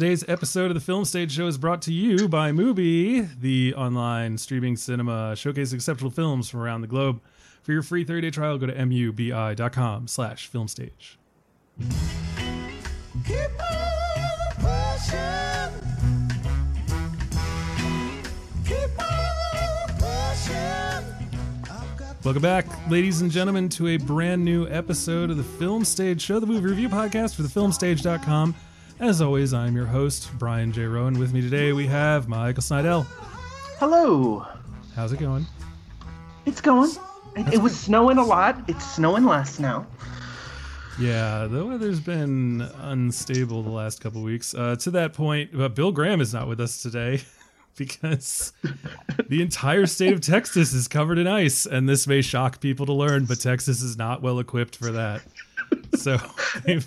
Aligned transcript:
Today's 0.00 0.26
episode 0.28 0.70
of 0.70 0.74
the 0.74 0.80
Film 0.80 1.04
Stage 1.04 1.30
Show 1.30 1.46
is 1.46 1.58
brought 1.58 1.82
to 1.82 1.92
you 1.92 2.26
by 2.26 2.52
Mubi, 2.52 3.38
the 3.38 3.74
online 3.74 4.38
streaming 4.38 4.74
cinema 4.74 5.34
showcasing 5.34 5.74
exceptional 5.74 6.10
films 6.10 6.48
from 6.48 6.60
around 6.60 6.80
the 6.80 6.86
globe. 6.86 7.20
For 7.62 7.72
your 7.72 7.82
free 7.82 8.02
30-day 8.02 8.30
trial, 8.30 8.56
go 8.56 8.64
to 8.64 8.72
mubi.com 8.72 10.08
slash 10.08 10.50
filmstage. 10.50 11.16
Keep 13.26 13.50
on 13.60 14.54
pushing. 14.56 15.90
Keep 18.64 18.98
on 18.98 19.88
pushing. 19.98 21.04
I've 21.70 21.96
got 21.98 22.24
Welcome 22.24 22.40
back, 22.40 22.88
ladies 22.88 23.20
and 23.20 23.30
gentlemen, 23.30 23.68
to 23.68 23.88
a 23.88 23.98
brand 23.98 24.42
new 24.42 24.66
episode 24.68 25.28
of 25.28 25.36
the 25.36 25.44
Film 25.44 25.84
Stage 25.84 26.22
Show, 26.22 26.40
the 26.40 26.46
movie 26.46 26.68
review 26.68 26.88
podcast 26.88 27.34
for 27.34 27.42
the 27.42 27.48
thefilmstage.com. 27.48 28.54
As 29.00 29.22
always, 29.22 29.54
I'm 29.54 29.74
your 29.74 29.86
host, 29.86 30.30
Brian 30.38 30.72
J. 30.72 30.84
Roan. 30.84 31.18
With 31.18 31.32
me 31.32 31.40
today, 31.40 31.72
we 31.72 31.86
have 31.86 32.28
Michael 32.28 32.62
Snydel. 32.62 33.06
Hello. 33.78 34.46
How's 34.94 35.10
it 35.10 35.18
going? 35.18 35.46
It's 36.44 36.60
going. 36.60 36.90
It, 37.34 37.54
it 37.54 37.58
was 37.62 37.74
snowing 37.74 38.18
a 38.18 38.22
lot. 38.22 38.62
It's 38.68 38.84
snowing 38.84 39.24
less 39.24 39.58
now. 39.58 39.86
Yeah, 40.98 41.46
the 41.46 41.64
weather's 41.64 41.98
been 41.98 42.60
unstable 42.76 43.62
the 43.62 43.70
last 43.70 44.02
couple 44.02 44.20
weeks. 44.20 44.54
Uh, 44.54 44.76
to 44.76 44.90
that 44.90 45.14
point, 45.14 45.58
uh, 45.58 45.70
Bill 45.70 45.92
Graham 45.92 46.20
is 46.20 46.34
not 46.34 46.46
with 46.46 46.60
us 46.60 46.82
today 46.82 47.22
because 47.78 48.52
the 49.30 49.40
entire 49.40 49.86
state 49.86 50.12
of 50.12 50.20
Texas 50.20 50.74
is 50.74 50.88
covered 50.88 51.16
in 51.16 51.26
ice, 51.26 51.64
and 51.64 51.88
this 51.88 52.06
may 52.06 52.20
shock 52.20 52.60
people 52.60 52.84
to 52.84 52.92
learn, 52.92 53.24
but 53.24 53.40
Texas 53.40 53.80
is 53.80 53.96
not 53.96 54.20
well 54.20 54.38
equipped 54.38 54.76
for 54.76 54.92
that. 54.92 55.22
So, 56.02 56.14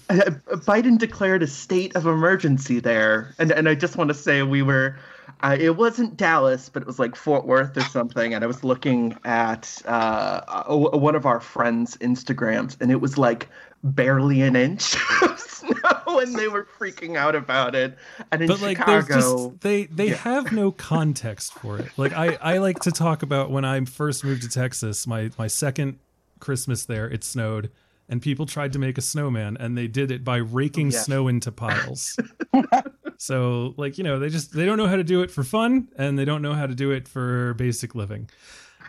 Uh, 0.09 0.31
Biden 0.65 0.97
declared 0.97 1.41
a 1.43 1.47
state 1.47 1.95
of 1.95 2.05
emergency 2.05 2.79
there, 2.79 3.33
and 3.39 3.51
and 3.51 3.67
I 3.69 3.75
just 3.75 3.95
want 3.97 4.09
to 4.09 4.13
say 4.13 4.43
we 4.43 4.61
were. 4.61 4.97
Uh, 5.41 5.57
it 5.59 5.75
wasn't 5.77 6.15
Dallas, 6.17 6.69
but 6.69 6.81
it 6.81 6.85
was 6.87 6.99
like 6.99 7.15
Fort 7.15 7.45
Worth 7.45 7.75
or 7.77 7.81
something. 7.83 8.33
And 8.33 8.43
I 8.43 8.47
was 8.47 8.63
looking 8.63 9.17
at 9.25 9.81
uh, 9.85 10.41
a- 10.67 10.97
one 10.97 11.15
of 11.15 11.25
our 11.25 11.39
friends' 11.39 11.97
Instagrams, 11.97 12.79
and 12.81 12.91
it 12.91 13.01
was 13.01 13.17
like 13.17 13.49
barely 13.83 14.41
an 14.41 14.55
inch 14.55 14.95
of 15.21 15.39
snow, 15.39 16.19
and 16.19 16.35
they 16.35 16.47
were 16.47 16.67
freaking 16.79 17.15
out 17.17 17.35
about 17.35 17.75
it. 17.75 17.97
And 18.31 18.41
in 18.41 18.47
but 18.47 18.61
like 18.61 18.77
Chicago, 18.77 19.13
just 19.49 19.61
they 19.61 19.85
they 19.85 20.09
Yeah. 20.09 20.15
have 20.15 20.51
no 20.51 20.71
context 20.71 21.53
for 21.53 21.77
it. 21.79 21.89
Like 21.97 22.13
I 22.13 22.37
I 22.41 22.57
like 22.59 22.79
to 22.81 22.91
talk 22.91 23.23
about 23.23 23.49
when 23.51 23.65
I 23.65 23.83
first 23.85 24.23
moved 24.23 24.43
to 24.43 24.49
Texas, 24.49 25.05
my 25.07 25.29
my 25.37 25.47
second 25.47 25.99
Christmas 26.39 26.85
there, 26.85 27.09
it 27.09 27.23
snowed 27.23 27.69
and 28.09 28.21
people 28.21 28.45
tried 28.45 28.73
to 28.73 28.79
make 28.79 28.97
a 28.97 29.01
snowman 29.01 29.57
and 29.59 29.77
they 29.77 29.87
did 29.87 30.11
it 30.11 30.23
by 30.23 30.37
raking 30.37 30.91
Yeah. 30.91 30.99
snow 30.99 31.27
into 31.27 31.51
piles. 31.51 32.17
so 33.17 33.73
like, 33.77 33.97
you 33.97 34.03
know, 34.03 34.19
they 34.19 34.29
just 34.29 34.53
they 34.53 34.65
don't 34.65 34.77
know 34.77 34.87
how 34.87 34.95
to 34.97 35.03
do 35.03 35.21
it 35.21 35.31
for 35.31 35.43
fun 35.43 35.89
and 35.97 36.17
they 36.17 36.25
don't 36.25 36.41
know 36.41 36.53
how 36.53 36.67
to 36.67 36.75
do 36.75 36.91
it 36.91 37.07
for 37.07 37.53
basic 37.55 37.95
living. 37.95 38.29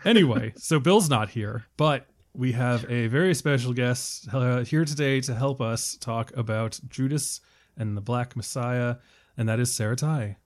Anyway, 0.03 0.53
so 0.57 0.79
Bill's 0.79 1.09
not 1.09 1.29
here, 1.29 1.65
but 1.77 2.05
we 2.35 2.51
have 2.51 2.85
a 2.91 3.07
very 3.07 3.33
special 3.33 3.73
guest 3.73 4.27
uh, 4.33 4.63
here 4.63 4.85
today 4.85 5.21
to 5.21 5.33
help 5.33 5.61
us 5.61 5.95
talk 5.97 6.31
about 6.35 6.79
Judas 6.89 7.39
and 7.77 7.95
the 7.97 8.01
Black 8.01 8.35
Messiah, 8.35 8.97
and 9.37 9.47
that 9.49 9.59
is 9.59 9.73
Sarah-Tai. 9.73 10.37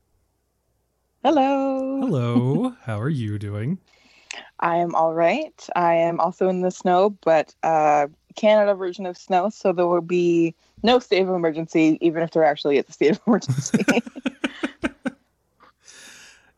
Hello. 1.23 1.99
Hello, 2.01 2.75
how 2.83 2.99
are 3.01 3.09
you 3.09 3.37
doing? 3.37 3.79
I 4.59 4.77
am 4.77 4.95
all 4.95 5.13
right. 5.13 5.67
I 5.75 5.95
am 5.95 6.19
also 6.19 6.47
in 6.47 6.61
the 6.61 6.71
snow, 6.71 7.09
but 7.21 7.53
uh, 7.63 8.07
Canada 8.35 8.75
version 8.75 9.05
of 9.05 9.17
snow, 9.17 9.49
so 9.49 9.71
there 9.73 9.87
will 9.87 10.01
be 10.01 10.55
no 10.83 10.99
state 10.99 11.21
of 11.21 11.29
emergency, 11.29 11.97
even 12.01 12.23
if 12.23 12.31
there 12.31 12.43
actually 12.43 12.77
is 12.77 12.85
a 12.87 12.91
state 12.93 13.11
of 13.11 13.21
emergency. 13.27 13.83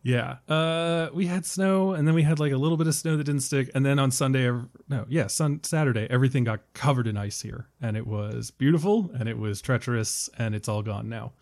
Yeah, 0.04 0.38
uh, 0.50 1.10
we 1.14 1.28
had 1.28 1.46
snow, 1.46 1.94
and 1.94 2.08
then 2.08 2.16
we 2.16 2.24
had 2.24 2.40
like 2.40 2.52
a 2.52 2.58
little 2.58 2.78
bit 2.78 2.88
of 2.88 2.96
snow 2.96 3.18
that 3.18 3.24
didn't 3.26 3.42
stick, 3.42 3.70
and 3.76 3.86
then 3.86 4.00
on 4.00 4.10
Sunday, 4.10 4.50
no, 4.90 5.06
yeah, 5.08 5.28
sun 5.28 5.60
Saturday, 5.64 6.08
everything 6.10 6.44
got 6.44 6.62
covered 6.74 7.06
in 7.06 7.18
ice 7.18 7.42
here, 7.42 7.68
and 7.80 7.96
it 7.96 8.08
was 8.08 8.50
beautiful, 8.50 9.12
and 9.14 9.30
it 9.30 9.38
was 9.38 9.62
treacherous, 9.62 10.28
and 10.40 10.56
it's 10.56 10.68
all 10.68 10.82
gone 10.82 11.08
now. 11.08 11.34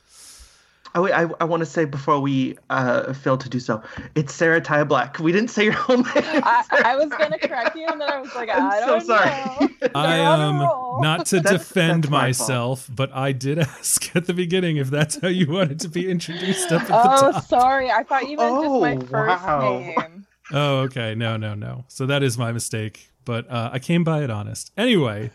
Oh, 0.95 1.03
wait, 1.03 1.13
I, 1.13 1.29
I 1.39 1.44
want 1.44 1.61
to 1.61 1.66
say 1.67 1.85
before 1.85 2.19
we 2.19 2.57
uh, 2.72 3.13
fail 3.13 3.38
to 3.38 3.47
do 3.47 3.59
so, 3.59 3.81
it's 4.16 4.33
Sarah-Tai 4.33 4.85
Black. 4.85 5.19
We 5.19 5.31
didn't 5.31 5.50
say 5.50 5.63
your 5.66 5.73
whole 5.73 5.97
name. 5.97 6.05
I, 6.16 6.63
I 6.83 6.95
was 6.95 7.09
going 7.09 7.31
to 7.39 7.39
correct 7.47 7.75
you, 7.75 7.85
and 7.88 8.01
then 8.01 8.09
I 8.11 8.19
was 8.19 8.33
like, 8.33 8.50
I'm 8.50 8.63
I 8.72 8.79
so 8.79 8.85
don't 8.88 9.05
sorry. 9.05 9.29
know. 9.29 9.69
I 9.95 10.17
You're 10.17 10.25
on 10.27 10.39
a 10.41 10.66
um 10.66 11.01
not 11.01 11.25
to 11.27 11.39
That's- 11.41 11.67
defend 11.67 12.03
that's 12.05 12.11
my 12.11 12.22
myself, 12.27 12.89
but 12.94 13.11
I 13.13 13.31
did 13.33 13.59
ask 13.59 14.16
at 14.16 14.25
the 14.25 14.33
beginning 14.33 14.77
if 14.77 14.89
that's 14.89 15.22
how 15.22 15.27
you 15.27 15.51
wanted 15.51 15.79
to 15.81 15.89
be 15.89 16.09
introduced 16.09 16.72
up 16.72 16.81
at 16.81 16.88
the 16.88 16.94
top. 16.94 17.23
Oh, 17.23 17.31
top. 17.33 17.45
sorry. 17.45 17.91
I 17.91 18.03
thought 18.03 18.27
you 18.27 18.38
meant 18.38 18.51
Oh, 18.56 18.81
just 18.83 19.01
my 19.01 19.07
first 19.07 19.44
wow. 19.45 19.79
name. 19.79 20.25
Oh, 20.51 20.77
okay. 20.79 21.13
No, 21.13 21.38
no, 21.38 21.53
no. 21.53 21.85
So 21.88 22.07
that 22.07 22.23
is 22.23 22.35
my 22.38 22.51
mistake, 22.51 23.09
but 23.29 23.47
uh, 23.47 23.69
I 23.72 23.78
came 23.78 24.03
by 24.03 24.23
it 24.23 24.31
honest. 24.31 24.72
Anyway, 24.75 25.29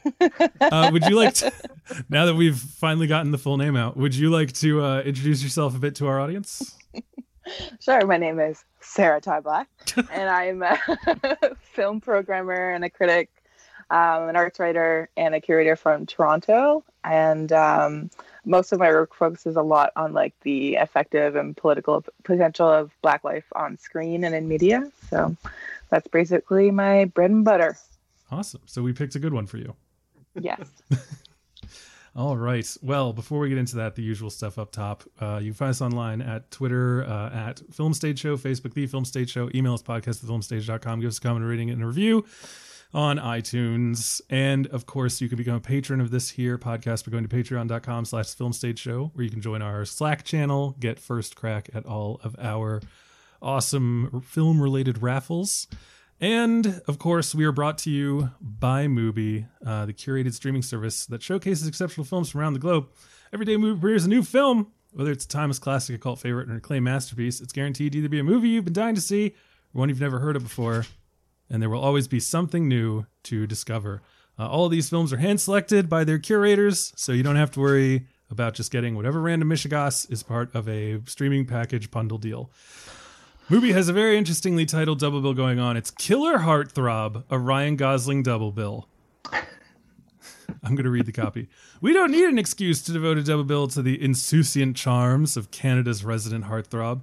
uh, 0.61 0.91
would 0.93 1.05
you 1.05 1.15
like 1.15 1.35
to, 1.35 1.53
now 2.09 2.27
that 2.27 2.35
we've 2.35 2.59
finally 2.59 3.07
gotten 3.07 3.31
the 3.31 3.39
full 3.39 3.57
name 3.57 3.77
out, 3.77 3.97
would 3.97 4.17
you 4.17 4.31
like 4.31 4.53
to 4.55 4.83
uh, 4.83 5.01
introduce 5.03 5.45
yourself 5.45 5.77
a 5.77 5.79
bit 5.79 5.95
to 5.97 6.09
our 6.09 6.21
audience? 6.21 6.77
Sure, 7.79 8.07
my 8.07 8.17
name 8.17 8.41
is 8.41 8.65
Sarah-Tai 8.81 9.41
Black, 9.41 9.69
and 10.11 10.31
I'm 10.31 10.63
a 10.63 10.79
film 11.61 12.01
programmer 12.01 12.71
and 12.71 12.83
a 12.87 12.89
critic, 12.89 13.29
um, 13.91 14.31
an 14.31 14.35
arts 14.35 14.59
writer, 14.59 15.11
and 15.19 15.35
a 15.35 15.43
curator 15.43 15.77
from 15.77 16.07
Toronto. 16.07 16.83
And 17.05 17.53
um, 17.53 18.09
most 18.47 18.73
of 18.73 18.79
my 18.79 18.89
work 18.89 19.15
focuses 19.15 19.57
a 19.57 19.63
lot 19.63 19.93
on 19.95 20.15
like 20.15 20.33
the 20.41 20.77
effective 20.77 21.37
and 21.37 21.55
political 21.55 22.03
potential 22.23 22.67
of 22.67 22.93
Black 23.03 23.25
life 23.25 23.45
on 23.55 23.77
screen 23.77 24.25
and 24.25 24.35
in 24.35 24.49
media. 24.49 24.91
So 25.11 25.37
that's 25.95 26.09
basically 26.09 26.73
my 26.73 27.05
bread 27.05 27.31
and 27.31 27.45
butter. 27.45 27.77
Awesome. 28.29 28.63
So 28.67 28.83
we 28.83 28.93
picked 28.93 29.15
a 29.15 29.21
good 29.21 29.33
one 29.33 29.47
for 29.47 29.59
you. 29.59 29.77
Yes. 30.35 30.69
All 32.17 32.37
right. 32.37 32.69
Well, 32.83 33.13
before 33.13 33.39
we 33.39 33.49
get 33.49 33.59
into 33.59 33.77
that, 33.77 33.95
the 33.95 34.03
usual 34.03 34.31
stuff 34.31 34.59
up 34.59 34.73
top, 34.73 35.05
uh, 35.21 35.39
you 35.41 35.51
can 35.51 35.55
find 35.55 35.71
us 35.71 35.81
online 35.81 36.21
at 36.21 36.51
Twitter, 36.51 37.05
uh, 37.05 37.31
at 37.33 37.63
Film 37.73 37.95
Stage 37.95 38.19
Show, 38.19 38.37
Facebook, 38.37 38.75
The 38.75 38.89
Film 38.89 39.05
Stage 39.05 39.31
Show, 39.31 39.49
email 39.55 39.75
us 39.75 39.85
podcast 39.85 40.25
at 40.25 40.29
filmstage.com, 40.29 41.01
give 41.01 41.09
us 41.09 41.19
a 41.19 41.21
comment, 41.21 41.47
rating, 41.47 41.71
and 41.71 41.81
a 41.81 41.87
review 41.87 42.25
on 42.93 43.19
iTunes. 43.19 44.21
And 44.31 44.67
of 44.69 44.87
course, 44.87 45.21
you 45.21 45.29
can 45.29 45.39
become 45.39 45.55
a 45.55 45.61
patron 45.61 46.01
of 46.01 46.11
this 46.11 46.31
here 46.31 46.59
podcast 46.59 47.05
by 47.05 47.13
going 47.13 47.27
to 47.27 47.37
patreon.com 47.37 48.05
slash 48.05 48.35
film 48.35 48.53
stage 48.53 48.81
show, 48.81 49.13
where 49.15 49.25
you 49.25 49.31
can 49.31 49.41
join 49.41 49.63
our 49.63 49.85
Slack 49.85 50.25
channel, 50.25 50.75
get 50.81 50.99
first 50.99 51.37
crack 51.37 51.71
at 51.73 51.87
all 51.87 52.21
of 52.25 52.35
our 52.41 52.81
awesome 53.45 54.23
film 54.27 54.61
related 54.61 55.03
raffles. 55.03 55.67
And 56.21 56.81
of 56.87 56.99
course, 56.99 57.35
we 57.35 57.45
are 57.45 57.53
brought 57.53 57.79
to 57.79 57.91
you 57.91 58.31
by 58.41 58.87
Mubi, 58.87 59.47
uh, 59.67 59.85
the 59.87 59.93
curated 59.93 60.33
streaming 60.33 60.63
service 60.63 61.07
that 61.07 61.23
showcases 61.23 61.67
exceptional 61.67 62.05
films 62.05 62.31
from 62.31 62.41
around 62.41 62.55
the 62.55 62.61
globe. 62.61 62.89
Every 63.33 63.45
day, 63.45 63.57
Mubi 63.57 63.81
premieres 63.81 64.05
a 64.05 64.09
new 64.09 64.23
film, 64.23 64.73
whether 64.93 65.11
it's 65.11 65.25
a 65.25 65.29
timeless 65.29 65.59
classic, 65.59 65.97
a 65.97 65.99
cult 65.99 66.21
favorite, 66.21 66.49
or 66.49 66.53
an 66.53 66.59
acclaimed 66.59 66.85
masterpiece. 66.85 67.41
It's 67.41 67.53
guaranteed 67.53 67.93
to 67.93 67.99
either 67.99 68.09
be 68.09 68.21
a 68.21 68.25
movie 68.25 68.49
you've 68.49 68.65
been 68.65 68.73
dying 68.73 68.95
to 68.95 69.01
see 69.01 69.35
or 69.75 69.81
one 69.81 69.89
you've 69.89 70.01
never 70.01 70.21
heard 70.21 70.37
of 70.37 70.43
before. 70.43 70.87
And 71.51 71.61
there 71.61 71.69
will 71.69 71.81
always 71.81 72.09
be 72.09 72.21
something 72.21 72.69
new 72.69 73.07
to 73.25 73.47
discover. 73.47 74.03
Uh, 74.39 74.49
all 74.49 74.65
of 74.65 74.73
these 74.73 74.89
films 74.89 75.13
are 75.13 75.19
hand 75.19 75.41
selected 75.41 75.89
by 75.89 76.05
their 76.05 76.19
curators, 76.19 76.93
so 76.97 77.13
you 77.13 77.23
don't 77.23 77.37
have 77.37 77.51
to 77.53 77.61
worry 77.61 78.07
about 78.31 78.55
just 78.55 78.73
getting 78.73 78.97
whatever 78.97 79.21
random 79.21 79.51
Michigas 79.51 80.11
is 80.11 80.23
part 80.23 80.55
of 80.55 80.69
a 80.69 81.01
streaming 81.07 81.45
package 81.45 81.91
bundle 81.91 82.19
deal. 82.19 82.51
Mubi 83.51 83.75
has 83.75 83.91
a 83.91 83.93
very 83.93 84.17
interestingly 84.17 84.65
titled 84.65 84.99
double 85.01 85.21
bill 85.21 85.35
going 85.35 85.59
on. 85.59 85.77
It's 85.77 85.91
Killer 85.91 86.39
Heartthrob, 86.39 87.25
a 87.29 87.39
Ryan 87.39 87.77
Gosling 87.77 88.23
double 88.23 88.53
bill. 88.53 88.89
I'm 89.31 90.75
going 90.75 90.85
to 90.85 90.91
read 90.91 91.05
the 91.05 91.13
copy. 91.13 91.51
We 91.83 91.93
don't 91.93 92.11
need 92.11 92.25
an 92.25 92.39
excuse 92.39 92.81
to 92.85 92.93
devote 92.93 93.19
a 93.19 93.23
double 93.23 93.45
bill 93.45 93.69
to 93.69 93.83
the 93.83 94.03
insouciant 94.03 94.77
charms 94.77 95.37
of 95.37 95.51
Canada's 95.51 96.07
resident 96.07 96.47
heartthrob 96.47 97.03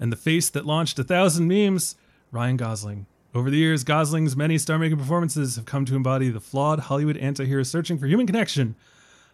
and 0.00 0.10
the 0.10 0.16
face 0.16 0.48
that 0.48 0.64
launched 0.64 0.98
a 0.98 1.04
thousand 1.04 1.46
memes, 1.46 1.94
Ryan 2.30 2.56
Gosling. 2.56 3.06
Over 3.34 3.50
the 3.50 3.58
years, 3.58 3.84
Gosling's 3.84 4.34
many 4.34 4.56
star 4.56 4.78
making 4.78 4.96
performances 4.96 5.56
have 5.56 5.66
come 5.66 5.84
to 5.84 5.94
embody 5.94 6.30
the 6.30 6.40
flawed 6.40 6.80
Hollywood 6.80 7.18
anti 7.18 7.44
hero 7.44 7.64
searching 7.64 7.98
for 7.98 8.06
human 8.06 8.26
connection 8.26 8.76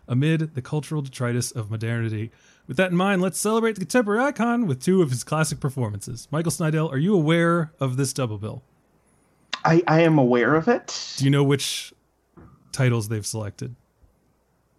amid 0.09 0.55
the 0.55 0.63
cultural 0.63 1.03
detritus 1.03 1.51
of 1.51 1.71
modernity. 1.71 2.31
With 2.67 2.77
that 2.79 2.91
in 2.91 2.97
mind, 2.97 3.23
let's 3.23 3.39
celebrate 3.39 3.75
the 3.75 3.81
contemporary 3.81 4.23
icon 4.25 4.67
with 4.67 4.83
two 4.83 5.03
of 5.03 5.11
his 5.11 5.23
classic 5.25 5.61
performances. 5.61 6.29
Michael 6.31 6.53
Snydel, 6.53 6.91
are 6.93 6.99
you 6.99 7.15
aware 7.15 7.73
of 7.81 7.97
this 7.97 8.13
double 8.13 8.39
bill? 8.39 8.63
I, 9.65 9.83
I 9.87 10.03
am 10.03 10.19
aware 10.19 10.55
of 10.55 10.69
it. 10.69 11.15
Do 11.19 11.25
you 11.25 11.31
know 11.31 11.45
which 11.45 11.93
titles 12.73 13.09
they've 13.09 13.27
selected? 13.27 13.75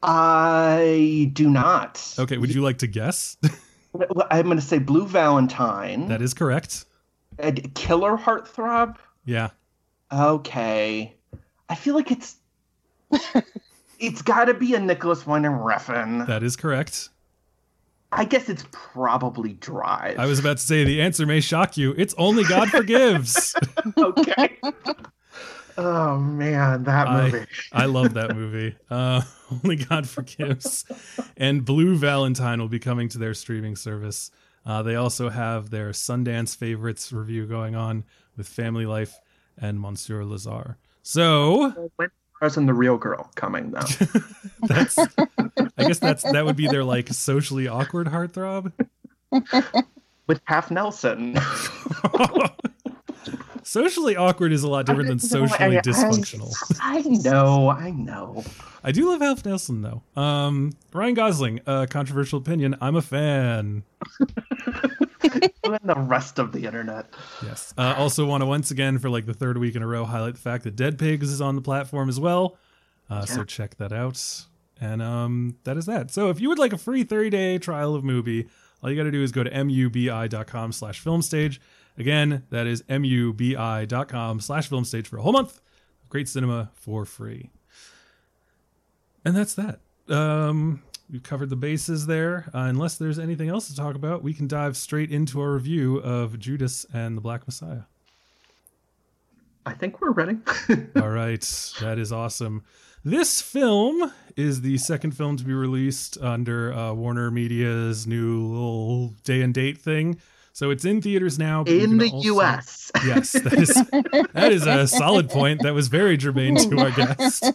I 0.01 1.29
do 1.33 1.49
not. 1.49 2.15
Okay, 2.17 2.37
would 2.37 2.53
you 2.53 2.61
like 2.61 2.77
to 2.79 2.87
guess? 2.87 3.37
I'm 4.31 4.45
going 4.45 4.57
to 4.57 4.61
say 4.61 4.79
Blue 4.79 5.05
Valentine. 5.05 6.07
that 6.07 6.21
is 6.21 6.33
correct. 6.33 6.85
And 7.37 7.73
Killer 7.75 8.17
Heartthrob. 8.17 8.97
Yeah. 9.25 9.49
Okay. 10.11 11.15
I 11.67 11.75
feel 11.75 11.95
like 11.95 12.11
it's 12.11 12.37
it's 13.99 14.21
got 14.21 14.45
to 14.45 14.53
be 14.53 14.73
a 14.75 14.79
Nicolas 14.79 15.25
Winding 15.27 15.51
Refn. 15.51 16.25
That 16.27 16.43
is 16.43 16.55
correct. 16.55 17.09
I 18.11 18.25
guess 18.25 18.49
it's 18.49 18.65
probably 18.71 19.53
Drive. 19.53 20.17
I 20.17 20.25
was 20.25 20.39
about 20.39 20.57
to 20.57 20.63
say 20.63 20.83
the 20.83 21.01
answer 21.01 21.25
may 21.27 21.41
shock 21.41 21.77
you. 21.77 21.93
It's 21.97 22.15
only 22.17 22.43
God 22.43 22.69
forgives. 22.71 23.55
okay. 23.97 24.57
oh 25.77 26.17
man, 26.17 26.83
that 26.85 27.07
I- 27.07 27.21
movie. 27.29 27.45
I 27.71 27.85
love 27.85 28.13
that 28.15 28.35
movie. 28.35 28.75
Uh, 28.89 29.21
only 29.63 29.75
God 29.75 30.07
forgives. 30.09 30.85
And 31.37 31.63
Blue 31.65 31.95
Valentine 31.95 32.59
will 32.59 32.67
be 32.67 32.79
coming 32.79 33.09
to 33.09 33.17
their 33.19 33.33
streaming 33.35 33.75
service. 33.75 34.31
Uh, 34.65 34.81
they 34.83 34.95
also 34.95 35.29
have 35.29 35.69
their 35.69 35.91
Sundance 35.91 36.55
favorites 36.55 37.11
review 37.13 37.45
going 37.45 37.75
on 37.75 38.03
with 38.35 38.47
Family 38.47 38.85
Life 38.85 39.13
and 39.57 39.79
Monsieur 39.79 40.23
Lazhar. 40.23 40.75
So 41.03 41.89
When 41.95 42.09
wasn't 42.41 42.67
the 42.67 42.73
real 42.73 42.97
girl 42.97 43.29
coming 43.35 43.71
though? 43.71 43.79
that's, 44.63 44.97
I 44.97 45.07
guess 45.77 45.99
that's 45.99 46.23
that 46.23 46.45
would 46.45 46.55
be 46.55 46.67
their 46.67 46.83
like 46.83 47.09
socially 47.09 47.67
awkward 47.67 48.07
heartthrob. 48.07 48.71
With 50.27 50.41
Half 50.45 50.71
Nelson. 50.71 51.37
socially 53.63 54.15
awkward 54.15 54.51
is 54.51 54.63
a 54.63 54.67
lot 54.67 54.85
different 54.85 55.09
than 55.09 55.17
No, 55.17 55.45
I- 55.45 55.47
socially 55.47 55.77
I- 55.77 55.81
dysfunctional. 55.81 56.53
I 56.81 57.01
know, 57.01 57.69
I 57.69 57.91
know. 57.91 58.43
I 58.83 58.91
do 58.91 59.09
love 59.09 59.21
Half 59.21 59.45
Nelson 59.45 59.81
though. 59.81 60.01
Um, 60.21 60.73
Ryan 60.93 61.13
Gosling, 61.13 61.59
uh, 61.67 61.85
controversial 61.89 62.39
opinion. 62.39 62.75
I'm 62.81 62.95
a 62.95 63.01
fan. 63.01 63.83
And 65.63 65.79
the 65.83 65.95
rest 65.95 66.39
of 66.39 66.51
the 66.51 66.65
internet. 66.65 67.07
Yes. 67.43 67.73
Uh, 67.77 67.93
also, 67.97 68.25
want 68.25 68.41
to 68.41 68.45
once 68.45 68.71
again 68.71 68.97
for 68.97 69.09
like 69.09 69.25
the 69.25 69.33
third 69.33 69.57
week 69.57 69.75
in 69.75 69.83
a 69.83 69.87
row 69.87 70.05
highlight 70.05 70.35
the 70.35 70.39
fact 70.39 70.63
that 70.63 70.75
Dead 70.75 70.97
Pigs 70.97 71.29
is 71.29 71.41
on 71.41 71.55
the 71.55 71.61
platform 71.61 72.09
as 72.09 72.19
well. 72.19 72.57
Uh, 73.09 73.25
So 73.25 73.43
check 73.43 73.75
that 73.77 73.91
out. 73.91 74.45
And 74.81 75.01
um, 75.01 75.57
that 75.65 75.77
is 75.77 75.85
that. 75.87 76.09
So 76.11 76.29
if 76.29 76.39
you 76.39 76.47
would 76.49 76.59
like 76.59 76.73
a 76.73 76.77
free 76.77 77.03
30 77.03 77.29
day 77.29 77.57
trial 77.57 77.95
of 77.95 78.03
Mubi, 78.03 78.47
all 78.81 78.89
you 78.89 78.95
got 78.95 79.03
to 79.03 79.11
do 79.11 79.21
is 79.21 79.31
go 79.31 79.43
to 79.43 79.49
mubi.com 79.51 80.71
slash 80.71 81.03
filmstage. 81.03 81.59
Again, 81.97 82.43
that 82.49 82.65
is 82.65 82.81
mubi.com 82.83 84.39
slash 84.39 84.69
filmstage 84.69 85.05
for 85.07 85.17
a 85.17 85.21
whole 85.21 85.33
month 85.33 85.57
of 85.57 86.09
great 86.09 86.29
cinema 86.29 86.71
for 86.73 87.03
free. 87.05 87.49
And 89.25 89.35
that's 89.35 89.53
that. 89.55 89.81
Um, 90.07 90.81
we've 91.11 91.23
covered 91.23 91.49
the 91.49 91.55
bases 91.55 92.05
there. 92.07 92.45
Uh, 92.53 92.59
unless 92.59 92.95
there's 92.95 93.19
anything 93.19 93.49
else 93.49 93.67
to 93.67 93.75
talk 93.75 93.95
about, 93.95 94.23
we 94.23 94.33
can 94.33 94.47
dive 94.47 94.77
straight 94.77 95.11
into 95.11 95.39
our 95.41 95.51
review 95.53 95.97
of 95.97 96.39
Judas 96.39 96.85
and 96.93 97.17
the 97.17 97.21
Black 97.21 97.47
Messiah. 97.47 97.81
I 99.65 99.73
think 99.73 100.01
we're 100.01 100.11
ready. 100.11 100.37
All 100.95 101.09
right, 101.09 101.41
that 101.81 101.97
is 101.99 102.11
awesome. 102.11 102.63
This 103.03 103.41
film 103.41 104.11
is 104.35 104.61
the 104.61 104.77
second 104.77 105.11
film 105.11 105.37
to 105.37 105.43
be 105.43 105.53
released 105.53 106.17
under 106.21 106.73
uh, 106.73 106.93
Warner 106.93 107.31
Media's 107.31 108.05
new 108.07 108.45
little 108.47 109.09
day 109.23 109.41
and 109.41 109.53
date 109.53 109.77
thing. 109.77 110.19
So 110.51 110.71
it's 110.71 110.83
in 110.83 111.01
theaters 111.01 111.39
now. 111.39 111.63
In 111.63 111.97
the 111.97 112.09
also- 112.09 112.35
US. 112.35 112.91
Yes, 113.05 113.31
that 113.31 113.53
is 113.53 113.73
that 114.33 114.51
is 114.51 114.65
a 114.65 114.87
solid 114.87 115.29
point. 115.29 115.61
That 115.61 115.73
was 115.73 115.87
very 115.87 116.17
germane 116.17 116.55
to 116.55 116.79
our 116.79 116.91
guest. 116.91 117.45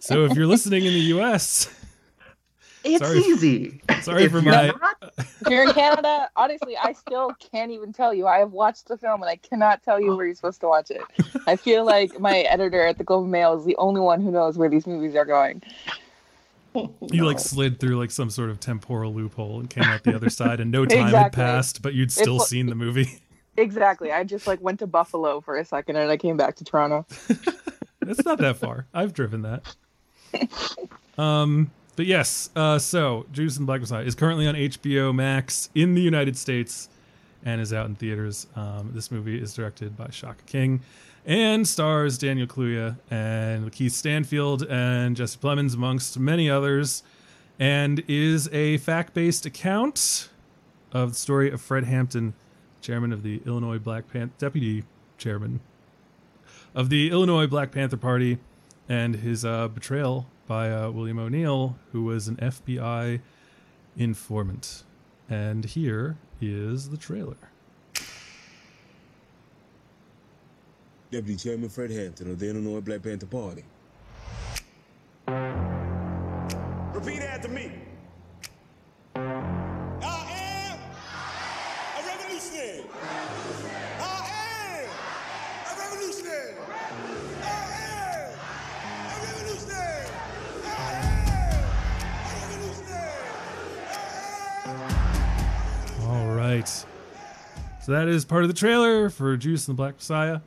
So 0.00 0.24
if 0.24 0.34
you're 0.34 0.46
listening 0.46 0.86
in 0.86 0.92
the 0.94 1.00
U.S., 1.00 1.68
It's 2.82 3.04
Sorry. 3.06 3.18
easy. 3.20 3.80
Sorry 4.02 4.24
If 4.24 4.32
for 4.32 4.40
my- 4.42 4.68
not, 4.68 5.12
If 5.18 5.48
you're 5.50 5.64
in 5.64 5.72
Canada, 5.72 6.30
honestly, 6.36 6.76
I 6.76 6.92
still 6.92 7.32
can't 7.52 7.70
even 7.70 7.92
tell 7.92 8.14
you. 8.14 8.26
I 8.26 8.38
have 8.38 8.52
watched 8.52 8.88
the 8.88 8.96
film 8.96 9.20
and 9.22 9.28
I 9.30 9.36
cannot 9.36 9.82
tell 9.82 10.00
you 10.00 10.16
where 10.16 10.24
you're 10.26 10.34
supposed 10.34 10.60
to 10.62 10.68
watch 10.68 10.90
it. 10.90 11.02
I 11.46 11.56
feel 11.56 11.84
like 11.84 12.18
my 12.18 12.38
editor 12.40 12.86
at 12.86 12.96
the 12.96 13.04
Globe 13.04 13.24
and 13.24 13.32
Mail 13.32 13.58
is 13.58 13.64
the 13.66 13.76
only 13.76 14.00
one 14.00 14.22
who 14.22 14.30
knows 14.30 14.56
where 14.56 14.68
these 14.70 14.86
movies 14.86 15.14
are 15.14 15.26
going. 15.26 15.62
you 16.74 17.26
like 17.26 17.38
slid 17.38 17.80
through 17.80 17.98
like 17.98 18.10
some 18.10 18.30
sort 18.30 18.48
of 18.48 18.60
temporal 18.60 19.12
loophole 19.12 19.60
and 19.60 19.68
came 19.68 19.84
out 19.84 20.02
the 20.04 20.14
other 20.14 20.30
side, 20.30 20.60
and 20.60 20.70
no 20.70 20.86
time 20.86 21.08
had 21.08 21.32
passed, 21.32 21.82
but 21.82 21.94
you'd 21.94 22.12
still 22.12 22.36
wa- 22.38 22.44
seen 22.44 22.66
the 22.66 22.74
movie. 22.74 23.18
Exactly. 23.56 24.10
I 24.12 24.24
just 24.24 24.46
like 24.46 24.60
went 24.62 24.78
to 24.78 24.86
Buffalo 24.86 25.40
for 25.42 25.56
a 25.58 25.64
second 25.64 25.96
and 25.96 26.10
I 26.10 26.16
came 26.16 26.36
back 26.36 26.56
to 26.56 26.64
Toronto. 26.64 27.06
It's 28.02 28.24
not 28.24 28.38
that 28.38 28.56
far. 28.56 28.86
I've 28.94 29.12
driven 29.12 29.42
that. 29.42 29.74
Um, 31.18 31.70
but 32.00 32.06
yes, 32.06 32.48
uh, 32.56 32.78
so 32.78 33.26
Judas 33.30 33.58
and 33.58 33.66
Black 33.66 33.82
Messiah 33.82 34.02
is 34.02 34.14
currently 34.14 34.46
on 34.46 34.54
HBO 34.54 35.14
Max 35.14 35.68
in 35.74 35.94
the 35.94 36.00
United 36.00 36.34
States 36.34 36.88
and 37.44 37.60
is 37.60 37.74
out 37.74 37.84
in 37.84 37.94
theaters. 37.94 38.46
Um, 38.56 38.92
this 38.94 39.10
movie 39.10 39.38
is 39.38 39.52
directed 39.52 39.98
by 39.98 40.08
Shaka 40.08 40.42
King 40.44 40.80
and 41.26 41.68
stars 41.68 42.16
Daniel 42.16 42.46
Kaluuya 42.46 42.96
and 43.10 43.70
Keith 43.70 43.92
Stanfield 43.92 44.62
and 44.62 45.14
Jesse 45.14 45.38
Plemons, 45.38 45.74
amongst 45.74 46.18
many 46.18 46.48
others, 46.48 47.02
and 47.58 48.02
is 48.08 48.48
a 48.50 48.78
fact-based 48.78 49.44
account 49.44 50.30
of 50.92 51.10
the 51.10 51.18
story 51.18 51.50
of 51.50 51.60
Fred 51.60 51.84
Hampton, 51.84 52.32
chairman 52.80 53.12
of 53.12 53.22
the 53.22 53.42
Illinois 53.44 53.78
Black 53.78 54.10
Panther, 54.10 54.32
deputy 54.38 54.84
chairman 55.18 55.60
of 56.74 56.88
the 56.88 57.10
Illinois 57.10 57.46
Black 57.46 57.72
Panther 57.72 57.98
Party 57.98 58.38
and 58.88 59.16
his 59.16 59.44
uh, 59.44 59.68
betrayal 59.68 60.26
by 60.50 60.68
uh, 60.68 60.90
William 60.90 61.20
O'Neill, 61.20 61.76
who 61.92 62.02
was 62.02 62.26
an 62.26 62.34
FBI 62.34 63.20
informant. 63.96 64.82
And 65.28 65.64
here 65.64 66.16
is 66.40 66.90
the 66.90 66.96
trailer. 66.96 67.36
Deputy 71.12 71.36
Chairman 71.36 71.68
Fred 71.68 71.92
Hampton 71.92 72.32
of 72.32 72.40
the 72.40 72.50
Illinois 72.50 72.80
Black 72.80 73.00
Panther 73.00 73.26
Party. 73.26 73.62
Repeat 76.94 77.22
after 77.22 77.48
me. 77.48 77.70
All 94.66 96.34
right. 96.34 96.68
So 96.68 97.92
that 97.92 98.08
is 98.08 98.24
part 98.24 98.42
of 98.42 98.48
the 98.48 98.54
trailer 98.54 99.10
for 99.10 99.36
Judas 99.36 99.66
and 99.68 99.76
the 99.76 99.76
Black 99.76 99.94
Messiah. 99.96 100.40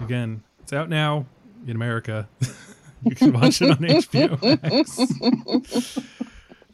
Again, 0.00 0.42
it's 0.62 0.72
out 0.72 0.88
now 0.88 1.26
in 1.66 1.76
America. 1.76 2.28
you 3.04 3.14
can 3.14 3.32
watch 3.32 3.62
it 3.62 3.70
on 3.70 3.76
HBO 3.78 4.62
Max. 4.62 5.98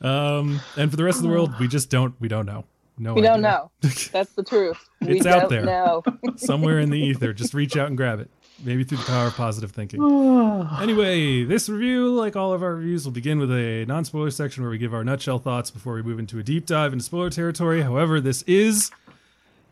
um, 0.00 0.60
and 0.76 0.90
for 0.90 0.96
the 0.96 1.04
rest 1.04 1.18
of 1.18 1.22
the 1.22 1.28
world, 1.28 1.52
we 1.60 1.68
just 1.68 1.90
don't 1.90 2.14
we 2.20 2.28
don't 2.28 2.46
know. 2.46 2.64
No, 2.98 3.12
We 3.12 3.20
don't 3.20 3.42
know. 3.42 3.70
That's 3.82 4.32
the 4.32 4.42
truth. 4.42 4.78
It's 5.02 5.26
out 5.26 5.50
there. 5.50 5.62
know. 5.64 6.02
Somewhere 6.36 6.80
in 6.80 6.88
the 6.88 6.98
ether, 6.98 7.34
just 7.34 7.52
reach 7.52 7.76
out 7.76 7.88
and 7.88 7.96
grab 7.96 8.18
it. 8.18 8.30
Maybe 8.64 8.84
through 8.84 8.98
the 8.98 9.04
power 9.04 9.26
of 9.26 9.34
positive 9.34 9.70
thinking. 9.72 10.00
Anyway, 10.80 11.44
this 11.44 11.68
review, 11.68 12.08
like 12.14 12.34
all 12.36 12.52
of 12.52 12.62
our 12.62 12.74
reviews, 12.74 13.04
will 13.04 13.12
begin 13.12 13.38
with 13.38 13.50
a 13.50 13.84
non 13.86 14.04
spoiler 14.04 14.30
section 14.30 14.62
where 14.62 14.70
we 14.70 14.78
give 14.78 14.94
our 14.94 15.04
nutshell 15.04 15.38
thoughts 15.38 15.70
before 15.70 15.94
we 15.94 16.02
move 16.02 16.18
into 16.18 16.38
a 16.38 16.42
deep 16.42 16.66
dive 16.66 16.92
into 16.92 17.04
spoiler 17.04 17.30
territory. 17.30 17.82
However, 17.82 18.20
this 18.20 18.42
is 18.42 18.90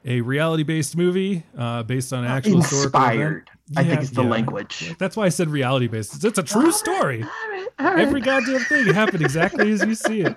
a 0.05 0.21
reality 0.21 0.63
based 0.63 0.97
movie 0.97 1.43
uh, 1.57 1.83
based 1.83 2.13
on 2.13 2.25
an 2.25 2.31
actual. 2.31 2.57
Inspired. 2.57 3.51
I 3.77 3.81
Yeah, 3.83 3.89
think 3.89 4.01
it's 4.03 4.11
the 4.11 4.23
yeah. 4.23 4.29
language. 4.29 4.95
That's 4.99 5.17
why 5.17 5.25
I 5.25 5.29
said 5.31 5.49
reality 5.49 5.87
based. 5.89 6.23
It's 6.23 6.39
a 6.39 6.43
true 6.43 6.71
story. 6.71 7.23
All 7.23 7.29
right, 7.51 7.67
all 7.79 7.87
right. 7.87 7.99
Every 8.01 8.21
goddamn 8.21 8.61
thing 8.61 8.87
happened 8.93 9.23
exactly 9.23 9.73
as 9.73 9.83
you 9.85 9.95
see 9.95 10.21
it. 10.21 10.37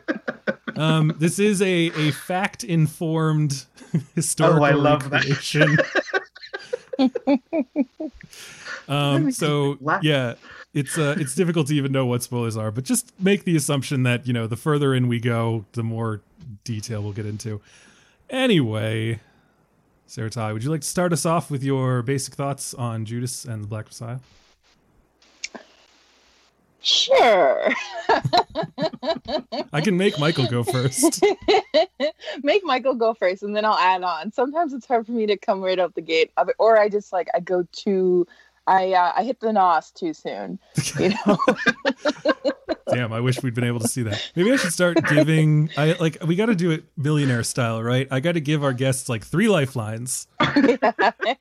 Um, 0.78 1.14
this 1.20 1.38
is 1.40 1.62
a, 1.62 1.66
a 1.96 2.12
fact 2.12 2.64
informed 2.64 3.66
historical 4.16 4.60
Oh, 4.64 4.66
I 4.66 4.72
love 4.72 5.10
that. 5.10 5.26
um, 8.88 9.32
so 9.32 9.78
yeah, 10.02 10.36
it's 10.74 10.98
uh, 10.98 11.16
it's 11.18 11.36
difficult 11.36 11.68
to 11.68 11.76
even 11.76 11.92
know 11.92 12.06
what 12.06 12.24
spoilers 12.24 12.58
are, 12.58 12.72
but 12.72 12.84
just 12.84 13.12
make 13.20 13.44
the 13.44 13.56
assumption 13.56 14.04
that 14.04 14.28
you 14.28 14.34
know 14.34 14.48
the 14.48 14.56
further 14.56 14.94
in 14.94 15.08
we 15.08 15.20
go, 15.20 15.66
the 15.74 15.84
more 15.84 16.22
detail 16.64 17.02
we'll 17.02 17.14
get 17.14 17.26
into. 17.26 17.62
Anyway, 18.30 19.20
Sarah-Tai, 20.06 20.54
would 20.54 20.64
you 20.64 20.70
like 20.70 20.82
to 20.82 20.88
start 20.88 21.14
us 21.14 21.26
off 21.26 21.50
with 21.50 21.64
your 21.64 22.02
basic 22.02 22.34
thoughts 22.34 22.74
on 22.74 23.06
Judas 23.06 23.46
and 23.46 23.64
the 23.64 23.68
Black 23.68 23.86
Messiah? 23.86 24.20
Sure. 26.88 27.70
I 29.74 29.82
can 29.82 29.98
make 29.98 30.18
Michael 30.18 30.48
go 30.48 30.64
first. 30.64 31.22
Make 32.44 32.64
Michael 32.64 32.96
go 32.96 33.14
first 33.14 33.44
and 33.44 33.54
then 33.54 33.66
I'll 33.66 33.78
add 33.78 34.04
on. 34.04 34.32
Sometimes 34.32 34.74
it's 34.74 34.86
hard 34.86 35.06
for 35.06 35.12
me 35.12 35.26
to 35.26 35.36
come 35.36 35.62
right 35.62 35.80
out 35.80 35.96
the 35.96 36.02
gate. 36.02 36.32
Or 36.60 36.80
I 36.80 36.88
just 36.88 37.12
like 37.12 37.28
I 37.36 37.42
go 37.42 37.68
too 37.74 38.26
I 38.68 38.92
uh, 38.92 39.14
I 39.16 39.24
hit 39.24 39.40
the 39.40 39.54
nos 39.54 39.92
too 39.92 40.14
soon. 40.14 40.60
You 41.00 41.14
know? 41.26 41.38
Damn, 42.90 43.12
I 43.12 43.20
wish 43.20 43.42
we'd 43.44 43.54
been 43.54 43.66
able 43.66 43.80
to 43.82 43.88
see 43.88 44.04
that. 44.04 44.32
Maybe 44.36 44.52
I 44.52 44.56
should 44.56 44.72
start 44.72 44.98
giving. 45.10 45.70
I 45.78 45.94
like 46.00 46.18
we 46.26 46.36
got 46.36 46.48
to 46.48 46.56
do 46.56 46.72
it 46.72 46.86
millionaire 46.96 47.44
style, 47.44 47.84
right? 47.84 48.08
I 48.12 48.20
got 48.20 48.34
to 48.34 48.40
give 48.40 48.64
our 48.64 48.74
guests 48.74 49.10
like 49.10 49.26
three 49.26 49.50
lifelines. 49.50 50.28
You 50.56 50.78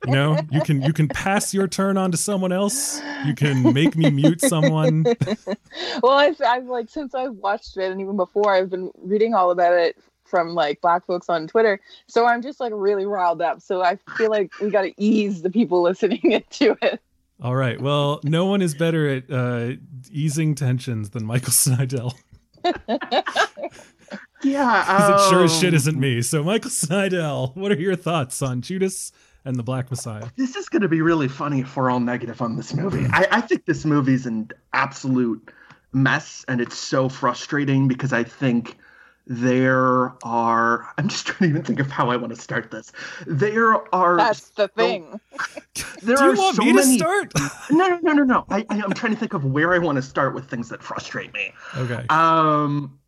know, 0.05 0.39
you 0.51 0.61
can 0.61 0.81
you 0.81 0.93
can 0.93 1.07
pass 1.07 1.53
your 1.53 1.67
turn 1.67 1.97
on 1.97 2.11
to 2.11 2.17
someone 2.17 2.51
else. 2.51 3.01
You 3.25 3.33
can 3.33 3.73
make 3.73 3.95
me 3.95 4.09
mute 4.09 4.41
someone. 4.41 5.03
well, 6.03 6.13
I've, 6.13 6.39
I've 6.41 6.65
like 6.65 6.89
since 6.89 7.15
I've 7.15 7.33
watched 7.33 7.77
it 7.77 7.91
and 7.91 8.01
even 8.01 8.17
before 8.17 8.53
I've 8.53 8.69
been 8.69 8.91
reading 9.01 9.33
all 9.33 9.51
about 9.51 9.73
it 9.73 9.97
from 10.25 10.53
like 10.53 10.81
black 10.81 11.05
folks 11.05 11.29
on 11.29 11.47
Twitter. 11.47 11.79
So 12.07 12.25
I'm 12.25 12.41
just 12.41 12.59
like 12.59 12.73
really 12.75 13.05
riled 13.05 13.41
up. 13.41 13.61
So 13.61 13.81
I 13.81 13.97
feel 14.17 14.29
like 14.29 14.51
we 14.59 14.69
got 14.69 14.81
to 14.81 14.93
ease 14.97 15.41
the 15.41 15.49
people 15.49 15.81
listening 15.81 16.19
into 16.23 16.77
it. 16.81 17.01
All 17.41 17.55
right. 17.55 17.79
Well, 17.79 18.19
no 18.23 18.45
one 18.45 18.61
is 18.61 18.73
better 18.73 19.07
at 19.07 19.31
uh, 19.31 19.73
easing 20.11 20.55
tensions 20.55 21.11
than 21.11 21.25
Michael 21.25 21.51
Snydel. 21.51 22.13
Yeah, 24.43 24.83
Because 24.83 25.25
it 25.25 25.29
sure 25.29 25.43
as 25.45 25.59
shit 25.59 25.69
um, 25.69 25.75
isn't 25.75 25.99
me. 25.99 26.21
So, 26.21 26.43
Michael 26.43 26.69
Snydel, 26.69 27.55
what 27.55 27.71
are 27.71 27.79
your 27.79 27.95
thoughts 27.95 28.41
on 28.41 28.61
Judas 28.61 29.11
and 29.43 29.55
the 29.55 29.63
Black 29.63 29.89
Messiah? 29.89 30.27
This 30.35 30.55
is 30.55 30.69
going 30.69 30.83
to 30.83 30.87
be 30.87 31.01
really 31.01 31.27
funny 31.27 31.61
if 31.61 31.75
we're 31.75 31.89
all 31.89 31.99
negative 31.99 32.41
on 32.41 32.55
this 32.55 32.73
movie. 32.73 33.07
I, 33.11 33.27
I 33.31 33.41
think 33.41 33.65
this 33.65 33.83
movie's 33.83 34.25
an 34.27 34.51
absolute 34.73 35.51
mess, 35.91 36.45
and 36.47 36.61
it's 36.61 36.77
so 36.77 37.09
frustrating 37.09 37.87
because 37.87 38.13
I 38.13 38.23
think 38.23 38.77
there 39.27 40.13
are. 40.23 40.87
I'm 40.97 41.07
just 41.07 41.27
trying 41.27 41.39
to 41.39 41.45
even 41.55 41.63
think 41.63 41.79
of 41.79 41.91
how 41.91 42.09
I 42.09 42.15
want 42.17 42.33
to 42.35 42.41
start 42.41 42.71
this. 42.71 42.91
There 43.25 43.93
are. 43.93 44.17
That's 44.17 44.49
the 44.51 44.63
so- 44.67 44.81
thing. 44.81 45.19
There 46.03 46.15
Do 46.15 46.23
you 46.25 46.29
are 46.31 46.35
want 46.35 46.55
so 46.55 46.63
me 46.63 46.73
many. 46.73 46.97
to 46.97 47.03
start? 47.03 47.31
No, 47.71 47.87
no, 47.87 47.99
no, 48.03 48.13
no, 48.13 48.23
no. 48.23 48.45
I, 48.49 48.59
I, 48.69 48.81
I'm 48.83 48.93
trying 48.93 49.13
to 49.13 49.19
think 49.19 49.33
of 49.33 49.45
where 49.45 49.73
I 49.73 49.79
want 49.79 49.95
to 49.95 50.01
start 50.01 50.35
with 50.35 50.47
things 50.49 50.69
that 50.69 50.83
frustrate 50.83 51.33
me. 51.33 51.51
okay. 51.75 52.05
Um, 52.09 52.99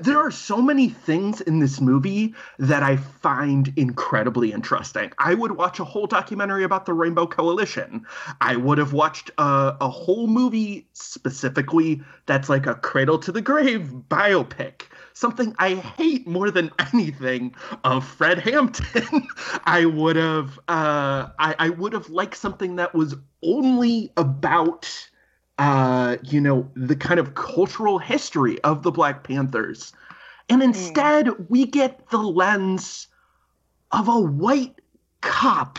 there 0.00 0.18
are 0.18 0.30
so 0.30 0.62
many 0.62 0.88
things 0.88 1.42
in 1.42 1.58
this 1.60 1.78
movie 1.78 2.34
that 2.58 2.82
I 2.82 2.96
find 2.96 3.70
incredibly 3.76 4.50
interesting. 4.50 5.12
I 5.18 5.34
would 5.34 5.52
watch 5.52 5.78
a 5.80 5.84
whole 5.84 6.06
documentary 6.06 6.64
about 6.64 6.86
the 6.86 6.94
Rainbow 6.94 7.26
Coalition. 7.26 8.06
I 8.40 8.56
would 8.56 8.78
have 8.78 8.94
watched 8.94 9.30
a, 9.36 9.76
a 9.82 9.90
whole 9.90 10.26
movie 10.26 10.86
specifically 10.94 12.00
that's 12.24 12.48
like 12.48 12.66
a 12.66 12.74
cradle 12.76 13.18
to 13.18 13.30
the 13.32 13.42
grave 13.42 13.92
biopic. 14.08 14.84
Something 15.14 15.54
I 15.58 15.74
hate 15.74 16.26
more 16.26 16.50
than 16.50 16.70
anything 16.92 17.54
of 17.84 18.06
Fred 18.06 18.38
Hampton. 18.38 19.26
I 19.64 19.84
would 19.84 20.16
have 20.16 20.58
uh, 20.68 21.28
I, 21.38 21.54
I 21.58 21.68
would 21.70 21.92
have 21.92 22.08
liked 22.10 22.36
something 22.36 22.76
that 22.76 22.94
was 22.94 23.14
only 23.42 24.12
about 24.16 24.88
uh, 25.58 26.16
you 26.22 26.40
know, 26.40 26.68
the 26.74 26.96
kind 26.96 27.20
of 27.20 27.34
cultural 27.34 27.98
history 27.98 28.60
of 28.62 28.82
the 28.82 28.90
Black 28.90 29.22
Panthers. 29.22 29.92
And 30.48 30.62
instead, 30.62 31.28
we 31.48 31.66
get 31.66 32.08
the 32.10 32.18
lens 32.18 33.06
of 33.92 34.08
a 34.08 34.20
white 34.20 34.80
cop 35.20 35.78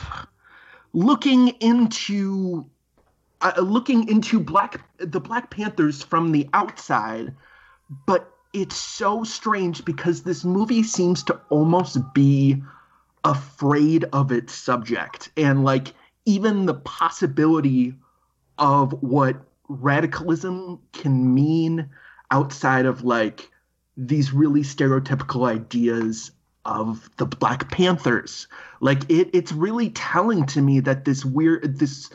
looking 0.94 1.50
into 1.60 2.66
uh, 3.42 3.60
looking 3.62 4.08
into 4.08 4.40
black 4.40 4.80
the 4.98 5.20
Black 5.20 5.50
Panthers 5.50 6.02
from 6.02 6.32
the 6.32 6.48
outside, 6.54 7.36
but 8.08 8.33
it's 8.54 8.76
so 8.76 9.24
strange 9.24 9.84
because 9.84 10.24
this 10.24 10.44
movie 10.44 10.84
seems 10.84 11.24
to 11.24 11.40
almost 11.50 11.98
be 12.14 12.62
afraid 13.24 14.06
of 14.14 14.32
its 14.32 14.54
subject 14.54 15.30
and 15.38 15.64
like 15.64 15.94
even 16.26 16.66
the 16.66 16.74
possibility 16.74 17.94
of 18.58 18.92
what 19.02 19.38
radicalism 19.68 20.80
can 20.92 21.34
mean 21.34 21.90
outside 22.32 22.86
of 22.86 23.04
like 23.04 23.50
these 23.98 24.34
really 24.34 24.62
stereotypical 24.62 25.48
ideas 25.48 26.32
of 26.66 27.10
the 27.18 27.26
Black 27.26 27.70
Panthers. 27.72 28.48
Like 28.80 29.10
it, 29.10 29.30
it's 29.34 29.52
really 29.52 29.90
telling 29.92 30.46
to 30.48 30.62
me 30.62 30.80
that 30.82 31.06
this 31.06 31.26
weird 31.26 31.80
this 31.80 32.10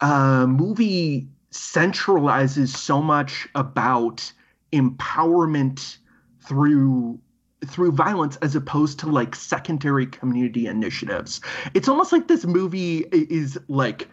uh, 0.00 0.46
movie 0.46 1.28
centralizes 1.50 2.68
so 2.68 3.00
much 3.02 3.48
about 3.54 4.32
empowerment 4.72 5.98
through 6.46 7.18
through 7.66 7.90
violence 7.90 8.36
as 8.36 8.54
opposed 8.54 9.00
to 9.00 9.06
like 9.06 9.34
secondary 9.34 10.06
community 10.06 10.66
initiatives. 10.66 11.40
It's 11.74 11.88
almost 11.88 12.12
like 12.12 12.28
this 12.28 12.44
movie 12.44 13.04
is 13.12 13.58
like 13.68 14.08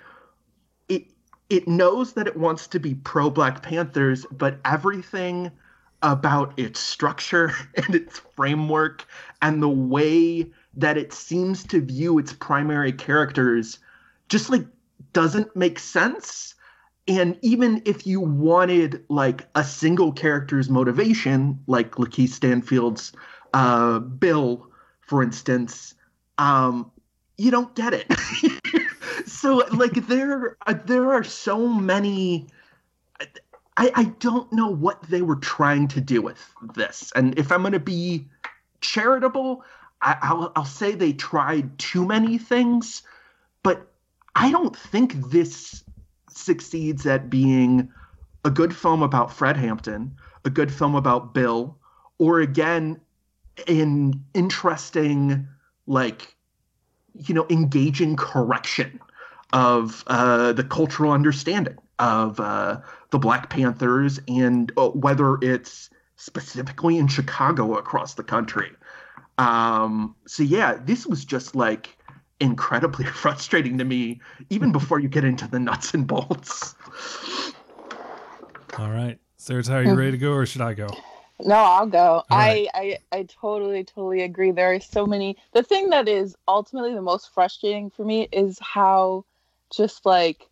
it 0.90 1.06
it 1.50 1.68
knows 1.68 2.14
that 2.14 2.28
it 2.28 2.38
wants 2.38 2.68
to 2.68 2.80
be 2.80 2.96
pro 2.96 3.30
Black 3.30 3.62
Panthers, 3.62 4.26
but 4.32 4.60
everything 4.66 5.52
about 6.02 6.58
its 6.58 6.80
structure 6.80 7.52
and 7.76 7.96
its 7.96 8.20
framework 8.36 9.06
and 9.42 9.62
the 9.62 9.70
way 9.70 10.52
that 10.76 10.98
it 10.98 11.14
seems 11.14 11.64
to 11.64 11.82
view 11.82 12.18
its 12.20 12.34
primary 12.34 12.92
characters 12.92 13.80
just 14.28 14.50
like 14.50 14.66
doesn't 15.14 15.56
make 15.56 15.80
sense. 15.80 16.55
And 17.08 17.38
even 17.42 17.82
if 17.86 18.08
you 18.08 18.20
wanted 18.20 19.04
like 19.10 19.48
a 19.54 19.64
single 19.64 20.12
character's 20.12 20.70
motivation, 20.70 21.60
like 21.68 21.92
Lakeith 21.92 22.30
Stanfield's 22.30 23.14
uh, 23.54 24.00
Bill, 24.00 24.68
for 25.02 25.22
instance, 25.22 25.94
um, 26.40 26.92
you 27.38 27.52
don't 27.52 27.76
get 27.76 27.94
it. 27.94 28.12
so 29.26 29.58
like 29.72 30.08
there 30.08 30.58
there 30.86 31.12
are 31.14 31.24
so 31.24 31.68
many 31.68 32.48
I, 33.78 33.92
I 33.94 34.04
don't 34.20 34.52
know 34.54 34.68
what 34.68 35.02
they 35.04 35.22
were 35.22 35.36
trying 35.36 35.88
to 35.90 36.02
do 36.02 36.22
with 36.22 36.40
this 36.76 37.12
and 37.16 37.38
if 37.38 37.52
i'm 37.52 37.62
going 37.62 37.74
to 37.74 37.80
be 37.80 38.28
charitable 38.82 39.64
I, 40.02 40.18
I'll, 40.22 40.52
I'll 40.56 40.66
say 40.66 40.94
they 40.94 41.14
tried 41.14 41.78
too 41.80 42.06
many 42.06 42.38
things 42.38 43.04
but 43.64 43.88
i 44.36 44.52
don't 44.52 44.76
think 44.76 45.30
this 45.32 45.84
succeeds 46.38 47.06
at 47.06 47.30
being 47.30 47.90
a 48.44 48.50
good 48.50 48.76
film 48.76 49.02
about 49.02 49.34
fred 49.34 49.58
hampton 49.58 50.16
a 50.44 50.50
good 50.50 50.72
film 50.72 50.96
about 50.96 51.34
bill 51.34 51.78
or 52.18 52.40
again 52.40 53.00
an 53.68 54.24
interesting 54.34 55.48
like 55.88 56.36
you 57.18 57.34
know, 57.34 57.46
engaging 57.50 58.16
correction 58.16 59.00
of 59.54 60.04
uh, 60.08 60.54
the 60.54 60.64
cultural 60.64 61.12
understanding 61.12 61.78
of 62.00 62.40
uh, 62.40 62.80
the 63.12 63.20
Black 63.20 63.50
Panthers 63.50 64.20
and 64.28 64.72
uh, 64.78 64.90
whether 64.90 65.38
it's 65.42 65.90
specifically 66.18 66.98
in 66.98 67.08
Chicago 67.08 67.76
across 67.78 68.16
the 68.16 68.24
country. 68.24 68.72
Um, 69.38 70.16
so, 70.28 70.44
yeah, 70.44 70.78
this 70.84 71.06
was 71.06 71.24
just 71.24 71.56
like 71.56 71.98
incredibly 72.46 73.06
frustrating 73.22 73.78
to 73.78 73.86
me, 73.86 74.22
even 74.50 74.72
before 74.72 75.00
you 75.00 75.10
get 75.10 75.24
into 75.24 75.48
the 75.48 75.60
nuts 75.60 75.94
and 75.94 76.08
bolts. 76.08 76.76
All 78.78 78.92
right. 78.92 79.20
Sarah, 79.38 79.64
are 79.70 79.84
you 79.84 79.92
hmm. 79.92 79.96
ready 79.96 80.12
to 80.12 80.18
go 80.18 80.32
or 80.32 80.46
should 80.46 80.62
I 80.62 80.74
go? 80.74 80.88
No, 81.42 81.56
I'll 81.56 81.88
go. 81.88 82.24
right. 82.32 82.68
I, 82.74 82.98
I 83.12 83.18
I 83.20 83.24
totally 83.24 83.84
totally 83.84 84.22
agree. 84.22 84.52
There 84.52 84.74
are 84.74 84.80
so 84.80 85.06
many. 85.06 85.38
The 85.54 85.64
thing 85.64 85.90
that 85.90 86.08
is 86.08 86.36
ultimately 86.48 86.94
the 86.94 87.02
most 87.02 87.34
frustrating 87.34 87.90
for 87.90 88.06
me 88.06 88.30
is 88.32 88.58
how 88.62 89.26
just 89.76 90.06
like 90.06 90.50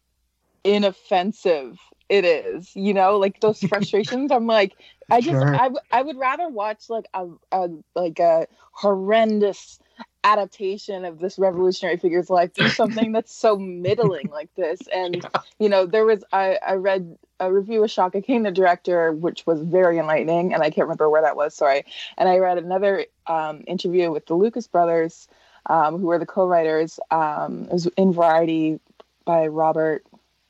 inoffensive 0.64 1.80
it 2.10 2.26
is. 2.26 2.76
You 2.76 2.94
know, 2.94 3.18
like 3.18 3.40
those 3.40 3.64
frustrations. 3.70 4.32
I'm 4.32 4.46
like, 4.46 4.76
I 5.10 5.22
just 5.22 5.42
Sure. 5.42 5.56
I, 5.56 5.64
w- 5.64 5.80
I 5.92 6.02
would 6.02 6.18
rather 6.18 6.50
watch 6.50 6.90
like 6.90 7.06
a, 7.14 7.28
a 7.52 7.70
like 7.96 8.20
a 8.20 8.48
horrendous 8.72 9.80
adaptation 10.24 11.04
of 11.06 11.20
this 11.20 11.38
revolutionary 11.38 11.98
figure's 11.98 12.30
life 12.30 12.54
do 12.54 12.70
something 12.70 13.12
that's 13.12 13.34
so 13.34 13.58
middling 13.58 14.30
like 14.30 14.50
this 14.56 14.88
and 14.94 15.26
you 15.60 15.68
know 15.68 15.86
there 15.86 16.06
was 16.06 16.24
i 16.32 16.58
i 16.66 16.74
read 16.74 17.18
a 17.40 17.52
review 17.52 17.84
of 17.84 17.92
shaka 17.92 18.22
king 18.22 18.44
the 18.44 18.52
director 18.52 19.12
which 19.12 19.46
was 19.46 19.62
very 19.62 20.00
enlightening 20.00 20.54
and 20.54 20.64
i 20.64 20.70
can't 20.70 20.88
remember 20.88 21.10
where 21.10 21.22
that 21.22 21.36
was 21.36 21.54
sorry 21.54 21.84
and 22.18 22.30
i 22.30 22.38
read 22.38 22.58
another 22.58 23.06
um, 23.28 23.64
interview 23.68 24.12
with 24.12 24.26
the 24.28 24.34
lucas 24.34 24.68
brothers 24.68 25.28
um, 25.68 26.00
who 26.00 26.08
were 26.08 26.20
the 26.20 26.26
co-writers 26.26 27.00
um, 27.12 27.64
it 27.64 27.74
was 27.74 27.88
in 27.98 28.14
variety 28.14 28.80
by 29.26 29.48
robert 29.48 30.06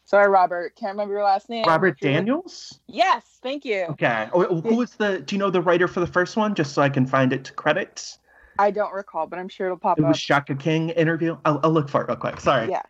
sorry 0.06 0.30
robert 0.30 0.76
can't 0.76 0.94
remember 0.94 1.16
your 1.16 1.24
last 1.24 1.50
name 1.50 1.66
Robert 1.66 2.00
Daniels? 2.00 2.80
yes 2.88 3.24
thank 3.42 3.66
you 3.66 3.86
Okay. 3.90 4.30
Oh, 4.34 4.62
who 4.62 4.76
was 4.76 4.96
the, 4.96 5.20
do 5.20 5.36
you 5.36 5.40
know 5.40 5.50
the 5.50 5.62
writer 5.62 5.88
for 5.88 6.00
the 6.00 6.08
first 6.08 6.36
one, 6.36 6.56
just 6.56 6.74
so 6.74 6.82
I 6.82 6.90
can 6.90 7.06
find 7.06 7.32
it 7.32 7.44
to 7.46 7.54
credits? 7.54 8.18
I 8.60 8.72
don't 8.72 8.94
recall 8.94 9.28
but 9.28 9.40
i'm 9.40 9.50
sure 9.50 9.68
it'll 9.68 9.78
pop 9.78 9.98
It 9.98 10.04
up 10.04 10.10
was 10.10 10.20
Shaka 10.20 10.56
King 10.56 10.90
interview. 10.90 11.38
I'll, 11.46 11.60
I'll 11.64 11.72
look 11.72 11.90
for 11.90 12.02
it 12.02 12.08
real 12.08 12.18
quick. 12.18 12.40
Sorry. 12.40 12.70
Yeah. 12.70 12.84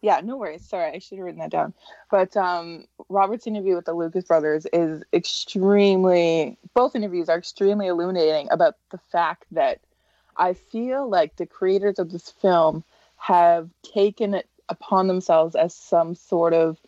Yeah, 0.00 0.20
no 0.22 0.36
worries. 0.36 0.64
Sorry, 0.64 0.92
I 0.92 0.98
should 1.00 1.18
have 1.18 1.24
written 1.24 1.40
that 1.40 1.50
down. 1.50 1.74
But 2.08 2.36
um, 2.36 2.84
Robert's 3.08 3.48
interview 3.48 3.74
with 3.74 3.86
the 3.86 3.94
Lucas 3.94 4.24
brothers 4.24 4.64
is 4.72 5.02
extremely, 5.12 6.56
both 6.72 6.94
interviews 6.94 7.28
are 7.28 7.38
extremely 7.38 7.88
illuminating 7.88 8.48
about 8.52 8.76
the 8.90 8.98
fact 9.10 9.46
that 9.50 9.80
I 10.36 10.52
feel 10.52 11.08
like 11.08 11.34
the 11.34 11.46
creators 11.46 11.98
of 11.98 12.12
this 12.12 12.30
film 12.30 12.84
have 13.16 13.70
taken 13.82 14.34
it 14.34 14.48
upon 14.68 15.08
themselves 15.08 15.56
as 15.56 15.74
some 15.74 16.14
sort 16.14 16.54
of 16.54 16.78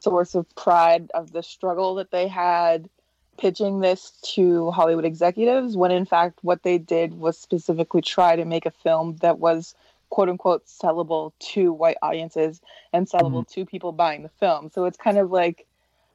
source 0.00 0.34
of 0.34 0.46
pride 0.54 1.10
of 1.12 1.32
the 1.32 1.42
struggle 1.42 1.96
that 1.96 2.10
they 2.10 2.28
had 2.28 2.88
pitching 3.36 3.80
this 3.80 4.12
to 4.34 4.70
Hollywood 4.70 5.04
executives 5.04 5.76
when 5.76 5.90
in 5.90 6.04
fact 6.04 6.38
what 6.42 6.62
they 6.62 6.78
did 6.78 7.14
was 7.14 7.38
specifically 7.38 8.00
try 8.00 8.36
to 8.36 8.44
make 8.44 8.66
a 8.66 8.70
film 8.70 9.16
that 9.16 9.38
was 9.38 9.74
quote 10.10 10.28
unquote 10.28 10.66
sellable 10.66 11.32
to 11.40 11.72
white 11.72 11.96
audiences 12.02 12.60
and 12.92 13.08
sellable 13.08 13.44
mm-hmm. 13.44 13.60
to 13.60 13.66
people 13.66 13.92
buying 13.92 14.22
the 14.22 14.28
film. 14.28 14.70
So 14.70 14.84
it's 14.84 14.96
kind 14.96 15.18
of 15.18 15.30
like 15.30 15.66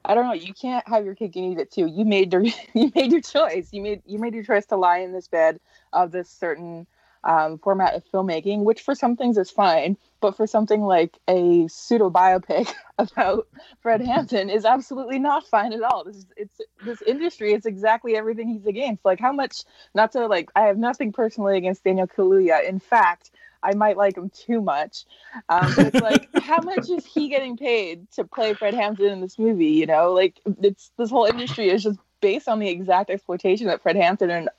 I 0.06 0.16
don't 0.16 0.26
know. 0.28 0.34
You 0.34 0.54
can't 0.54 0.88
have 0.88 1.04
your 1.04 1.14
cake 1.14 1.36
and 1.36 1.52
eat 1.52 1.60
it 1.60 1.72
too. 1.72 1.86
You 1.86 2.06
made 2.06 2.32
your 2.32 2.44
you 2.74 2.92
made 2.96 3.12
your 3.12 3.22
choice. 3.22 3.70
You 3.72 3.82
made 3.82 4.02
you 4.06 4.20
made 4.20 4.34
your 4.34 4.44
choice 4.44 4.66
to 4.68 4.78
lie 4.78 5.00
in 5.00 5.12
this 5.12 5.28
bed 5.28 5.60
of 5.92 6.12
this 6.12 6.30
certain 6.30 6.88
um, 7.24 7.58
format 7.60 7.96
of 7.96 8.04
filmmaking, 8.12 8.64
which 8.64 8.82
for 8.82 8.96
some 8.96 9.16
things 9.16 9.38
is 9.38 9.52
fine, 9.52 9.98
but 10.22 10.36
for 10.38 10.48
something 10.48 10.82
like 10.82 11.18
a 11.28 11.68
pseudo 11.68 12.10
biopic 12.10 12.74
about 12.98 13.48
Fred 13.82 14.02
Hampton 14.02 14.50
is 14.50 14.66
absolutely 14.66 15.20
not 15.20 15.46
fine 15.46 15.74
at 15.74 15.82
all. 15.82 16.04
This 16.04 16.18
is 16.18 16.26
it's 16.38 16.62
this 16.84 17.02
industry 17.02 17.54
is 17.54 17.66
exactly 17.66 18.16
everything 18.16 18.48
he's 18.48 18.66
against. 18.66 19.06
Like 19.06 19.20
how 19.20 19.32
much 19.32 19.64
not 19.94 20.12
to 20.14 20.28
like 20.28 20.50
I 20.56 20.62
have 20.62 20.78
nothing 20.78 21.12
personally 21.12 21.58
against 21.58 21.84
Daniel 21.84 22.08
Kaluuya. 22.08 22.68
In 22.68 22.80
fact, 22.80 23.32
I 23.62 23.74
might 23.74 23.98
like 23.98 24.18
him 24.18 24.30
too 24.30 24.62
much. 24.62 25.06
Um, 25.50 25.74
but 25.76 25.88
it's 25.88 26.02
like, 26.02 26.30
how 26.42 26.62
much 26.62 26.90
is 26.90 27.06
he 27.06 27.30
getting 27.30 27.58
paid 27.58 28.10
to 28.12 28.24
play 28.24 28.54
Fred 28.54 28.74
Hampton 28.74 29.08
in 29.08 29.22
this 29.22 29.38
movie? 29.38 29.68
You 29.68 29.86
know, 29.86 30.14
like 30.14 30.40
it's 30.62 30.92
this 30.98 31.10
whole 31.10 31.26
industry 31.26 31.70
is 31.70 31.84
just 31.84 32.00
based 32.22 32.48
on 32.48 32.60
the 32.60 32.70
exact 32.70 33.10
exploitation 33.10 33.68
that 33.68 33.82
Fred 33.82 33.96
Hampton 33.96 34.30
and 34.30 34.50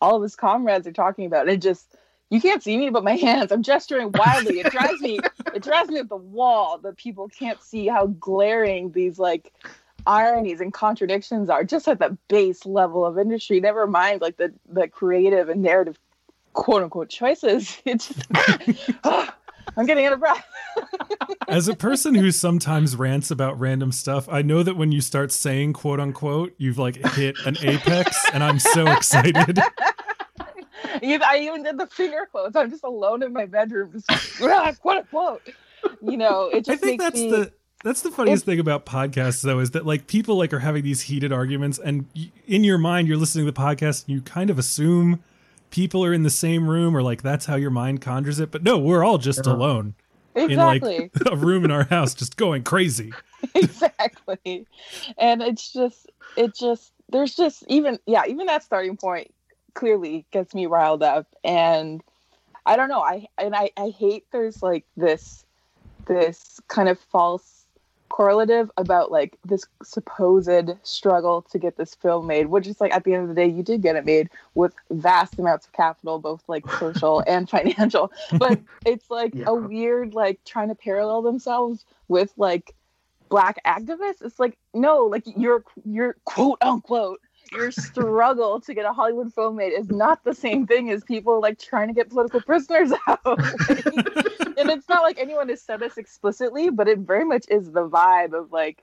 all 0.00 0.16
of 0.16 0.22
his 0.22 0.36
comrades 0.36 0.86
are 0.86 0.92
talking 0.92 1.26
about. 1.26 1.48
It 1.48 1.60
just 1.60 1.96
you 2.30 2.40
can't 2.40 2.62
see 2.62 2.76
me, 2.76 2.90
but 2.90 3.04
my 3.04 3.16
hands, 3.16 3.52
I'm 3.52 3.62
gesturing 3.62 4.12
wildly. 4.12 4.60
It 4.60 4.72
drives 4.72 5.00
me, 5.00 5.18
it 5.54 5.62
drives 5.62 5.90
me 5.90 6.00
up 6.00 6.08
the 6.08 6.16
wall 6.16 6.78
that 6.78 6.96
people 6.96 7.28
can't 7.28 7.62
see 7.62 7.86
how 7.86 8.06
glaring 8.06 8.92
these 8.92 9.18
like 9.18 9.52
ironies 10.06 10.60
and 10.60 10.72
contradictions 10.72 11.50
are 11.50 11.64
just 11.64 11.88
at 11.88 11.98
the 11.98 12.16
base 12.28 12.64
level 12.64 13.04
of 13.04 13.18
industry. 13.18 13.60
Never 13.60 13.86
mind 13.86 14.20
like 14.20 14.36
the 14.36 14.52
the 14.68 14.88
creative 14.88 15.48
and 15.48 15.62
narrative 15.62 15.98
quote 16.52 16.82
unquote 16.82 17.08
choices. 17.08 17.78
It's 17.86 18.08
just, 18.08 18.90
ah, 19.04 19.34
I'm 19.76 19.86
getting 19.86 20.06
out 20.06 20.14
of 20.14 20.20
breath. 20.20 20.44
As 21.48 21.68
a 21.68 21.74
person 21.74 22.14
who 22.14 22.30
sometimes 22.30 22.96
rants 22.96 23.30
about 23.30 23.58
random 23.58 23.92
stuff, 23.92 24.28
I 24.28 24.42
know 24.42 24.62
that 24.62 24.76
when 24.76 24.92
you 24.92 25.00
start 25.00 25.32
saying 25.32 25.74
quote 25.74 26.00
unquote, 26.00 26.54
you've 26.58 26.78
like 26.78 26.96
hit 27.14 27.36
an 27.46 27.56
apex, 27.62 28.16
and 28.32 28.42
I'm 28.42 28.58
so 28.58 28.86
excited. 28.86 29.58
I 31.22 31.40
even 31.42 31.62
did 31.62 31.78
the 31.78 31.86
finger 31.86 32.26
quotes. 32.30 32.56
I'm 32.56 32.70
just 32.70 32.84
alone 32.84 33.22
in 33.22 33.32
my 33.32 33.46
bedroom, 33.46 33.92
just 33.92 34.06
"Ah, 34.42 34.72
quote 34.80 34.98
unquote. 34.98 35.42
You 36.02 36.16
know, 36.16 36.48
it 36.48 36.64
just 36.64 36.82
I 36.82 36.86
think 36.86 37.00
that's 37.00 37.14
me. 37.14 37.30
the 37.30 37.52
that's 37.84 38.02
the 38.02 38.10
funniest 38.10 38.44
thing 38.44 38.58
about 38.58 38.86
podcasts 38.86 39.42
though 39.42 39.60
is 39.60 39.70
that 39.72 39.86
like 39.86 40.06
people 40.06 40.36
like 40.36 40.52
are 40.52 40.58
having 40.58 40.82
these 40.82 41.02
heated 41.02 41.32
arguments 41.32 41.78
and 41.78 42.06
y- 42.14 42.30
in 42.46 42.64
your 42.64 42.78
mind 42.78 43.06
you're 43.06 43.16
listening 43.16 43.46
to 43.46 43.52
the 43.52 43.60
podcast 43.60 44.06
and 44.06 44.14
you 44.14 44.20
kind 44.22 44.50
of 44.50 44.58
assume 44.58 45.22
people 45.70 46.04
are 46.04 46.12
in 46.12 46.22
the 46.22 46.30
same 46.30 46.68
room 46.68 46.96
or 46.96 47.02
like 47.02 47.22
that's 47.22 47.46
how 47.46 47.54
your 47.54 47.70
mind 47.70 48.00
conjures 48.00 48.40
it 48.40 48.50
but 48.50 48.62
no 48.62 48.76
we're 48.78 49.04
all 49.04 49.18
just 49.18 49.46
alone 49.46 49.94
exactly. 50.34 50.96
in 50.96 51.02
like 51.02 51.12
a 51.32 51.36
room 51.36 51.64
in 51.64 51.70
our 51.70 51.84
house 51.84 52.14
just 52.14 52.36
going 52.36 52.64
crazy 52.64 53.12
exactly 53.54 54.66
and 55.16 55.40
it's 55.40 55.72
just 55.72 56.10
it 56.36 56.54
just 56.56 56.92
there's 57.10 57.34
just 57.34 57.62
even 57.68 57.98
yeah 58.06 58.22
even 58.26 58.46
that 58.46 58.64
starting 58.64 58.96
point 58.96 59.32
clearly 59.78 60.26
gets 60.32 60.54
me 60.54 60.66
riled 60.66 61.02
up. 61.02 61.26
And 61.44 62.02
i 62.66 62.76
don't 62.76 62.90
know 62.90 63.00
i 63.00 63.26
and 63.38 63.54
i 63.54 63.70
i 63.76 63.88
hate 63.88 64.24
there's 64.30 64.62
like 64.62 64.84
this 64.96 65.44
this 66.06 66.60
kind 66.68 66.88
of 66.88 66.98
false 66.98 67.64
correlative 68.10 68.70
about 68.76 69.10
like 69.10 69.38
this 69.44 69.64
supposed 69.82 70.70
struggle 70.82 71.42
to 71.42 71.58
get 71.58 71.76
this 71.76 71.94
film 71.94 72.26
made 72.26 72.46
which 72.46 72.66
is 72.66 72.80
like 72.80 72.92
at 72.92 73.04
the 73.04 73.12
end 73.14 73.22
of 73.22 73.28
the 73.28 73.34
day 73.34 73.46
you 73.46 73.62
did 73.62 73.80
get 73.82 73.96
it 73.96 74.04
made 74.04 74.28
with 74.54 74.74
vast 74.90 75.38
amounts 75.38 75.66
of 75.66 75.72
capital 75.72 76.18
both 76.18 76.42
like 76.48 76.64
social 76.80 77.22
and 77.26 77.48
financial. 77.48 78.10
But 78.38 78.60
it's 78.84 79.10
like 79.10 79.34
Yeah. 79.34 79.44
a 79.48 79.54
weird 79.54 80.14
like 80.14 80.40
trying 80.44 80.68
to 80.68 80.74
parallel 80.74 81.22
themselves 81.22 81.84
with 82.08 82.32
like 82.36 82.74
black 83.28 83.58
activists. 83.66 84.22
It's 84.22 84.38
like 84.40 84.56
no 84.74 85.04
like 85.04 85.24
you're 85.36 85.64
you're 85.84 86.16
quote 86.24 86.58
unquote 86.62 87.20
your 87.52 87.70
struggle 87.70 88.60
to 88.60 88.74
get 88.74 88.84
a 88.84 88.92
hollywood 88.92 89.32
film 89.32 89.56
made 89.56 89.72
is 89.72 89.88
not 89.90 90.22
the 90.24 90.34
same 90.34 90.66
thing 90.66 90.90
as 90.90 91.02
people 91.04 91.40
like 91.40 91.58
trying 91.58 91.88
to 91.88 91.94
get 91.94 92.08
political 92.08 92.40
prisoners 92.40 92.92
out. 93.06 93.20
And 94.58 94.70
it's 94.70 94.88
not 94.88 95.02
like 95.02 95.20
anyone 95.20 95.48
has 95.50 95.62
said 95.62 95.78
this 95.78 95.98
explicitly 95.98 96.70
but 96.70 96.88
it 96.88 96.98
very 96.98 97.24
much 97.24 97.46
is 97.48 97.70
the 97.70 97.88
vibe 97.88 98.32
of 98.32 98.52
like 98.52 98.82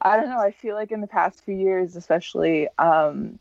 i 0.00 0.16
don't 0.16 0.30
know 0.30 0.38
i 0.38 0.50
feel 0.50 0.74
like 0.74 0.90
in 0.90 1.02
the 1.02 1.06
past 1.06 1.44
few 1.44 1.54
years 1.54 1.96
especially 1.96 2.68
um 2.78 3.38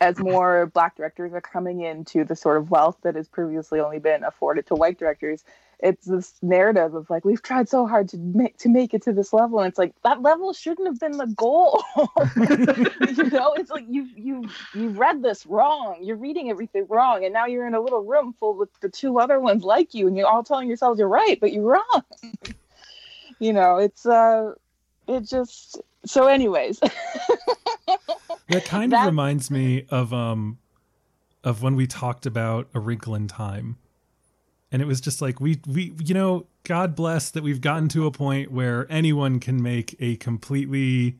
as 0.00 0.18
more 0.18 0.66
black 0.66 0.96
directors 0.96 1.32
are 1.32 1.40
coming 1.40 1.80
into 1.80 2.24
the 2.24 2.36
sort 2.36 2.58
of 2.58 2.70
wealth 2.70 2.96
that 3.02 3.16
has 3.16 3.28
previously 3.28 3.80
only 3.80 3.98
been 3.98 4.22
afforded 4.22 4.66
to 4.66 4.74
white 4.74 4.98
directors 4.98 5.44
it's 5.80 6.06
this 6.06 6.34
narrative 6.42 6.94
of 6.94 7.08
like 7.08 7.24
we've 7.24 7.42
tried 7.42 7.68
so 7.68 7.86
hard 7.86 8.08
to 8.08 8.16
make 8.18 8.58
to 8.58 8.68
make 8.68 8.92
it 8.94 9.02
to 9.02 9.12
this 9.12 9.32
level 9.32 9.60
and 9.60 9.68
it's 9.68 9.78
like 9.78 9.94
that 10.02 10.20
level 10.22 10.52
shouldn't 10.52 10.88
have 10.88 10.98
been 10.98 11.16
the 11.18 11.26
goal. 11.26 11.82
You 13.16 13.30
know 13.30 13.52
it's 13.54 13.70
like 13.70 13.84
you 13.88 14.06
you 14.16 14.48
you 14.74 14.88
read 14.90 15.22
this 15.22 15.46
wrong. 15.46 15.98
You're 16.02 16.16
reading 16.16 16.50
everything 16.50 16.86
wrong 16.88 17.24
and 17.24 17.32
now 17.32 17.46
you're 17.46 17.66
in 17.66 17.74
a 17.74 17.80
little 17.80 18.02
room 18.04 18.32
full 18.38 18.54
with 18.56 18.70
the 18.80 18.88
two 18.88 19.18
other 19.20 19.38
ones 19.40 19.62
like 19.64 19.94
you 19.94 20.06
and 20.08 20.16
you're 20.16 20.26
all 20.28 20.42
telling 20.44 20.68
yourselves 20.68 20.98
you're 20.98 21.08
right 21.08 21.38
but 21.40 21.52
you're 21.52 21.64
wrong. 21.64 22.02
You 23.40 23.52
know 23.52 23.76
it's 23.76 24.04
uh 24.04 24.54
it 25.06 25.20
just 25.20 25.80
so 26.04 26.26
anyways. 26.26 26.80
That 28.48 28.64
kind 28.64 28.92
That- 28.92 29.00
of 29.02 29.06
reminds 29.06 29.50
me 29.50 29.84
of 29.90 30.12
um 30.12 30.58
of 31.44 31.62
when 31.62 31.76
we 31.76 31.86
talked 31.86 32.26
about 32.26 32.68
a 32.74 32.80
wrinkle 32.80 33.14
in 33.14 33.28
time 33.28 33.76
and 34.70 34.82
it 34.82 34.86
was 34.86 35.00
just 35.00 35.22
like 35.22 35.40
we 35.40 35.60
we 35.66 35.94
you 36.04 36.14
know 36.14 36.46
god 36.64 36.94
bless 36.94 37.30
that 37.30 37.42
we've 37.42 37.60
gotten 37.60 37.88
to 37.88 38.06
a 38.06 38.10
point 38.10 38.50
where 38.50 38.86
anyone 38.90 39.40
can 39.40 39.62
make 39.62 39.96
a 40.00 40.16
completely 40.16 41.18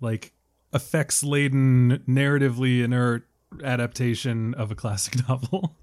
like 0.00 0.32
effects 0.72 1.22
laden 1.22 2.02
narratively 2.08 2.82
inert 2.82 3.26
adaptation 3.64 4.54
of 4.54 4.70
a 4.70 4.74
classic 4.74 5.16
novel. 5.28 5.76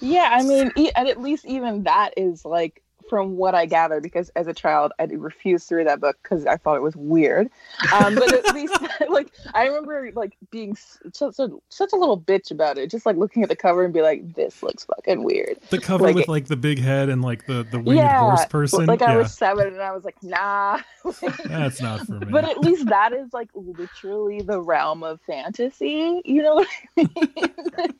Yeah, 0.00 0.30
I 0.32 0.42
mean, 0.42 0.72
at 0.94 1.20
least 1.20 1.44
even 1.44 1.84
that 1.84 2.14
is 2.16 2.44
like 2.44 2.82
from 3.10 3.36
what 3.36 3.54
I 3.54 3.66
gather, 3.66 4.00
because 4.00 4.30
as 4.30 4.46
a 4.46 4.54
child 4.54 4.92
I 4.98 5.04
refused 5.04 5.68
to 5.68 5.74
read 5.74 5.88
that 5.88 6.00
book 6.00 6.16
because 6.22 6.46
I 6.46 6.56
thought 6.56 6.76
it 6.76 6.82
was 6.82 6.96
weird. 6.96 7.50
Um, 7.92 8.14
but 8.14 8.32
at 8.32 8.54
least, 8.54 8.78
like, 9.10 9.32
I 9.52 9.66
remember 9.66 10.10
like 10.14 10.36
being 10.50 10.76
such 10.76 11.38
a, 11.38 11.50
such 11.68 11.92
a 11.92 11.96
little 11.96 12.18
bitch 12.18 12.50
about 12.50 12.78
it, 12.78 12.90
just 12.90 13.04
like 13.04 13.16
looking 13.16 13.42
at 13.42 13.48
the 13.48 13.56
cover 13.56 13.84
and 13.84 13.92
be 13.92 14.00
like, 14.00 14.34
"This 14.34 14.62
looks 14.62 14.84
fucking 14.84 15.24
weird." 15.24 15.58
the 15.70 15.78
cover 15.78 16.04
Like 16.04 16.14
with 16.14 16.28
like 16.28 16.46
the 16.46 16.56
big 16.56 16.78
head 16.78 17.08
and 17.08 17.20
like 17.20 17.46
the 17.46 17.66
the 17.70 17.78
winged 17.78 17.98
yeah, 17.98 18.20
horse 18.20 18.46
person 18.46 18.86
Like 18.86 19.02
I 19.02 19.12
yeah 19.12 19.18
was 19.18 19.34
seven 19.34 19.66
and 19.66 19.82
I 19.82 19.92
was 19.92 20.04
like, 20.04 20.22
"Nah." 20.22 20.80
that's 21.44 21.80
not 21.80 22.06
for 22.06 22.12
me 22.12 22.26
but 22.30 22.44
at 22.44 22.58
least 22.58 22.86
that 22.86 23.12
is 23.12 23.32
like 23.32 23.48
literally 23.54 24.40
the 24.40 24.60
realm 24.60 25.02
of 25.02 25.20
fantasy. 25.22 26.20
You 26.24 26.42
know 26.42 26.54
what 26.56 26.68
I 26.96 27.08
mean? 27.14 27.94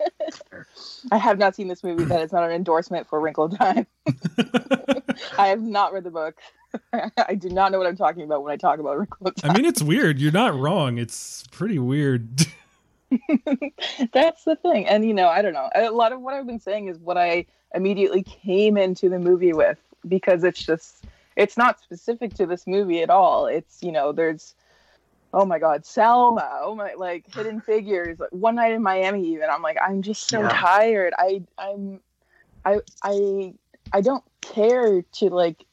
I 1.12 1.16
have 1.16 1.38
not 1.38 1.54
seen 1.54 1.68
this 1.68 1.82
movie. 1.82 2.04
That 2.04 2.22
is 2.22 2.32
not 2.32 2.44
an 2.44 2.50
endorsement 2.50 3.08
for 3.08 3.20
Wrinkle 3.20 3.48
Time. 3.48 3.86
I 5.38 5.48
have 5.48 5.60
not 5.60 5.92
read 5.92 6.04
the 6.04 6.10
book. 6.10 6.36
I 6.92 7.34
do 7.34 7.48
not 7.48 7.72
know 7.72 7.78
what 7.78 7.86
I'm 7.86 7.96
talking 7.96 8.22
about 8.22 8.42
when 8.42 8.52
I 8.52 8.56
talk 8.56 8.78
about 8.78 8.96
Wrinkle 8.98 9.32
i 9.42 9.52
mean 9.52 9.64
it's 9.64 9.82
weird 9.82 10.20
you're 10.20 10.30
not 10.30 10.54
wrong 10.54 10.98
it's 10.98 11.44
pretty 11.50 11.78
weird 11.80 12.46
That's 14.12 14.44
the 14.44 14.56
thing. 14.56 14.86
And, 14.86 15.04
you 15.04 15.14
know, 15.14 15.28
I 15.28 15.42
don't 15.42 15.52
know. 15.52 15.68
A 15.74 15.90
lot 15.90 16.12
of 16.12 16.20
what 16.20 16.34
I've 16.34 16.46
been 16.46 16.60
saying 16.60 16.86
is 16.88 16.98
what 16.98 17.18
I 17.18 17.46
immediately 17.74 18.22
came 18.22 18.76
into 18.76 19.08
the 19.08 19.18
movie 19.18 19.52
with 19.52 19.78
because 20.06 20.44
it's 20.44 20.64
just, 20.64 21.04
it's 21.36 21.56
not 21.56 21.80
specific 21.80 22.34
to 22.34 22.46
this 22.46 22.66
movie 22.66 23.02
at 23.02 23.10
all. 23.10 23.46
It's, 23.46 23.82
you 23.82 23.90
know, 23.92 24.12
there's, 24.12 24.54
oh 25.32 25.44
my 25.44 25.58
God, 25.58 25.84
Selma, 25.84 26.48
oh 26.62 26.74
my, 26.74 26.94
like 26.94 27.26
Hidden 27.34 27.60
Figures, 27.66 28.20
like, 28.20 28.30
One 28.30 28.54
Night 28.54 28.72
in 28.72 28.82
Miami, 28.82 29.26
even. 29.32 29.50
I'm 29.50 29.62
like, 29.62 29.78
I'm 29.84 30.02
just 30.02 30.28
so 30.28 30.42
Yeah. 30.42 30.48
tired. 30.48 31.12
I, 31.18 31.42
I'm, 31.58 32.00
I, 32.64 32.78
I, 33.02 33.54
I 33.92 34.00
don't 34.00 34.24
care 34.40 35.02
to 35.02 35.30
like 35.30 35.64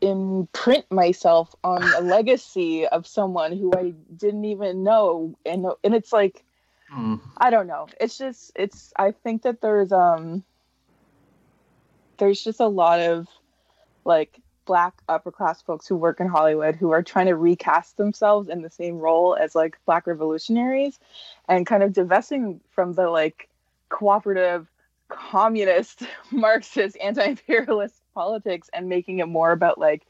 imprint 0.00 0.90
myself 0.90 1.54
on 1.62 1.82
a 1.82 2.00
legacy 2.02 2.86
of 2.86 3.06
someone 3.06 3.56
who 3.56 3.72
I 3.76 3.94
didn't 4.16 4.44
even 4.44 4.82
know. 4.82 5.36
And, 5.44 5.66
and 5.84 5.94
it's 5.94 6.12
like, 6.12 6.44
Hmm. 6.90 7.16
I 7.36 7.50
don't 7.50 7.68
know. 7.68 7.86
It's 8.00 8.18
just 8.18 8.50
it's 8.56 8.92
I 8.96 9.12
think 9.12 9.42
that 9.42 9.60
there's 9.60 9.92
um 9.92 10.44
there's 12.18 12.42
just 12.42 12.60
a 12.60 12.66
lot 12.66 13.00
of 13.00 13.28
like 14.04 14.40
black 14.66 14.94
upper 15.08 15.30
class 15.30 15.62
folks 15.62 15.86
who 15.86 15.96
work 15.96 16.20
in 16.20 16.26
Hollywood 16.26 16.74
who 16.74 16.90
are 16.90 17.02
trying 17.02 17.26
to 17.26 17.36
recast 17.36 17.96
themselves 17.96 18.48
in 18.48 18.62
the 18.62 18.70
same 18.70 18.98
role 18.98 19.36
as 19.36 19.54
like 19.54 19.78
black 19.86 20.06
revolutionaries 20.06 20.98
and 21.48 21.66
kind 21.66 21.82
of 21.82 21.92
divesting 21.92 22.60
from 22.72 22.94
the 22.94 23.08
like 23.08 23.48
cooperative 23.88 24.66
communist 25.10 26.02
marxist 26.30 26.96
anti-imperialist 27.02 27.94
politics 28.14 28.70
and 28.72 28.88
making 28.88 29.18
it 29.18 29.26
more 29.26 29.52
about 29.52 29.78
like 29.78 30.06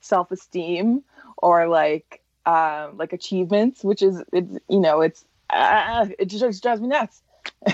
self-esteem 0.00 1.02
or 1.38 1.68
like 1.68 2.20
um 2.46 2.96
like 2.96 3.12
achievements 3.12 3.82
which 3.82 4.02
is 4.02 4.22
it's 4.32 4.58
you 4.68 4.80
know 4.80 5.00
it's 5.00 5.24
ah, 5.50 6.06
it 6.18 6.26
just 6.26 6.62
drives 6.62 6.80
me 6.80 6.88
nuts 6.88 7.22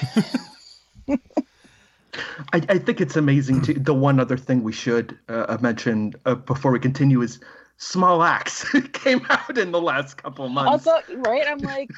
I, 2.52 2.60
I 2.68 2.78
think 2.78 3.00
it's 3.00 3.16
amazing. 3.16 3.62
To, 3.62 3.74
the 3.74 3.94
one 3.94 4.18
other 4.18 4.36
thing 4.36 4.62
we 4.62 4.72
should 4.72 5.16
uh, 5.28 5.56
mention 5.60 6.14
uh, 6.26 6.34
before 6.34 6.72
we 6.72 6.80
continue 6.80 7.22
is 7.22 7.40
small 7.80 8.22
acts 8.22 8.64
came 8.92 9.26
out 9.30 9.56
in 9.58 9.72
the 9.72 9.80
last 9.80 10.18
couple 10.22 10.48
months. 10.50 10.86
Also, 10.86 11.16
right? 11.16 11.46
I'm 11.48 11.62
like, 11.62 11.90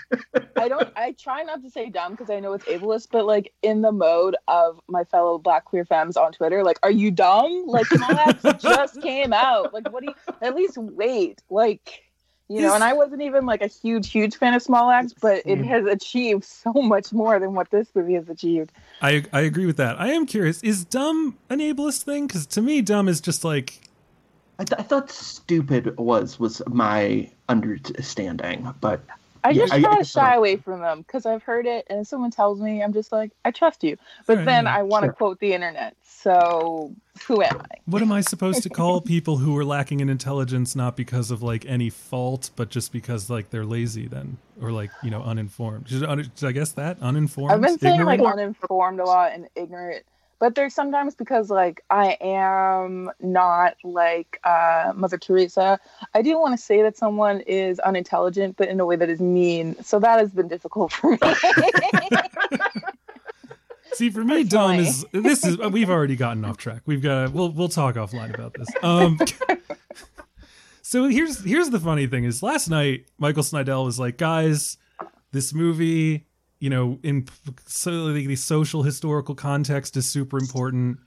I 0.56 0.68
don't. 0.68 0.88
I 0.96 1.12
try 1.12 1.42
not 1.42 1.62
to 1.62 1.70
say 1.70 1.90
dumb 1.90 2.12
because 2.12 2.30
I 2.30 2.38
know 2.40 2.52
it's 2.52 2.64
ableist, 2.66 3.08
but 3.10 3.26
like 3.26 3.52
in 3.62 3.82
the 3.82 3.90
mode 3.92 4.36
of 4.48 4.80
my 4.88 5.04
fellow 5.04 5.38
Black 5.38 5.64
queer 5.64 5.84
femmes 5.84 6.16
on 6.16 6.32
Twitter, 6.32 6.62
like, 6.62 6.78
are 6.82 6.90
you 6.90 7.10
dumb? 7.10 7.64
Like, 7.66 7.86
Small 7.88 8.16
Acts 8.16 8.44
just 8.58 9.00
came 9.02 9.32
out. 9.32 9.72
Like, 9.74 9.92
what 9.92 10.02
do 10.02 10.08
you? 10.08 10.14
At 10.40 10.54
least 10.54 10.78
wait. 10.78 11.42
Like, 11.50 12.02
you 12.48 12.60
know. 12.60 12.74
And 12.74 12.84
I 12.84 12.92
wasn't 12.92 13.22
even 13.22 13.44
like 13.44 13.62
a 13.62 13.66
huge, 13.66 14.10
huge 14.10 14.36
fan 14.36 14.54
of 14.54 14.62
Small 14.62 14.88
Acts, 14.90 15.14
but 15.20 15.38
it 15.46 15.58
Mm. 15.58 15.66
has 15.66 15.86
achieved 15.86 16.44
so 16.44 16.72
much 16.74 17.12
more 17.12 17.40
than 17.40 17.54
what 17.54 17.70
this 17.70 17.88
movie 17.94 18.14
has 18.14 18.28
achieved. 18.28 18.70
I 19.00 19.24
I 19.32 19.40
agree 19.40 19.66
with 19.66 19.78
that. 19.78 20.00
I 20.00 20.08
am 20.12 20.26
curious. 20.26 20.62
Is 20.62 20.84
dumb 20.84 21.38
an 21.50 21.58
ableist 21.58 22.02
thing? 22.04 22.28
Because 22.28 22.46
to 22.46 22.62
me, 22.62 22.82
dumb 22.82 23.08
is 23.08 23.20
just 23.20 23.42
like 23.42 23.80
I, 24.58 24.64
th- 24.64 24.78
I 24.78 24.82
thought 24.82 25.10
stupid 25.10 25.96
was 25.98 26.38
was 26.38 26.62
my 26.68 27.30
understanding, 27.48 28.72
but 28.80 29.00
I 29.44 29.50
Yeah, 29.50 29.62
just 29.62 29.72
I- 29.72 29.76
I 29.76 29.80
try 29.80 29.90
to 29.90 29.98
guess 29.98 30.16
I 30.16 30.20
shy 30.20 30.34
away 30.34 30.56
from 30.56 30.80
them 30.80 31.02
because 31.02 31.26
I've 31.26 31.42
heard 31.42 31.66
it, 31.66 31.86
and 31.90 32.00
if 32.00 32.06
someone 32.06 32.30
tells 32.30 32.60
me, 32.60 32.82
I'm 32.82 32.92
just 32.92 33.10
like, 33.12 33.32
I 33.44 33.50
trust 33.50 33.82
you. 33.82 33.96
But 34.26 34.38
Right, 34.38 34.44
then 34.44 34.66
I 34.66 34.82
want 34.82 35.04
to 35.04 35.08
sure. 35.08 35.14
quote 35.14 35.40
the 35.40 35.52
internet. 35.52 35.96
So 36.02 36.94
who 37.26 37.42
am 37.42 37.60
I? 37.70 37.76
what 37.86 38.00
am 38.00 38.12
I 38.12 38.20
supposed 38.20 38.62
to 38.62 38.70
call 38.70 39.00
people 39.14 39.38
who 39.38 39.56
are 39.58 39.64
lacking 39.64 39.98
in 40.00 40.08
intelligence 40.08 40.76
not 40.76 40.96
because 40.96 41.30
of 41.32 41.42
like 41.42 41.66
any 41.66 41.90
fault, 41.90 42.50
but 42.54 42.68
just 42.70 42.92
because 42.92 43.28
like 43.28 43.50
they're 43.50 43.64
lazy 43.64 44.06
then 44.06 44.36
or 44.60 44.70
like 44.70 44.90
you 45.02 45.10
know 45.10 45.22
uninformed? 45.22 45.88
Should, 45.88 46.04
un- 46.04 46.30
I 46.42 46.52
guess 46.52 46.72
that 46.72 46.98
uninformed? 47.02 47.52
I've 47.52 47.60
been 47.60 47.78
saying 47.78 48.04
like 48.04 48.20
uninformed 48.20 49.00
a 49.00 49.04
lot 49.04 49.32
and 49.32 49.48
ignorant, 49.56 50.04
but 50.42 50.56
there's 50.56 50.74
sometimes 50.74 51.14
because 51.14 51.50
like 51.50 51.84
I 51.88 52.18
am 52.20 53.12
not 53.20 53.76
like 53.84 54.40
uh, 54.42 54.92
Mother 54.92 55.16
Teresa. 55.16 55.78
I 56.14 56.22
do 56.22 56.36
want 56.36 56.58
to 56.58 56.60
say 56.60 56.82
that 56.82 56.96
someone 56.96 57.42
is 57.42 57.78
unintelligent, 57.78 58.56
but 58.56 58.68
in 58.68 58.80
a 58.80 58.84
way 58.84 58.96
that 58.96 59.08
is 59.08 59.20
mean. 59.20 59.80
So 59.84 60.00
that 60.00 60.18
has 60.18 60.30
been 60.30 60.48
difficult 60.48 60.92
for 60.92 61.12
me. 61.12 61.18
See, 63.92 64.10
for 64.10 64.24
me, 64.24 64.42
dumb 64.42 64.80
is 64.80 65.06
this 65.12 65.46
is 65.46 65.58
we've 65.58 65.88
already 65.88 66.16
gotten 66.16 66.44
off 66.44 66.56
track. 66.56 66.82
We've 66.86 67.02
got 67.02 67.32
we'll 67.32 67.52
we'll 67.52 67.68
talk 67.68 67.94
offline 67.94 68.34
about 68.34 68.54
this. 68.54 68.66
Um, 68.82 69.20
so 70.82 71.06
here's 71.06 71.44
here's 71.44 71.70
the 71.70 71.78
funny 71.78 72.08
thing 72.08 72.24
is 72.24 72.42
last 72.42 72.68
night 72.68 73.06
Michael 73.16 73.44
Snydel 73.44 73.84
was 73.84 74.00
like, 74.00 74.18
guys, 74.18 74.76
this 75.30 75.54
movie, 75.54 76.26
you 76.62 76.70
know, 76.70 77.00
in 77.02 77.26
so 77.66 78.12
the, 78.12 78.24
the 78.24 78.36
social 78.36 78.84
historical 78.84 79.34
context 79.34 79.96
is 79.96 80.08
super 80.08 80.38
important, 80.38 80.98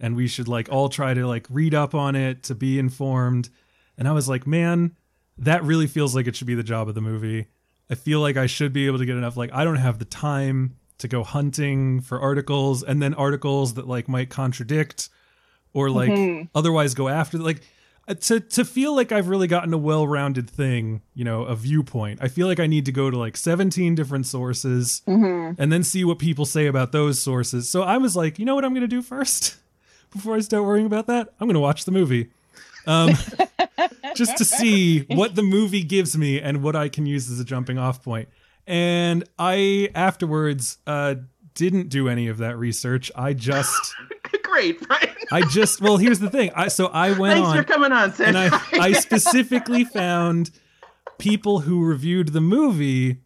and 0.00 0.16
we 0.16 0.26
should 0.26 0.48
like 0.48 0.68
all 0.72 0.88
try 0.88 1.14
to 1.14 1.24
like 1.28 1.46
read 1.48 1.72
up 1.72 1.94
on 1.94 2.16
it 2.16 2.42
to 2.42 2.54
be 2.56 2.80
informed. 2.80 3.48
And 3.96 4.08
I 4.08 4.12
was 4.12 4.28
like, 4.28 4.44
man, 4.44 4.96
that 5.38 5.62
really 5.62 5.86
feels 5.86 6.16
like 6.16 6.26
it 6.26 6.34
should 6.34 6.48
be 6.48 6.56
the 6.56 6.64
job 6.64 6.88
of 6.88 6.96
the 6.96 7.00
movie. 7.00 7.46
I 7.88 7.94
feel 7.94 8.18
like 8.18 8.36
I 8.36 8.46
should 8.46 8.72
be 8.72 8.88
able 8.88 8.98
to 8.98 9.06
get 9.06 9.16
enough. 9.16 9.36
Like, 9.36 9.52
I 9.52 9.62
don't 9.62 9.76
have 9.76 10.00
the 10.00 10.04
time 10.04 10.74
to 10.98 11.06
go 11.06 11.22
hunting 11.22 12.00
for 12.00 12.20
articles 12.20 12.82
and 12.82 13.00
then 13.00 13.14
articles 13.14 13.74
that 13.74 13.86
like 13.86 14.08
might 14.08 14.30
contradict 14.30 15.10
or 15.72 15.90
like 15.90 16.10
Mhm. 16.10 16.48
otherwise 16.56 16.94
go 16.94 17.08
after. 17.08 17.38
Like, 17.38 17.60
to 18.20 18.40
to 18.40 18.64
feel 18.64 18.94
like 18.94 19.12
I've 19.12 19.28
really 19.28 19.46
gotten 19.46 19.72
a 19.72 19.78
well-rounded 19.78 20.48
thing, 20.48 21.02
you 21.14 21.24
know, 21.24 21.44
a 21.44 21.56
viewpoint. 21.56 22.20
I 22.22 22.28
feel 22.28 22.46
like 22.46 22.60
I 22.60 22.66
need 22.66 22.84
to 22.86 22.92
go 22.92 23.10
to 23.10 23.16
like 23.18 23.36
17 23.36 23.94
different 23.94 24.26
sources 24.26 25.02
hmm 25.06 25.52
and 25.58 25.72
then 25.72 25.82
see 25.82 26.04
what 26.04 26.18
people 26.18 26.44
say 26.44 26.66
about 26.66 26.92
those 26.92 27.20
sources. 27.20 27.68
So 27.68 27.82
I 27.82 27.98
was 27.98 28.16
like, 28.16 28.38
you 28.38 28.44
know 28.44 28.54
what 28.54 28.64
I'm 28.64 28.72
going 28.72 28.82
to 28.82 28.88
do 28.88 29.02
first 29.02 29.56
before 30.12 30.36
I 30.36 30.40
start 30.40 30.64
worrying 30.64 30.86
about 30.86 31.06
that? 31.06 31.28
I'm 31.40 31.46
going 31.46 31.54
to 31.54 31.60
watch 31.60 31.84
the 31.84 31.92
movie. 31.92 32.30
Um, 32.86 33.10
just 34.14 34.36
to 34.38 34.44
see 34.44 35.00
what 35.02 35.34
the 35.34 35.42
movie 35.42 35.82
gives 35.82 36.16
me 36.16 36.40
and 36.40 36.62
what 36.62 36.76
I 36.76 36.88
can 36.88 37.06
use 37.06 37.30
as 37.30 37.40
a 37.40 37.44
jumping 37.44 37.78
off 37.78 38.02
point. 38.02 38.28
And 38.66 39.24
I 39.38 39.90
afterwards 39.94 40.78
uh, 40.86 41.16
didn't 41.54 41.88
do 41.88 42.08
any 42.08 42.28
of 42.28 42.38
that 42.38 42.58
research. 42.58 43.10
I 43.14 43.32
just, 43.32 43.94
great, 44.54 44.80
Brian. 44.88 45.08
I 45.32 45.42
just, 45.42 45.80
well, 45.80 45.96
here's 45.96 46.18
the 46.20 46.30
thing. 46.30 46.50
I 46.54 46.68
so 46.68 46.86
I 46.86 47.18
went 47.18 47.34
Thanks 47.34 47.48
on 47.48 47.56
for 47.56 47.64
coming 47.64 47.92
on, 47.92 48.12
Sam. 48.14 48.28
and 48.28 48.38
I, 48.38 48.60
I 48.72 48.92
specifically 48.92 49.84
found 49.84 50.50
people 51.18 51.60
who 51.60 51.84
reviewed 51.84 52.28
the 52.28 52.40
movie 52.40 53.18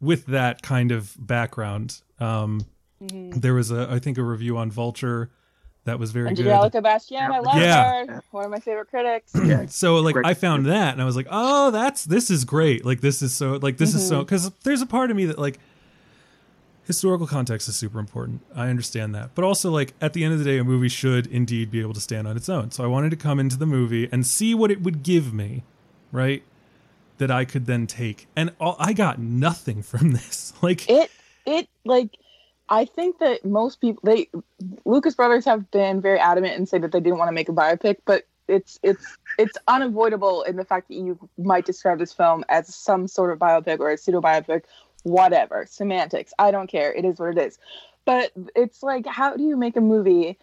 with 0.00 0.26
that 0.26 0.62
kind 0.62 0.92
of 0.92 1.14
background. 1.18 2.00
Um, 2.18 2.66
Mm-hmm. 3.02 3.40
There 3.40 3.52
was 3.52 3.70
a, 3.70 3.88
I 3.90 3.98
think, 3.98 4.16
a 4.16 4.22
review 4.22 4.56
on 4.56 4.70
Vulture 4.70 5.28
that 5.84 5.98
was 5.98 6.10
very 6.12 6.30
good. 6.34 6.46
Angelica 6.46 6.80
Bastién, 6.80 7.28
I 7.30 7.40
love 7.40 7.56
Yeah. 7.56 8.06
her. 8.06 8.22
One 8.30 8.44
of 8.46 8.50
my 8.50 8.60
favorite 8.60 8.88
critics. 8.88 9.32
Yeah. 9.34 9.66
So 9.68 9.96
like 9.96 10.14
Great. 10.14 10.24
I 10.24 10.32
found 10.32 10.64
that 10.66 10.92
and 10.94 11.02
I 11.02 11.04
was 11.04 11.14
like, 11.16 11.26
oh, 11.30 11.70
that's 11.70 12.04
this 12.04 12.30
is 12.30 12.46
great. 12.46 12.82
Like 12.86 13.02
this 13.02 13.20
is 13.20 13.34
so 13.34 13.58
like 13.60 13.76
this 13.76 13.94
is 13.94 14.08
so 14.08 14.20
because 14.20 14.48
there's 14.62 14.80
a 14.80 14.86
part 14.86 15.10
of 15.10 15.16
me 15.18 15.26
that 15.26 15.38
like 15.38 15.58
historical 16.86 17.26
context 17.26 17.68
is 17.68 17.76
super 17.76 17.98
important. 17.98 18.42
I 18.54 18.68
understand 18.68 19.14
that, 19.14 19.30
but 19.34 19.44
also 19.44 19.70
like 19.70 19.94
at 20.00 20.12
the 20.12 20.24
end 20.24 20.32
of 20.32 20.38
the 20.38 20.44
day, 20.44 20.58
a 20.58 20.64
movie 20.64 20.88
should 20.88 21.26
indeed 21.26 21.70
be 21.70 21.80
able 21.80 21.94
to 21.94 22.00
stand 22.00 22.28
on 22.28 22.36
its 22.36 22.48
own. 22.48 22.70
So 22.70 22.84
I 22.84 22.86
wanted 22.86 23.10
to 23.10 23.16
come 23.16 23.40
into 23.40 23.56
the 23.56 23.66
movie 23.66 24.08
and 24.12 24.26
see 24.26 24.54
what 24.54 24.70
it 24.70 24.82
would 24.82 25.02
give 25.02 25.32
me, 25.32 25.62
right? 26.12 26.42
That 27.18 27.30
I 27.30 27.44
could 27.44 27.66
then 27.66 27.86
take, 27.86 28.26
and 28.34 28.52
all, 28.58 28.76
I 28.78 28.92
got 28.92 29.18
nothing 29.18 29.82
from 29.90 30.12
this. 30.12 30.52
Like 30.62 30.88
it 30.88 31.10
it 31.46 31.68
like 31.84 32.10
I 32.68 32.84
think 32.84 33.18
that 33.18 33.44
most 33.44 33.80
people 33.80 34.00
they 34.04 34.28
Lucas 34.84 35.14
brothers 35.14 35.44
have 35.44 35.70
been 35.70 36.00
very 36.00 36.18
adamant 36.18 36.56
and 36.56 36.68
say 36.68 36.78
that 36.78 36.92
they 36.92 37.00
didn't 37.00 37.18
want 37.18 37.28
to 37.28 37.32
make 37.32 37.48
a 37.48 37.52
biopic, 37.52 37.98
but 38.04 38.24
it's 38.48 38.78
it's 38.82 39.16
it's 39.38 39.56
unavoidable 39.68 40.42
in 40.42 40.56
the 40.56 40.64
fact 40.64 40.88
that 40.88 40.94
you 40.94 41.18
might 41.38 41.64
describe 41.64 41.98
this 41.98 42.12
film 42.12 42.44
as 42.48 42.74
some 42.74 43.08
sort 43.08 43.32
of 43.32 43.38
biopic 43.38 43.80
or 43.80 43.90
a 43.90 43.96
pseudo 43.96 44.20
biopic, 44.20 44.62
whatever 45.04 45.66
semantics. 45.70 46.34
I 46.38 46.50
don't 46.50 46.66
care. 46.66 46.92
It 46.92 47.04
is 47.04 47.18
what 47.18 47.30
it 47.30 47.38
is. 47.38 47.58
But 48.04 48.32
it's 48.54 48.82
like, 48.82 49.06
how 49.06 49.36
do 49.36 49.44
you 49.44 49.56
make 49.56 49.76
a 49.76 49.80
movie 49.80 50.36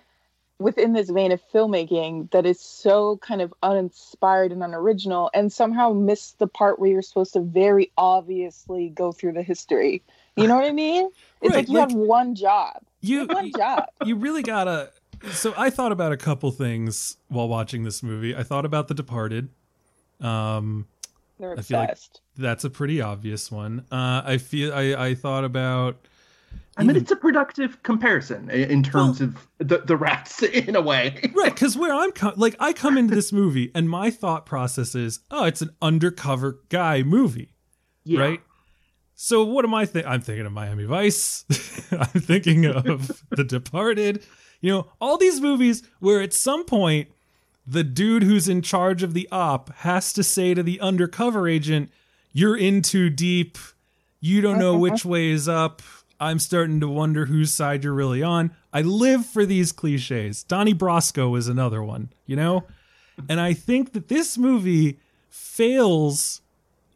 within 0.60 0.94
this 0.94 1.10
vein 1.10 1.32
of 1.32 1.42
filmmaking 1.54 2.30
that 2.32 2.46
is 2.46 2.60
so 2.60 3.18
kind 3.18 3.42
of 3.42 3.54
uninspired 3.64 4.52
and 4.52 4.64
unoriginal 4.64 5.30
and 5.34 5.52
somehow 5.52 5.92
miss 5.92 6.32
the 6.34 6.48
part 6.48 6.80
where 6.80 6.90
you're 6.90 7.02
supposed 7.02 7.34
to 7.34 7.40
very 7.42 7.92
obviously 7.98 8.90
go 8.90 9.12
through 9.12 9.34
the 9.34 9.44
history? 9.44 10.02
You 10.38 10.48
know 10.48 10.56
what 10.56 10.66
I 10.66 10.72
mean? 10.72 11.10
It's 11.42 11.50
Right, 11.56 11.58
like 11.62 11.70
you 11.70 11.80
like- 11.80 11.90
have 11.90 11.98
one 11.98 12.36
job. 12.36 12.84
You 13.02 13.14
you, 13.16 13.20
have 13.22 13.30
one 13.30 13.52
job. 13.58 13.86
you 14.06 14.16
really 14.16 14.44
gotta 14.44 14.92
so 15.32 15.54
i 15.58 15.70
thought 15.72 15.92
about 15.92 16.12
a 16.12 16.18
couple 16.18 16.50
things 16.52 17.18
while 17.30 17.48
watching 17.48 17.84
this 17.84 18.02
movie 18.04 18.36
i 18.36 18.42
thought 18.44 18.66
about 18.66 18.88
the 18.88 18.94
departed 18.96 19.50
um 20.20 20.88
They're 21.42 21.58
I 21.58 21.62
feel 21.64 21.80
like- 21.80 21.98
that's 22.38 22.64
a 22.64 22.70
pretty 22.70 23.02
obvious 23.02 23.52
one 23.52 23.86
uh 23.92 24.22
i 24.26 24.38
feel 24.38 24.74
i 24.74 24.94
i 25.08 25.16
thought 25.16 25.44
about 25.44 26.08
I 26.78 26.84
mean, 26.84 26.96
it's 26.96 27.12
a 27.12 27.16
productive 27.18 27.84
comparison 27.84 28.50
in 28.50 28.82
terms 28.82 29.20
of 29.22 29.36
the, 29.60 29.80
the 29.80 29.96
rats 29.98 30.42
in 30.70 30.76
a 30.76 30.82
way. 30.82 31.20
right 31.36 31.54
because 31.54 31.76
where 31.78 31.94
i'm 31.94 32.12
co- 32.14 32.34
like 32.38 32.56
i 32.60 32.72
come 32.74 32.98
into 32.98 33.14
this 33.16 33.32
movie 33.42 33.70
and 33.76 33.90
my 33.90 34.10
thought 34.10 34.46
process 34.46 34.96
is 34.96 35.20
oh 35.32 35.44
it's 35.46 35.62
an 35.62 35.72
undercover 35.82 36.60
guy 36.70 37.04
movie 37.04 37.54
Yeah. 38.06 38.22
right 38.22 38.42
so 39.16 39.44
what 39.44 39.66
am 39.66 39.74
i 39.74 39.86
thinking? 39.86 40.10
i'm 40.12 40.22
thinking 40.22 40.46
of 40.46 40.52
miami 40.54 40.86
vice 40.86 41.44
i'm 41.92 42.22
thinking 42.22 42.66
of 42.66 43.22
the 43.32 43.44
departed 43.44 44.24
you 44.62 44.72
know 44.72 44.88
all 45.02 45.18
these 45.18 45.42
movies 45.42 45.84
where 46.00 46.22
at 46.22 46.34
some 46.34 46.64
point 46.66 47.10
the 47.72 47.84
dude 47.84 48.24
who's 48.24 48.50
in 48.50 48.62
charge 48.62 49.02
of 49.02 49.14
the 49.14 49.28
op 49.32 49.74
has 49.78 50.12
to 50.14 50.24
say 50.24 50.54
to 50.54 50.62
the 50.62 50.80
undercover 50.82 51.48
agent 51.48 51.90
you're 52.34 52.58
in 52.58 52.82
too 52.82 53.10
deep. 53.10 53.58
You 54.20 54.42
don't 54.42 54.60
know 54.60 54.72
uh-huh. 54.72 54.80
which 54.80 55.06
way 55.06 55.30
is 55.32 55.50
up. 55.50 55.82
I'm 56.20 56.40
starting 56.40 56.80
to 56.82 56.88
wonder 56.88 57.26
whose 57.26 57.54
side 57.54 57.84
you're 57.84 57.94
really 57.94 58.22
on. 58.22 58.52
I 58.72 58.82
live 58.82 59.26
for 59.26 59.46
these 59.46 59.72
cliches. 59.72 60.44
Donnie 60.44 60.74
brasco 60.76 61.38
is 61.38 61.48
another 61.48 61.84
one 61.84 62.10
you 62.26 62.36
know? 62.36 62.64
And 63.30 63.40
i 63.40 63.54
think 63.54 63.94
that 63.94 64.08
this 64.08 64.38
movie 64.38 65.00
fails 65.30 66.42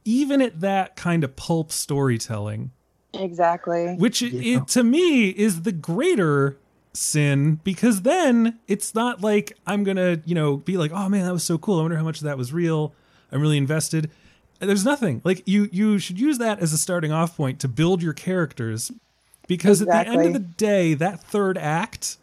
even 0.06 0.42
at 0.42 0.62
that 0.62 0.96
kind 0.96 1.24
of 1.24 1.36
pulp 1.36 1.72
storytelling. 1.72 2.72
Exactly. 3.14 3.96
which 3.96 4.22
it, 4.22 4.34
Yeah. 4.34 4.58
it 4.58 4.68
to 4.70 4.84
me 4.84 5.30
is 5.30 5.64
the 5.64 5.72
greater 5.72 6.58
sin 6.96 7.60
because 7.64 8.04
then 8.04 8.60
it's 8.68 8.96
not 8.96 9.22
like 9.22 9.58
I'm 9.68 9.84
gonna 9.84 10.22
you 10.26 10.36
know 10.36 10.58
be 10.58 10.78
like 10.78 10.92
oh 10.94 11.10
man 11.10 11.26
that 11.26 11.34
was 11.34 11.44
so 11.44 11.58
cool. 11.58 11.80
I 11.80 11.82
wonder 11.82 11.98
how 11.98 12.04
much 12.04 12.18
of 12.18 12.24
that 12.24 12.38
was 12.38 12.54
real. 12.54 12.94
I'm 13.32 13.42
really 13.42 13.58
invested. 13.58 14.10
There's 14.60 14.86
nothing. 14.86 15.22
Like 15.24 15.44
you 15.46 15.70
you 15.72 16.00
should 16.00 16.20
use 16.20 16.38
that 16.38 16.60
as 16.60 16.74
a 16.74 16.78
starting 16.78 17.12
off 17.12 17.36
point 17.36 17.60
to 17.62 17.68
build 17.68 18.02
your 18.02 18.14
characters 18.14 18.92
because 19.48 19.82
at 19.82 19.88
the 19.88 20.12
end 20.12 20.26
of 20.26 20.34
the 20.34 20.40
day 20.40 20.94
that 20.94 21.24
third 21.24 21.58
act 21.58 22.18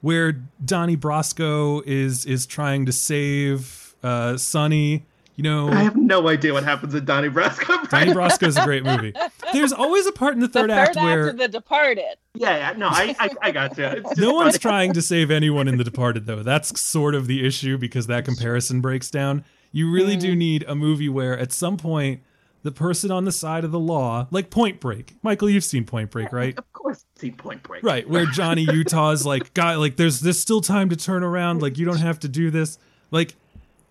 where 0.00 0.32
Donnie 0.64 0.96
Brasco 0.96 1.82
is 1.86 2.26
is 2.26 2.46
trying 2.46 2.86
to 2.86 2.92
save 2.92 3.94
uh 4.02 4.36
Sonny 4.36 5.06
you 5.36 5.42
know 5.42 5.68
I 5.68 5.82
have 5.82 5.96
no 5.96 6.28
idea 6.28 6.52
what 6.52 6.64
happens 6.64 6.94
in 6.94 7.04
Donnie 7.04 7.28
Brasco. 7.28 7.88
Donnie 7.88 8.12
Brasco 8.12 8.46
is 8.46 8.56
a 8.56 8.64
great 8.64 8.84
movie 8.84 9.14
there's 9.52 9.72
always 9.72 10.06
a 10.06 10.12
part 10.12 10.34
in 10.34 10.40
the 10.40 10.48
third, 10.48 10.70
The 10.70 10.74
third, 10.74 10.88
act 10.88 10.96
where 10.96 11.28
of 11.28 11.38
The 11.38 11.48
Departed. 11.48 12.16
Yeah, 12.34 12.56
yeah, 12.56 12.72
no, 12.76 12.88
I, 12.88 13.14
I, 13.18 13.30
I 13.42 13.50
got 13.50 13.76
you. 13.78 13.84
It's 13.84 14.08
just 14.10 14.20
no 14.20 14.34
one's 14.34 14.58
trying 14.58 14.92
to 14.94 15.02
save 15.02 15.30
anyone 15.30 15.68
in 15.68 15.78
The 15.78 15.84
Departed, 15.84 16.26
though. 16.26 16.42
That's 16.42 16.80
sort 16.80 17.14
of 17.14 17.26
the 17.26 17.46
issue 17.46 17.78
because 17.78 18.06
that 18.06 18.24
comparison 18.24 18.80
breaks 18.80 19.10
down. 19.10 19.44
You 19.72 19.90
really 19.90 20.16
do 20.16 20.34
mm. 20.34 20.38
need 20.38 20.64
a 20.68 20.74
movie 20.74 21.08
where 21.08 21.38
at 21.38 21.52
some 21.52 21.76
point 21.76 22.20
the 22.62 22.72
person 22.72 23.10
on 23.10 23.24
the 23.24 23.32
side 23.32 23.64
of 23.64 23.72
the 23.72 23.78
law, 23.78 24.26
like 24.30 24.50
Point 24.50 24.80
Break. 24.80 25.14
Michael, 25.22 25.50
you've 25.50 25.64
seen 25.64 25.84
Point 25.84 26.10
Break, 26.10 26.32
right? 26.32 26.56
Of 26.56 26.72
course, 26.72 27.04
seen 27.16 27.34
Point 27.34 27.62
Break. 27.62 27.82
Right, 27.82 28.08
where 28.08 28.26
Johnny 28.26 28.62
Utah's 28.72 29.26
like, 29.26 29.54
guy, 29.54 29.76
like 29.76 29.96
there's 29.96 30.20
there's 30.20 30.38
still 30.38 30.60
time 30.60 30.88
to 30.90 30.96
turn 30.96 31.22
around. 31.22 31.62
Like 31.62 31.78
you 31.78 31.84
don't 31.84 31.98
have 31.98 32.18
to 32.20 32.28
do 32.28 32.50
this. 32.50 32.78
Like, 33.10 33.36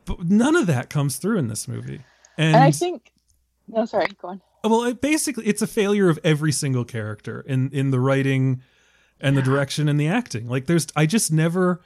but 0.06 0.26
none 0.30 0.56
of 0.56 0.68
that 0.68 0.90
comes 0.90 1.18
through 1.18 1.38
in 1.38 1.48
this 1.48 1.68
movie. 1.68 2.02
And, 2.38 2.56
And 2.56 2.64
I 2.64 2.72
think, 2.72 3.12
no, 3.68 3.86
sorry, 3.86 4.08
go 4.22 4.30
on. 4.30 4.42
well, 4.64 4.84
it 4.84 5.02
basically, 5.02 5.46
it's 5.46 5.62
a 5.62 5.68
failure 5.68 6.10
of 6.10 6.20
every 6.24 6.52
single 6.52 6.86
character 6.86 7.42
in 7.42 7.70
in 7.72 7.92
the 7.92 8.00
writing 8.00 8.62
and 9.20 9.38
the 9.38 9.42
direction 9.42 9.88
and 9.88 10.00
the 10.00 10.08
acting. 10.08 10.48
Like, 10.48 10.66
there's, 10.66 10.88
I 10.96 11.06
just 11.06 11.32
never, 11.32 11.82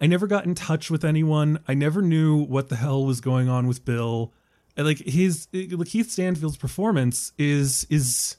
I 0.00 0.06
never 0.06 0.26
got 0.26 0.44
in 0.46 0.54
touch 0.54 0.90
with 0.90 1.04
anyone. 1.04 1.60
I 1.68 1.74
never 1.74 2.02
knew 2.02 2.42
what 2.44 2.68
the 2.68 2.76
hell 2.76 3.04
was 3.06 3.20
going 3.20 3.48
on 3.48 3.66
with 3.68 3.84
Bill. 3.84 4.32
And, 4.76 4.86
Like 4.86 4.98
his, 4.98 5.46
like 5.52 5.88
Keith 5.88 6.10
Stanfield's 6.10 6.56
performance 6.56 7.32
is 7.38 7.86
is 7.90 8.36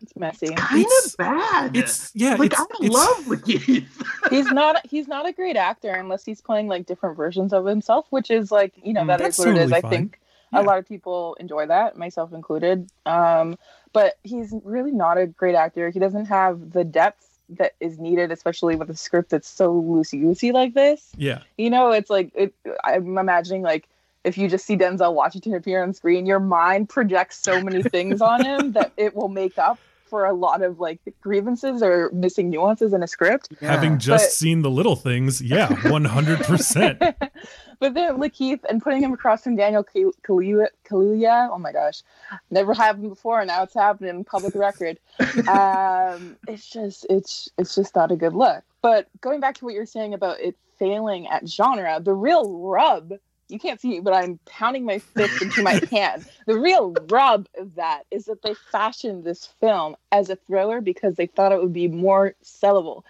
It's 0.00 0.14
messy. 0.16 0.48
Kind 0.54 0.82
It's- 0.82 1.06
of 1.12 1.16
bad. 1.18 1.76
it's 1.76 2.10
yeah, 2.14 2.34
like 2.36 2.52
it's, 2.52 2.60
I 2.60 2.64
it's- 2.82 2.90
love 2.92 3.24
Lakeith. 3.26 3.86
he's 4.30 4.50
not 4.52 4.86
he's 4.86 5.08
not 5.08 5.26
a 5.26 5.32
great 5.32 5.56
actor 5.56 5.90
unless 5.90 6.24
he's 6.24 6.40
playing 6.40 6.68
like 6.68 6.86
different 6.86 7.16
versions 7.16 7.52
of 7.52 7.64
himself, 7.66 8.06
which 8.10 8.30
is 8.30 8.52
like 8.52 8.72
you 8.82 8.92
know 8.92 9.02
Mm, 9.02 9.06
that 9.08 9.20
is 9.20 9.36
that's 9.36 9.38
what 9.40 9.48
it 9.48 9.56
is. 9.58 9.70
totally 9.70 9.86
I 9.86 9.96
think 9.96 10.20
Yeah. 10.52 10.60
a 10.60 10.62
lot 10.62 10.78
of 10.78 10.86
people 10.88 11.34
enjoy 11.40 11.66
that, 11.66 11.96
myself 11.96 12.32
included. 12.32 12.88
Um, 13.06 13.58
but 13.92 14.18
he's 14.22 14.54
really 14.64 14.92
not 14.92 15.18
a 15.18 15.26
great 15.26 15.54
actor. 15.54 15.90
He 15.90 15.98
doesn't 15.98 16.26
have 16.26 16.72
the 16.72 16.84
depth 16.84 17.24
that 17.50 17.72
is 17.80 17.98
needed, 17.98 18.30
especially 18.30 18.76
with 18.76 18.90
a 18.90 18.96
script 18.96 19.30
that's 19.30 19.48
so 19.48 19.72
loosey 19.82 20.20
goosey 20.20 20.52
like 20.52 20.74
this. 20.74 21.10
yeah. 21.16 21.40
You 21.56 21.70
know, 21.70 21.90
it's 21.92 22.10
like 22.10 22.30
it, 22.34 22.54
I'm 22.84 23.16
imagining 23.18 23.62
like 23.62 23.88
if 24.24 24.36
you 24.36 24.48
just 24.48 24.66
see 24.66 24.76
Denzel 24.76 25.14
Washington 25.14 25.54
appear 25.54 25.82
on 25.82 25.94
screen, 25.94 26.26
your 26.26 26.40
mind 26.40 26.88
projects 26.90 27.38
so 27.38 27.60
many 27.62 27.82
things 27.82 28.20
on 28.20 28.44
him 28.44 28.72
that 28.72 28.92
it 28.98 29.14
will 29.16 29.28
make 29.28 29.56
up 29.58 29.78
for 30.08 30.24
a 30.24 30.32
lot 30.32 30.62
of 30.62 30.80
like 30.80 31.00
grievances 31.20 31.82
or 31.82 32.10
missing 32.12 32.50
nuances 32.50 32.92
in 32.92 33.02
a 33.02 33.06
script. 33.06 33.48
Having 33.60 33.98
just 33.98 34.24
But- 34.26 34.32
seen 34.32 34.62
the 34.62 34.70
little 34.70 34.96
things, 34.96 35.40
yeah, 35.40 35.68
one 35.90 36.04
hundred 36.04 36.40
percent. 36.40 36.98
but 37.80 37.94
then 37.94 38.18
Lakeith 38.18 38.60
and 38.68 38.82
putting 38.82 39.02
him 39.02 39.12
across 39.12 39.42
from 39.44 39.56
Daniel 39.56 39.84
Kal- 39.84 40.12
Kaluuya, 40.22 40.68
Kaluuya, 40.88 41.48
oh 41.52 41.58
my 41.58 41.72
gosh, 41.72 42.02
never 42.50 42.74
happened 42.74 43.08
before, 43.10 43.40
and 43.40 43.48
now 43.48 43.62
it's 43.62 43.74
happening, 43.74 44.24
public 44.24 44.54
record. 44.54 44.98
Um, 45.48 46.36
it's 46.46 46.68
just, 46.68 47.06
it's, 47.08 47.48
it's 47.58 47.74
just 47.74 47.94
not 47.96 48.12
a 48.12 48.16
good 48.16 48.34
look. 48.34 48.62
But 48.82 49.08
going 49.20 49.40
back 49.40 49.56
to 49.56 49.64
what 49.64 49.74
you're 49.74 49.86
saying 49.86 50.14
about 50.14 50.40
it 50.40 50.56
failing 50.78 51.26
at 51.28 51.48
genre, 51.48 52.00
the 52.00 52.12
real 52.12 52.58
rub. 52.58 53.14
You 53.48 53.58
can't 53.58 53.80
see, 53.80 53.88
me, 53.88 54.00
but 54.00 54.12
I'm 54.12 54.38
pounding 54.46 54.84
my 54.84 54.98
fist 54.98 55.42
into 55.42 55.62
my 55.62 55.80
hand. 55.90 56.26
The 56.46 56.58
real 56.58 56.94
rub 57.10 57.48
of 57.56 57.74
that 57.76 58.02
is 58.10 58.26
that 58.26 58.42
they 58.42 58.54
fashioned 58.70 59.24
this 59.24 59.46
film 59.60 59.96
as 60.12 60.28
a 60.28 60.36
thriller 60.36 60.80
because 60.80 61.16
they 61.16 61.26
thought 61.26 61.52
it 61.52 61.60
would 61.60 61.72
be 61.72 61.88
more 61.88 62.34
sellable 62.44 63.04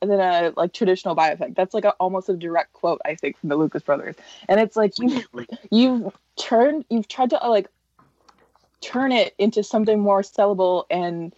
than 0.00 0.20
a 0.20 0.52
like 0.56 0.72
traditional 0.72 1.14
biopic. 1.14 1.54
That's 1.54 1.74
like 1.74 1.84
a, 1.84 1.90
almost 1.92 2.28
a 2.28 2.36
direct 2.36 2.72
quote, 2.72 3.00
I 3.04 3.14
think, 3.14 3.38
from 3.38 3.48
the 3.48 3.56
Lucas 3.56 3.82
brothers. 3.82 4.16
And 4.48 4.60
it's 4.60 4.76
like 4.76 4.92
you 4.98 5.22
you've 5.70 6.16
turned 6.36 6.84
you've 6.88 7.08
tried 7.08 7.30
to 7.30 7.44
uh, 7.44 7.48
like 7.48 7.68
turn 8.80 9.12
it 9.12 9.34
into 9.38 9.62
something 9.62 10.00
more 10.00 10.22
sellable 10.22 10.84
and 10.90 11.34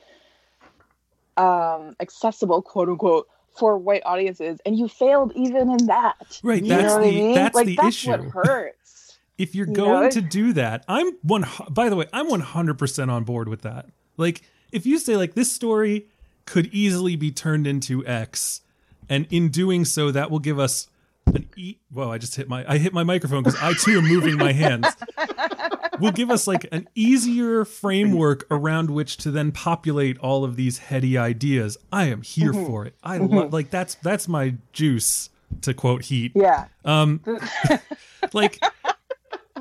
um 1.36 1.96
accessible, 2.00 2.62
quote 2.62 2.88
unquote, 2.88 3.28
for 3.56 3.78
white 3.78 4.02
audiences, 4.04 4.60
and 4.66 4.76
you 4.78 4.88
failed 4.88 5.32
even 5.36 5.70
in 5.70 5.86
that. 5.86 6.40
Right, 6.42 6.62
You 6.62 6.68
that's 6.68 6.94
the- 6.94 7.00
I 7.00 7.04
mean? 7.04 7.34
that's 7.34 7.54
like 7.54 7.66
the 7.66 7.76
that's 7.76 7.88
issue. 7.88 8.10
what 8.10 8.20
hurts. 8.46 9.18
if 9.38 9.54
you're 9.54 9.66
You 9.68 9.74
going 9.74 10.02
know? 10.04 10.10
to 10.10 10.20
do 10.20 10.52
that, 10.54 10.84
I'm 10.88 11.12
one. 11.22 11.44
By 11.70 11.88
the 11.88 11.96
way, 11.96 12.06
I'm 12.12 12.28
100 12.28 12.78
percent 12.78 13.10
on 13.10 13.24
board 13.24 13.48
with 13.48 13.62
that. 13.62 13.86
Like, 14.16 14.42
if 14.72 14.86
you 14.86 14.98
say 14.98 15.16
like 15.16 15.34
this 15.34 15.52
story 15.52 16.06
could 16.46 16.66
easily 16.74 17.16
be 17.16 17.30
turned 17.30 17.66
into 17.66 18.06
X, 18.06 18.60
and 19.08 19.26
in 19.30 19.48
doing 19.50 19.84
so, 19.84 20.10
that 20.10 20.30
will 20.30 20.38
give 20.40 20.58
us 20.58 20.88
an 21.26 21.48
e. 21.56 21.76
Whoa! 21.92 22.10
I 22.12 22.18
just 22.18 22.34
hit 22.36 22.48
my 22.48 22.64
I 22.70 22.78
hit 22.78 22.92
my 22.92 23.02
microphone 23.04 23.42
because 23.42 23.58
I 23.60 23.72
too 23.74 23.98
am 23.98 24.06
moving 24.08 24.36
my 24.36 24.52
hands. 24.52 24.86
will 26.00 26.12
give 26.12 26.30
us 26.30 26.46
like 26.46 26.66
an 26.72 26.88
easier 26.94 27.64
framework 27.64 28.46
around 28.50 28.90
which 28.90 29.16
to 29.18 29.30
then 29.30 29.52
populate 29.52 30.18
all 30.18 30.44
of 30.44 30.56
these 30.56 30.78
heady 30.78 31.16
ideas. 31.18 31.76
I 31.92 32.04
am 32.06 32.22
here 32.22 32.52
Mm-hmm. 32.52 32.66
for 32.66 32.86
it. 32.86 32.94
I 33.02 33.18
love 33.18 33.52
like 33.52 33.70
that's 33.70 33.94
that's 33.96 34.28
my 34.28 34.54
juice 34.72 35.30
to 35.62 35.74
quote 35.74 36.02
Heat. 36.04 36.32
Yeah. 36.34 36.66
Um, 36.84 37.20
like, 38.32 38.62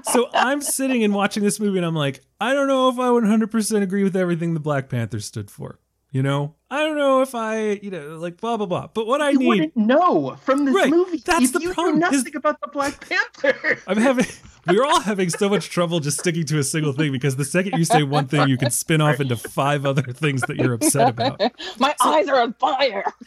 so 0.04 0.30
I'm 0.34 0.62
sitting 0.62 1.04
and 1.04 1.14
watching 1.14 1.44
this 1.44 1.60
movie, 1.60 1.78
and 1.78 1.86
I'm 1.86 1.96
like, 1.96 2.22
I 2.42 2.54
don't 2.54 2.68
know 2.68 2.90
if 2.90 3.00
I 3.00 3.10
would 3.10 3.24
100% 3.24 3.82
agree 3.82 4.04
with 4.04 4.16
everything 4.16 4.54
the 4.54 4.60
Black 4.60 4.90
Panther 4.90 5.20
stood 5.20 5.50
for. 5.52 5.80
You 6.14 6.22
know, 6.22 6.54
I 6.70 6.84
don't 6.86 6.96
know 6.96 7.24
if 7.24 7.34
I, 7.34 7.72
you 7.82 7.90
know, 7.90 8.18
like 8.20 8.40
blah 8.40 8.56
blah 8.56 8.68
blah. 8.68 8.86
But 8.94 9.08
what 9.08 9.20
I 9.20 9.32
you 9.32 9.40
need, 9.40 9.48
wouldn't 9.48 9.76
know 9.76 10.38
from 10.46 10.66
this 10.66 10.76
Right, 10.76 10.92
movie. 10.92 11.18
that's 11.26 11.46
if 11.46 11.54
the 11.54 11.60
you 11.62 11.74
problem, 11.74 11.98
Know 12.00 12.08
is- 12.10 12.18
nothing 12.24 12.36
about 12.36 12.62
the 12.62 12.68
Black 12.68 13.10
Panther. 13.10 13.80
I'm 13.88 13.98
having, 13.98 14.28
we're 14.68 14.86
all 14.86 15.00
having 15.00 15.32
so 15.32 15.50
much 15.50 15.72
trouble 15.72 16.00
just 16.00 16.20
sticking 16.20 16.46
to 16.46 16.60
a 16.60 16.64
single 16.64 16.94
thing 16.94 17.12
because 17.12 17.36
the 17.36 17.44
second 17.46 17.80
you 17.80 17.84
say 17.84 18.04
one 18.04 18.28
thing, 18.28 18.48
you 18.48 18.58
can 18.58 18.70
spin 18.70 19.02
off 19.02 19.20
into 19.20 19.36
five 19.36 19.88
other 19.88 20.04
things 20.04 20.42
that 20.44 20.56
you're 20.58 20.74
upset 20.74 21.10
about. 21.10 21.42
My 21.80 21.96
eyes 22.00 22.28
are 22.28 22.40
on 22.42 22.54
fire. 22.54 23.12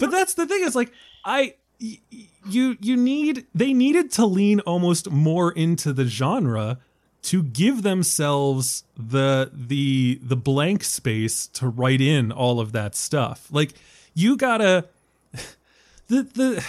but 0.00 0.10
that's 0.10 0.34
the 0.34 0.46
thing 0.46 0.62
is 0.62 0.74
like 0.74 0.90
I 1.24 1.54
you 1.78 2.76
you 2.80 2.96
need 2.96 3.46
they 3.54 3.74
needed 3.74 4.10
to 4.12 4.24
lean 4.24 4.60
almost 4.60 5.10
more 5.10 5.52
into 5.52 5.92
the 5.92 6.06
genre 6.06 6.78
to 7.26 7.42
give 7.42 7.82
themselves 7.82 8.84
the 8.96 9.50
the 9.52 10.18
the 10.22 10.36
blank 10.36 10.82
space 10.84 11.46
to 11.48 11.68
write 11.68 12.00
in 12.00 12.30
all 12.32 12.60
of 12.60 12.72
that 12.72 12.94
stuff 12.94 13.48
like 13.50 13.72
you 14.14 14.36
gotta 14.36 14.84
the 16.08 16.22
the 16.22 16.64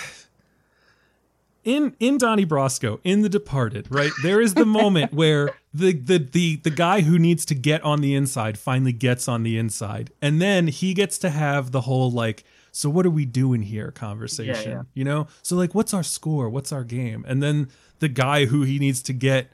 in 1.63 1.93
in 1.99 2.17
Donnie 2.17 2.45
Brasco 2.45 2.99
in 3.03 3.21
The 3.23 3.29
Departed, 3.29 3.87
right? 3.89 4.11
There 4.23 4.39
is 4.39 4.53
the 4.53 4.65
moment 4.79 5.13
where 5.13 5.53
the, 5.73 5.91
the 5.91 6.17
the 6.17 6.55
the 6.57 6.69
guy 6.69 7.01
who 7.01 7.19
needs 7.19 7.43
to 7.45 7.55
get 7.55 7.83
on 7.83 7.99
the 8.01 8.15
inside 8.15 8.57
finally 8.57 8.93
gets 8.93 9.27
on 9.27 9.43
the 9.43 9.57
inside, 9.57 10.11
and 10.21 10.41
then 10.41 10.67
he 10.67 10.93
gets 10.93 11.17
to 11.19 11.29
have 11.29 11.71
the 11.71 11.81
whole 11.81 12.09
like, 12.09 12.45
so 12.71 12.89
what 12.89 13.05
are 13.05 13.09
we 13.11 13.25
doing 13.25 13.63
here 13.63 13.91
conversation, 13.91 14.71
Yeah, 14.71 14.77
yeah. 14.77 14.83
you 14.93 15.03
know? 15.03 15.27
So 15.43 15.57
like, 15.57 15.75
what's 15.75 15.93
our 15.93 16.03
score? 16.03 16.49
What's 16.49 16.71
our 16.71 16.85
game? 16.85 17.25
And 17.27 17.43
then 17.43 17.67
the 17.99 18.07
guy 18.09 18.45
who 18.45 18.63
he 18.63 18.79
needs 18.79 19.01
to 19.03 19.13
get 19.13 19.51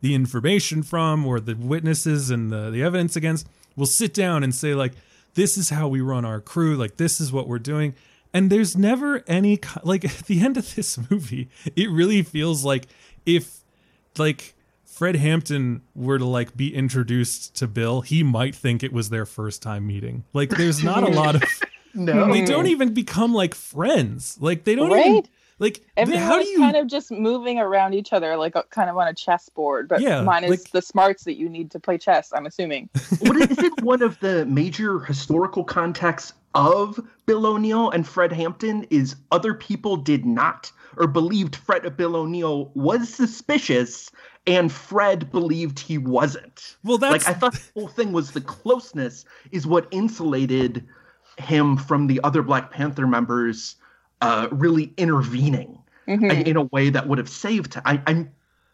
the 0.00 0.14
information 0.14 0.82
from 0.82 1.26
or 1.26 1.40
the 1.40 1.54
witnesses 1.54 2.30
and 2.30 2.50
the, 2.50 2.70
the 2.70 2.82
evidence 2.82 3.16
against 3.16 3.46
will 3.76 3.86
sit 3.86 4.12
down 4.14 4.42
and 4.44 4.54
say 4.54 4.74
like 4.74 4.92
this 5.34 5.56
is 5.56 5.70
how 5.70 5.88
we 5.88 6.00
run 6.00 6.24
our 6.24 6.40
crew 6.40 6.76
like 6.76 6.96
this 6.96 7.20
is 7.20 7.32
what 7.32 7.48
we're 7.48 7.58
doing. 7.58 7.94
And 8.32 8.50
there's 8.50 8.76
never 8.76 9.22
any 9.26 9.58
like 9.82 10.04
at 10.20 10.26
the 10.26 10.40
end 10.40 10.56
of 10.56 10.74
this 10.74 10.98
movie 11.10 11.48
it 11.76 11.90
really 11.90 12.22
feels 12.22 12.64
like 12.64 12.86
if 13.26 13.60
like 14.18 14.54
fred 14.84 15.16
hampton 15.16 15.82
were 15.94 16.18
to 16.18 16.24
like 16.24 16.56
be 16.56 16.72
introduced 16.74 17.56
to 17.56 17.66
bill 17.66 18.00
he 18.02 18.22
might 18.22 18.54
think 18.54 18.82
it 18.84 18.92
was 18.92 19.10
their 19.10 19.26
first 19.26 19.62
time 19.62 19.86
meeting. 19.86 20.24
Like 20.32 20.50
there's 20.50 20.84
not 20.84 21.02
a 21.02 21.08
lot 21.10 21.34
of 21.36 21.42
No, 21.96 22.32
they 22.32 22.44
don't 22.44 22.66
even 22.66 22.92
become 22.92 23.32
like 23.32 23.54
friends. 23.54 24.36
Like 24.40 24.64
they 24.64 24.74
don't 24.74 24.90
even 24.90 25.14
Right? 25.14 25.28
Like 25.58 25.74
th- 25.74 25.86
Everyone 25.96 26.22
how 26.22 26.38
do 26.38 26.46
you 26.46 26.58
kind 26.58 26.76
of 26.76 26.86
just 26.86 27.10
moving 27.10 27.58
around 27.58 27.94
each 27.94 28.12
other, 28.12 28.36
like 28.36 28.56
uh, 28.56 28.62
kind 28.70 28.90
of 28.90 28.96
on 28.96 29.08
a 29.08 29.14
chessboard, 29.14 29.88
but 29.88 30.00
Yeah, 30.00 30.22
minus 30.22 30.50
like- 30.50 30.70
the 30.70 30.82
smarts 30.82 31.24
that 31.24 31.36
you 31.36 31.48
need 31.48 31.70
to 31.72 31.80
play 31.80 31.98
chess. 31.98 32.32
I'm 32.34 32.46
assuming. 32.46 32.88
what 33.20 33.36
is, 33.36 33.50
is 33.50 33.58
it 33.58 33.82
one 33.82 34.02
of 34.02 34.18
the 34.20 34.46
major 34.46 35.00
historical 35.00 35.64
contexts 35.64 36.32
of 36.54 37.00
Bill 37.26 37.46
O'Neill 37.46 37.90
and 37.90 38.06
Fred 38.06 38.32
Hampton 38.32 38.84
is 38.90 39.16
other 39.32 39.54
people 39.54 39.96
did 39.96 40.24
not 40.24 40.70
or 40.96 41.06
believed 41.08 41.56
Fred 41.56 41.84
uh, 41.84 41.90
Bill 41.90 42.14
O'Neill 42.16 42.70
was 42.74 43.12
suspicious 43.12 44.10
and 44.46 44.70
Fred 44.70 45.30
believed 45.32 45.78
he 45.80 45.98
wasn't. 45.98 46.76
well 46.84 46.98
that's 46.98 47.26
like 47.26 47.36
I 47.36 47.38
thought 47.38 47.54
the 47.54 47.80
whole 47.80 47.88
thing 47.88 48.12
was 48.12 48.30
the 48.30 48.40
closeness 48.40 49.24
is 49.50 49.66
what 49.66 49.88
insulated 49.90 50.86
him 51.38 51.76
from 51.76 52.06
the 52.06 52.20
other 52.22 52.42
Black 52.42 52.70
Panther 52.70 53.06
members 53.08 53.76
uh, 54.24 54.48
really 54.50 54.92
intervening 54.96 55.78
Mhm. 56.08 56.30
in- 56.32 56.46
in 56.46 56.56
a 56.56 56.64
way 56.64 56.90
that 56.90 57.06
would 57.08 57.18
have 57.18 57.28
saved. 57.28 57.76
I, 57.84 58.00
I'm, 58.06 58.30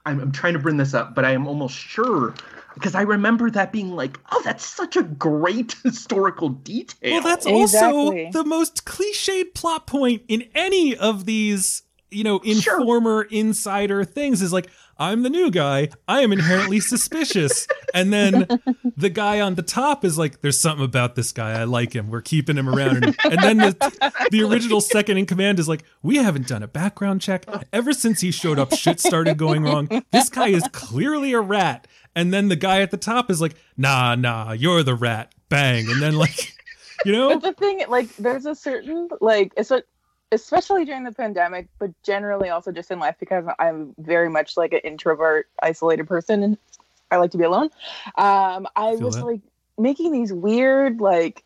I'm 0.06 0.20
I'm 0.20 0.32
trying 0.32 0.54
to 0.54 0.58
bring 0.58 0.76
this 0.78 0.94
up, 0.94 1.14
but 1.14 1.24
I 1.24 1.32
am 1.32 1.46
almost 1.46 1.74
sure 1.76 2.34
because 2.74 2.94
I 2.94 3.02
remember 3.02 3.50
that 3.50 3.72
being 3.72 3.90
like, 3.94 4.18
oh, 4.32 4.40
that's 4.44 4.64
such 4.64 4.96
a 4.96 5.02
great 5.02 5.74
historical 5.84 6.48
detail. 6.48 7.12
Well, 7.12 7.20
that's 7.22 7.46
also 7.46 8.12
the 8.32 8.44
most 8.44 8.84
cliched 8.84 9.54
plot 9.54 9.86
point 9.86 10.22
in 10.28 10.48
any 10.54 10.96
of 10.96 11.24
these, 11.26 11.82
you 12.10 12.24
know, 12.24 12.40
Sure. 12.44 12.78
informer 12.80 13.22
insider 13.30 14.04
things 14.04 14.40
is 14.42 14.52
like, 14.52 14.68
I'm 15.00 15.22
the 15.22 15.30
new 15.30 15.50
guy. 15.50 15.88
I 16.06 16.20
am 16.20 16.30
inherently 16.30 16.78
suspicious. 16.80 17.66
And 17.94 18.12
then 18.12 18.46
the 18.98 19.08
guy 19.08 19.40
on 19.40 19.54
the 19.54 19.62
top 19.62 20.04
is 20.04 20.18
like, 20.18 20.42
there's 20.42 20.60
something 20.60 20.84
about 20.84 21.14
this 21.14 21.32
guy. 21.32 21.58
I 21.58 21.64
like 21.64 21.94
him. 21.94 22.10
We're 22.10 22.20
keeping 22.20 22.56
him 22.56 22.68
around. 22.68 23.04
And, 23.04 23.16
and 23.24 23.38
then 23.42 23.56
the, 23.56 24.28
the 24.30 24.42
original 24.42 24.82
second 24.82 25.16
in 25.16 25.24
command 25.24 25.58
is 25.58 25.68
like, 25.68 25.84
we 26.02 26.16
haven't 26.16 26.46
done 26.46 26.62
a 26.62 26.68
background 26.68 27.22
check. 27.22 27.46
Ever 27.72 27.94
since 27.94 28.20
he 28.20 28.30
showed 28.30 28.58
up, 28.58 28.74
shit 28.74 29.00
started 29.00 29.38
going 29.38 29.62
wrong. 29.62 29.88
This 30.12 30.28
guy 30.28 30.48
is 30.48 30.64
clearly 30.72 31.32
a 31.32 31.40
rat. 31.40 31.88
And 32.14 32.32
then 32.32 32.48
the 32.48 32.56
guy 32.56 32.82
at 32.82 32.90
the 32.90 32.98
top 32.98 33.30
is 33.30 33.40
like, 33.40 33.54
nah, 33.78 34.14
nah, 34.16 34.52
you're 34.52 34.82
the 34.82 34.94
rat. 34.94 35.32
Bang. 35.48 35.88
And 35.88 36.02
then, 36.02 36.14
like, 36.14 36.52
you 37.06 37.12
know? 37.12 37.30
But 37.30 37.42
the 37.42 37.52
thing, 37.54 37.82
like, 37.88 38.14
there's 38.16 38.44
a 38.44 38.54
certain 38.54 39.08
like, 39.20 39.52
it's 39.56 39.70
a, 39.70 39.82
especially 40.32 40.84
during 40.84 41.04
the 41.04 41.12
pandemic, 41.12 41.68
but 41.78 41.90
generally 42.02 42.48
also 42.48 42.72
just 42.72 42.90
in 42.90 42.98
life 42.98 43.16
because 43.18 43.44
I'm 43.58 43.94
very 43.98 44.28
much 44.28 44.56
like 44.56 44.72
an 44.72 44.80
introvert, 44.84 45.48
isolated 45.62 46.06
person, 46.06 46.42
and 46.42 46.58
I 47.10 47.16
like 47.16 47.32
to 47.32 47.38
be 47.38 47.44
alone. 47.44 47.70
Um, 48.16 48.68
I 48.76 48.96
Feel 48.96 49.06
was 49.06 49.16
that. 49.16 49.26
like 49.26 49.40
making 49.78 50.12
these 50.12 50.32
weird, 50.32 51.00
like, 51.00 51.44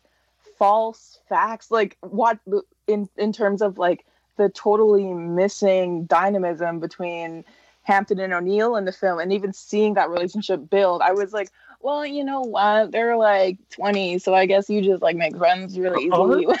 false 0.57 1.19
facts, 1.27 1.71
like 1.71 1.97
what 2.01 2.39
in 2.87 3.09
in 3.17 3.33
terms 3.33 3.61
of 3.61 3.77
like 3.77 4.05
the 4.37 4.49
totally 4.49 5.13
missing 5.13 6.05
dynamism 6.05 6.79
between 6.79 7.43
Hampton 7.83 8.19
and 8.19 8.33
O'Neill 8.33 8.75
in 8.75 8.85
the 8.85 8.91
film, 8.91 9.19
and 9.19 9.31
even 9.33 9.53
seeing 9.53 9.93
that 9.95 10.09
relationship 10.09 10.69
build, 10.69 11.01
I 11.01 11.11
was 11.11 11.33
like, 11.33 11.49
well, 11.85 12.03
you 12.03 12.23
know 12.23 12.41
what? 12.41 12.91
They're 12.91 13.15
like 13.15 13.57
20, 13.69 14.17
so 14.17 14.33
I 14.33 14.47
guess 14.47 14.67
you 14.71 14.81
just 14.81 15.03
like 15.03 15.15
make 15.15 15.37
friends 15.37 15.77
really 15.77 16.09
uh-huh. 16.09 16.37
easily. 16.37 16.47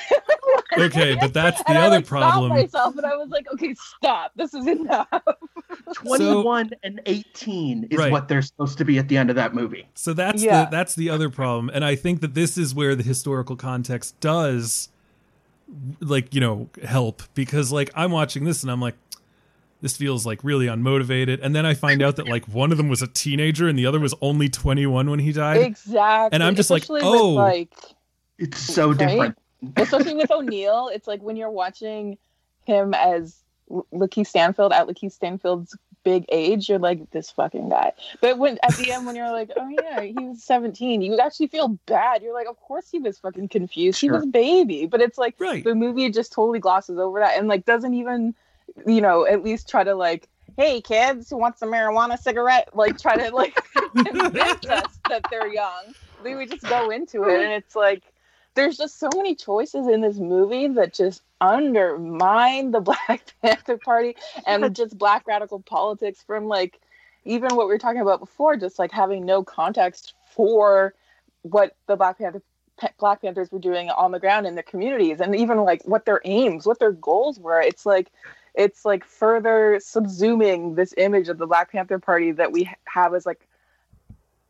Okay, 0.77 1.15
but 1.15 1.33
that's 1.33 1.63
the 1.63 1.69
and 1.69 1.77
I 1.77 1.85
other 1.85 1.97
like, 1.97 2.07
problem. 2.07 2.51
Stopped 2.51 2.61
myself, 2.61 2.97
and 2.97 3.05
I 3.05 3.15
was 3.15 3.29
like, 3.29 3.45
okay, 3.53 3.73
stop. 3.75 4.31
This 4.35 4.53
is 4.53 4.67
enough. 4.67 5.07
21 5.93 6.71
and 6.83 6.99
18 7.05 7.87
is 7.91 7.97
Right. 7.97 8.11
what 8.11 8.27
they're 8.27 8.41
supposed 8.41 8.77
to 8.79 8.83
be 8.83 8.97
at 8.97 9.07
the 9.07 9.15
end 9.15 9.29
of 9.29 9.37
that 9.37 9.53
movie. 9.53 9.87
So 9.93 10.11
that's 10.11 10.43
Yeah. 10.43 10.65
the 10.65 10.71
that's 10.71 10.95
the 10.95 11.09
other 11.09 11.29
problem, 11.29 11.69
and 11.73 11.85
I 11.85 11.95
think 11.95 12.19
that 12.21 12.33
this 12.33 12.57
is 12.57 12.75
where 12.75 12.93
the 12.93 13.03
historical 13.03 13.55
context 13.55 14.19
does, 14.19 14.89
like 16.01 16.33
you 16.33 16.41
know, 16.41 16.69
help 16.83 17.23
because 17.35 17.71
like 17.71 17.89
I'm 17.95 18.11
watching 18.11 18.43
this 18.43 18.61
and 18.63 18.71
I'm 18.71 18.81
like, 18.81 18.95
this 19.81 19.97
feels 19.97 20.25
like 20.25 20.43
really 20.43 20.65
unmotivated, 20.67 21.39
and 21.43 21.55
then 21.55 21.65
I 21.65 21.73
find 21.73 22.01
out 22.01 22.15
that 22.15 22.27
like 22.27 22.45
one 22.47 22.71
of 22.71 22.77
them 22.77 22.87
was 22.89 23.01
a 23.01 23.07
teenager 23.07 23.67
and 23.67 23.77
the 23.77 23.85
other 23.85 23.99
was 23.99 24.13
only 24.21 24.49
21 24.49 25.09
when 25.09 25.19
he 25.19 25.31
died. 25.31 25.57
exactly. 25.61 26.33
And 26.35 26.43
I'm 26.43 26.55
just 26.55 26.69
like, 26.69 26.85
oh. 26.89 27.29
with, 27.29 27.35
like 27.35 27.73
It's 28.37 28.59
so 28.59 28.89
Right? 28.89 28.97
different. 28.97 29.37
especially 29.77 30.15
with 30.15 30.31
O'Neill, 30.31 30.89
it's 30.93 31.07
like 31.07 31.21
when 31.21 31.35
you're 31.35 31.51
watching 31.51 32.17
him 32.65 32.93
as 32.93 33.43
L- 33.71 33.85
Lakeith 33.93 34.27
Stanfield 34.27 34.73
at 34.73 34.87
Lakeith 34.87 35.11
Stanfield's 35.11 35.77
big 36.03 36.25
age, 36.29 36.69
you're 36.69 36.77
like 36.79 37.09
this 37.11 37.31
fucking 37.31 37.69
guy. 37.69 37.91
But 38.21 38.37
when 38.37 38.59
at 38.63 38.75
the 38.77 38.91
end, 38.91 39.05
when 39.07 39.15
you're 39.15 39.31
like, 39.31 39.49
oh 39.57 39.67
yeah, 39.69 40.01
he 40.01 40.13
was 40.13 40.43
17, 40.43 41.01
you 41.01 41.17
actually 41.17 41.47
feel 41.47 41.69
bad. 41.87 42.21
You're 42.21 42.33
like, 42.33 42.47
of 42.47 42.59
course 42.61 42.89
he 42.91 42.99
was 42.99 43.17
fucking 43.17 43.49
confused. 43.49 43.99
He 44.01 44.09
was 44.11 44.23
a 44.23 44.27
baby. 44.27 44.85
But 44.85 45.01
it's 45.01 45.17
like 45.17 45.35
Right. 45.39 45.63
the 45.63 45.73
movie 45.75 46.09
just 46.11 46.31
totally 46.31 46.59
glosses 46.59 46.99
over 46.99 47.19
that 47.19 47.37
and 47.39 47.47
like 47.47 47.65
doesn't 47.65 47.93
even, 47.95 48.35
you 48.85 49.01
know, 49.01 49.25
at 49.25 49.43
least 49.43 49.69
try 49.69 49.83
to 49.83 49.95
like. 49.95 50.27
Hey 50.57 50.79
kids, 50.79 51.29
who 51.29 51.35
wants 51.35 51.61
a 51.61 51.65
marijuana 51.65 52.17
cigarette? 52.17 52.69
Like 52.73 52.97
try 52.97 53.17
to 53.17 53.35
like 53.35 53.61
convince 53.93 54.65
us 54.67 54.99
that 55.09 55.25
they're 55.29 55.51
young. 55.51 55.93
They 56.23 56.33
would 56.33 56.49
just 56.49 56.63
go 56.63 56.91
into 56.91 57.23
it, 57.23 57.41
and 57.41 57.51
it's 57.51 57.75
like 57.75 58.03
there's 58.55 58.77
just 58.77 58.97
so 58.97 59.09
many 59.15 59.35
choices 59.35 59.87
in 59.87 60.01
this 60.01 60.17
movie 60.17 60.67
that 60.69 60.93
just 60.93 61.21
undermine 61.41 62.71
the 62.71 62.79
Black 63.07 63.33
Panther 63.41 63.77
Party 63.77 64.15
and 64.47 64.75
just 64.75 64.97
black 64.97 65.27
radical 65.27 65.59
politics 65.59 66.23
from 66.25 66.47
like 66.47 66.79
even 67.25 67.55
what 67.55 67.67
we 67.67 67.73
were 67.73 67.79
talking 67.79 68.01
about 68.01 68.19
before, 68.19 68.55
just 68.55 68.79
like 68.79 68.91
having 68.91 69.25
no 69.25 69.43
context 69.43 70.13
for 70.31 70.93
what 71.41 71.75
the 71.87 71.95
Black 71.95 72.17
Panther 72.17 72.41
Black 72.99 73.21
Panthers 73.21 73.51
were 73.51 73.59
doing 73.59 73.89
on 73.89 74.11
the 74.11 74.19
ground 74.19 74.45
in 74.45 74.55
their 74.55 74.63
communities, 74.63 75.21
and 75.21 75.35
even 75.35 75.59
like 75.59 75.81
what 75.85 76.05
their 76.05 76.21
aims, 76.25 76.65
what 76.65 76.79
their 76.79 76.91
goals 76.91 77.39
were. 77.39 77.61
It's 77.61 77.85
like 77.85 78.11
it's 78.57 78.85
like 78.85 79.03
further 79.03 79.79
subsuming 79.79 80.75
this 80.75 80.93
image 80.97 81.29
of 81.29 81.37
the 81.37 81.47
Black 81.47 81.71
Panther 81.71 81.99
Party 81.99 82.31
that 82.31 82.51
we 82.51 82.69
have 82.85 83.13
as 83.13 83.25
like 83.25 83.47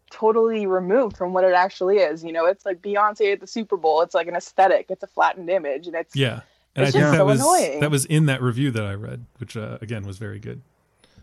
totally 0.09 0.65
removed 0.67 1.17
from 1.17 1.33
what 1.33 1.43
it 1.43 1.53
actually 1.53 1.97
is. 1.97 2.23
You 2.23 2.31
know, 2.31 2.45
it's 2.45 2.65
like 2.65 2.81
Beyonce 2.81 3.33
at 3.33 3.39
the 3.39 3.47
Super 3.47 3.77
Bowl. 3.77 4.01
It's 4.01 4.15
like 4.15 4.27
an 4.27 4.35
aesthetic. 4.35 4.87
It's 4.89 5.03
a 5.03 5.07
flattened 5.07 5.49
image, 5.49 5.87
and 5.87 5.95
it's 5.95 6.15
Yeah, 6.15 6.41
and 6.75 6.85
It's 6.85 6.89
I 6.89 6.91
think 6.91 7.03
just 7.03 7.11
that 7.11 7.17
so 7.17 7.25
was 7.25 7.39
annoying. 7.39 7.79
that 7.81 7.91
was 7.91 8.05
in 8.05 8.27
that 8.27 8.41
review 8.41 8.71
that 8.71 8.83
I 8.83 8.93
read, 8.93 9.25
which 9.37 9.57
uh, 9.57 9.77
again 9.81 10.05
was 10.05 10.17
very 10.17 10.39
good. 10.39 10.61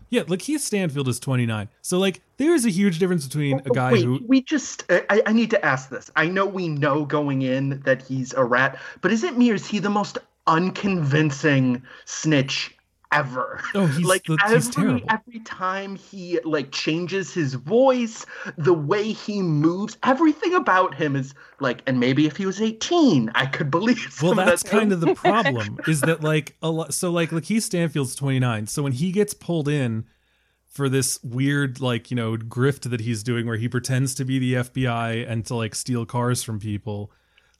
Yeah, 0.09 0.21
Lakeith 0.23 0.59
Stanfield 0.59 1.07
is 1.07 1.19
29, 1.19 1.69
so 1.81 1.97
like 1.97 2.21
there's 2.37 2.65
a 2.65 2.69
huge 2.69 2.99
difference 2.99 3.25
between 3.25 3.61
a 3.65 3.69
guy 3.71 3.93
Wait, 3.93 4.03
who 4.03 4.23
we 4.27 4.43
just, 4.43 4.83
I, 4.91 5.23
I 5.25 5.33
need 5.33 5.49
to 5.51 5.65
ask 5.65 5.89
this. 5.89 6.11
I 6.15 6.27
know 6.27 6.45
we 6.45 6.67
know 6.67 7.03
going 7.03 7.41
in 7.41 7.79
that 7.85 8.03
he's 8.03 8.31
a 8.33 8.43
rat, 8.43 8.79
but 9.01 9.11
is 9.11 9.23
it 9.23 9.39
me 9.39 9.49
or 9.49 9.55
is 9.55 9.65
he 9.65 9.79
the 9.79 9.89
most 9.89 10.19
unconvincing 10.47 11.81
snitch 12.05 12.75
ever? 13.13 13.61
oh 13.75 13.85
he's 13.85 14.05
like 14.05 14.23
the, 14.25 14.37
every 14.45 15.03
every 15.09 15.39
time 15.41 15.95
he 15.95 16.39
like 16.41 16.71
changes 16.71 17.33
his 17.33 17.53
voice, 17.53 18.25
the 18.57 18.73
way 18.73 19.11
he 19.11 19.41
moves, 19.41 19.97
everything 20.03 20.53
about 20.53 20.95
him 20.95 21.15
is 21.15 21.33
like. 21.59 21.81
And 21.87 21.99
maybe 21.99 22.25
if 22.25 22.37
he 22.37 22.45
was 22.45 22.61
eighteen, 22.61 23.31
I 23.35 23.45
could 23.45 23.71
believe. 23.71 24.17
Well, 24.23 24.35
that's 24.35 24.63
that 24.63 24.69
kind 24.69 24.91
of 24.91 25.01
the 25.01 25.15
problem 25.15 25.79
is 25.87 26.01
that 26.01 26.23
like 26.23 26.55
a 26.61 26.69
lot. 26.69 26.93
So 26.93 27.11
like 27.11 27.29
Lakeith 27.29 27.63
Stanfield's 27.63 28.15
29. 28.15 28.67
So 28.67 28.83
when 28.83 28.93
he 28.93 29.11
gets 29.11 29.33
pulled 29.33 29.67
in 29.67 30.05
for 30.67 30.89
this 30.89 31.21
weird 31.23 31.79
like 31.79 32.09
you 32.09 32.15
know 32.15 32.35
grift 32.35 32.89
that 32.89 33.01
he's 33.01 33.21
doing 33.21 33.45
where 33.45 33.57
he 33.57 33.69
pretends 33.69 34.15
to 34.15 34.25
be 34.25 34.39
the 34.39 34.53
FBI 34.53 35.29
and 35.29 35.45
to 35.45 35.55
like 35.55 35.75
steal 35.75 36.05
cars 36.05 36.41
from 36.41 36.59
people, 36.59 37.11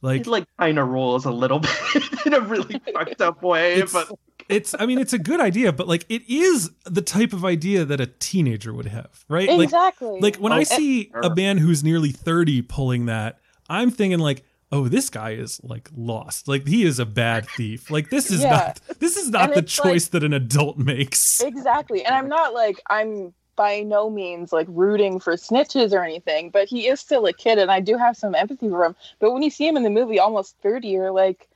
like 0.04 0.26
He 0.26 0.30
like 0.30 0.46
kind 0.60 0.78
of 0.78 0.88
rolls 0.90 1.26
a 1.26 1.32
little 1.32 1.60
bit 1.94 2.04
in 2.28 2.34
a 2.36 2.40
really 2.42 2.80
fucked 2.94 3.22
up 3.22 3.42
way, 3.42 3.74
It's- 3.74 3.92
but 3.92 4.12
it's 4.50 4.76
I 4.78 4.86
mean 4.86 5.00
it's 5.00 5.14
a 5.14 5.18
good 5.20 5.40
idea, 5.40 5.72
but 5.72 5.88
like 5.88 6.06
it 6.10 6.22
is 6.30 6.70
the 6.84 7.02
type 7.02 7.32
of 7.34 7.44
idea 7.46 7.86
that 7.86 8.00
a 8.02 8.06
teenager 8.08 8.74
would 8.74 8.88
have, 8.88 9.24
right? 9.30 9.50
Like 9.50 9.64
exactly 9.64 10.20
like 10.20 10.36
when 10.36 10.52
I 10.52 10.60
Oh, 10.60 10.64
see 10.66 11.12
a 11.24 11.34
man 11.34 11.58
who's 11.58 11.84
nearly 11.84 12.12
30 12.12 12.62
pulling 12.64 13.06
that, 13.08 13.40
I'm 13.70 13.90
thinking 13.90 14.20
like, 14.20 14.44
oh, 14.72 14.90
this 14.90 15.10
guy 15.10 15.32
is 15.32 15.62
like 15.64 15.90
lost. 15.96 16.50
Like 16.50 16.68
he 16.68 16.84
is 16.84 17.00
a 17.00 17.06
bad 17.06 17.48
thief. 17.48 17.90
Like 17.90 18.10
this 18.10 18.30
is 18.32 18.42
Yeah. 18.42 18.50
not 18.50 18.82
this 19.00 19.16
is 19.16 19.30
not 19.30 19.44
And 19.46 19.54
the 19.54 19.60
it's 19.60 19.72
choice 19.74 20.08
that 20.10 20.24
an 20.26 20.34
adult 20.34 20.78
makes. 20.78 21.42
exactly 21.42 22.04
and 22.06 22.14
i'm 22.14 22.28
not 22.28 22.54
like 22.54 22.82
i'm 22.90 23.34
by 23.56 23.82
no 23.82 24.10
means 24.10 24.52
like 24.52 24.68
rooting 24.70 25.20
for 25.20 25.34
snitches 25.34 25.94
or 25.94 26.04
anything 26.04 26.50
but 26.50 26.68
he 26.68 26.88
is 26.88 27.00
still 27.00 27.26
a 27.26 27.34
kid 27.34 27.58
and 27.58 27.72
i 27.72 27.80
do 27.80 27.98
have 27.98 28.16
some 28.18 28.34
empathy 28.36 28.70
for 28.70 28.84
him 28.86 28.96
but 29.20 29.32
when 29.32 29.44
you 29.44 29.50
see 29.50 29.68
him 29.68 29.78
in 29.78 29.84
the 29.84 29.90
movie 29.90 30.20
almost 30.20 30.56
30 30.64 30.88
you're 30.88 31.12
like 31.12 31.48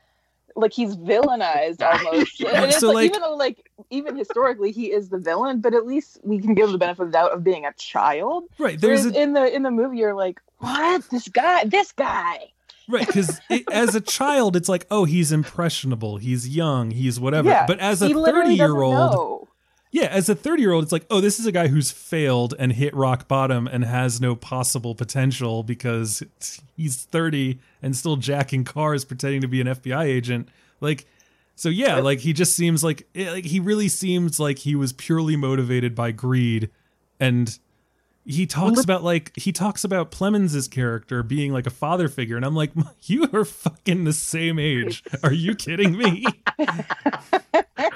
like 0.56 0.74
he's 0.74 0.96
villainized 0.98 1.82
almost 2.06 2.40
Yeah, 2.40 2.50
and 2.64 2.66
it's 2.66 2.80
so, 2.80 2.88
like, 2.88 2.96
like- 2.96 3.06
even 3.06 3.22
though 3.22 3.36
like 3.36 3.70
even 3.90 4.16
historically 4.18 4.72
he 4.72 4.92
is 4.92 5.10
the 5.10 5.20
villain 5.20 5.62
but 5.62 5.74
at 5.74 5.86
least 5.86 6.20
we 6.24 6.40
can 6.40 6.54
give 6.56 6.66
him 6.66 6.72
the 6.72 6.78
benefit 6.78 7.04
of 7.04 7.08
the 7.10 7.14
doubt 7.14 7.32
of 7.32 7.44
being 7.44 7.66
a 7.66 7.74
child 7.74 8.46
Right. 8.58 8.80
There's 8.80 9.06
a 9.06 9.22
in 9.22 9.34
the 9.34 9.54
in 9.56 9.64
the 9.64 9.72
movie 9.72 9.98
you're 9.98 10.14
like 10.16 10.40
what 10.60 11.04
this 11.12 11.28
guy 11.28 11.64
this 11.66 11.92
guy 11.92 12.52
right 12.90 13.06
because 13.06 13.40
as 13.72 13.96
a 13.96 14.02
child 14.02 14.56
it's 14.56 14.70
like, 14.70 14.88
oh, 14.90 15.04
he's 15.06 15.32
impressionable, 15.32 16.18
he's 16.18 16.48
young, 16.48 16.92
he's 16.92 17.20
whatever. 17.20 17.50
Yeah, 17.50 17.66
but 17.68 17.80
as 17.80 18.02
a 18.02 18.10
30 18.14 18.54
year 18.56 18.82
old 18.82 18.94
know. 18.94 19.47
Yeah, 19.92 20.08
as 20.08 20.28
a 20.30 20.36
30 20.36 20.62
year 20.62 20.74
old, 20.74 20.84
it's 20.84 20.92
like, 20.92 21.06
oh, 21.10 21.22
this 21.22 21.40
is 21.40 21.46
a 21.46 21.52
guy 21.52 21.68
who's 21.68 21.92
failed 21.92 22.54
and 22.60 22.74
hit 22.74 22.94
rock 22.96 23.28
bottom 23.28 23.68
and 23.68 23.86
has 23.86 24.20
no 24.20 24.36
possible 24.36 24.96
potential 24.96 25.64
because 25.64 26.22
he's 26.76 27.04
30 27.04 27.60
and 27.82 27.96
still 27.96 28.18
jacking 28.18 28.64
cars 28.64 29.06
pretending 29.06 29.42
to 29.42 29.48
be 29.48 29.62
an 29.62 29.68
FBI 29.68 30.04
agent. 30.04 30.50
Like, 30.82 31.06
so 31.56 31.70
yeah, 31.70 31.96
like 32.00 32.20
he 32.20 32.34
just 32.34 32.56
seems 32.56 32.84
like, 32.84 33.08
eh, 33.16 33.32
like 33.32 33.46
he 33.46 33.60
really 33.60 33.88
seems 33.88 34.40
like 34.40 34.60
he 34.60 34.76
was 34.76 34.94
purely 34.94 35.36
motivated 35.36 35.96
by 35.96 36.12
greed. 36.12 36.70
And 37.20 37.58
he 38.28 38.46
talks 38.46 38.84
about 38.84 39.04
like, 39.04 39.32
he 39.36 39.52
talks 39.52 39.84
about 39.84 40.12
Plemons's 40.12 40.68
character 40.68 41.24
being 41.24 41.54
like 41.54 41.66
a 41.66 41.72
father 41.72 42.10
figure. 42.10 42.36
And 42.36 42.46
I'm 42.46 42.56
like, 42.56 42.72
you 43.04 43.30
are 43.34 43.46
fucking 43.46 44.04
the 44.04 44.14
same 44.14 44.60
age. 44.60 45.04
Are 45.24 45.34
you 45.34 45.56
kidding 45.56 45.98
me? 45.98 46.26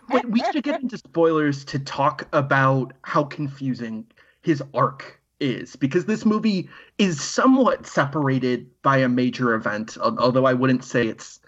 Wait, 0.10 0.30
we 0.30 0.42
should 0.52 0.64
get 0.64 0.82
into 0.82 0.98
spoilers 0.98 1.66
to 1.66 1.80
talk 1.80 2.28
about 2.34 2.94
how 3.04 3.26
confusing 3.26 4.06
his 4.42 4.64
arc 4.74 5.20
is 5.42 5.76
because 5.76 6.06
this 6.06 6.26
movie 6.26 6.70
is 6.98 7.20
somewhat 7.20 7.86
separated 7.86 8.70
by 8.84 8.98
a 8.98 9.10
major 9.10 9.56
event 9.56 9.98
although 10.00 10.46
i 10.46 10.54
wouldn't 10.54 10.84
say 10.84 11.08
it's 11.08 11.40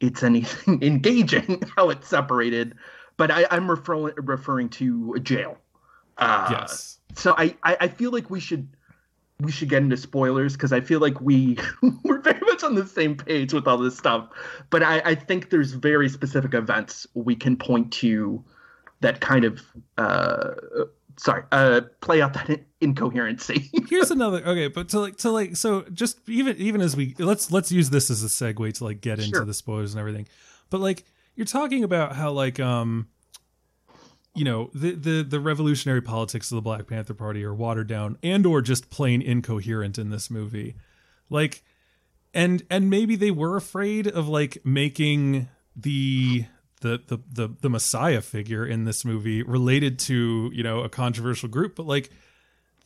it's 0.00 0.22
anything 0.22 0.82
engaging 0.82 1.62
how 1.74 1.88
it's 1.88 2.06
separated 2.06 2.74
but 3.16 3.30
I, 3.30 3.46
i'm 3.50 3.70
referring 3.70 4.14
referring 4.18 4.68
to 4.70 5.18
jail 5.22 5.56
uh, 6.18 6.48
yes. 6.50 6.98
so 7.14 7.34
I, 7.36 7.56
I 7.62 7.76
i 7.80 7.88
feel 7.88 8.10
like 8.10 8.30
we 8.30 8.40
should 8.40 8.68
we 9.40 9.50
should 9.50 9.68
get 9.68 9.82
into 9.82 9.96
spoilers 9.96 10.54
because 10.54 10.72
i 10.72 10.80
feel 10.80 11.00
like 11.00 11.20
we 11.20 11.58
we're 12.04 12.20
very 12.20 12.40
much 12.40 12.62
on 12.62 12.74
the 12.74 12.86
same 12.86 13.16
page 13.16 13.52
with 13.52 13.66
all 13.66 13.78
this 13.78 13.96
stuff 13.96 14.28
but 14.70 14.82
i 14.82 15.00
i 15.04 15.14
think 15.14 15.50
there's 15.50 15.72
very 15.72 16.08
specific 16.08 16.54
events 16.54 17.06
we 17.14 17.34
can 17.34 17.56
point 17.56 17.92
to 17.92 18.42
that 19.00 19.20
kind 19.20 19.44
of 19.44 19.60
uh 19.98 20.50
sorry, 21.16 21.44
uh, 21.52 21.82
play 22.00 22.20
out 22.20 22.34
that 22.34 22.48
in- 22.50 22.64
incoherency. 22.80 23.70
Here's 23.88 24.10
another 24.10 24.38
okay, 24.44 24.68
but 24.68 24.88
to 24.90 25.00
like 25.00 25.16
to 25.18 25.30
like 25.30 25.56
so 25.56 25.82
just 25.92 26.18
even 26.28 26.56
even 26.56 26.80
as 26.80 26.96
we 26.96 27.14
let's 27.18 27.50
let's 27.50 27.70
use 27.70 27.90
this 27.90 28.10
as 28.10 28.22
a 28.24 28.28
segue 28.28 28.74
to 28.74 28.84
like 28.84 29.00
get 29.00 29.18
into 29.18 29.44
the 29.44 29.54
spoilers 29.54 29.94
and 29.94 30.00
everything. 30.00 30.26
But 30.70 30.80
like 30.80 31.04
you're 31.34 31.46
talking 31.46 31.84
about 31.84 32.16
how 32.16 32.30
like 32.32 32.60
um 32.60 33.08
you 34.34 34.44
know 34.44 34.70
the 34.74 34.92
the 34.92 35.22
the 35.22 35.40
revolutionary 35.40 36.00
politics 36.02 36.50
of 36.50 36.56
the 36.56 36.62
Black 36.62 36.86
Panther 36.86 37.14
Party 37.14 37.44
are 37.44 37.54
watered 37.54 37.86
down 37.88 38.16
and 38.22 38.46
or 38.46 38.62
just 38.62 38.88
plain 38.90 39.20
incoherent 39.22 39.98
in 39.98 40.10
this 40.10 40.30
movie. 40.30 40.74
Like 41.28 41.62
and 42.34 42.62
and 42.70 42.88
maybe 42.88 43.14
they 43.16 43.30
were 43.30 43.56
afraid 43.56 44.06
of 44.06 44.28
like 44.28 44.58
making 44.64 45.48
the 45.76 46.46
the 46.80 47.00
the 47.06 47.18
the, 47.30 47.48
the 47.60 47.70
messiah 47.70 48.20
figure 48.20 48.66
in 48.66 48.84
this 48.84 49.04
movie 49.04 49.42
related 49.42 49.98
to 50.00 50.50
you 50.52 50.62
know 50.62 50.80
a 50.80 50.88
controversial 50.88 51.48
group 51.48 51.76
but 51.76 51.86
like 51.86 52.10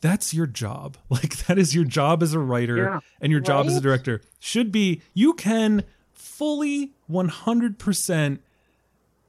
that's 0.01 0.33
your 0.33 0.45
job 0.45 0.97
like 1.09 1.35
that 1.47 1.57
is 1.57 1.73
your 1.73 1.83
job 1.83 2.21
as 2.21 2.33
a 2.33 2.39
writer 2.39 2.77
Yeah. 2.77 2.99
and 3.21 3.31
your 3.31 3.41
job 3.41 3.65
as 3.65 3.75
a 3.75 3.81
director 3.81 4.21
should 4.39 4.71
be 4.71 5.01
you 5.13 5.33
can 5.33 5.83
fully 6.13 6.93
100% 7.09 8.39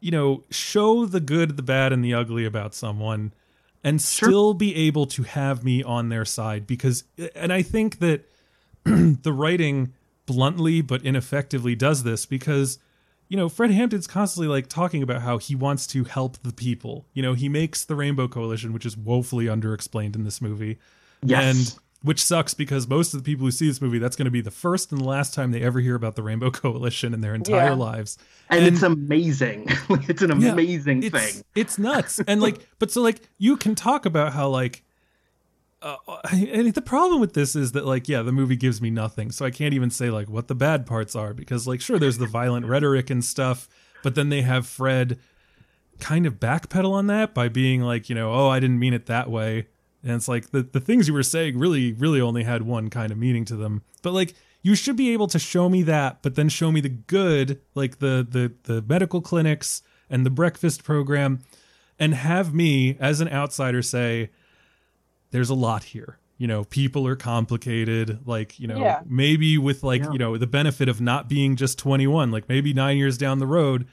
you 0.01 0.11
know 0.11 0.44
show 0.51 1.07
the 1.07 1.20
good 1.20 1.57
the 1.57 1.62
bad 1.62 1.92
and 1.92 2.05
the 2.05 2.14
ugly 2.14 2.44
about 2.44 2.74
someone 2.74 3.32
and 3.84 4.03
still 4.03 4.55
be 4.55 4.74
able 4.74 5.07
to 5.07 5.22
have 5.22 5.64
me 5.64 5.82
on 5.82 6.09
their 6.09 6.24
side 6.24 6.66
because 6.66 7.05
and 7.34 7.53
i 7.53 7.62
think 7.62 7.99
that 7.99 8.28
the 8.84 9.32
writing 9.32 9.92
bluntly 10.26 10.80
but 10.80 11.03
ineffectively 11.03 11.74
does 11.74 12.03
this 12.03 12.26
because 12.26 12.78
you 13.28 13.36
know 13.36 13.49
Fred 13.49 13.70
Hampton's 13.70 14.07
constantly 14.07 14.49
like 14.49 14.68
talking 14.68 15.03
about 15.03 15.22
how 15.22 15.38
he 15.38 15.55
wants 15.55 15.86
to 15.88 16.05
help 16.05 16.38
the 16.42 16.53
people. 16.53 17.07
You 17.12 17.22
know, 17.22 17.34
he 17.34 17.49
makes 17.49 17.84
the 17.84 17.94
Rainbow 17.94 18.26
Coalition, 18.26 18.72
which 18.72 18.86
is 18.86 18.96
woefully 18.96 19.46
underexplained 19.46 20.16
in 20.16 20.24
this 20.24 20.40
movie. 20.40 20.78
Yes. 21.22 21.44
And 21.44 21.78
which 22.03 22.22
sucks 22.22 22.55
because 22.55 22.86
most 22.86 23.12
of 23.12 23.18
the 23.22 23.24
people 23.24 23.44
who 23.44 23.51
see 23.51 23.66
this 23.66 23.80
movie, 23.82 23.99
that's 23.99 24.14
going 24.16 24.24
to 24.26 24.30
be 24.30 24.40
the 24.40 24.51
first 24.53 24.92
and 24.92 25.01
the 25.01 25.05
last 25.05 25.34
time 25.34 25.51
they 25.51 25.62
ever 25.62 25.80
hear 25.80 25.96
about 25.96 26.14
the 26.14 26.22
Rainbow 26.22 26.51
Coalition 26.53 27.12
in 27.12 27.20
their 27.20 27.34
entire 27.34 27.66
Yeah. 27.70 27.72
lives. 27.74 28.18
and, 28.49 28.64
it's 28.64 28.82
amazing. 28.82 29.66
it's 30.09 30.22
an 30.22 30.40
Yeah, 30.40 30.53
amazing 30.53 31.03
it's, 31.03 31.18
thing. 31.34 31.44
It's 31.57 31.78
nuts. 31.78 32.20
And 32.28 32.40
like, 32.40 32.66
but 32.78 32.90
so 32.92 33.03
like, 33.03 33.20
you 33.38 33.57
can 33.57 33.74
talk 33.74 34.07
about 34.07 34.32
how 34.32 34.49
like, 34.49 34.84
uh, 35.82 35.96
and 36.32 36.72
the 36.74 36.82
problem 36.82 37.20
with 37.20 37.34
this 37.34 37.55
is 37.55 37.72
that 37.72 37.84
like, 37.86 38.09
yeah, 38.09 38.22
the 38.22 38.32
movie 38.32 38.57
gives 38.57 38.80
me 38.82 38.90
nothing, 38.90 39.30
so 39.30 39.44
I 39.46 39.51
can't 39.53 39.74
even 39.74 39.90
say 39.90 40.11
like 40.11 40.28
what 40.28 40.49
the 40.49 40.55
bad 40.57 40.86
parts 40.86 41.14
are 41.14 41.32
because 41.32 41.66
like, 41.68 41.80
sure, 41.80 41.99
there's 42.01 42.18
the 42.18 42.26
violent 42.26 42.66
rhetoric 42.66 43.11
and 43.11 43.24
stuff, 43.24 43.68
but 44.03 44.14
then 44.16 44.28
they 44.28 44.42
have 44.42 44.66
Fred 44.66 45.18
kind 46.01 46.26
of 46.26 46.34
backpedal 46.40 46.92
on 46.92 47.07
that 47.09 47.32
by 47.34 47.49
being 47.49 47.80
like, 47.82 48.09
you 48.09 48.14
know, 48.16 48.32
oh, 48.32 48.49
I 48.49 48.59
didn't 48.61 48.78
mean 48.80 48.92
it 48.94 49.07
that 49.07 49.30
way. 49.30 49.66
And 50.09 50.16
it's 50.16 50.28
like 50.28 50.50
the, 50.50 50.62
the 50.62 50.80
things 50.80 51.06
you 51.09 51.14
were 51.14 51.22
saying 51.22 51.59
really, 51.59 51.92
really 51.92 52.20
only 52.20 52.44
had 52.44 52.62
one 52.62 52.88
kind 52.90 53.12
of 53.12 53.18
meaning 53.18 53.44
to 53.46 53.56
them. 53.56 53.82
But 54.02 54.12
like 54.12 54.34
you 54.62 54.74
should 54.74 54.96
be 54.96 55.12
able 55.12 55.28
to 55.28 55.38
show 55.38 55.68
me 55.68 55.82
that, 55.84 56.22
but 56.22 56.34
then 56.34 56.48
show 56.48 56.72
me 56.72 56.80
the 56.80 56.88
good, 56.88 57.61
like 57.74 57.98
the 57.98 58.26
the 58.28 58.52
the 58.64 58.82
medical 58.82 59.20
clinics 59.20 59.82
and 60.11 60.24
the 60.26 60.30
breakfast 60.30 60.82
program, 60.84 61.40
and 61.98 62.14
have 62.14 62.54
me 62.54 62.96
as 62.98 63.20
an 63.20 63.28
outsider 63.28 63.82
say, 63.82 64.30
there's 65.30 65.50
a 65.50 65.54
lot 65.54 65.84
here. 65.84 66.18
You 66.38 66.46
know, 66.46 66.64
people 66.64 67.06
are 67.06 67.16
complicated. 67.16 68.20
Like, 68.26 68.59
you 68.61 68.66
know, 68.68 68.78
Yeah. 68.78 69.02
maybe 69.06 69.59
with 69.59 69.82
like, 69.82 70.02
Yeah. 70.04 70.12
you 70.12 70.18
know, 70.18 70.36
the 70.38 70.46
benefit 70.46 70.88
of 70.88 71.00
not 71.00 71.28
being 71.28 71.56
just 71.56 71.78
21, 71.78 72.30
like 72.30 72.48
maybe 72.48 72.72
nine 72.72 72.96
years 72.96 73.18
down 73.18 73.38
the 73.40 73.46
road, 73.46 73.86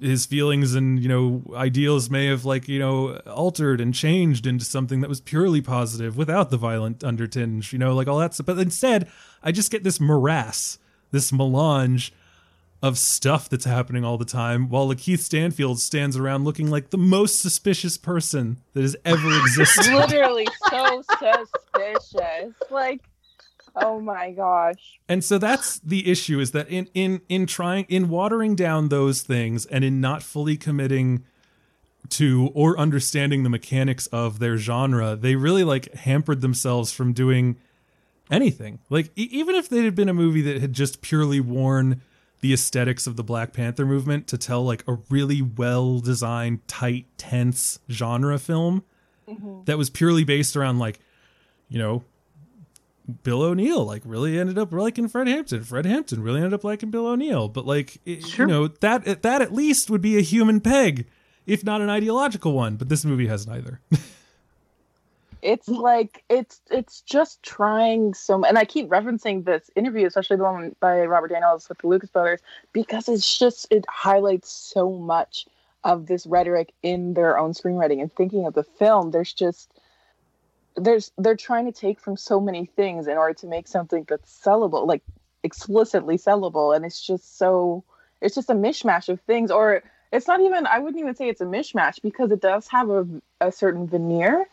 his 0.00 0.26
feelings 0.26 0.74
and 0.74 1.02
you 1.02 1.08
know 1.08 1.42
ideals 1.54 2.10
may 2.10 2.26
have 2.26 2.44
like 2.44 2.68
you 2.68 2.78
know 2.78 3.16
altered 3.26 3.80
and 3.80 3.94
changed 3.94 4.46
into 4.46 4.64
something 4.64 5.00
that 5.00 5.08
was 5.08 5.20
purely 5.20 5.60
positive 5.60 6.16
without 6.16 6.50
the 6.50 6.56
violent 6.56 6.98
undertinge 7.00 7.72
you 7.72 7.78
know 7.78 7.94
like 7.94 8.06
all 8.06 8.18
that 8.18 8.34
stuff 8.34 8.46
but 8.46 8.58
instead 8.58 9.08
i 9.42 9.50
just 9.50 9.70
get 9.70 9.84
this 9.84 9.98
morass 9.98 10.78
this 11.12 11.32
melange 11.32 12.12
of 12.82 12.98
stuff 12.98 13.48
that's 13.48 13.64
happening 13.64 14.04
all 14.04 14.18
the 14.18 14.24
time 14.26 14.68
while 14.68 14.86
lakeith 14.86 15.20
stanfield 15.20 15.80
stands 15.80 16.14
around 16.16 16.44
looking 16.44 16.70
like 16.70 16.90
the 16.90 16.98
most 16.98 17.40
suspicious 17.40 17.96
person 17.96 18.58
that 18.74 18.82
has 18.82 18.96
ever 19.06 19.34
existed 19.40 19.94
Literally 19.94 20.46
so 20.68 21.02
suspicious. 21.02 22.54
Like, 22.70 23.02
oh 23.76 24.00
my 24.00 24.30
gosh. 24.32 24.98
and 25.08 25.22
so 25.22 25.38
that's 25.38 25.78
the 25.80 26.10
issue 26.10 26.40
is 26.40 26.52
that 26.52 26.68
in 26.68 26.88
in 26.94 27.20
in 27.28 27.46
trying 27.46 27.84
in 27.88 28.08
watering 28.08 28.54
down 28.54 28.88
those 28.88 29.22
things 29.22 29.66
and 29.66 29.84
in 29.84 30.00
not 30.00 30.22
fully 30.22 30.56
committing 30.56 31.24
to 32.08 32.50
or 32.54 32.78
understanding 32.78 33.42
the 33.42 33.50
mechanics 33.50 34.06
of 34.08 34.38
their 34.38 34.56
genre 34.56 35.16
they 35.16 35.36
really 35.36 35.64
like 35.64 35.92
hampered 35.94 36.40
themselves 36.40 36.92
from 36.92 37.12
doing 37.12 37.56
anything 38.30 38.78
like 38.90 39.10
e- 39.16 39.28
even 39.30 39.54
if 39.54 39.68
they 39.68 39.84
had 39.84 39.94
been 39.94 40.08
a 40.08 40.14
movie 40.14 40.42
that 40.42 40.60
had 40.60 40.72
just 40.72 41.00
purely 41.00 41.40
worn 41.40 42.00
the 42.40 42.52
aesthetics 42.52 43.06
of 43.06 43.16
the 43.16 43.24
black 43.24 43.52
panther 43.52 43.86
movement 43.86 44.26
to 44.28 44.38
tell 44.38 44.64
like 44.64 44.84
a 44.86 44.98
really 45.10 45.42
well 45.42 46.00
designed 46.00 46.66
tight 46.68 47.06
tense 47.16 47.78
genre 47.90 48.38
film 48.38 48.84
mm-hmm. 49.28 49.64
that 49.64 49.78
was 49.78 49.90
purely 49.90 50.24
based 50.24 50.56
around 50.56 50.78
like 50.78 51.00
you 51.68 51.78
know 51.78 52.04
Bill 53.22 53.42
O'Neill 53.42 53.84
like 53.84 54.02
really 54.04 54.38
ended 54.38 54.58
up 54.58 54.72
liking 54.72 55.08
Fred 55.08 55.28
Hampton. 55.28 55.62
Fred 55.64 55.86
Hampton 55.86 56.22
really 56.22 56.38
ended 56.38 56.54
up 56.54 56.64
liking 56.64 56.90
Bill 56.90 57.06
O'Neill. 57.06 57.48
But 57.48 57.66
like 57.66 57.98
it- 58.04 58.24
Sure. 58.26 58.46
you 58.46 58.52
know 58.52 58.68
that 58.68 59.22
that 59.22 59.42
at 59.42 59.52
least 59.54 59.90
would 59.90 60.00
be 60.02 60.18
a 60.18 60.22
human 60.22 60.60
peg, 60.60 61.06
if 61.46 61.62
not 61.64 61.80
an 61.80 61.88
ideological 61.90 62.52
one. 62.52 62.76
But 62.76 62.88
this 62.88 63.04
movie 63.04 63.26
has 63.28 63.46
neither. 63.46 63.80
It's 65.42 65.68
like 65.68 66.24
it's 66.28 66.60
it's 66.70 67.02
just 67.02 67.42
trying 67.42 68.14
so 68.14 68.42
and 68.44 68.58
I 68.58 68.64
keep 68.64 68.88
referencing 68.88 69.44
this 69.44 69.70
interview, 69.76 70.06
especially 70.06 70.38
the 70.38 70.42
one 70.44 70.74
by 70.80 71.04
Robert 71.04 71.28
Daniels 71.28 71.68
with 71.68 71.78
the 71.78 71.86
Lucas 71.86 72.10
Brothers, 72.10 72.40
because 72.72 73.08
it's 73.08 73.38
just 73.38 73.68
it 73.70 73.84
highlights 73.88 74.50
so 74.50 74.90
much 74.90 75.46
of 75.84 76.06
this 76.06 76.26
rhetoric 76.26 76.72
in 76.82 77.14
their 77.14 77.38
own 77.38 77.52
screenwriting 77.52 78.00
and 78.00 78.12
thinking 78.16 78.44
of 78.46 78.54
the 78.54 78.64
film. 78.64 79.12
There's 79.12 79.32
just 79.32 79.70
there's 80.76 81.12
they're 81.18 81.36
trying 81.36 81.66
to 81.66 81.72
take 81.72 82.00
from 82.00 82.16
so 82.16 82.40
many 82.40 82.66
things 82.66 83.06
in 83.06 83.16
order 83.16 83.34
to 83.34 83.46
make 83.46 83.68
something 83.68 84.04
that's 84.08 84.42
sellable, 84.44 84.86
like 84.86 85.02
explicitly 85.42 86.16
sellable, 86.16 86.74
and 86.74 86.84
it's 86.84 87.04
just 87.04 87.38
so 87.38 87.84
it's 88.20 88.34
just 88.34 88.50
a 88.50 88.54
mishmash 88.54 89.08
of 89.08 89.20
things, 89.22 89.50
or 89.50 89.82
it's 90.12 90.26
not 90.26 90.40
even 90.40 90.66
I 90.66 90.78
wouldn't 90.78 91.00
even 91.00 91.14
say 91.14 91.28
it's 91.28 91.40
a 91.40 91.46
mishmash 91.46 92.00
because 92.02 92.30
it 92.30 92.40
does 92.40 92.68
have 92.68 92.90
a, 92.90 93.06
a 93.40 93.52
certain 93.52 93.86
veneer 93.86 94.46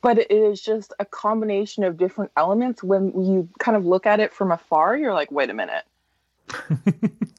but 0.00 0.18
it 0.18 0.30
is 0.30 0.60
just 0.60 0.92
a 1.00 1.04
combination 1.04 1.82
of 1.82 1.96
different 1.96 2.30
elements. 2.36 2.82
When 2.84 3.08
you 3.24 3.48
kind 3.58 3.76
of 3.76 3.84
look 3.84 4.06
at 4.06 4.20
it 4.20 4.32
from 4.32 4.52
afar 4.52 4.96
you're 4.96 5.14
like 5.14 5.30
wait 5.30 5.50
a 5.50 5.54
minute 5.54 5.84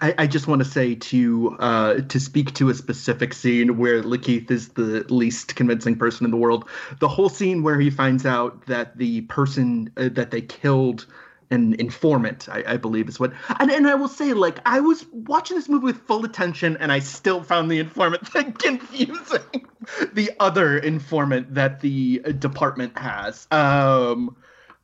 I, 0.00 0.14
I 0.18 0.26
just 0.26 0.46
want 0.46 0.62
to 0.62 0.68
say 0.68 0.94
to 0.94 1.56
uh, 1.58 1.94
to 2.00 2.20
speak 2.20 2.54
to 2.54 2.68
a 2.70 2.74
specific 2.74 3.32
scene 3.32 3.78
where 3.78 4.02
Lakeith 4.02 4.50
is 4.50 4.70
the 4.70 5.04
least 5.12 5.56
convincing 5.56 5.96
person 5.96 6.24
in 6.24 6.30
the 6.30 6.36
world. 6.36 6.68
The 7.00 7.08
whole 7.08 7.28
scene 7.28 7.62
where 7.62 7.78
he 7.78 7.90
finds 7.90 8.26
out 8.26 8.66
that 8.66 8.96
the 8.96 9.22
person 9.22 9.92
uh, 9.96 10.08
that 10.12 10.30
they 10.30 10.42
killed 10.42 11.06
an 11.50 11.74
informant, 11.74 12.48
I, 12.48 12.62
I 12.66 12.76
believe 12.76 13.08
is 13.08 13.18
what. 13.18 13.32
And 13.58 13.70
and 13.70 13.88
I 13.88 13.94
will 13.94 14.08
say, 14.08 14.32
like, 14.32 14.58
I 14.64 14.80
was 14.80 15.04
watching 15.12 15.56
this 15.56 15.68
movie 15.68 15.86
with 15.86 16.00
full 16.02 16.24
attention, 16.24 16.76
and 16.78 16.92
I 16.92 17.00
still 17.00 17.42
found 17.42 17.70
the 17.70 17.78
informant 17.78 18.26
thing 18.28 18.52
confusing. 18.58 19.66
the 20.12 20.30
other 20.38 20.78
informant 20.78 21.54
that 21.54 21.80
the 21.80 22.22
uh, 22.24 22.32
department 22.32 22.96
has. 22.98 23.46
Um, 23.50 24.36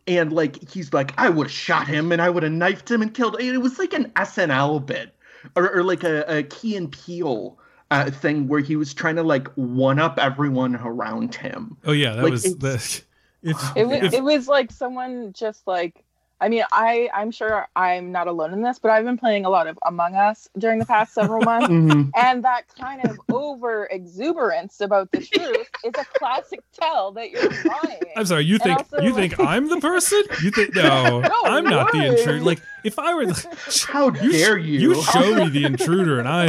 and 0.06 0.32
like 0.32 0.68
he's 0.70 0.92
like, 0.92 1.12
I 1.18 1.28
would 1.28 1.46
have 1.46 1.52
shot 1.52 1.86
him 1.88 2.12
and 2.12 2.22
I 2.22 2.30
would 2.30 2.42
have 2.42 2.52
knifed 2.52 2.90
him 2.90 3.02
and 3.02 3.12
killed. 3.12 3.40
It 3.40 3.58
was 3.58 3.78
like 3.78 3.92
an 3.92 4.10
SNL 4.16 4.84
bit, 4.86 5.14
or, 5.56 5.70
or 5.76 5.82
like 5.82 6.04
a, 6.04 6.24
a 6.38 6.42
Key 6.44 6.76
and 6.76 6.90
Peele 6.92 7.58
uh, 7.90 8.10
thing 8.10 8.48
where 8.48 8.60
he 8.60 8.76
was 8.76 8.94
trying 8.94 9.16
to 9.16 9.22
like 9.22 9.48
one 9.54 9.98
up 9.98 10.18
everyone 10.18 10.76
around 10.76 11.34
him. 11.34 11.76
oh 11.84 11.92
yeah, 11.92 12.14
that 12.14 12.22
Like, 12.24 12.30
was 12.32 12.44
it's- 12.44 12.60
the. 12.60 13.02
If, 13.42 13.76
it 13.76 13.86
was, 13.86 14.02
if- 14.02 14.14
it 14.14 14.24
was 14.24 14.48
like 14.48 14.72
someone 14.72 15.32
just 15.32 15.66
like 15.68 16.04
i 16.40 16.48
mean 16.48 16.62
i 16.72 17.08
i'm 17.14 17.30
sure 17.30 17.66
i'm 17.76 18.12
not 18.12 18.26
alone 18.28 18.52
in 18.52 18.60
this 18.62 18.78
but 18.78 18.90
i've 18.90 19.04
been 19.04 19.16
playing 19.16 19.44
a 19.44 19.48
lot 19.50 19.66
of 19.66 19.78
among 19.86 20.14
us 20.14 20.48
during 20.58 20.78
the 20.78 20.84
past 20.84 21.14
several 21.14 21.40
months 21.44 21.68
Mhm. 21.68 22.10
and 22.14 22.44
that 22.44 22.64
kind 22.78 23.04
of 23.04 23.18
over 23.32 23.86
exuberance 23.90 24.80
about 24.80 25.10
the 25.12 25.20
truth 25.20 25.68
is 25.84 25.92
a 25.98 26.04
classic 26.18 26.60
tell 26.78 27.12
that 27.12 27.30
you're 27.30 27.48
lying 27.50 28.00
I'm 28.16 28.24
sorry. 28.26 28.44
You 28.44 28.54
And 28.54 28.62
think 28.62 28.78
also, 28.78 29.00
you 29.02 29.12
like- 29.12 29.36
think 29.36 29.40
I'm 29.48 29.68
the 29.68 29.78
person? 29.80 30.22
You 30.42 30.50
think 30.50 30.74
no? 30.74 31.20
No 31.20 31.34
I'm 31.44 31.64
not 31.64 31.92
the 31.92 32.06
intruder. 32.06 32.40
Like 32.44 32.60
if 32.84 32.98
I 32.98 33.12
were, 33.14 33.26
the, 33.26 33.86
How 33.92 34.08
dare 34.10 34.56
you? 34.56 34.78
you 34.94 35.02
show 35.02 35.34
me 35.34 35.48
the 35.50 35.64
intruder, 35.64 36.18
and 36.18 36.26
I, 36.28 36.46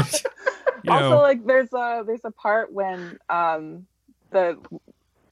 you 0.83 0.91
also 0.91 1.09
know, 1.09 1.21
like 1.21 1.45
there's 1.45 1.73
a 1.73 2.03
there's 2.05 2.23
a 2.23 2.31
part 2.31 2.71
when 2.71 3.19
um 3.29 3.85
the 4.31 4.57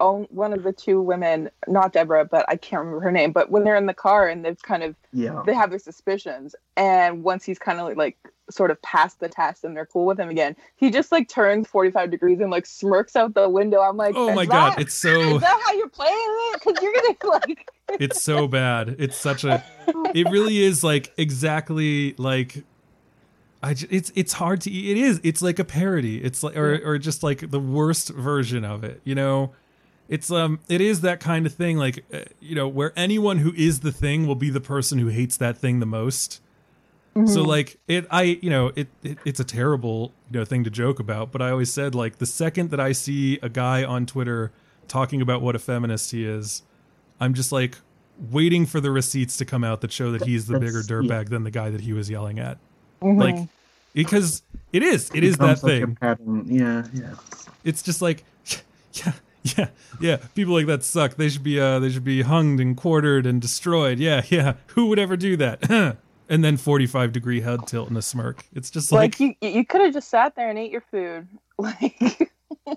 own 0.05 0.27
one 0.29 0.53
of 0.53 0.63
the 0.63 0.71
two 0.71 1.01
women 1.01 1.49
not 1.67 1.91
deborah 1.93 2.25
but 2.25 2.45
i 2.47 2.55
can't 2.55 2.79
remember 2.81 2.99
her 3.01 3.11
name 3.11 3.31
but 3.31 3.49
when 3.51 3.63
they're 3.63 3.75
in 3.75 3.85
the 3.85 3.93
car 3.93 4.27
and 4.27 4.45
they've 4.45 4.61
kind 4.61 4.83
of 4.83 4.95
yeah. 5.11 5.41
they 5.45 5.53
have 5.53 5.69
their 5.69 5.79
suspicions 5.79 6.55
and 6.77 7.23
once 7.23 7.43
he's 7.43 7.59
kind 7.59 7.79
of 7.79 7.97
like 7.97 8.17
sort 8.49 8.71
of 8.71 8.81
passed 8.81 9.19
the 9.19 9.27
test 9.29 9.63
and 9.63 9.75
they're 9.75 9.85
cool 9.85 10.05
with 10.05 10.19
him 10.19 10.29
again, 10.29 10.55
he 10.75 10.91
just 10.91 11.11
like 11.11 11.27
turns 11.27 11.67
45 11.67 12.11
degrees 12.11 12.39
and 12.39 12.51
like 12.51 12.65
smirks 12.65 13.15
out 13.15 13.33
the 13.33 13.49
window. 13.49 13.81
I'm 13.81 13.97
like, 13.97 14.13
Oh 14.15 14.29
"Is 14.29 14.35
my 14.35 14.45
that- 14.45 14.51
god, 14.51 14.79
it's 14.81 14.93
so 15.05 15.09
Is 15.35 15.41
that 15.41 15.61
how 15.65 15.73
you're 15.73 15.89
playing 15.89 16.13
it? 16.15 16.61
Because 16.63 16.83
you're 16.83 16.93
gonna 16.93 17.39
like. 17.47 17.71
it's 17.99 18.21
so 18.21 18.47
bad. 18.47 18.95
It's 18.99 19.17
such 19.17 19.43
a 19.43 19.63
it 20.13 20.29
really 20.29 20.59
is 20.59 20.83
like 20.83 21.13
exactly 21.17 22.13
like 22.17 22.63
I 23.61 23.73
j- 23.73 23.87
it's 23.89 24.11
it's 24.15 24.33
hard 24.33 24.61
to 24.61 24.71
it 24.71 24.97
is 24.97 25.19
it's 25.23 25.41
like 25.41 25.59
a 25.59 25.63
parody. 25.65 26.23
It's 26.23 26.43
like 26.43 26.55
or 26.55 26.81
or 26.83 26.97
just 26.97 27.23
like 27.23 27.49
the 27.51 27.59
worst 27.59 28.09
version 28.09 28.65
of 28.65 28.83
it, 28.83 29.01
you 29.03 29.15
know. 29.15 29.53
It's 30.07 30.29
um 30.29 30.59
it 30.69 30.81
is 30.81 31.01
that 31.01 31.19
kind 31.19 31.45
of 31.45 31.53
thing 31.53 31.77
like 31.77 32.05
uh, 32.13 32.19
you 32.39 32.53
know 32.55 32.67
where 32.67 32.93
anyone 32.95 33.39
who 33.39 33.53
is 33.55 33.79
the 33.79 33.91
thing 33.91 34.27
will 34.27 34.35
be 34.35 34.49
the 34.49 34.61
person 34.61 34.99
who 34.99 35.07
hates 35.07 35.37
that 35.37 35.57
thing 35.57 35.79
the 35.79 35.85
most. 35.85 36.41
So 37.27 37.43
like 37.43 37.77
it 37.87 38.05
I 38.11 38.23
you 38.41 38.49
know 38.49 38.73
it, 38.75 38.89
it 39.01 39.17
it's 39.23 39.39
a 39.39 39.45
terrible 39.45 40.11
you 40.29 40.39
know 40.39 40.45
thing 40.45 40.65
to 40.65 40.69
joke 40.69 40.99
about, 40.99 41.31
but 41.31 41.41
I 41.41 41.49
always 41.49 41.71
said 41.71 41.95
like 41.95 42.17
the 42.17 42.25
second 42.25 42.71
that 42.71 42.79
I 42.81 42.91
see 42.91 43.39
a 43.41 43.47
guy 43.47 43.85
on 43.85 44.05
Twitter 44.05 44.51
talking 44.89 45.21
about 45.21 45.41
what 45.41 45.55
a 45.55 45.59
feminist 45.59 46.11
he 46.11 46.25
is, 46.25 46.61
I'm 47.21 47.33
just 47.33 47.53
like 47.53 47.77
waiting 48.31 48.65
for 48.65 48.81
the 48.81 48.91
receipts 48.91 49.37
to 49.37 49.45
come 49.45 49.63
out 49.63 49.79
that 49.81 49.93
show 49.93 50.11
that 50.11 50.23
he's 50.25 50.47
the 50.47 50.59
bigger 50.59 50.81
dirtbag 50.81 51.29
than 51.29 51.43
the 51.45 51.51
guy 51.51 51.69
that 51.69 51.81
he 51.81 51.93
was 51.93 52.09
yelling 52.09 52.37
at. 52.37 52.57
Mhm. 53.01 53.17
Like 53.17 53.47
because 53.93 54.43
it 54.73 54.83
is 54.83 55.09
it 55.15 55.23
is 55.23 55.37
that 55.37 55.61
Becomes 55.61 55.63
like 55.63 55.71
a 55.71 55.85
thing. 55.85 55.95
pattern. 55.95 56.45
Yeah, 56.49 56.85
yeah. 56.93 57.13
It's 57.63 57.81
just 57.81 58.01
like 58.01 58.25
yeah 58.93 59.13
yeah 59.57 59.67
yeah 60.01 60.17
people 60.33 60.53
like 60.53 60.65
that 60.65 60.83
suck. 60.83 61.15
They 61.15 61.29
should 61.29 61.43
be 61.43 61.59
uh 61.59 61.79
they 61.79 61.89
should 61.89 62.03
be 62.03 62.23
hunged 62.23 62.61
and 62.61 62.75
quartered 62.75 63.25
and 63.25 63.41
destroyed. 63.41 63.99
Yeah 63.99 64.23
yeah 64.29 64.55
who 64.67 64.87
would 64.87 64.99
ever 64.99 65.15
do 65.15 65.37
that? 65.37 65.97
and 66.29 66.43
then 66.43 66.57
45 66.57 67.11
degree 67.11 67.41
head 67.41 67.67
tilt 67.67 67.89
and 67.89 67.97
a 67.97 68.01
smirk. 68.01 68.43
It's 68.53 68.71
just 68.71 68.91
like 68.91 69.19
like, 69.19 69.37
you, 69.41 69.49
you 69.49 69.65
could 69.65 69.81
have 69.81 69.93
just 69.93 70.09
sat 70.09 70.35
there 70.35 70.49
and 70.49 70.57
ate 70.57 70.71
your 70.71 70.83
food. 70.91 71.27
Like, 71.57 72.33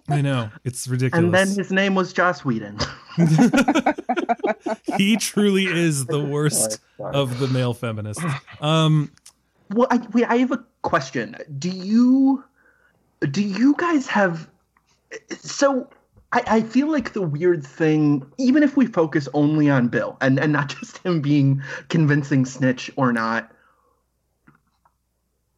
I 0.08 0.20
know 0.20 0.50
it's 0.64 0.86
ridiculous. 0.86 1.24
And 1.24 1.34
then 1.34 1.48
his 1.48 1.72
name 1.72 1.96
was 1.96 2.12
Joss 2.12 2.44
Whedon. 2.44 2.78
he 4.96 5.16
truly 5.16 5.64
is 5.64 6.06
the 6.06 6.20
worst 6.20 6.78
of 7.00 7.40
the 7.40 7.48
male 7.48 7.74
feminists. 7.74 8.22
Um 8.60 9.10
Well, 9.70 9.88
I, 9.90 10.00
wait, 10.12 10.26
I 10.26 10.36
have 10.36 10.52
a 10.52 10.64
question. 10.82 11.36
Do 11.58 11.70
you 11.70 12.44
do 13.32 13.42
you 13.42 13.74
guys 13.78 14.06
have 14.06 14.48
so 15.30 15.88
I, 16.32 16.42
I 16.46 16.62
feel 16.62 16.90
like 16.90 17.12
the 17.14 17.22
weird 17.22 17.66
thing, 17.66 18.30
even 18.36 18.62
if 18.62 18.76
we 18.76 18.86
focus 18.86 19.28
only 19.32 19.70
on 19.70 19.88
Bill 19.88 20.16
and, 20.20 20.38
and 20.38 20.52
not 20.52 20.68
just 20.80 20.98
him 20.98 21.20
being 21.20 21.62
convincing 21.88 22.44
snitch 22.44 22.90
or 22.96 23.12
not, 23.12 23.50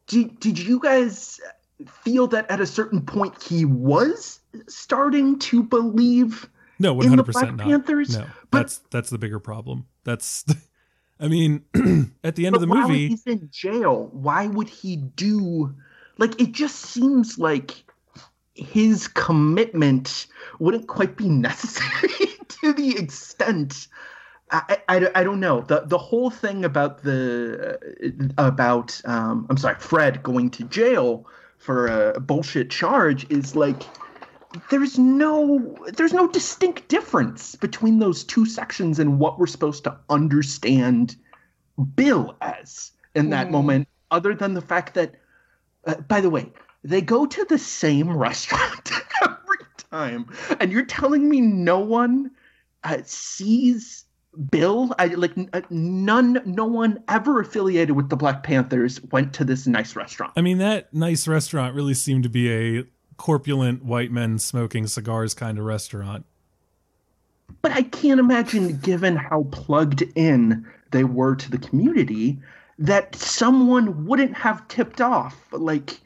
did, 0.07 0.39
did 0.39 0.59
you 0.59 0.79
guys 0.79 1.39
feel 1.87 2.27
that 2.27 2.49
at 2.49 2.61
a 2.61 2.65
certain 2.65 3.01
point 3.01 3.41
he 3.41 3.65
was 3.65 4.39
starting 4.67 5.39
to 5.39 5.63
believe 5.63 6.49
No, 6.79 6.93
one 6.93 7.05
in 7.05 7.11
the 7.11 7.17
hundred 7.17 7.25
percent 7.25 7.57
Black 7.57 7.67
not. 7.67 7.71
Panthers? 7.71 8.17
No, 8.17 8.25
But- 8.49 8.59
that's 8.59 8.77
that's 8.91 9.09
the 9.09 9.17
bigger 9.17 9.39
problem. 9.39 9.87
That's, 10.03 10.45
I 11.19 11.27
mean, 11.27 11.63
at 12.23 12.35
the 12.35 12.45
end 12.45 12.55
of 12.55 12.61
the 12.61 12.67
movie, 12.67 13.09
he's 13.09 13.27
in 13.27 13.49
jail, 13.51 14.09
why 14.11 14.47
would 14.47 14.69
he 14.69 14.95
do 14.95 15.75
like 16.17 16.39
it 16.41 16.51
just 16.51 16.77
seems 16.77 17.37
like 17.37 17.83
his 18.55 19.07
commitment 19.07 20.27
wouldn't 20.59 20.87
quite 20.87 21.15
be 21.17 21.29
necessary 21.49 22.27
to 22.47 22.73
the 22.73 22.97
extent 22.97 23.87
I, 24.51 24.77
I, 24.89 25.11
I 25.15 25.23
don't 25.23 25.39
know 25.39 25.61
the 25.61 25.83
the 25.85 25.97
whole 25.97 26.29
thing 26.29 26.65
about 26.65 27.03
the 27.03 27.79
uh, 28.37 28.47
about 28.47 28.99
um 29.05 29.47
I'm 29.49 29.57
sorry 29.57 29.75
Fred 29.79 30.21
going 30.23 30.49
to 30.51 30.63
jail 30.65 31.25
for 31.57 31.87
a 31.87 32.19
bullshit 32.19 32.69
charge 32.69 33.29
is 33.31 33.55
like 33.55 33.81
there's 34.69 34.99
no 34.99 35.77
there's 35.95 36.13
no 36.13 36.27
distinct 36.27 36.89
difference 36.89 37.55
between 37.55 37.99
those 37.99 38.23
two 38.25 38.45
sections 38.45 38.99
and 38.99 39.19
what 39.19 39.39
we're 39.39 39.47
supposed 39.47 39.85
to 39.85 39.97
understand 40.09 41.15
Bill 41.95 42.35
as 42.41 42.91
in 43.15 43.29
that 43.29 43.47
Mhm. 43.47 43.51
moment, 43.51 43.87
other 44.11 44.33
than 44.35 44.53
the 44.53 44.61
fact 44.61 44.93
that, 44.95 45.15
uh, 45.87 45.95
by 45.95 46.19
the 46.21 46.29
way, 46.29 46.51
they 46.83 47.01
go 47.01 47.25
to 47.25 47.45
the 47.45 47.57
same 47.57 48.09
restaurant 48.17 48.91
every 49.23 49.65
time, 49.91 50.27
and 50.59 50.71
you're 50.71 50.85
telling 50.85 51.29
me 51.29 51.41
no 51.41 51.79
one 51.79 52.31
uh, 52.83 52.97
sees 53.05 54.05
Bill? 54.49 54.93
I 54.97 55.07
like 55.07 55.33
uh, 55.53 55.61
none, 55.69 56.41
no 56.45 56.65
one 56.65 57.03
ever 57.09 57.39
affiliated 57.41 57.95
with 57.95 58.09
the 58.09 58.15
Black 58.15 58.43
Panthers 58.43 59.01
went 59.11 59.33
to 59.33 59.43
this 59.43 59.67
nice 59.67 59.95
restaurant. 59.95 60.33
I 60.37 60.41
mean, 60.41 60.57
that 60.59 60.93
nice 60.93 61.27
restaurant 61.27 61.75
really 61.75 61.93
seemed 61.93 62.23
to 62.23 62.29
be 62.29 62.51
a 62.79 62.85
corpulent 63.17 63.83
white 63.83 64.11
men 64.11 64.39
smoking 64.39 64.87
cigars 64.87 65.33
kind 65.33 65.57
of 65.59 65.65
restaurant. 65.65 66.25
But 67.61 67.73
I 67.73 67.83
can't 67.83 68.19
imagine, 68.19 68.77
given 68.77 69.17
how 69.17 69.43
plugged 69.51 70.03
in 70.15 70.65
they 70.91 71.03
were 71.03 71.35
to 71.35 71.51
the 71.51 71.57
community, 71.57 72.39
that 72.79 73.15
someone 73.15 74.05
wouldn't 74.05 74.35
have 74.35 74.67
tipped 74.69 75.01
off. 75.01 75.35
Like, 75.51 75.99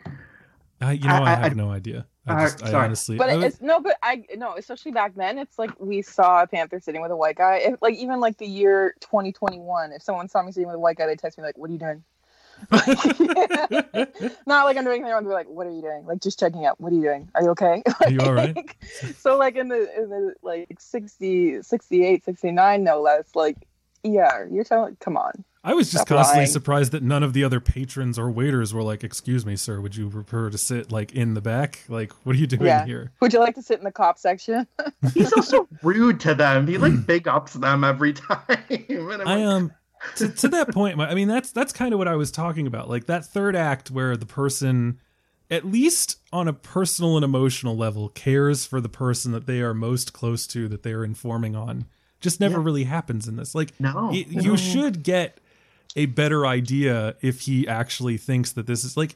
I, 0.82 0.92
you 0.94 1.08
know, 1.08 1.14
I, 1.16 1.20
I- 1.20 1.32
I- 1.34 1.36
have 1.48 1.56
no 1.56 1.72
idea. 1.72 2.06
I 2.28 2.34
Uh, 2.34 2.42
just, 2.42 2.64
I 2.64 2.72
sorry. 2.72 2.86
honestly, 2.86 3.18
but 3.18 3.30
I 3.30 3.36
would- 3.36 3.46
it's 3.46 3.62
no, 3.62 3.80
but 3.82 3.98
I 4.02 4.24
no, 4.36 4.56
especially 4.58 4.92
back 4.92 5.14
then, 5.16 5.38
it's 5.38 5.60
like 5.60 5.72
we 5.80 6.02
saw 6.02 6.42
a 6.42 6.48
panther 6.48 6.80
sitting 6.80 7.02
with 7.02 7.12
a 7.12 7.16
white 7.16 7.36
guy. 7.36 7.58
If, 7.58 7.76
like 7.82 7.96
even 7.96 8.20
like 8.20 8.38
the 8.40 8.48
year 8.48 8.96
2021, 9.02 9.92
if 9.92 10.02
someone 10.02 10.28
saw 10.28 10.42
me 10.42 10.52
sitting 10.52 10.68
with 10.68 10.76
a 10.76 10.80
white 10.80 10.98
guy, 10.98 11.06
they 11.06 11.16
text 11.16 11.38
me 11.38 11.44
like, 11.44 11.58
"What 11.58 11.70
are 11.70 11.74
you 11.74 11.80
doing?" 11.80 12.04
Not 14.48 14.66
like 14.66 14.78
I'm 14.78 14.84
doing 14.84 15.02
anything 15.02 15.12
wrong. 15.12 15.24
They're 15.24 15.34
like, 15.34 15.50
"What 15.50 15.68
are 15.68 15.72
you 15.72 15.82
doing?" 15.82 16.06
Like 16.06 16.22
just 16.22 16.40
checking 16.40 16.66
out. 16.66 16.80
What 16.80 16.92
are 16.92 16.96
you 16.96 17.02
doing? 17.04 17.30
Are 17.36 17.44
you 17.44 17.50
okay? 17.50 17.84
Are 18.04 18.10
you 18.10 18.20
all 18.22 18.34
right? 18.34 18.58
So 19.20 19.38
like 19.38 19.56
in 19.56 19.68
the 19.68 19.88
in 20.02 20.10
the 20.10 20.34
like 20.42 20.76
60, 20.80 21.62
68, 21.62 22.26
69, 22.26 22.84
no 22.84 23.02
less. 23.02 23.36
Like 23.36 23.58
yeah, 24.04 24.46
you're 24.50 24.64
telling. 24.64 24.98
Come 25.00 25.18
on. 25.18 25.44
I 25.68 25.74
was 25.74 25.92
just 25.92 26.04
Stop 26.06 26.18
constantly 26.18 26.42
lying. 26.44 26.52
surprised 26.52 26.92
that 26.92 27.02
none 27.02 27.24
of 27.24 27.34
the 27.34 27.44
other 27.44 27.60
patrons 27.60 28.20
or 28.20 28.30
waiters 28.30 28.72
were 28.74 28.84
like, 28.84 29.04
"Excuse 29.04 29.46
me, 29.46 29.56
sir, 29.56 29.82
would 29.82 29.96
you 29.96 30.10
prefer 30.10 30.50
to 30.52 30.58
sit 30.60 30.92
like 30.92 31.14
in 31.14 31.34
the 31.34 31.42
back? 31.42 31.84
Like, 31.90 32.14
what 32.24 32.36
are 32.36 32.40
you 32.40 32.46
doing 32.48 32.66
Yeah. 32.68 32.86
here?" 32.86 33.12
Would 33.20 33.34
you 33.34 33.40
like 33.40 33.56
to 33.56 33.64
sit 33.64 33.80
in 33.80 33.84
the 33.84 33.92
cop 33.92 34.20
section? 34.20 34.68
he's 35.16 35.34
also 35.34 35.68
rude 35.82 36.20
to 36.22 36.36
them. 36.36 36.68
He 36.68 36.78
like 36.78 37.06
big 37.08 37.28
ups 37.28 37.54
them 37.54 37.84
every 37.84 38.14
time. 38.28 38.40
And 38.70 39.22
I'm 39.24 39.28
I 39.28 39.36
like, 39.38 39.46
um 39.46 39.72
to, 40.18 40.30
to 40.30 40.48
that 40.50 40.72
point, 40.72 41.00
I 41.02 41.16
mean 41.16 41.28
that's 41.28 41.52
that's 41.52 41.74
kind 41.74 41.94
of 41.94 41.98
what 41.98 42.08
I 42.08 42.16
was 42.16 42.30
talking 42.32 42.68
about. 42.68 42.88
Like 42.90 43.08
that 43.08 43.26
third 43.26 43.56
act 43.56 43.90
where 43.90 44.16
the 44.16 44.28
person 44.28 45.00
at 45.50 45.66
least 45.66 46.20
on 46.32 46.48
a 46.48 46.54
personal 46.54 47.16
and 47.18 47.24
emotional 47.26 47.76
level 47.76 48.10
cares 48.10 48.66
for 48.68 48.80
the 48.82 48.90
person 48.90 49.32
that 49.32 49.46
they 49.48 49.62
are 49.62 49.74
most 49.74 50.14
close 50.14 50.46
to 50.48 50.68
that 50.68 50.84
they 50.84 50.92
are 50.92 51.04
informing 51.04 51.56
on 51.56 51.86
just 52.20 52.40
never 52.40 52.58
Yeah. 52.60 52.64
really 52.66 52.84
happens 52.86 53.28
in 53.28 53.36
this. 53.36 53.56
Like 53.56 53.74
No, 53.80 54.12
it- 54.14 54.32
no. 54.32 54.42
you 54.42 54.58
should 54.58 55.02
get 55.04 55.40
a 55.96 56.06
better 56.08 56.46
idea 56.46 57.16
if 57.22 57.42
he 57.42 57.68
actually 57.68 58.18
thinks 58.18 58.52
that 58.54 58.68
this 58.68 58.84
is 58.84 58.98
like 58.98 59.16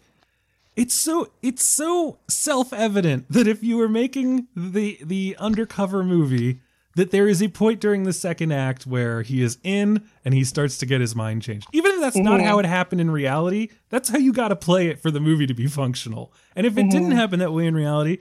it's 0.76 0.94
so 1.00 1.30
it's 1.42 1.68
so 1.68 2.18
self-evident 2.28 3.26
that 3.30 3.48
if 3.48 3.64
you 3.64 3.78
were 3.78 3.90
making 3.90 4.48
the 4.56 4.98
the 5.04 5.36
undercover 5.40 6.04
movie 6.04 6.60
that 6.96 7.12
there 7.12 7.28
is 7.28 7.42
a 7.42 7.48
point 7.48 7.80
during 7.80 8.04
the 8.04 8.12
second 8.14 8.52
act 8.52 8.86
where 8.88 9.22
he 9.22 9.42
is 9.42 9.58
in 9.64 10.04
and 10.26 10.34
he 10.34 10.44
starts 10.44 10.78
to 10.78 10.86
get 10.86 11.02
his 11.02 11.16
mind 11.16 11.42
changed 11.42 11.68
even 11.74 11.92
if 11.94 12.00
that's 12.02 12.16
not 12.18 12.40
Mhm. 12.40 12.46
how 12.46 12.60
it 12.60 12.66
happened 12.66 13.02
in 13.02 13.12
reality 13.12 13.70
that's 13.90 14.10
how 14.10 14.18
you 14.18 14.32
got 14.32 14.50
to 14.50 14.56
play 14.56 14.88
it 14.88 15.00
for 15.02 15.12
the 15.12 15.20
movie 15.20 15.48
to 15.48 15.54
be 15.54 15.68
functional 15.68 16.32
and 16.56 16.66
if 16.66 16.78
it 16.78 16.86
Mhm. 16.86 16.92
didn't 16.92 17.12
happen 17.12 17.40
that 17.40 17.52
way 17.54 17.66
in 17.68 17.74
reality 17.76 18.18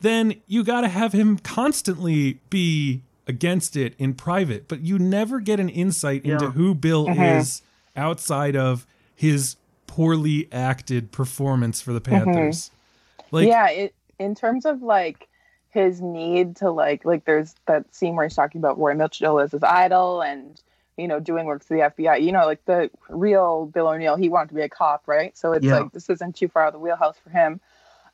then 0.00 0.34
you 0.46 0.62
got 0.64 0.82
to 0.82 0.88
have 0.88 1.12
him 1.12 1.38
constantly 1.38 2.40
be 2.50 3.02
against 3.26 3.76
it 3.76 3.94
in 3.98 4.14
private 4.14 4.66
but 4.68 4.80
you 4.80 4.98
never 4.98 5.38
get 5.40 5.60
an 5.60 5.68
insight 5.68 6.24
into 6.24 6.50
who 6.52 6.74
bill 6.74 7.06
Mhm. 7.06 7.38
is 7.40 7.62
outside 7.98 8.56
of 8.56 8.86
his 9.14 9.56
poorly 9.86 10.48
acted 10.52 11.10
performance 11.12 11.80
for 11.80 11.92
the 11.92 12.00
panthers 12.00 12.70
mm-hmm. 12.70 13.36
like 13.36 13.46
yeah, 13.48 13.68
it 13.68 13.94
in 14.18 14.34
terms 14.34 14.64
of 14.64 14.82
like 14.82 15.28
his 15.70 16.00
need 16.00 16.56
to 16.56 16.70
like 16.70 17.04
like 17.04 17.24
there's 17.24 17.54
that 17.66 17.94
scene 17.94 18.16
where 18.16 18.26
he's 18.26 18.34
talking 18.34 18.60
about 18.60 18.78
Roy 18.78 18.94
Mitchell 18.94 19.38
as 19.38 19.52
his 19.52 19.62
idol 19.62 20.22
and 20.22 20.60
you 20.96 21.06
know 21.06 21.20
doing 21.20 21.46
work 21.46 21.62
for 21.62 21.74
the 21.74 21.82
FBI. 21.82 22.22
You 22.22 22.32
know, 22.32 22.46
like 22.46 22.64
the 22.64 22.90
real 23.08 23.66
Bill 23.66 23.88
O'Neill, 23.88 24.16
he 24.16 24.28
wanted 24.28 24.48
to 24.48 24.54
be 24.54 24.62
a 24.62 24.68
cop, 24.68 25.04
right? 25.06 25.36
So 25.36 25.52
it's 25.52 25.64
Yeah. 25.64 25.80
like 25.80 25.92
this 25.92 26.08
isn't 26.10 26.36
too 26.36 26.48
far 26.48 26.64
out 26.64 26.68
of 26.68 26.72
the 26.74 26.80
wheelhouse 26.80 27.18
for 27.18 27.30
him. 27.30 27.60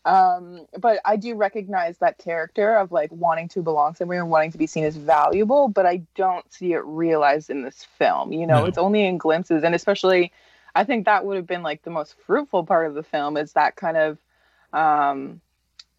Um, 0.05 0.67
but 0.79 1.01
I 1.05 1.17
do 1.17 1.35
recognize 1.35 1.97
that 1.99 2.19
character 2.19 2.77
of 2.77 2.93
like 2.93 3.11
wanting 3.11 3.49
to 3.49 3.63
belong 3.63 3.95
somewhere 3.95 4.21
and 4.21 4.31
wanting 4.31 4.53
to 4.53 4.59
be 4.59 4.67
seen 4.67 4.85
as 4.85 4.97
valuable, 4.97 5.69
but 5.69 5.87
I 5.87 6.03
don't 6.15 6.51
see 6.53 6.73
it 6.75 6.85
realized 6.85 7.49
in 7.49 7.63
this 7.63 7.85
film. 7.99 8.33
You 8.33 8.47
know, 8.47 8.61
No. 8.61 8.67
it's 8.67 8.77
only 8.79 9.05
in 9.07 9.17
glimpses, 9.17 9.65
and 9.65 9.75
especially, 9.75 10.31
I 10.75 10.85
think 10.85 11.07
that 11.07 11.25
would 11.25 11.37
have 11.37 11.47
been 11.47 11.63
like 11.63 11.83
the 11.83 11.91
most 11.91 12.17
fruitful 12.27 12.65
part 12.67 12.87
of 12.87 12.95
the 12.95 13.03
film 13.03 13.37
is 13.39 13.55
that 13.55 13.77
kind 13.77 13.97
of, 13.97 14.19
um, 14.75 15.41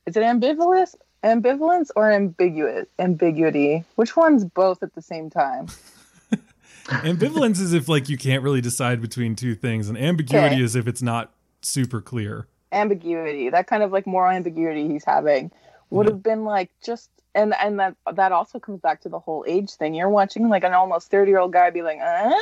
is 0.06 0.16
it 0.16 0.22
ambivalence, 0.22 0.94
ambivalence 1.24 1.90
or 1.96 2.12
ambiguous 2.12 2.86
ambiguity? 3.00 3.86
Which 3.96 4.16
one's 4.16 4.46
both 4.46 4.84
at 4.84 4.94
the 4.94 5.02
same 5.02 5.32
time? 5.32 5.66
ambivalence 6.88 7.60
is 7.60 7.74
if 7.74 7.90
like 7.90 8.08
you 8.08 8.18
can't 8.18 8.44
really 8.44 8.62
decide 8.62 9.02
between 9.02 9.36
two 9.36 9.56
things 9.56 9.90
and 9.90 9.98
ambiguity 9.98 10.56
Okay. 10.58 10.62
is 10.62 10.76
if 10.76 10.88
it's 10.88 11.02
not 11.02 11.34
super 11.64 12.02
clear. 12.02 12.48
Ambiguity 12.76 13.50
that 13.50 13.68
kind 13.68 13.82
of 13.82 13.92
like 13.92 14.06
moral 14.06 14.32
ambiguity 14.32 14.88
he's 14.88 15.06
having 15.06 15.52
would 15.90 16.08
have 16.08 16.22
been 16.22 16.44
like 16.44 16.70
just 16.84 17.10
and 17.36 17.54
and 17.62 17.80
that 17.80 17.96
that 18.14 18.32
also 18.32 18.60
comes 18.60 18.80
back 18.80 19.02
to 19.02 19.10
the 19.10 19.20
whole 19.20 19.44
age 19.48 19.72
thing. 19.72 19.94
You're 19.94 20.10
watching 20.10 20.48
like 20.50 20.64
an 20.64 20.74
almost 20.74 21.12
30 21.12 21.30
year 21.30 21.40
old 21.40 21.54
guy 21.54 21.70
be 21.70 21.82
like 21.82 22.00
"Ah," 22.02 22.34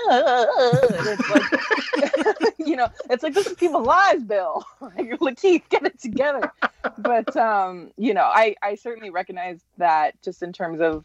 it's 0.92 1.30
like 1.30 2.54
you 2.60 2.76
know 2.76 2.88
it's 3.10 3.24
like 3.24 3.34
this 3.34 3.48
is 3.48 3.54
people's 3.54 3.88
lives 3.88 4.24
bill. 4.24 4.64
Like 4.82 5.20
lakeith 5.20 5.68
get 5.70 5.86
it 5.86 6.00
together. 6.00 6.52
But 6.98 7.36
um 7.36 7.92
you 7.98 8.14
know 8.14 8.24
i 8.24 8.56
i 8.62 8.76
certainly 8.76 9.10
recognize 9.10 9.62
that 9.78 10.22
just 10.22 10.44
in 10.44 10.54
terms 10.54 10.80
of 10.80 11.04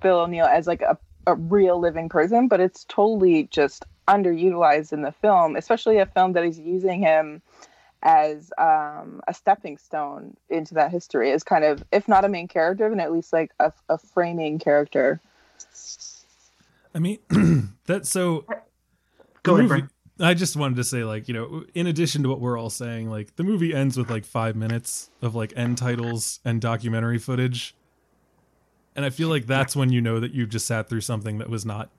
bill 0.00 0.20
o'neill 0.20 0.46
as 0.46 0.66
like 0.66 0.82
a, 0.82 0.96
a 1.26 1.34
real 1.34 1.80
living 1.80 2.08
person 2.08 2.46
but 2.48 2.60
it's 2.60 2.84
totally 2.84 3.48
just 3.50 3.84
underutilized 4.08 4.92
in 4.92 5.02
the 5.02 5.10
film 5.10 5.56
especially 5.56 5.98
a 5.98 6.06
film 6.06 6.34
that 6.34 6.44
is 6.44 6.58
using 6.58 7.00
him 7.00 7.42
as 8.06 8.52
um, 8.56 9.20
a 9.26 9.34
stepping 9.34 9.76
stone 9.76 10.36
into 10.48 10.74
that 10.74 10.90
history 10.90 11.32
as 11.32 11.42
kind 11.42 11.64
of 11.64 11.82
if 11.92 12.06
not 12.06 12.24
a 12.24 12.28
main 12.28 12.46
character 12.48 12.88
then 12.88 13.00
at 13.00 13.12
least 13.12 13.32
like 13.32 13.50
a, 13.60 13.72
a 13.88 13.98
framing 13.98 14.58
character 14.58 15.20
I 16.96 16.98
mean, 16.98 17.18
that's 17.86 18.08
so. 18.08 18.46
Go 19.42 19.56
ahead, 19.58 19.68
movie- 19.68 19.86
I 20.18 20.32
just 20.32 20.56
wanted 20.56 20.76
to 20.76 20.84
say, 20.84 21.04
like, 21.04 21.28
you 21.28 21.34
know, 21.34 21.64
in 21.74 21.86
addition 21.86 22.22
to 22.22 22.30
what 22.30 22.40
we're 22.40 22.58
all 22.58 22.70
saying, 22.70 23.10
like, 23.10 23.36
the 23.36 23.44
movie 23.44 23.74
ends 23.74 23.98
with 23.98 24.08
like 24.08 24.24
five 24.24 24.56
minutes 24.56 25.10
of 25.20 25.34
like 25.34 25.52
end 25.56 25.76
titles 25.76 26.40
and 26.42 26.58
documentary 26.58 27.18
footage. 27.18 27.74
And 28.96 29.04
I 29.04 29.10
feel 29.10 29.28
like 29.28 29.44
that's 29.44 29.76
when 29.76 29.92
you 29.92 30.00
know 30.00 30.20
that 30.20 30.32
you've 30.32 30.48
just 30.48 30.66
sat 30.66 30.88
through 30.88 31.02
something 31.02 31.36
that 31.36 31.50
was 31.50 31.66
not 31.66 31.90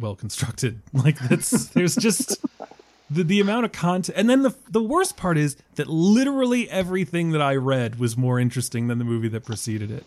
well 0.00 0.16
constructed. 0.16 0.82
Like, 0.92 1.20
that's, 1.20 1.66
there's 1.68 1.94
just 1.94 2.44
the, 3.14 3.24
the 3.24 3.40
amount 3.40 3.64
of 3.64 3.72
content. 3.72 4.16
And 4.18 4.28
then 4.30 4.42
the, 4.42 4.54
the 4.70 4.82
worst 4.82 5.16
part 5.16 5.36
is 5.38 5.56
that 5.74 5.86
literally 5.88 6.68
everything 6.70 7.30
that 7.32 7.42
I 7.42 7.56
read 7.56 7.98
was 7.98 8.16
more 8.16 8.38
interesting 8.40 8.88
than 8.88 8.98
the 8.98 9.04
movie 9.04 9.28
that 9.28 9.44
preceded 9.44 9.90
it. 9.90 10.04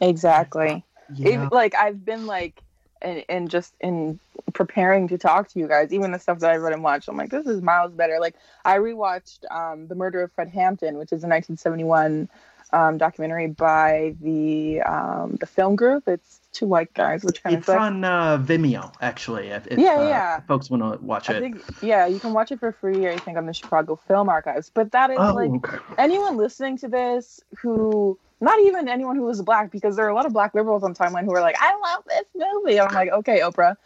exactly 0.00 0.84
Yeah. 1.14 1.28
Even- 1.30 1.48
like 1.50 1.74
i've 1.74 2.04
been 2.04 2.26
like 2.26 2.62
and, 3.00 3.24
and 3.28 3.50
just 3.50 3.74
in 3.80 4.18
preparing 4.54 5.08
to 5.08 5.18
talk 5.18 5.48
to 5.48 5.58
you 5.58 5.66
guys 5.68 5.92
even 5.92 6.12
the 6.12 6.18
stuff 6.18 6.38
that 6.40 6.50
i 6.50 6.56
read 6.56 6.72
and 6.72 6.82
watched 6.82 7.08
i'm 7.08 7.16
like 7.16 7.30
this 7.30 7.46
is 7.46 7.62
miles 7.62 7.92
better 7.92 8.18
like 8.20 8.34
i 8.64 8.76
rewatched 8.78 9.40
um, 9.50 9.86
the 9.88 9.94
murder 9.94 10.22
of 10.22 10.32
fred 10.32 10.48
hampton 10.48 10.98
which 10.98 11.12
is 11.12 11.24
a 11.24 11.28
1971 11.28 12.28
um, 12.72 12.98
documentary 12.98 13.46
by 13.46 14.14
the 14.20 14.82
um, 14.82 15.36
the 15.40 15.46
film 15.46 15.74
group 15.76 16.06
it's 16.06 16.37
two 16.58 16.66
white 16.66 16.92
guys 16.94 17.22
which 17.22 17.42
kind 17.42 17.54
of 17.56 17.60
It's 17.60 17.68
on 17.68 18.04
uh, 18.04 18.38
Vimeo, 18.38 18.92
actually. 19.00 19.48
If, 19.48 19.66
if 19.68 19.78
Yeah, 19.78 19.98
uh, 19.98 20.08
yeah. 20.08 20.40
folks 20.40 20.68
want 20.68 20.82
to 20.82 21.04
watch 21.04 21.30
I 21.30 21.34
it. 21.34 21.40
think 21.40 21.82
yeah, 21.82 22.06
you 22.06 22.18
can 22.18 22.32
watch 22.32 22.50
it 22.50 22.58
for 22.58 22.72
free. 22.72 23.08
I 23.08 23.16
think 23.18 23.38
on 23.38 23.46
the 23.46 23.54
Chicago 23.54 23.96
Film 24.08 24.28
Archives. 24.28 24.70
But 24.72 24.92
that 24.92 25.10
is 25.10 25.18
oh, 25.20 25.34
like 25.34 25.50
okay. 25.50 25.78
anyone 25.96 26.36
listening 26.36 26.76
to 26.78 26.88
this 26.88 27.40
who 27.62 28.18
not 28.40 28.58
even 28.60 28.88
anyone 28.88 29.16
who 29.16 29.22
was 29.22 29.42
black 29.42 29.70
because 29.70 29.96
there 29.96 30.04
are 30.06 30.10
a 30.10 30.14
lot 30.14 30.26
of 30.26 30.32
black 30.32 30.54
liberals 30.54 30.82
on 30.84 30.94
timeline 30.94 31.24
who 31.24 31.34
are 31.34 31.40
like 31.40 31.56
i 31.58 31.72
love 31.72 32.04
this 32.06 32.24
movie. 32.54 32.80
I'm 32.80 32.92
like 32.94 33.10
okay 33.10 33.40
oprah. 33.40 33.76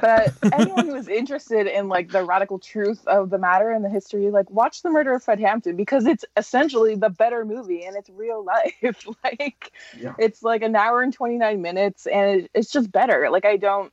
But 0.00 0.34
anyone 0.52 0.86
who 0.86 0.94
is 0.94 1.08
interested 1.08 1.66
in 1.66 1.88
like 1.88 2.10
the 2.10 2.22
radical 2.24 2.58
truth 2.58 3.06
of 3.06 3.30
the 3.30 3.38
matter 3.38 3.70
and 3.70 3.84
the 3.84 3.88
history 3.88 4.30
like 4.30 4.50
watch 4.50 4.82
the 4.82 4.90
murder 4.90 5.14
of 5.14 5.22
fred 5.22 5.40
hampton 5.40 5.76
because 5.76 6.06
it's 6.06 6.24
essentially 6.36 6.94
the 6.94 7.10
better 7.10 7.44
movie 7.44 7.84
and 7.84 7.96
it's 7.96 8.10
real 8.10 8.44
life. 8.84 9.06
Like 9.24 9.72
Yeah. 9.98 10.14
it's 10.18 10.42
like 10.42 10.62
an 10.62 10.74
hour 10.76 11.02
and 11.02 11.12
29 11.12 11.60
minutes 11.62 12.06
and 12.06 12.42
it, 12.42 12.50
it's 12.54 12.70
just 12.70 12.90
better. 12.92 13.28
Like 13.30 13.44
i 13.44 13.56
don't 13.56 13.92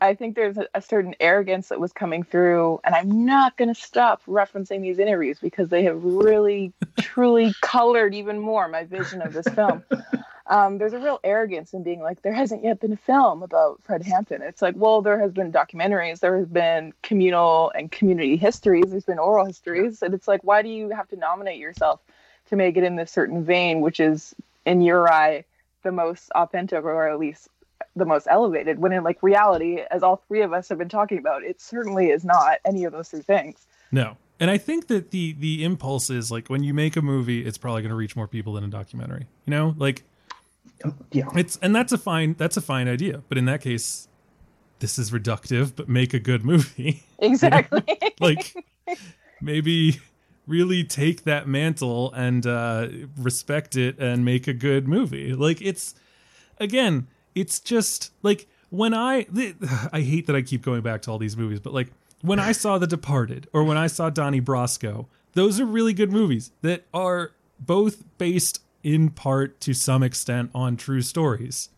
I 0.00 0.14
think 0.14 0.36
there's 0.36 0.56
a, 0.56 0.68
a 0.74 0.82
certain 0.82 1.14
arrogance 1.20 1.68
that 1.68 1.80
was 1.80 1.92
coming 1.92 2.22
through, 2.22 2.80
and 2.84 2.94
I'm 2.94 3.24
not 3.24 3.56
going 3.56 3.72
to 3.72 3.80
stop 3.80 4.24
referencing 4.26 4.80
these 4.80 4.98
interviews 4.98 5.38
because 5.40 5.68
they 5.68 5.82
have 5.84 6.02
really, 6.02 6.72
truly 7.00 7.54
colored 7.60 8.14
even 8.14 8.38
more 8.38 8.68
my 8.68 8.84
vision 8.84 9.22
of 9.22 9.32
this 9.32 9.48
film. 9.48 9.82
Um, 10.46 10.78
there's 10.78 10.94
a 10.94 10.98
real 10.98 11.20
arrogance 11.24 11.74
in 11.74 11.82
being 11.82 12.00
like, 12.00 12.22
there 12.22 12.32
hasn't 12.32 12.64
yet 12.64 12.80
been 12.80 12.92
a 12.92 12.96
film 12.96 13.42
about 13.42 13.82
Fred 13.82 14.02
Hampton. 14.02 14.40
It's 14.40 14.62
like, 14.62 14.74
well, 14.76 15.02
there 15.02 15.20
has 15.20 15.32
been 15.32 15.52
documentaries, 15.52 16.20
there 16.20 16.38
has 16.38 16.48
been 16.48 16.94
communal 17.02 17.70
and 17.74 17.92
community 17.92 18.36
histories, 18.36 18.86
there's 18.88 19.04
been 19.04 19.18
oral 19.18 19.44
histories, 19.44 20.02
and 20.02 20.14
it's 20.14 20.26
like, 20.26 20.42
why 20.44 20.62
do 20.62 20.70
you 20.70 20.88
have 20.88 21.08
to 21.08 21.16
nominate 21.16 21.58
yourself 21.58 22.00
to 22.48 22.56
make 22.56 22.78
it 22.78 22.84
in 22.84 22.96
this 22.96 23.12
certain 23.12 23.44
vein, 23.44 23.82
which 23.82 24.00
is 24.00 24.34
in 24.64 24.80
your 24.80 25.12
eye 25.12 25.44
the 25.82 25.92
most 25.92 26.30
authentic, 26.30 26.82
or 26.82 27.08
at 27.08 27.18
least 27.18 27.48
the 27.98 28.04
most 28.06 28.26
elevated 28.30 28.78
when 28.78 28.92
in 28.92 29.02
like 29.04 29.22
reality 29.22 29.80
as 29.90 30.02
all 30.02 30.22
three 30.28 30.42
of 30.42 30.52
us 30.52 30.68
have 30.68 30.78
been 30.78 30.88
talking 30.88 31.18
about 31.18 31.42
it 31.42 31.60
certainly 31.60 32.08
is 32.10 32.24
not 32.24 32.58
any 32.64 32.84
of 32.84 32.92
those 32.92 33.08
three 33.08 33.20
things 33.20 33.66
No. 33.92 34.16
And 34.40 34.50
I 34.52 34.56
think 34.58 34.86
that 34.86 35.10
the 35.10 35.32
the 35.32 35.64
impulse 35.64 36.10
is 36.10 36.30
like 36.30 36.48
when 36.48 36.62
you 36.62 36.72
make 36.72 36.96
a 36.96 37.02
movie, 37.02 37.44
it's 37.44 37.58
probably 37.58 37.82
going 37.82 37.90
to 37.90 37.96
reach 37.96 38.14
more 38.14 38.28
people 38.28 38.52
than 38.52 38.62
a 38.62 38.68
documentary. 38.68 39.26
You 39.46 39.50
know, 39.50 39.74
like 39.76 40.04
Yeah. 41.10 41.24
it's 41.34 41.58
and 41.60 41.74
that's 41.74 41.92
a 41.92 41.98
fine 41.98 42.36
that's 42.38 42.56
a 42.56 42.60
fine 42.60 42.86
idea. 42.86 43.22
But 43.28 43.36
in 43.38 43.46
that 43.46 43.62
case, 43.62 44.06
this 44.78 44.96
is 44.96 45.10
reductive, 45.10 45.74
but 45.74 45.88
make 45.88 46.14
a 46.14 46.20
good 46.20 46.44
movie. 46.44 47.02
exactly 47.18 47.82
like 48.20 48.54
maybe 49.40 49.98
really 50.46 50.84
take 50.84 51.24
that 51.24 51.46
mantle 51.48 52.12
and 52.12 52.46
uh 52.46 52.86
respect 53.16 53.74
it 53.76 53.98
and 53.98 54.24
make 54.24 54.46
a 54.46 54.54
good 54.54 54.86
movie. 54.86 55.34
Like 55.34 55.60
it's 55.60 55.96
again, 56.58 57.08
it's 57.40 57.60
just 57.60 58.12
like 58.22 58.46
when 58.70 58.94
I 58.94 59.26
I 59.92 60.00
hate 60.00 60.26
that 60.26 60.36
I 60.36 60.42
keep 60.42 60.62
going 60.62 60.82
back 60.82 61.02
to 61.02 61.10
all 61.10 61.18
these 61.18 61.36
movies, 61.36 61.60
but 61.60 61.72
like 61.72 61.88
when 62.22 62.40
I 62.40 62.52
saw 62.52 62.78
The 62.78 62.86
Departed 62.86 63.48
or 63.52 63.64
when 63.64 63.76
I 63.76 63.86
saw 63.86 64.10
Donnie 64.10 64.40
Brasco, 64.40 65.06
those 65.34 65.60
are 65.60 65.66
really 65.66 65.92
good 65.92 66.10
movies 66.10 66.50
that 66.62 66.84
are 66.92 67.32
both 67.60 68.04
based 68.18 68.62
in 68.82 69.10
part 69.10 69.60
to 69.60 69.74
some 69.74 70.02
extent 70.02 70.50
on 70.54 70.76
true 70.76 71.02
stories. 71.02 71.70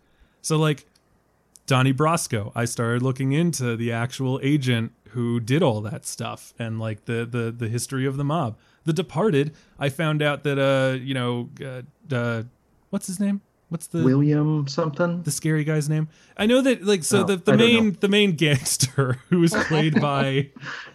So 0.42 0.56
like 0.56 0.86
Donnie 1.66 1.92
Brasco, 1.92 2.52
I 2.54 2.64
started 2.64 3.02
looking 3.02 3.32
into 3.32 3.76
the 3.76 3.92
actual 3.92 4.40
agent 4.42 4.92
who 5.10 5.40
did 5.40 5.62
all 5.62 5.80
that 5.82 6.06
stuff 6.06 6.54
and 6.58 6.78
like 6.78 7.04
the 7.04 7.26
the 7.26 7.50
the 7.50 7.68
history 7.68 8.06
of 8.06 8.16
the 8.16 8.24
mob. 8.24 8.56
The 8.84 8.92
Departed, 8.92 9.54
I 9.78 9.88
found 9.88 10.22
out 10.22 10.42
that 10.44 10.58
uh 10.58 10.96
you 10.96 11.14
know 11.14 11.50
uh, 11.62 12.14
uh 12.14 12.42
what's 12.90 13.06
his 13.06 13.20
name? 13.20 13.42
What's 13.70 13.86
the 13.86 14.02
William 14.04 14.66
something. 14.68 15.22
the 15.22 15.30
scary 15.30 15.62
guy's 15.64 15.88
name? 15.88 16.08
I 16.36 16.46
know 16.46 16.60
that 16.60 16.84
like 16.84 17.04
so 17.04 17.20
Oh, 17.20 17.24
the 17.24 17.36
the 17.36 17.56
main 17.56 17.96
the 18.00 18.08
main 18.08 18.32
gangster 18.36 19.12
who 19.30 19.40
was 19.40 19.54
played 19.54 20.00
by 20.00 20.50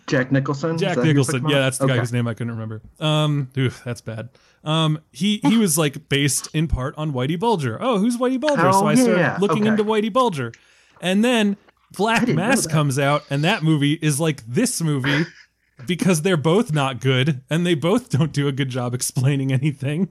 Jack 0.07 0.31
Nicholson. 0.31 0.77
Jack 0.77 0.95
that 0.95 1.01
who 1.01 1.07
you're 1.07 1.13
Nicholson. 1.15 1.47
Yeah, 1.49 1.59
that's 1.59 1.77
the 1.77 1.87
guy 1.87 1.97
whose 1.97 2.11
name 2.11 2.27
I 2.27 2.33
couldn't 2.33 2.51
remember. 2.51 2.81
Um, 2.99 3.49
ooh, 3.57 3.71
that's 3.83 4.01
bad. 4.01 4.29
Um, 4.65 4.99
he 5.11 5.39
he 5.43 5.57
was 5.57 5.77
like 5.77 6.09
based 6.09 6.49
in 6.53 6.67
part 6.67 6.95
on 6.97 7.13
Whitey 7.13 7.39
Bulger. 7.39 7.77
Oh, 7.79 7.97
who's 7.97 8.17
Whitey 8.17 8.39
Bulger? 8.39 8.71
so 8.71 8.79
Oh, 8.83 8.87
I 8.87 8.95
started 8.95 9.19
yeah, 9.19 9.37
looking 9.39 9.63
okay. 9.63 9.69
into 9.69 9.83
Whitey 9.85 10.11
Bulger, 10.11 10.51
and 10.99 11.23
then 11.23 11.55
Black 11.95 12.27
Mass 12.27 12.67
comes 12.67 12.99
out, 12.99 13.23
and 13.29 13.41
that 13.43 13.63
movie 13.63 13.93
is 14.01 14.19
like 14.19 14.45
this 14.45 14.81
movie 14.81 15.25
because 15.87 16.23
they're 16.23 16.35
both 16.35 16.73
not 16.73 16.99
good, 16.99 17.41
and 17.49 17.65
they 17.65 17.75
both 17.75 18.09
don't 18.09 18.33
do 18.33 18.49
a 18.49 18.51
good 18.51 18.69
job 18.69 18.93
explaining 18.93 19.53
anything. 19.53 20.09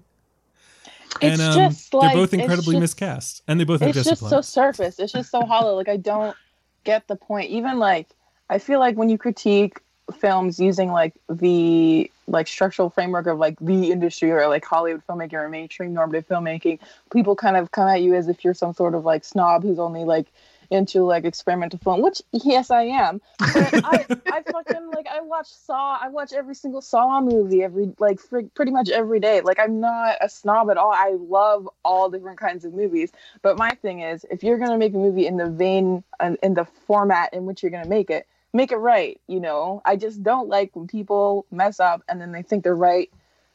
It's 1.20 1.40
and 1.40 1.42
um, 1.42 1.70
just 1.70 1.94
like 1.94 2.12
they're 2.12 2.22
both 2.22 2.34
incredibly 2.34 2.74
just- 2.74 2.80
miscast, 2.80 3.42
and 3.48 3.60
they 3.60 3.64
both 3.64 3.80
have 3.80 3.96
it's 3.96 4.08
just 4.08 4.28
so 4.28 4.40
surface. 4.40 4.98
It's 4.98 5.12
just 5.12 5.30
so 5.30 5.42
hollow. 5.44 5.74
Like 5.76 5.88
i 5.88 5.96
don't 5.96 6.36
get 6.84 7.08
the 7.08 7.16
point. 7.16 7.50
Even 7.50 7.78
like 7.78 8.08
i 8.50 8.58
feel 8.58 8.78
like 8.78 8.96
when 8.96 9.08
you 9.08 9.18
critique 9.18 9.80
films 10.12 10.60
using 10.60 10.92
like 10.92 11.14
the 11.30 12.10
like 12.26 12.46
structural 12.46 12.90
framework 12.90 13.26
of 13.26 13.38
like 13.38 13.58
the 13.60 13.90
industry 13.90 14.30
or 14.30 14.46
like 14.48 14.64
hollywood 14.64 15.02
filmmaking 15.06 15.32
or 15.34 15.48
mainstream 15.48 15.94
normative 15.94 16.26
filmmaking 16.28 16.78
people 17.10 17.34
kind 17.34 17.56
of 17.56 17.70
come 17.70 17.88
at 17.88 18.02
you 18.02 18.14
as 18.14 18.28
if 18.28 18.44
you're 18.44 18.54
some 18.54 18.74
sort 18.74 18.94
of 18.94 19.04
like 19.04 19.24
snob 19.24 19.62
who's 19.62 19.78
only 19.78 20.04
like 20.04 20.26
into 20.70 21.04
like 21.04 21.24
experimental 21.24 21.78
film 21.78 22.02
which 22.02 22.22
yes 22.32 22.70
i 22.70 22.82
am 22.82 23.20
but 23.38 23.74
I, 23.84 24.06
I 24.30 24.42
fucking 24.42 24.90
like 24.92 25.06
i 25.06 25.20
watch 25.20 25.48
saw 25.48 25.98
i 26.00 26.08
watch 26.08 26.32
every 26.32 26.54
single 26.54 26.80
saw 26.80 27.20
movie 27.20 27.62
every 27.62 27.92
like 27.98 28.20
fr- 28.20 28.40
pretty 28.54 28.72
much 28.72 28.90
every 28.90 29.20
day 29.20 29.40
like 29.40 29.58
i'm 29.58 29.80
not 29.80 30.16
a 30.20 30.28
snob 30.28 30.70
at 30.70 30.76
all 30.76 30.92
i 30.92 31.16
love 31.18 31.68
all 31.84 32.10
different 32.10 32.38
kinds 32.38 32.64
of 32.64 32.74
movies 32.74 33.12
but 33.42 33.56
my 33.56 33.70
thing 33.70 34.00
is 34.00 34.24
if 34.30 34.42
you're 34.42 34.58
going 34.58 34.70
to 34.70 34.78
make 34.78 34.94
a 34.94 34.98
movie 34.98 35.26
in 35.26 35.36
the 35.36 35.48
vein 35.48 36.02
and 36.20 36.38
in 36.42 36.54
the 36.54 36.64
format 36.64 37.32
in 37.32 37.44
which 37.44 37.62
you're 37.62 37.70
going 37.70 37.84
to 37.84 37.90
make 37.90 38.10
it 38.10 38.26
make 38.52 38.70
it 38.72 38.76
right 38.76 39.20
you 39.26 39.40
know? 39.40 39.82
I 39.84 39.96
just 39.96 40.22
don't 40.22 40.48
like 40.48 40.74
when 40.74 40.86
people 40.86 41.46
mess 41.50 41.80
up 41.80 42.02
and 42.08 42.20
then 42.20 42.32
they 42.32 42.42
think 42.42 42.64
they're 42.64 42.74
right. 42.74 43.10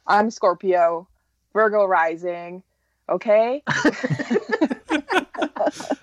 I'm 0.08 0.32
scorpio 0.32 1.08
virgo 1.54 1.86
rising 1.86 2.64
okay 3.08 3.64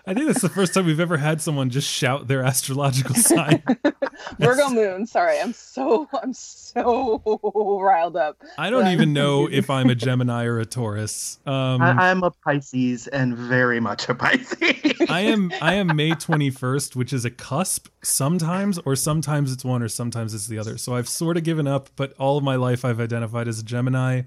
I 0.06 0.14
think 0.14 0.26
that's 0.26 0.42
the 0.42 0.48
first 0.48 0.74
time 0.74 0.86
we've 0.86 1.00
ever 1.00 1.16
had 1.16 1.40
someone 1.40 1.70
just 1.70 1.88
shout 1.88 2.28
their 2.28 2.42
astrological 2.42 3.14
sign. 3.14 3.62
Virgo 4.38 4.68
moon. 4.70 5.06
Sorry, 5.06 5.38
I'm 5.40 5.52
so 5.52 6.08
I'm 6.22 6.32
so 6.32 7.22
riled 7.80 8.16
up. 8.16 8.42
I 8.58 8.70
don't 8.70 8.88
even 8.88 9.12
know 9.12 9.46
if 9.50 9.70
I'm 9.70 9.90
a 9.90 9.94
Gemini 9.94 10.44
or 10.44 10.58
a 10.58 10.66
Taurus. 10.66 11.38
Um, 11.46 11.82
I, 11.82 12.10
I'm 12.10 12.22
a 12.22 12.30
Pisces 12.30 13.06
and 13.08 13.36
very 13.36 13.80
much 13.80 14.08
a 14.08 14.14
Pisces. 14.14 15.08
I 15.08 15.20
am 15.20 15.52
I 15.60 15.74
am 15.74 15.94
May 15.94 16.10
21st, 16.12 16.96
which 16.96 17.12
is 17.12 17.24
a 17.24 17.30
cusp 17.30 17.88
sometimes, 18.02 18.78
or 18.78 18.96
sometimes 18.96 19.52
it's 19.52 19.64
one 19.64 19.82
or 19.82 19.88
sometimes 19.88 20.34
it's 20.34 20.46
the 20.46 20.58
other. 20.58 20.78
So 20.78 20.94
I've 20.94 21.08
sort 21.08 21.36
of 21.36 21.44
given 21.44 21.66
up, 21.66 21.90
but 21.96 22.12
all 22.18 22.38
of 22.38 22.44
my 22.44 22.56
life 22.56 22.84
I've 22.84 23.00
identified 23.00 23.48
as 23.48 23.58
a 23.58 23.64
Gemini. 23.64 24.22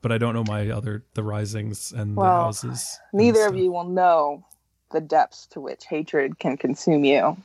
But 0.00 0.12
I 0.12 0.18
don't 0.18 0.34
know 0.34 0.44
my 0.44 0.70
other 0.70 1.04
the 1.14 1.22
risings 1.22 1.92
and 1.92 2.16
the 2.16 2.20
Well, 2.20 2.44
houses. 2.44 2.98
Neither 3.12 3.46
of 3.46 3.56
you 3.56 3.72
will 3.72 3.84
know 3.88 4.44
the 4.92 5.00
depths 5.00 5.46
to 5.48 5.60
which 5.60 5.84
hatred 5.86 6.38
can 6.38 6.56
consume 6.56 7.04
you. 7.04 7.36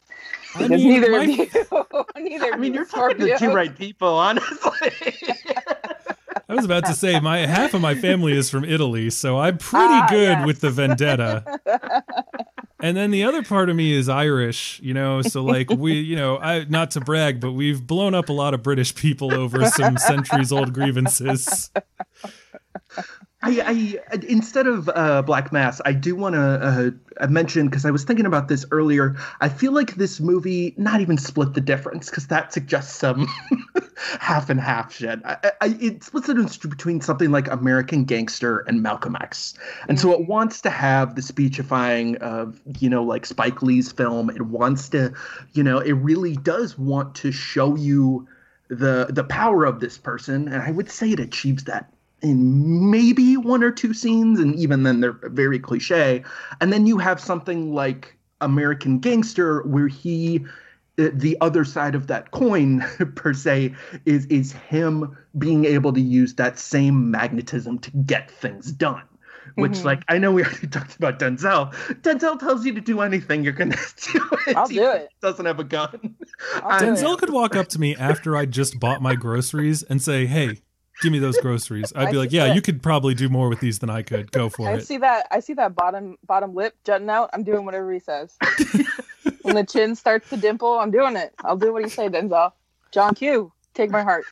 I 0.56 0.68
mean, 0.68 0.70
neither 1.02 1.12
my- 1.12 1.18
of 1.24 1.30
you 1.30 1.38
neither 2.22 2.54
I 2.54 2.58
mean, 2.58 2.74
you 2.74 2.80
you're 2.80 2.86
talking 2.86 3.18
to 3.26 3.38
two 3.38 3.52
right 3.54 3.76
people, 3.76 4.08
honestly. 4.08 4.92
I 6.50 6.56
was 6.56 6.66
about 6.66 6.86
to 6.86 6.94
say 6.94 7.20
my 7.20 7.40
half 7.40 7.74
of 7.74 7.82
my 7.82 7.96
family 7.96 8.34
is 8.34 8.50
from 8.50 8.64
Italy, 8.64 9.10
so 9.10 9.40
I'm 9.40 9.58
pretty 9.58 9.86
Ah, 9.94 10.08
good 10.10 10.38
yes. 10.40 10.46
with 10.46 10.62
the 10.62 10.70
vendetta. 10.70 11.60
and 12.82 12.96
then 12.96 13.12
the 13.12 13.24
other 13.24 13.42
part 13.44 13.70
of 13.70 13.76
me 13.76 13.94
is 13.94 14.08
Irish, 14.10 14.80
you 14.84 14.94
know, 14.94 15.22
so 15.22 15.44
like 15.44 15.70
we, 15.72 15.94
you 15.94 16.16
know, 16.16 16.38
I 16.38 16.66
not 16.66 16.92
to 16.92 17.00
brag, 17.02 17.40
but 17.40 17.54
we've 17.54 17.86
blown 17.88 18.14
up 18.14 18.30
a 18.30 18.34
lot 18.34 18.54
of 18.54 18.62
British 18.62 18.94
people 18.94 19.34
over 19.34 19.66
some 19.66 19.98
centuries 19.98 20.52
old 20.52 20.74
grievances. 20.74 21.72
I, 23.44 24.00
I 24.14 24.20
instead 24.28 24.68
of 24.68 24.90
uh, 24.96 25.22
Black 25.22 25.52
Mass, 25.52 25.82
I 25.84 25.92
do 25.92 26.16
want 26.16 26.36
to 26.36 26.96
uh, 27.20 27.28
mention 27.28 27.68
because 27.68 27.86
I 27.86 27.92
was 27.92 28.06
thinking 28.06 28.26
about 28.26 28.48
this 28.48 28.66
earlier. 28.72 29.18
I 29.42 29.50
feel 29.50 29.74
like 29.74 29.96
this 29.96 30.22
movie 30.22 30.74
not 30.78 31.02
even 31.02 31.18
split 31.18 31.54
the 31.54 31.60
difference 31.60 32.10
because 32.10 32.28
that 32.28 32.54
suggests 32.54 32.96
some 32.96 33.28
half 34.20 34.50
and 34.50 34.62
half 34.62 34.94
shit. 34.94 35.20
I, 35.26 35.52
I, 35.60 35.78
it 35.82 36.06
splits 36.06 36.28
the 36.28 36.36
difference 36.36 36.56
between 36.58 37.02
something 37.02 37.32
like 37.32 37.50
American 37.52 38.06
Gangster 38.06 38.60
and 38.60 38.82
Malcolm 38.82 39.18
X, 39.20 39.56
and 39.90 40.00
so 40.00 40.14
it 40.14 40.26
wants 40.26 40.62
to 40.62 40.70
have 40.70 41.16
the 41.16 41.22
speechifying 41.22 42.16
of 42.18 42.62
you 42.80 42.90
know 42.90 43.04
like 43.04 43.26
Spike 43.26 43.62
Lee's 43.62 43.92
film. 43.92 44.30
It 44.30 44.44
wants 44.44 44.88
to, 44.90 45.14
you 45.52 45.64
know, 45.64 45.80
it 45.80 45.94
really 45.94 46.38
does 46.38 46.78
want 46.78 47.14
to 47.16 47.34
show 47.34 47.76
you 47.76 48.26
the 48.70 49.08
the 49.10 49.26
power 49.26 49.66
of 49.66 49.82
this 49.82 49.98
person, 49.98 50.48
and 50.48 50.62
I 50.62 50.72
would 50.72 50.90
say 50.90 51.12
it 51.12 51.20
achieves 51.20 51.66
that 51.66 51.93
in 52.24 52.90
maybe 52.90 53.38
one 53.38 53.64
or 53.64 53.72
two 53.72 53.94
scenes, 53.94 54.40
and 54.40 54.56
even 54.56 54.84
then 54.84 55.02
they're 55.02 55.20
very 55.24 55.60
cliche. 55.60 56.24
And 56.62 56.74
then 56.74 56.88
you 56.88 56.98
have 56.98 57.20
something 57.20 57.74
like 57.74 58.18
American 58.42 59.00
Gangster, 59.00 59.62
where 59.64 59.88
he, 59.88 60.44
the 60.96 61.10
the 61.12 61.38
other 61.42 61.64
side 61.66 61.96
of 61.96 62.08
that 62.08 62.32
coin, 62.32 62.84
per 63.16 63.34
se, 63.34 63.74
is 64.06 64.26
is 64.28 64.54
him 64.54 65.16
being 65.38 65.66
able 65.66 65.92
to 65.94 66.02
use 66.02 66.34
that 66.36 66.58
same 66.58 67.12
magnetism 67.12 67.80
to 67.80 67.92
get 68.06 68.32
things 68.32 68.72
done. 68.72 69.04
Which, 69.56 69.74
Mhm. 69.74 69.84
like, 69.84 70.04
I 70.08 70.18
know 70.20 70.32
we 70.32 70.44
already 70.44 70.68
talked 70.78 70.96
about 70.96 71.20
Denzel. 71.20 71.74
Denzel 72.02 72.40
tells 72.40 72.66
you 72.66 72.74
to 72.74 72.82
do 72.82 73.02
anything, 73.02 73.44
you're 73.44 73.52
gonna 73.54 73.76
do 74.14 74.30
it. 74.48 74.56
I'll 74.56 74.68
do 74.68 74.90
it. 74.92 75.10
Doesn't 75.22 75.46
have 75.46 75.60
a 75.60 75.64
gun. 75.66 76.16
I'll 76.56 76.80
do 76.80 76.86
it. 76.86 76.90
Denzel 76.96 77.18
could 77.18 77.30
walk 77.32 77.56
up 77.56 77.68
to 77.70 77.80
me 77.80 77.94
after 77.96 78.38
I 78.38 78.46
just 78.46 78.80
bought 78.80 79.02
my 79.02 79.16
groceries 79.16 79.84
and 79.84 80.02
say, 80.02 80.26
"Hey, 80.26 80.62
give 81.02 81.12
me 81.12 81.20
those 81.20 81.38
groceries." 81.40 81.92
I'd 81.96 82.08
I 82.08 82.12
be 82.12 82.18
like, 82.18 82.32
"Yeah, 82.32 82.48
that. 82.48 82.56
you 82.56 82.62
could 82.62 82.82
probably 82.84 83.14
do 83.14 83.30
more 83.30 83.50
with 83.50 83.60
these 83.60 83.80
than 83.80 83.90
I 83.90 84.02
could. 84.04 84.32
Go 84.32 84.50
for 84.50 84.68
I 84.70 84.74
it." 84.74 84.76
I 84.76 84.80
see 84.80 84.98
that. 84.98 85.28
I 85.32 85.40
see 85.40 85.54
that 85.54 85.76
bottom 85.76 86.18
bottom 86.26 86.54
lip 86.54 86.76
jutting 86.84 87.10
out. 87.10 87.30
I'm 87.34 87.44
doing 87.44 87.66
whatever 87.66 87.92
he 87.92 88.00
says. 88.00 88.36
when 89.42 89.56
the 89.56 89.64
chin 89.66 89.96
starts 89.96 90.30
to 90.30 90.38
dimple, 90.38 90.80
I'm 90.80 90.92
doing 90.92 91.16
it. 91.16 91.34
I'll 91.44 91.58
do 91.58 91.74
what 91.74 91.84
he 91.84 91.90
say, 91.90 92.08
Denzel. 92.10 92.52
John 92.92 93.16
Q, 93.16 93.52
take 93.74 93.90
my 93.92 94.04
heart. 94.04 94.26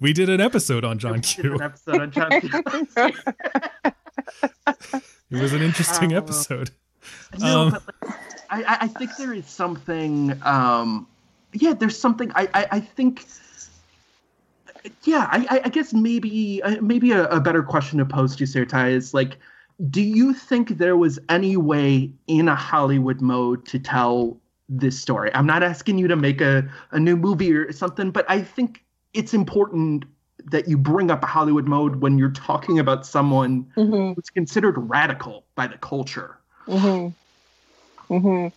We 0.00 0.12
did 0.12 0.28
an 0.28 0.40
episode 0.40 0.84
on 0.84 0.98
John 0.98 1.20
Q. 1.20 1.54
an 1.54 1.62
episode 1.62 2.00
on 2.00 2.10
John 2.10 2.40
Q. 2.40 2.62
It 5.30 5.40
was 5.40 5.52
an 5.52 5.62
interesting 5.62 6.14
Oh. 6.14 6.18
episode. 6.18 6.70
No, 7.38 7.60
Um, 7.62 7.70
but 7.70 7.82
like, 8.02 8.14
I, 8.50 8.62
I- 8.62 8.78
I 8.82 8.88
think 8.88 9.10
there 9.18 9.32
is 9.34 9.46
something. 9.46 10.38
Um, 10.42 11.06
yeah, 11.52 11.72
there's 11.74 11.98
something. 11.98 12.30
I, 12.34 12.48
I, 12.54 12.66
I 12.72 12.80
think. 12.80 13.24
Yeah, 15.04 15.28
I, 15.30 15.60
I- 15.64 15.68
guess 15.68 15.92
maybe 15.92 16.62
uh, 16.62 16.80
maybe 16.82 17.12
a, 17.12 17.26
a 17.28 17.40
better 17.40 17.62
question 17.62 17.98
to 17.98 18.04
pose 18.06 18.36
to 18.36 18.46
Sarah-Tai 18.46 18.88
is 18.90 19.14
like, 19.14 19.38
do 19.90 20.02
you 20.02 20.34
think 20.34 20.76
there 20.78 20.96
was 20.96 21.18
any 21.28 21.56
way 21.56 22.12
in 22.26 22.48
a 22.48 22.54
Hollywood 22.54 23.20
mode 23.20 23.66
to 23.66 23.78
tell 23.78 24.38
this 24.68 25.00
story? 25.00 25.30
I'm 25.34 25.46
not 25.46 25.62
asking 25.62 25.98
you 25.98 26.08
to 26.08 26.16
make 26.16 26.40
a, 26.40 26.68
a 26.90 27.00
new 27.00 27.16
movie 27.16 27.52
or 27.54 27.72
something, 27.72 28.10
but 28.10 28.24
I 28.28 28.42
think 28.42 28.84
it's 29.14 29.32
important 29.34 30.04
that 30.46 30.68
you 30.68 30.76
bring 30.76 31.10
up 31.10 31.22
a 31.22 31.26
Hollywood 31.26 31.66
mode 31.66 31.96
when 31.96 32.18
you're 32.18 32.30
talking 32.30 32.78
about 32.78 33.06
someone 33.06 33.70
hmm 33.74 34.12
who's 34.12 34.30
considered 34.30 34.74
radical 34.76 35.46
by 35.54 35.66
the 35.66 35.78
culture. 35.78 36.38
hmm 36.66 37.08
hmm 38.08 38.48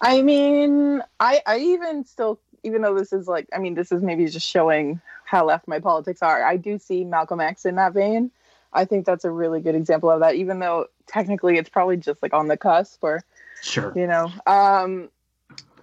I 0.00 0.22
mean, 0.22 1.02
I 1.20 1.40
I 1.46 1.58
even 1.58 2.04
still, 2.04 2.40
even 2.64 2.82
though 2.82 2.94
this 2.94 3.12
is 3.12 3.28
like, 3.28 3.46
I 3.54 3.58
mean, 3.58 3.74
this 3.74 3.92
is 3.92 4.02
maybe 4.02 4.26
just 4.26 4.48
showing 4.48 5.00
how 5.26 5.44
left 5.44 5.68
my 5.68 5.80
politics 5.80 6.22
are. 6.22 6.42
I 6.42 6.56
do 6.56 6.78
see 6.78 7.04
Malcolm 7.04 7.40
X 7.40 7.66
in 7.66 7.74
that 7.76 7.92
vein. 7.92 8.30
I 8.72 8.84
think 8.84 9.04
that's 9.06 9.24
a 9.24 9.30
really 9.30 9.60
good 9.60 9.74
example 9.74 10.10
of 10.10 10.20
that, 10.20 10.36
even 10.36 10.58
though 10.58 10.86
technically 11.06 11.56
it's 11.58 11.68
probably 11.68 11.96
just 11.96 12.22
like 12.22 12.34
on 12.34 12.48
the 12.48 12.56
cusp 12.56 13.02
or 13.02 13.24
Sure. 13.62 13.92
you 13.96 14.06
know 14.06 14.30
um 14.46 15.08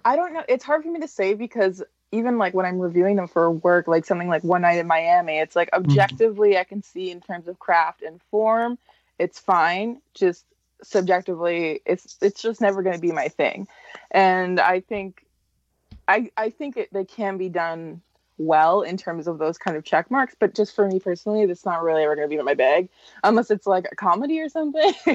i 0.04 0.16
don't 0.16 0.32
know 0.32 0.44
it's 0.48 0.64
hard 0.64 0.82
for 0.82 0.90
me 0.90 1.00
to 1.00 1.08
say 1.08 1.34
because 1.34 1.82
even 2.12 2.38
like 2.38 2.54
when 2.54 2.64
i'm 2.64 2.78
reviewing 2.78 3.16
them 3.16 3.26
for 3.26 3.50
work 3.50 3.88
like 3.88 4.04
something 4.04 4.28
like 4.28 4.44
one 4.44 4.62
night 4.62 4.78
in 4.78 4.86
miami 4.86 5.38
it's 5.38 5.56
like 5.56 5.68
objectively 5.72 6.56
i 6.56 6.64
can 6.64 6.82
see 6.82 7.10
in 7.10 7.20
terms 7.20 7.48
of 7.48 7.58
craft 7.58 8.02
and 8.02 8.22
form 8.30 8.78
it's 9.18 9.38
fine 9.38 10.00
just 10.14 10.44
subjectively 10.82 11.80
it's 11.84 12.16
it's 12.22 12.40
just 12.40 12.60
never 12.60 12.82
going 12.82 12.94
to 12.94 13.02
be 13.02 13.12
my 13.12 13.28
thing 13.28 13.66
and 14.10 14.60
i 14.60 14.80
think 14.80 15.26
i 16.06 16.30
i 16.36 16.50
think 16.50 16.76
it, 16.76 16.92
they 16.92 17.04
can 17.04 17.38
be 17.38 17.48
done 17.48 18.00
well 18.38 18.82
in 18.82 18.96
terms 18.96 19.26
of 19.26 19.38
those 19.38 19.58
kind 19.58 19.76
of 19.76 19.84
check 19.84 20.10
marks 20.10 20.34
but 20.38 20.54
just 20.54 20.74
for 20.74 20.88
me 20.88 20.98
personally 20.98 21.46
that's 21.46 21.64
not 21.64 21.82
really 21.82 22.02
ever 22.02 22.16
going 22.16 22.28
to 22.28 22.30
be 22.34 22.38
in 22.38 22.44
my 22.44 22.54
bag 22.54 22.88
unless 23.22 23.50
it's 23.50 23.66
like 23.66 23.86
a 23.92 23.96
comedy 23.96 24.40
or 24.40 24.48
something. 24.48 24.94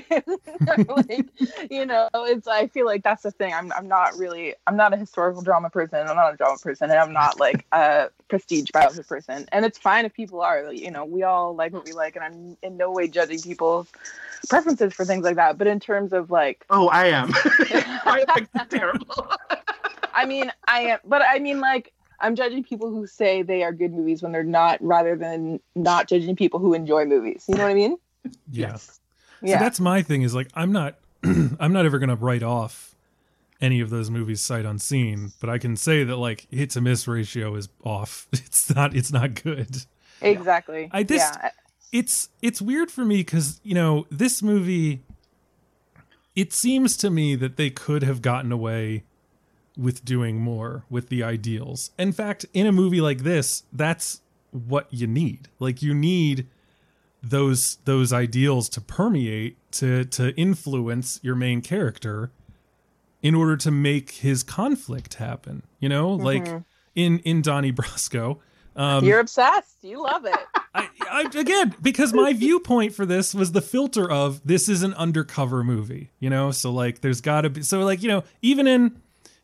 Like 0.88 1.28
you 1.70 1.86
know 1.86 2.10
it's 2.14 2.48
i 2.48 2.68
feel 2.68 2.86
like 2.86 3.04
that's 3.04 3.24
the 3.24 3.32
thing. 3.32 3.54
I'm, 3.54 3.72
I'm 3.74 3.88
not 3.88 4.18
really 4.18 4.56
i'm 4.68 4.76
not 4.76 4.94
a 4.94 4.98
historical 4.98 5.42
drama 5.42 5.70
person. 5.70 6.08
I'm 6.08 6.16
not 6.16 6.34
a 6.34 6.38
drama 6.38 6.58
person 6.58 6.90
and 6.90 7.00
i'm 7.00 7.14
not 7.14 7.40
like 7.40 7.66
a 7.72 8.10
prestige 8.28 8.70
biopic 8.74 9.08
person. 9.08 9.48
And 9.52 9.66
it's 9.66 9.78
fine 9.78 10.06
if 10.06 10.14
people 10.14 10.42
are 10.42 10.72
you 10.72 10.92
know 10.92 11.06
we 11.06 11.24
all 11.24 11.56
like 11.56 11.74
what 11.74 11.86
we 11.86 11.92
like 11.92 12.16
and 12.16 12.24
i'm 12.24 12.58
in 12.62 12.78
no 12.78 12.92
way 12.92 13.08
judging 13.08 13.42
people's 13.42 13.88
preferences 14.50 14.94
for 14.94 15.06
things 15.06 15.24
like 15.24 15.36
that. 15.36 15.58
But 15.58 15.68
in 15.68 15.80
terms 15.80 16.14
of 16.14 16.32
like 16.32 16.66
Oh, 16.70 16.88
I 16.88 17.08
am. 17.08 17.32
I 17.36 18.24
it's 18.38 18.70
terrible. 18.70 19.28
I 20.14 20.26
mean, 20.26 20.52
I 20.68 20.82
am, 20.82 21.00
but 21.06 21.22
I 21.22 21.40
mean, 21.40 21.60
like, 21.60 21.94
I'm 22.22 22.36
judging 22.36 22.64
people 22.64 22.90
who 22.90 23.08
say 23.08 23.42
they 23.42 23.64
are 23.64 23.72
good 23.72 23.94
movies 23.94 24.22
when 24.22 24.32
they're 24.32 24.44
not, 24.44 24.78
rather 24.82 25.16
than 25.16 25.60
not 25.76 26.08
judging 26.08 26.36
people 26.36 26.60
who 26.60 26.74
enjoy 26.74 27.06
movies. 27.06 27.46
You 27.48 27.56
know 27.56 27.64
what 27.64 27.72
I 27.72 27.76
mean? 27.76 27.98
Yeah. 28.52 28.72
Yes. 28.72 29.00
So 29.42 29.48
Yeah. 29.48 29.60
that's 29.60 29.80
my 29.80 30.02
thing 30.02 30.22
is 30.24 30.36
like 30.36 30.50
I'm 30.54 30.72
not 30.72 30.96
I'm 31.24 31.72
not 31.74 31.86
ever 31.86 32.00
gonna 32.00 32.16
write 32.16 32.44
off 32.44 32.96
any 33.62 33.80
of 33.82 33.90
those 33.90 34.10
movies 34.10 34.42
sight 34.42 34.66
unseen, 34.66 35.32
but 35.42 35.50
I 35.50 35.58
can 35.58 35.76
say 35.76 36.04
that 36.04 36.16
like 36.18 36.48
hit 36.52 36.70
to 36.72 36.82
miss 36.82 37.08
ratio 37.08 37.56
is 37.56 37.70
off. 37.84 38.28
It's 38.34 38.74
not 38.76 38.96
it's 38.96 39.12
not 39.12 39.42
good. 39.42 39.86
exactly. 40.22 40.90
I 40.92 41.04
just- 41.04 41.38
yeah. 41.42 41.52
It's 41.92 42.30
it's 42.44 42.62
weird 42.62 42.92
for 42.92 43.04
me 43.04 43.18
because 43.18 43.60
you 43.64 43.74
know 43.74 44.06
this 44.12 44.44
movie. 44.44 45.02
It 46.36 46.54
seems 46.54 46.96
to 46.98 47.10
me 47.10 47.36
that 47.36 47.58
they 47.58 47.70
could 47.70 48.04
have 48.04 48.22
gotten 48.22 48.52
away 48.52 49.04
with 49.80 50.04
doing 50.04 50.38
more 50.38 50.84
with 50.90 51.10
the 51.10 51.24
ideals. 51.24 51.92
In 51.98 52.12
fact, 52.12 52.46
in 52.54 52.68
a 52.68 52.72
movie 52.72 53.02
like 53.02 53.20
this, 53.20 53.64
that's 53.72 54.22
what 54.52 54.88
you 54.92 55.08
need. 55.08 55.48
Like 55.60 55.82
you 55.82 55.94
need 55.94 56.48
those 57.22 57.78
those 57.86 58.14
ideals 58.14 58.70
to 58.70 58.82
permeate 58.82 59.58
to 59.72 60.06
to 60.06 60.36
influence 60.36 61.20
your 61.22 61.36
main 61.36 61.62
character 61.62 62.32
in 63.22 63.36
order 63.36 63.58
to 63.58 63.70
make 63.70 64.12
his 64.12 64.42
conflict 64.42 65.16
happen 65.16 65.62
you 65.82 65.90
know 65.90 66.10
like 66.12 66.48
in 66.96 67.20
in 67.20 67.42
donnie 67.42 67.74
brasco 67.74 68.40
um 68.78 69.04
You're 69.04 69.20
obsessed. 69.20 69.78
You 69.82 70.02
love 70.02 70.26
it. 70.26 70.40
I, 70.74 70.88
I 71.12 71.22
again 71.36 71.76
because 71.82 72.14
my 72.14 72.32
viewpoint 72.32 72.94
for 72.94 73.06
this 73.06 73.36
was 73.36 73.52
the 73.52 73.62
filter 73.62 74.10
of 74.10 74.40
this 74.46 74.70
is 74.70 74.84
an 74.84 74.94
undercover 74.94 75.64
movie 75.64 76.12
you 76.20 76.30
know 76.30 76.52
so 76.52 76.72
like 76.72 77.02
there's 77.02 77.20
gotta 77.20 77.50
be 77.50 77.64
so 77.64 77.82
like 77.82 78.02
you 78.02 78.08
know 78.08 78.24
even 78.42 78.68
in 78.68 79.02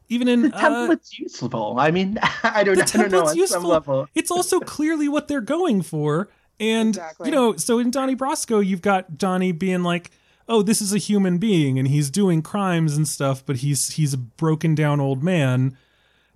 even 0.10 0.28
in 0.28 0.44
The 0.44 0.56
uh, 0.56 0.60
template's 0.62 1.18
useful. 1.18 1.76
I 1.80 1.92
mean, 1.92 2.18
I 2.44 2.64
don't, 2.64 2.76
the 2.78 2.84
I 2.84 2.86
don't 2.86 3.12
know 3.12 3.24
template's 3.24 3.36
useful. 3.36 3.62
some 3.62 3.70
level. 3.70 4.08
It's 4.16 4.32
also 4.32 4.60
clearly 4.76 5.08
what 5.08 5.28
they're 5.28 5.42
going 5.42 5.82
for. 5.82 6.30
And 6.60 6.90
Exactly. 6.90 7.30
you 7.30 7.36
know, 7.36 7.56
so 7.58 7.80
in 7.80 7.92
Donnie 7.92 8.16
Brasco, 8.16 8.66
you've 8.66 8.82
got 8.82 9.18
Donnie 9.18 9.52
being 9.52 9.84
like, 9.84 10.12
oh, 10.48 10.62
this 10.62 10.82
is 10.82 10.94
a 10.94 10.98
human 10.98 11.38
being 11.38 11.78
and 11.80 11.88
he's 11.88 12.10
doing 12.10 12.42
crimes 12.42 12.96
and 12.96 13.08
stuff, 13.08 13.46
but 13.46 13.58
he's 13.58 13.92
he's 13.92 14.14
a 14.14 14.18
broken 14.18 14.76
down 14.76 15.00
old 15.00 15.24
man 15.24 15.76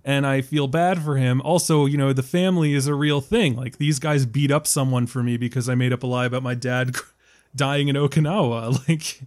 and 0.04 0.26
I 0.26 0.40
feel 0.40 0.66
bad 0.66 1.02
for 1.02 1.16
him. 1.16 1.40
Also, 1.42 1.86
you 1.86 1.96
know, 1.96 2.12
the 2.12 2.22
family 2.22 2.74
is 2.74 2.86
a 2.86 2.94
real 2.94 3.20
thing. 3.20 3.56
Like 3.56 3.78
these 3.78 3.98
guys 3.98 4.26
beat 4.26 4.50
up 4.50 4.66
someone 4.66 5.06
for 5.06 5.22
me 5.22 5.36
because 5.36 5.68
I 5.68 5.74
made 5.74 5.92
up 5.92 6.02
a 6.02 6.06
lie 6.06 6.26
about 6.26 6.42
my 6.42 6.54
dad 6.54 6.96
dying 7.56 7.88
in 7.88 7.96
Okinawa. 7.96 8.88
Like 8.88 9.20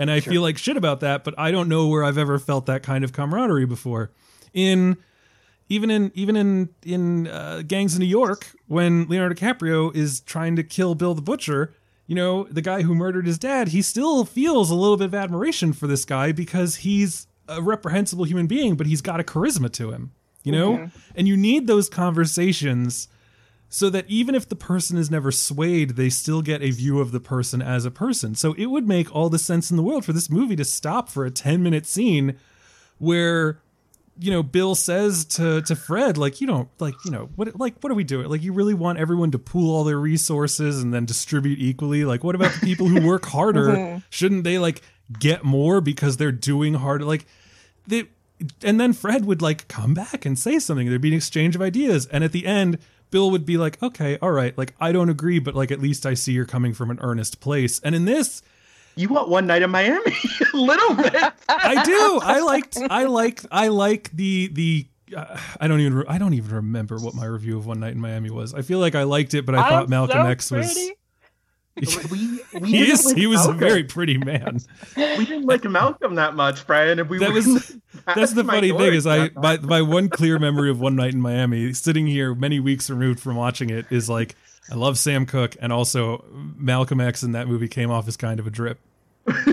and 0.00 0.10
I 0.10 0.20
feel 0.20 0.40
like 0.40 0.56
shit 0.56 0.76
about 0.76 1.00
that, 1.00 1.24
but 1.24 1.34
I 1.38 1.50
don't 1.50 1.68
know 1.68 1.86
where 1.86 2.02
I've 2.02 2.18
ever 2.18 2.38
felt 2.38 2.66
that 2.66 2.82
kind 2.82 3.04
of 3.04 3.12
camaraderie 3.12 3.66
before. 3.66 4.10
In 4.54 4.96
even 5.68 5.90
in 5.90 6.10
even 6.14 6.36
in 6.36 6.70
in 6.82 7.28
uh, 7.28 7.62
Gangs 7.66 7.94
of 7.94 8.00
New 8.00 8.06
York, 8.06 8.50
when 8.66 9.06
Leonardo 9.08 9.34
DiCaprio 9.34 9.94
is 9.94 10.20
trying 10.20 10.56
to 10.56 10.64
kill 10.64 10.94
Bill 10.94 11.14
the 11.14 11.22
Butcher, 11.22 11.74
you 12.06 12.14
know, 12.14 12.44
the 12.44 12.62
guy 12.62 12.82
who 12.82 12.94
murdered 12.94 13.26
his 13.26 13.38
dad, 13.38 13.68
he 13.68 13.82
still 13.82 14.24
feels 14.24 14.70
a 14.70 14.74
little 14.74 14.96
bit 14.96 15.04
of 15.04 15.14
admiration 15.14 15.72
for 15.74 15.86
this 15.86 16.04
guy 16.06 16.32
because 16.32 16.76
he's 16.76 17.26
a 17.46 17.60
reprehensible 17.60 18.24
human 18.24 18.46
being, 18.46 18.76
but 18.76 18.86
he's 18.86 19.02
got 19.02 19.20
a 19.20 19.22
charisma 19.22 19.70
to 19.72 19.90
him, 19.92 20.12
you 20.42 20.50
know? 20.50 20.90
And 21.14 21.28
you 21.28 21.36
need 21.36 21.66
those 21.66 21.88
conversations 21.88 23.06
so 23.72 23.88
that 23.88 24.04
even 24.08 24.34
if 24.34 24.48
the 24.48 24.56
person 24.56 24.98
is 24.98 25.12
never 25.12 25.30
swayed, 25.30 25.90
they 25.90 26.10
still 26.10 26.42
get 26.42 26.60
a 26.60 26.70
view 26.70 26.98
of 27.00 27.12
the 27.12 27.20
person 27.20 27.62
as 27.62 27.84
a 27.84 27.90
person. 27.90 28.34
So 28.34 28.52
it 28.58 28.66
would 28.66 28.86
make 28.86 29.14
all 29.14 29.30
the 29.30 29.38
sense 29.38 29.70
in 29.70 29.76
the 29.76 29.82
world 29.82 30.04
for 30.04 30.12
this 30.12 30.28
movie 30.28 30.56
to 30.56 30.64
stop 30.64 31.08
for 31.08 31.24
a 31.24 31.30
10 31.30 31.62
minute 31.62 31.86
scene 31.86 32.36
where 32.98 33.62
you 34.18 34.30
know 34.30 34.42
bill 34.42 34.74
says 34.74 35.24
to 35.24 35.62
to 35.62 35.74
fred 35.74 36.18
like 36.18 36.42
you 36.42 36.46
don't 36.46 36.68
like 36.78 36.94
you 37.06 37.10
know 37.10 37.30
what 37.36 37.58
like 37.58 37.74
what 37.80 37.90
are 37.90 37.94
we 37.94 38.04
doing? 38.04 38.28
Like 38.28 38.42
you 38.42 38.52
really 38.52 38.74
want 38.74 38.98
everyone 38.98 39.30
to 39.30 39.38
pool 39.38 39.74
all 39.74 39.84
their 39.84 39.98
resources 39.98 40.82
and 40.82 40.92
then 40.92 41.06
distribute 41.06 41.60
equally? 41.60 42.04
Like 42.04 42.24
what 42.24 42.34
about 42.34 42.52
the 42.52 42.66
people 42.66 42.88
who 42.88 43.06
work 43.06 43.24
harder? 43.26 43.68
Mm-hmm. 43.68 43.98
Shouldn't 44.10 44.42
they 44.42 44.58
like 44.58 44.82
get 45.18 45.44
more 45.44 45.80
because 45.80 46.16
they're 46.16 46.32
doing 46.32 46.74
harder? 46.74 47.04
Like 47.04 47.24
they 47.86 48.08
and 48.62 48.80
then 48.80 48.92
fred 48.92 49.26
would 49.26 49.40
like 49.40 49.68
come 49.68 49.94
back 49.94 50.26
and 50.26 50.36
say 50.36 50.58
something. 50.58 50.88
There'd 50.88 51.00
be 51.00 51.08
an 51.08 51.14
exchange 51.14 51.54
of 51.54 51.62
ideas. 51.62 52.06
And 52.06 52.24
at 52.24 52.32
the 52.32 52.46
end 52.46 52.78
bill 53.10 53.30
would 53.30 53.44
be 53.44 53.56
like 53.56 53.82
okay 53.82 54.16
all 54.22 54.30
right 54.32 54.56
like 54.58 54.74
i 54.80 54.92
don't 54.92 55.08
agree 55.08 55.38
but 55.38 55.54
like 55.54 55.70
at 55.70 55.80
least 55.80 56.06
i 56.06 56.14
see 56.14 56.32
you're 56.32 56.44
coming 56.46 56.72
from 56.74 56.90
an 56.90 56.98
earnest 57.00 57.40
place 57.40 57.80
and 57.80 57.94
in 57.94 58.04
this 58.04 58.42
You 58.96 59.08
want 59.08 59.28
one 59.28 59.46
night 59.46 59.62
in 59.62 59.70
Miami? 59.70 60.12
a 60.52 60.56
little 60.56 60.94
bit. 60.96 61.14
I 61.48 61.82
do. 61.84 62.20
I 62.22 62.40
liked. 62.40 62.76
I 62.90 63.04
like. 63.04 63.40
I 63.50 63.68
like 63.68 64.10
the 64.12 64.48
the. 64.52 64.86
Uh, 65.16 65.38
I 65.60 65.68
don't 65.68 65.80
even. 65.80 65.94
Re- 65.94 66.04
I 66.08 66.18
don't 66.18 66.34
even 66.34 66.54
remember 66.56 66.96
what 66.98 67.14
my 67.14 67.24
review 67.24 67.56
of 67.56 67.66
One 67.66 67.78
Night 67.80 67.92
in 67.92 68.00
Miami 68.00 68.30
was. 68.30 68.52
I 68.52 68.62
feel 68.62 68.78
like 68.80 68.96
I 68.96 69.04
liked 69.04 69.32
it, 69.34 69.46
but 69.46 69.54
I 69.54 69.68
thought 69.68 69.84
I'm 69.84 69.90
Malcolm 69.90 70.24
so 70.24 70.28
X 70.28 70.50
was. 70.50 70.74
pretty. 70.74 70.92
we, 72.10 72.40
we 72.60 72.68
He 72.70 72.90
is. 72.90 73.04
like 73.06 73.16
He 73.16 73.26
was 73.26 73.46
a 73.46 73.52
very 73.52 73.84
pretty 73.84 74.18
man. 74.18 74.60
We 74.96 75.24
didn't 75.26 75.46
like 75.46 75.64
Malcolm 75.64 76.14
that 76.16 76.34
much, 76.34 76.66
Brian. 76.66 76.98
And 76.98 77.08
we 77.08 77.18
That 77.18 77.32
was- 77.32 77.44
the 77.46 77.80
That's 78.14 78.32
the 78.32 78.44
funny 78.44 78.70
thing 78.70 78.94
is 78.94 79.06
I 79.06 79.28
minority. 79.28 79.36
my 79.36 79.56
my 79.58 79.82
one 79.82 80.08
clear 80.08 80.38
memory 80.38 80.70
of 80.70 80.80
One 80.80 80.96
Night 80.96 81.12
in 81.14 81.20
Miami, 81.20 81.72
sitting 81.72 82.06
here 82.06 82.34
many 82.34 82.60
weeks 82.60 82.88
removed 82.90 83.20
from 83.20 83.36
watching 83.36 83.70
it, 83.70 83.86
is 83.90 84.08
like 84.08 84.34
I 84.70 84.74
love 84.74 84.98
Sam 84.98 85.26
Cooke, 85.26 85.56
and 85.60 85.72
also 85.72 86.24
Malcolm 86.56 87.00
X 87.00 87.22
in 87.22 87.32
that 87.32 87.48
movie 87.48 87.68
came 87.68 87.90
off 87.90 88.06
as 88.08 88.16
kind 88.16 88.38
of 88.40 88.46
a 88.46 88.50
drip. 88.50 88.78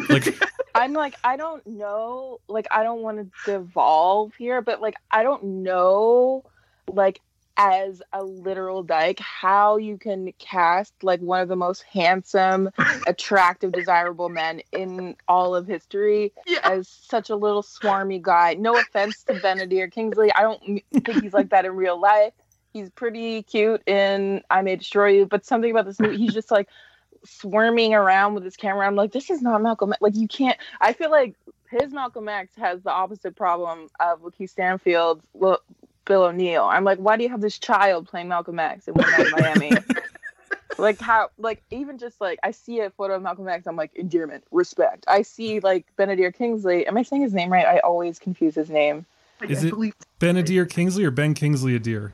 Like 0.10 0.38
I'm 0.76 0.94
like, 0.94 1.16
I 1.24 1.38
don't 1.38 1.66
know. 1.66 2.40
Like, 2.48 2.68
I 2.70 2.84
don't 2.84 3.02
want 3.02 3.18
to 3.46 3.52
devolve 3.52 4.34
here, 4.36 4.62
but 4.62 4.80
like, 4.80 4.94
I 5.10 5.24
don't 5.24 5.44
know, 5.64 6.44
like, 6.88 7.20
as 7.58 8.02
a 8.14 8.24
literal 8.24 8.84
dyke, 8.84 9.20
how 9.20 9.78
you 9.78 9.98
can 9.98 10.32
cast 10.38 10.94
like 11.04 11.20
one 11.22 11.42
of 11.42 11.48
the 11.48 11.56
most 11.56 11.82
handsome, 11.84 12.70
attractive, 13.08 13.72
desirable 13.72 14.30
men 14.30 14.62
in 14.72 15.16
all 15.28 15.56
of 15.56 15.66
history 15.68 16.32
Yeah. 16.46 16.60
as 16.64 16.88
such 16.88 17.30
a 17.32 17.36
little 17.36 17.64
swarmy 17.64 18.22
guy. 18.22 18.54
No 18.54 18.78
offense 18.78 19.24
to 19.24 19.34
Benedict 19.40 19.94
Kingsley. 19.94 20.32
I 20.34 20.42
don't 20.44 20.62
think 20.94 21.22
he's 21.24 21.34
like 21.34 21.50
that 21.50 21.66
in 21.66 21.76
real 21.76 22.00
life. 22.00 22.34
He's 22.74 22.90
pretty 22.92 23.42
cute 23.44 23.82
in 23.88 24.44
I 24.52 24.62
May 24.62 24.76
Destroy 24.76 25.08
You, 25.10 25.26
but 25.26 25.46
something 25.46 25.72
about 25.72 25.86
this 25.86 26.00
movie, 26.00 26.18
he's 26.18 26.34
just 26.34 26.52
like 26.52 26.70
swarming 27.26 27.96
around 27.96 28.36
with 28.36 28.44
his 28.44 28.56
camera. 28.56 28.86
I'm 28.86 28.96
like, 28.96 29.12
this 29.12 29.32
is 29.32 29.42
not 29.42 29.62
Malcolm. 29.64 29.94
Like, 30.00 30.16
you 30.16 30.28
can't. 30.28 30.58
I 30.80 30.94
feel 30.94 31.10
like 31.10 31.34
his 31.72 31.92
Malcolm 31.92 32.30
X 32.30 32.56
has 32.58 32.82
the 32.84 32.92
opposite 32.92 33.36
problem 33.36 33.88
of 34.00 34.22
Lakeith 34.22 34.52
Stanfield's 34.52 35.26
Lo- 35.34 35.58
Bill 36.08 36.24
O'Neill. 36.24 36.64
I'm 36.64 36.84
like, 36.84 36.98
why 36.98 37.18
do 37.18 37.24
you 37.24 37.30
have 37.30 37.42
this 37.42 37.60
child 37.60 38.08
playing 38.08 38.28
Malcolm 38.30 38.58
X 38.60 38.88
in 38.88 38.94
One 38.96 39.10
Night 39.12 39.26
in 39.28 39.32
Miami? 39.32 39.72
like 40.80 41.00
how 41.00 41.30
like 41.38 41.62
even 41.72 41.98
just 41.98 42.20
like 42.22 42.40
I 42.44 42.52
see 42.52 42.80
a 42.80 42.90
photo 42.90 43.16
of 43.16 43.22
Malcolm 43.22 43.48
X, 43.48 43.68
I'm 43.68 43.76
like 43.76 43.94
endearment, 43.96 44.44
respect. 44.52 45.04
I 45.08 45.22
see 45.22 45.60
like 45.60 45.86
Benedict 45.98 46.38
Kingsley. 46.38 46.88
Am 46.88 46.98
I 46.98 47.04
saying 47.04 47.22
his 47.22 47.34
name 47.34 47.52
right? 47.52 47.66
I 47.68 47.80
always 47.80 48.18
confuse 48.20 48.56
his 48.56 48.70
name. 48.70 49.06
Is 49.48 49.64
I 49.64 49.68
it- 49.68 49.70
believe- 49.72 49.94
Benadir 50.20 50.68
Kingsley 50.68 51.04
or 51.06 51.12
Ben 51.12 51.34
Kingsley 51.36 51.76
a 51.76 51.80
deer? 51.80 52.12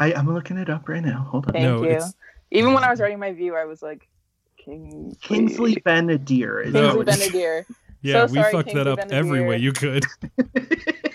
I, 0.00 0.12
I'm 0.14 0.32
looking 0.32 0.56
it 0.56 0.68
up 0.70 0.88
right 0.88 1.02
now. 1.04 1.26
Hold 1.30 1.46
on. 1.46 1.52
Thank 1.52 1.62
No, 1.64 1.82
you. 1.82 1.90
it's- 1.90 2.14
Even 2.50 2.72
when 2.72 2.82
I 2.84 2.90
was 2.90 3.00
writing 3.00 3.18
my 3.20 3.32
view, 3.32 3.54
I 3.56 3.64
was 3.66 3.82
like, 3.82 4.08
Kingsley. 4.56 5.14
Kingsley 5.20 5.74
Ben-Adir. 5.84 6.66
Is 6.66 6.72
No, 6.72 6.80
Kingsley 6.80 6.96
what- 6.98 7.06
Benedict. 7.06 7.70
Yeah, 8.02 8.26
So 8.26 8.32
we 8.32 8.38
sorry, 8.38 8.52
fucked 8.52 8.74
that 8.74 8.86
up 8.86 8.98
every 9.10 9.40
way 9.46 9.58
you 9.58 9.72
could. 9.72 10.04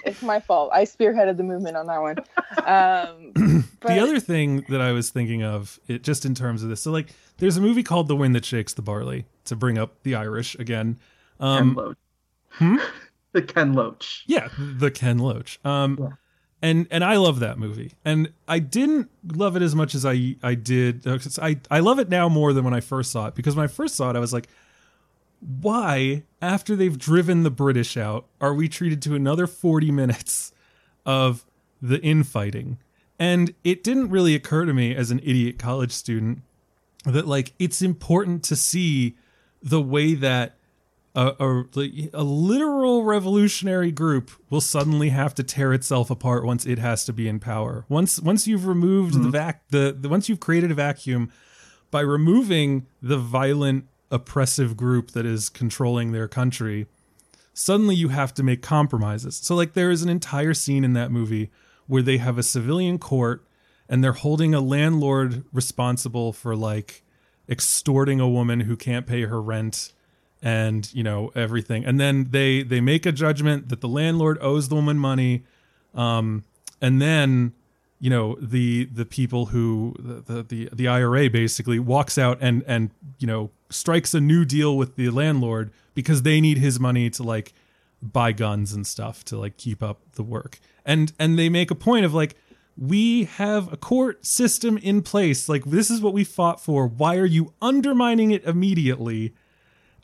It's 0.05 0.21
my 0.21 0.39
fault. 0.41 0.69
I 0.73 0.83
spearheaded 0.83 1.37
the 1.37 1.43
movement 1.43 1.77
on 1.77 1.87
that 1.87 2.01
one. 2.01 2.17
Um, 2.65 3.63
but 3.79 3.87
the 3.87 3.99
other 3.99 4.19
thing 4.19 4.63
that 4.69 4.81
I 4.81 4.91
was 4.91 5.09
thinking 5.09 5.43
of, 5.43 5.79
it 5.87 6.03
just 6.03 6.25
in 6.25 6.35
terms 6.35 6.61
of 6.61 6.67
this, 6.69 6.81
so 6.81 6.91
like, 6.91 7.07
there's 7.37 7.55
a 7.57 7.61
movie 7.61 7.83
called 7.83 8.09
The 8.09 8.15
Wind 8.15 8.35
That 8.35 8.43
Shakes 8.45 8.73
the 8.73 8.81
Barley 8.81 9.25
to 9.45 9.55
bring 9.55 9.77
up 9.77 10.03
the 10.03 10.13
Irish 10.13 10.55
again. 10.55 10.99
Ken 11.39 11.47
Um, 11.47 11.73
Loach. 11.75 11.97
hmm? 12.51 12.77
The 13.31 13.41
Ken 13.41 13.73
Loach. 13.73 14.23
yeah, 14.27 14.49
the 14.57 14.91
Ken 14.91 15.17
Loach. 15.19 15.57
Um, 15.65 15.97
Yeah. 15.99 16.09
and 16.61 16.85
and 16.91 17.03
I 17.03 17.15
love 17.15 17.39
that 17.39 17.57
movie, 17.57 17.93
and 18.05 18.31
I 18.47 18.59
didn't 18.59 19.09
love 19.35 19.55
it 19.55 19.61
as 19.61 19.73
much 19.73 19.95
as 19.95 20.05
I 20.05 20.35
I 20.43 20.53
did. 20.53 21.07
uh, 21.07 21.17
'cause 21.17 21.39
I 21.41 21.57
I 21.71 21.79
love 21.79 21.97
it 21.97 22.09
now 22.09 22.27
more 22.29 22.53
than 22.53 22.63
when 22.65 22.73
I 22.73 22.81
first 22.81 23.11
saw 23.11 23.27
it 23.27 23.35
because 23.35 23.55
when 23.55 23.63
I 23.63 23.67
first 23.67 23.95
saw 23.95 24.09
it, 24.11 24.15
I 24.15 24.19
was 24.19 24.33
like, 24.33 24.47
why 25.45 26.23
after 26.41 26.75
they've 26.75 26.97
driven 26.97 27.43
the 27.43 27.51
British 27.51 27.97
out 27.97 28.25
are 28.41 28.53
we 28.53 28.67
treated 28.67 29.01
to 29.03 29.15
another 29.15 29.47
forty 29.47 29.91
minutes 29.91 30.51
of 31.05 31.45
the 31.81 32.01
infighting? 32.01 32.77
And 33.19 33.53
it 33.63 33.83
didn't 33.83 34.09
really 34.09 34.35
occur 34.35 34.65
to 34.65 34.73
me 34.73 34.95
as 34.95 35.11
an 35.11 35.19
idiot 35.19 35.59
college 35.59 35.91
student 35.91 36.41
that 37.05 37.27
like 37.27 37.53
it's 37.59 37.81
important 37.81 38.43
to 38.45 38.55
see 38.55 39.15
the 39.61 39.81
way 39.81 40.13
that 40.13 40.57
a, 41.15 41.33
a, 41.39 41.63
a 42.13 42.23
literal 42.23 43.03
revolutionary 43.03 43.91
group 43.91 44.31
will 44.49 44.61
suddenly 44.61 45.09
have 45.09 45.35
to 45.35 45.43
tear 45.43 45.73
itself 45.73 46.09
apart 46.09 46.43
once 46.43 46.65
it 46.65 46.79
has 46.79 47.05
to 47.05 47.13
be 47.13 47.27
in 47.27 47.39
power. 47.39 47.85
Once 47.87 48.19
once 48.19 48.47
you've 48.47 48.65
removed 48.65 49.13
the 49.13 49.19
mm-hmm. 49.19 49.29
vac 49.29 49.67
the, 49.69 49.95
the 49.97 50.09
once 50.09 50.27
you've 50.27 50.39
created 50.39 50.71
a 50.71 50.75
vacuum 50.75 51.31
by 51.91 52.01
removing 52.01 52.87
the 53.01 53.17
violent 53.17 53.85
oppressive 54.13 54.77
group 54.77 55.11
that 55.11 55.25
is 55.25 55.49
controlling 55.49 56.11
their 56.11 56.27
country, 56.27 56.85
suddenly 57.53 57.95
you 57.95 58.09
have 58.09 58.33
to 58.35 58.43
make 58.43 58.61
compromises. 58.61 59.37
So 59.37 59.55
like 59.55 59.73
there 59.73 59.91
is 59.91 60.03
an 60.03 60.09
entire 60.09 60.53
scene 60.53 60.83
in 60.83 60.93
that 60.93 61.11
movie 61.11 61.51
where 61.87 62.01
they 62.01 62.17
have 62.17 62.37
a 62.37 62.43
civilian 62.43 62.99
court 62.99 63.45
and 63.89 64.03
they're 64.03 64.13
holding 64.13 64.53
a 64.53 64.61
landlord 64.61 65.43
responsible 65.51 66.31
for 66.31 66.55
like 66.55 67.03
extorting 67.49 68.19
a 68.19 68.29
woman 68.29 68.61
who 68.61 68.77
can't 68.77 69.05
pay 69.05 69.23
her 69.23 69.41
rent 69.41 69.91
and 70.41 70.93
you 70.93 71.03
know 71.03 71.31
everything 71.35 71.85
and 71.85 71.99
then 71.99 72.27
they 72.31 72.63
they 72.63 72.81
make 72.81 73.05
a 73.05 73.11
judgment 73.11 73.69
that 73.69 73.81
the 73.81 73.87
landlord 73.87 74.37
owes 74.41 74.67
the 74.69 74.75
woman 74.75 74.97
money 74.97 75.43
um 75.93 76.43
and 76.81 77.01
then 77.01 77.53
you 78.03 78.09
know 78.09 78.35
the 78.41 78.83
the 78.83 79.05
people 79.05 79.45
who 79.45 79.95
the 79.97 80.43
the 80.43 80.69
the 80.73 80.89
IRA 80.89 81.29
basically 81.29 81.79
walks 81.79 82.17
out 82.17 82.37
and 82.41 82.61
and 82.67 82.89
you 83.17 83.25
know 83.25 83.49
strikes 83.69 84.13
a 84.13 84.19
new 84.19 84.43
deal 84.43 84.75
with 84.75 84.97
the 84.97 85.09
landlord 85.09 85.71
because 85.93 86.23
they 86.23 86.41
need 86.41 86.57
his 86.57 86.81
money 86.81 87.09
to 87.09 87.23
like 87.23 87.53
buy 88.01 88.33
guns 88.33 88.73
and 88.73 88.85
stuff 88.85 89.23
to 89.23 89.37
like 89.37 89.55
keep 89.55 89.81
up 89.81 90.01
the 90.15 90.23
work. 90.23 90.59
And 90.85 91.13
and 91.17 91.39
they 91.39 91.47
make 91.47 91.71
a 91.71 91.75
point 91.75 92.05
of 92.05 92.13
like 92.13 92.35
we 92.77 93.23
have 93.23 93.71
a 93.71 93.77
court 93.77 94.25
system 94.25 94.77
in 94.79 95.01
place. 95.01 95.47
Like 95.47 95.63
this 95.63 95.89
is 95.89 96.01
what 96.01 96.11
we 96.11 96.25
fought 96.25 96.59
for. 96.59 96.85
Why 96.85 97.15
are 97.15 97.25
you 97.25 97.53
undermining 97.61 98.31
it 98.31 98.43
immediately? 98.43 99.33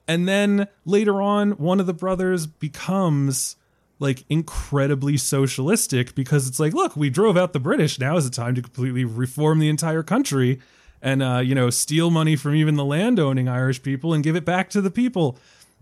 And 0.08 0.26
then 0.26 0.70
later 0.86 1.22
on 1.22 1.52
one 1.52 1.82
of 1.82 1.86
the 1.86 1.94
brothers 1.94 2.48
becomes 2.48 3.58
like 4.00 4.24
incredibly 4.30 5.18
socialistic 5.18 6.16
because 6.16 6.48
it's 6.48 6.60
like 6.60 6.74
look 6.74 6.96
we 6.96 7.10
drove 7.10 7.38
out 7.38 7.54
the 7.54 7.60
british 7.60 8.00
now 8.00 8.16
is 8.16 8.26
the 8.26 8.32
time 8.32 8.56
to 8.56 8.62
completely 8.62 9.06
reform 9.06 9.60
the 9.60 9.70
entire 9.70 10.04
country 10.04 10.60
and 11.02 11.22
uh, 11.22 11.40
you 11.40 11.54
know 11.54 11.70
steal 11.70 12.10
money 12.10 12.36
from 12.36 12.56
even 12.56 12.76
the 12.76 12.86
landowning 12.86 13.48
irish 13.48 13.82
people 13.84 14.14
and 14.14 14.24
give 14.24 14.36
it 14.36 14.46
back 14.46 14.70
to 14.70 14.82
the 14.82 14.92
people 14.92 15.38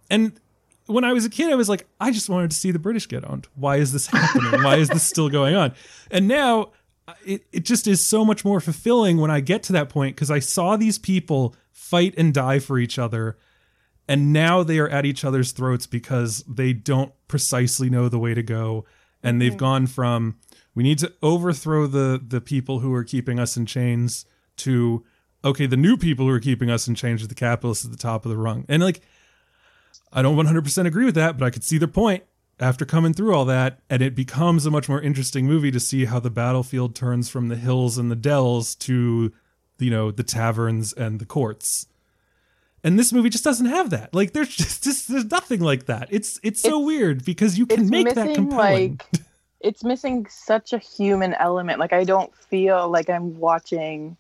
and 0.10 0.40
when 0.88 1.04
I 1.04 1.14
was 1.14 1.26
a 1.26 1.30
kid, 1.30 1.52
I 1.52 1.56
was 1.56 1.70
like, 1.70 1.86
I 2.00 2.12
just 2.12 2.30
wanted 2.30 2.52
to 2.52 2.58
see 2.58 2.72
the 2.72 2.80
British 2.80 3.08
get 3.08 3.30
owned. 3.30 3.48
Why 3.56 3.78
is 3.78 3.92
this 3.92 4.08
happening? 4.08 4.64
Why 4.64 4.78
is 4.78 4.90
this 4.90 5.04
still 5.04 5.30
going 5.30 5.56
on? 5.56 5.74
And 6.10 6.28
now 6.28 6.72
it, 7.26 7.46
it 7.52 7.66
just 7.66 7.88
is 7.88 8.06
so 8.06 8.26
much 8.26 8.44
more 8.44 8.60
fulfilling 8.60 9.18
when 9.18 9.32
I 9.32 9.40
get 9.40 9.64
to 9.64 9.74
that 9.74 9.90
point 9.90 10.16
because 10.16 10.32
I 10.32 10.40
saw 10.40 10.76
these 10.76 10.98
people 10.98 11.56
fight 11.72 12.14
and 12.18 12.34
die 12.34 12.60
for 12.60 12.80
each 12.80 12.98
other. 12.98 13.38
And 14.08 14.32
now 14.32 14.64
they 14.64 14.80
are 14.80 14.88
at 14.90 15.06
each 15.06 15.26
other's 15.26 15.52
throats 15.52 15.86
because 15.88 16.44
they 16.48 16.74
don't 16.74 17.12
precisely 17.28 17.90
know 17.90 18.10
the 18.10 18.20
way 18.20 18.34
to 18.34 18.44
go. 18.44 18.86
And 19.24 19.42
they've 19.42 19.52
mm-hmm. 19.52 19.58
gone 19.58 19.88
from 19.88 20.38
we 20.76 20.84
need 20.84 21.00
to 21.00 21.12
overthrow 21.22 21.88
the 21.88 22.22
the 22.26 22.40
people 22.40 22.80
who 22.80 22.94
are 22.94 23.04
keeping 23.04 23.40
us 23.40 23.58
in 23.58 23.66
chains 23.66 24.26
to 24.58 25.04
okay 25.44 25.66
the 25.66 25.78
new 25.78 25.98
people 25.98 26.26
who 26.26 26.32
are 26.32 26.40
keeping 26.40 26.70
us 26.70 26.88
in 26.88 26.96
chains 26.96 27.24
are 27.24 27.28
the 27.28 27.36
capitalists 27.36 27.86
at 27.86 27.92
the 27.92 27.98
top 27.98 28.26
of 28.26 28.30
the 28.30 28.38
rung. 28.38 28.66
And 28.70 28.84
like 28.84 29.02
i 30.14 30.22
don't 30.22 30.38
100% 30.38 30.86
agree 30.86 31.06
with 31.06 31.16
that 31.16 31.38
but 31.38 31.46
i 31.46 31.50
could 31.50 31.64
see 31.64 31.78
their 31.78 31.88
point 31.88 32.24
after 32.60 32.86
coming 32.86 33.14
through 33.14 33.36
all 33.36 33.46
that. 33.46 33.80
And 33.90 34.02
it 34.02 34.16
becomes 34.16 34.66
a 34.66 34.72
much 34.72 34.90
more 34.90 35.02
interesting 35.02 35.46
movie 35.46 35.72
to 35.72 35.80
see 35.80 36.06
how 36.06 36.20
the 36.20 36.30
battlefield 36.30 36.96
turns 36.96 37.30
from 37.30 37.50
the 37.50 37.56
hills 37.56 37.98
and 37.98 38.10
the 38.10 38.16
dells 38.16 38.76
to 38.76 39.32
you 39.80 39.92
know 39.92 40.12
the 40.12 40.24
taverns 40.24 40.94
and 40.94 41.20
the 41.20 41.26
courts 41.26 41.88
and 42.88 42.98
this 42.98 43.12
movie 43.12 43.30
just 43.30 43.44
doesn't 43.44 43.66
have 43.66 43.90
that. 43.90 44.14
Like 44.14 44.32
there's 44.32 44.56
just, 44.56 44.84
just 44.84 45.10
there's 45.10 45.26
nothing 45.30 45.60
like 45.60 45.86
that. 45.88 46.08
It's 46.10 46.40
it's 46.42 46.62
so 46.62 46.70
It's- 46.80 46.86
weird 46.86 47.26
because 47.26 47.58
you 47.58 47.66
can 47.66 47.90
make 47.90 48.08
that 48.16 48.28
missing, 48.28 48.36
compelling. 48.36 49.00
like 49.14 49.22
it's 49.60 49.84
missing 49.84 50.26
such 50.30 50.72
a 50.72 50.78
human 50.78 51.34
element. 51.34 51.80
Like 51.80 51.92
i 51.94 52.04
don't 52.04 52.34
feel 52.36 52.90
like 52.90 53.10
i'm 53.10 53.38
watching 53.40 54.16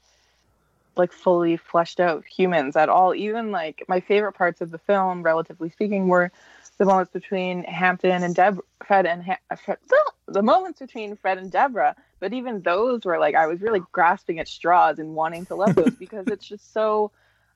like 0.97 1.13
fully 1.13 1.57
fleshed 1.57 1.99
out 1.99 2.26
humans 2.26 2.76
at 2.76 2.89
all. 2.89 3.15
Even 3.15 3.51
like 3.51 3.84
my 3.88 3.99
favorite 4.01 4.34
parts 4.34 4.61
of 4.61 4.72
the 4.72 4.80
film 4.80 5.24
relatively 5.24 5.70
speaking 5.70 6.07
were 6.07 6.32
the 6.78 6.86
moments 6.86 7.11
between 7.11 7.63
hampton 7.63 8.24
and 8.24 8.36
deb 8.36 8.59
fred 8.86 9.05
and 9.05 9.24
ha- 9.24 9.38
uh, 9.49 9.55
fred, 9.55 9.78
the 10.28 10.41
moments 10.43 10.80
between 10.80 11.15
fred 11.15 11.38
and 11.38 11.51
deborah. 11.51 11.95
But 12.20 12.34
even 12.34 12.61
those 12.61 13.05
were 13.05 13.20
like 13.20 13.36
i 13.36 13.45
was 13.47 13.61
really 13.61 13.82
grasping 13.91 14.39
at 14.39 14.47
straws 14.47 14.97
and 14.99 15.15
wanting 15.15 15.45
to 15.45 15.55
love 15.55 15.76
those 15.76 15.95
because 16.05 16.26
it's 16.28 16.47
just 16.47 16.74
so 16.74 17.11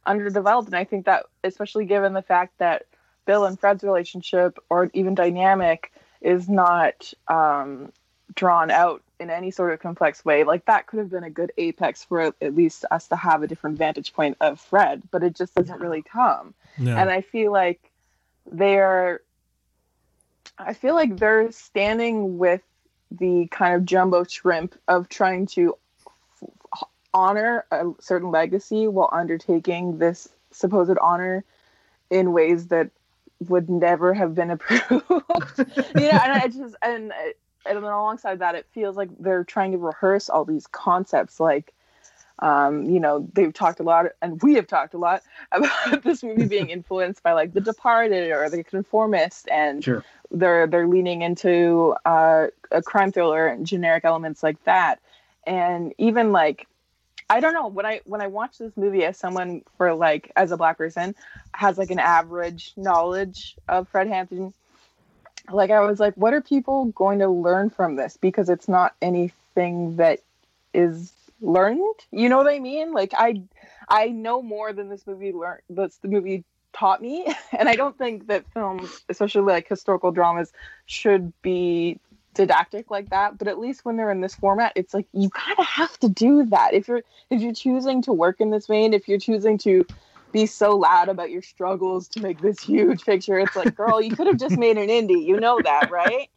underdeveloped 0.05 0.67
and 0.67 0.75
i 0.75 0.83
think 0.83 1.05
that 1.05 1.25
especially 1.43 1.85
given 1.85 2.13
the 2.13 2.21
fact 2.21 2.57
that 2.57 2.85
bill 3.25 3.45
and 3.45 3.59
fred's 3.59 3.83
relationship 3.83 4.57
or 4.69 4.89
even 4.93 5.15
dynamic 5.15 5.91
is 6.21 6.47
not 6.47 7.13
um, 7.27 7.91
drawn 8.35 8.71
out 8.71 9.01
in 9.19 9.29
any 9.29 9.51
sort 9.51 9.73
of 9.73 9.79
complex 9.79 10.25
way. 10.25 10.43
Like 10.43 10.65
that 10.65 10.87
could 10.87 10.99
have 10.99 11.09
been 11.09 11.23
a 11.23 11.29
good 11.29 11.51
apex 11.57 12.03
for 12.03 12.33
at 12.41 12.55
least 12.55 12.85
us 12.91 13.07
to 13.09 13.15
have 13.15 13.43
a 13.43 13.47
different 13.47 13.77
vantage 13.77 14.13
point 14.13 14.37
of 14.41 14.59
Fred, 14.59 15.03
but 15.11 15.23
it 15.23 15.35
just 15.35 15.53
doesn't 15.55 15.79
really 15.79 16.01
come. 16.01 16.53
no. 16.77 16.95
And 16.95 17.09
I 17.09 17.21
feel 17.21 17.51
like 17.51 17.91
they're, 18.51 19.21
I 20.57 20.73
feel 20.73 20.95
like 20.95 21.17
they're 21.17 21.51
standing 21.51 22.37
with 22.37 22.61
the 23.11 23.47
kind 23.51 23.75
of 23.75 23.85
jumbo 23.85 24.23
shrimp 24.23 24.75
of 24.87 25.09
trying 25.09 25.45
to 25.45 25.77
honor 27.13 27.65
a 27.71 27.91
certain 27.99 28.31
legacy 28.31 28.87
while 28.87 29.09
undertaking 29.11 29.97
this 29.97 30.29
supposed 30.51 30.97
honor 31.01 31.43
in 32.09 32.33
ways 32.33 32.67
that 32.67 32.89
would 33.47 33.69
never 33.69 34.13
have 34.13 34.35
been 34.35 34.51
approved. 34.51 34.91
you 34.91 35.03
know, 35.03 36.19
and 36.23 36.31
I 36.33 36.47
just 36.47 36.75
and 36.81 37.11
and 37.65 37.77
then 37.77 37.83
alongside 37.83 38.39
that, 38.39 38.55
it 38.55 38.65
feels 38.71 38.95
like 38.95 39.09
they're 39.19 39.43
trying 39.43 39.71
to 39.71 39.77
rehearse 39.77 40.29
all 40.29 40.45
these 40.45 40.67
concepts. 40.67 41.39
Like, 41.39 41.73
um, 42.39 42.85
you 42.85 42.99
know, 42.99 43.27
they've 43.33 43.53
talked 43.53 43.79
a 43.79 43.83
lot, 43.83 44.07
and 44.21 44.41
we 44.41 44.55
have 44.55 44.67
talked 44.67 44.93
a 44.93 44.97
lot 44.97 45.21
about 45.51 46.03
this 46.03 46.23
movie 46.23 46.45
being 46.45 46.69
influenced 46.77 47.23
by 47.23 47.33
like 47.33 47.53
The 47.53 47.61
Departed 47.61 48.31
or 48.31 48.49
The 48.49 48.63
Conformist, 48.63 49.47
and 49.49 49.83
Sure. 49.83 50.03
they're 50.31 50.67
they're 50.67 50.87
leaning 50.87 51.21
into 51.21 51.95
uh, 52.05 52.47
a 52.71 52.81
crime 52.81 53.11
thriller 53.11 53.47
and 53.47 53.65
generic 53.65 54.05
elements 54.05 54.43
like 54.43 54.63
that, 54.65 54.99
and 55.45 55.93
even 55.97 56.31
like. 56.31 56.67
I 57.31 57.39
don't 57.39 57.53
know 57.53 57.67
when 57.67 57.85
I 57.85 58.01
when 58.05 58.21
I 58.21 58.27
watch 58.27 58.57
this 58.57 58.75
movie 58.75 59.05
as 59.05 59.17
someone 59.17 59.61
for 59.77 59.93
like 59.93 60.31
as 60.35 60.51
a 60.51 60.57
black 60.57 60.77
person 60.77 61.15
has 61.53 61.77
like 61.77 61.89
an 61.89 61.99
average 61.99 62.73
knowledge 62.75 63.55
of 63.67 63.87
Fred 63.87 64.07
Hampton 64.07 64.53
like 65.49 65.71
I 65.71 65.81
was 65.81 65.99
like, 65.99 66.13
what 66.15 66.33
are 66.33 66.41
people 66.41 66.85
going 66.85 67.19
to 67.19 67.27
learn 67.27 67.69
from 67.69 67.95
this? 67.95 68.17
Because 68.17 68.49
it's 68.49 68.67
not 68.67 68.95
anything 69.01 69.97
that 69.97 70.19
is 70.73 71.11
learned. 71.41 71.95
You 72.11 72.29
know 72.29 72.37
what 72.37 72.47
I 72.47 72.59
mean? 72.59 72.93
Like 72.93 73.13
I 73.17 73.41
I 73.87 74.09
know 74.09 74.41
more 74.41 74.73
than 74.73 74.89
this 74.89 75.05
movie 75.07 75.31
learned 75.31 75.61
that's 75.69 75.97
the 75.97 76.07
movie 76.07 76.43
taught 76.73 77.01
me. 77.01 77.27
And 77.57 77.67
I 77.67 77.75
don't 77.75 77.97
think 77.97 78.27
that 78.27 78.45
films, 78.53 79.03
especially 79.09 79.41
like 79.41 79.67
historical 79.67 80.11
dramas, 80.11 80.51
should 80.85 81.33
be 81.41 81.99
didactic 82.33 82.89
like 82.89 83.09
that. 83.09 83.37
But 83.37 83.47
at 83.47 83.59
least 83.59 83.85
when 83.85 83.97
they're 83.97 84.11
in 84.11 84.21
this 84.21 84.35
format, 84.35 84.73
it's 84.75 84.93
like 84.93 85.07
you 85.13 85.29
kind 85.29 85.59
of 85.59 85.65
have 85.65 85.97
to 85.99 86.09
do 86.09 86.45
that. 86.45 86.73
If 86.73 86.87
you're 86.87 87.01
if 87.29 87.41
you're 87.41 87.53
choosing 87.53 88.01
to 88.03 88.13
work 88.13 88.39
in 88.39 88.49
this 88.49 88.67
vein, 88.67 88.93
if 88.93 89.07
you're 89.07 89.19
choosing 89.19 89.57
to 89.59 89.85
be 90.31 90.45
so 90.45 90.75
loud 90.75 91.09
about 91.09 91.29
your 91.29 91.41
struggles 91.41 92.07
to 92.09 92.21
make 92.21 92.41
this 92.41 92.61
huge 92.61 93.03
picture. 93.03 93.39
It's 93.39 93.55
like, 93.55 93.75
girl, 93.75 94.01
you 94.01 94.15
could 94.15 94.27
have 94.27 94.37
just 94.37 94.57
made 94.57 94.77
an 94.77 94.89
indie. 94.89 95.25
You 95.25 95.39
know 95.39 95.59
that, 95.61 95.91
right? 95.91 96.29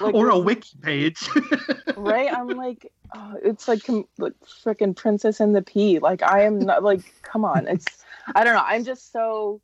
Like, 0.00 0.14
or 0.14 0.30
a 0.30 0.38
wiki 0.38 0.76
page. 0.80 1.28
right? 1.96 2.32
I'm 2.32 2.48
like, 2.48 2.90
oh, 3.14 3.34
it's 3.42 3.68
like, 3.68 3.84
com- 3.84 4.08
like 4.18 4.34
freaking 4.64 4.96
Princess 4.96 5.40
and 5.40 5.54
the 5.54 5.62
Pea. 5.62 5.98
Like, 5.98 6.22
I 6.22 6.44
am 6.44 6.58
not 6.58 6.82
like, 6.82 7.02
come 7.22 7.44
on. 7.44 7.68
It's, 7.68 7.86
I 8.34 8.44
don't 8.44 8.54
know. 8.54 8.64
I'm 8.64 8.84
just 8.84 9.12
so, 9.12 9.60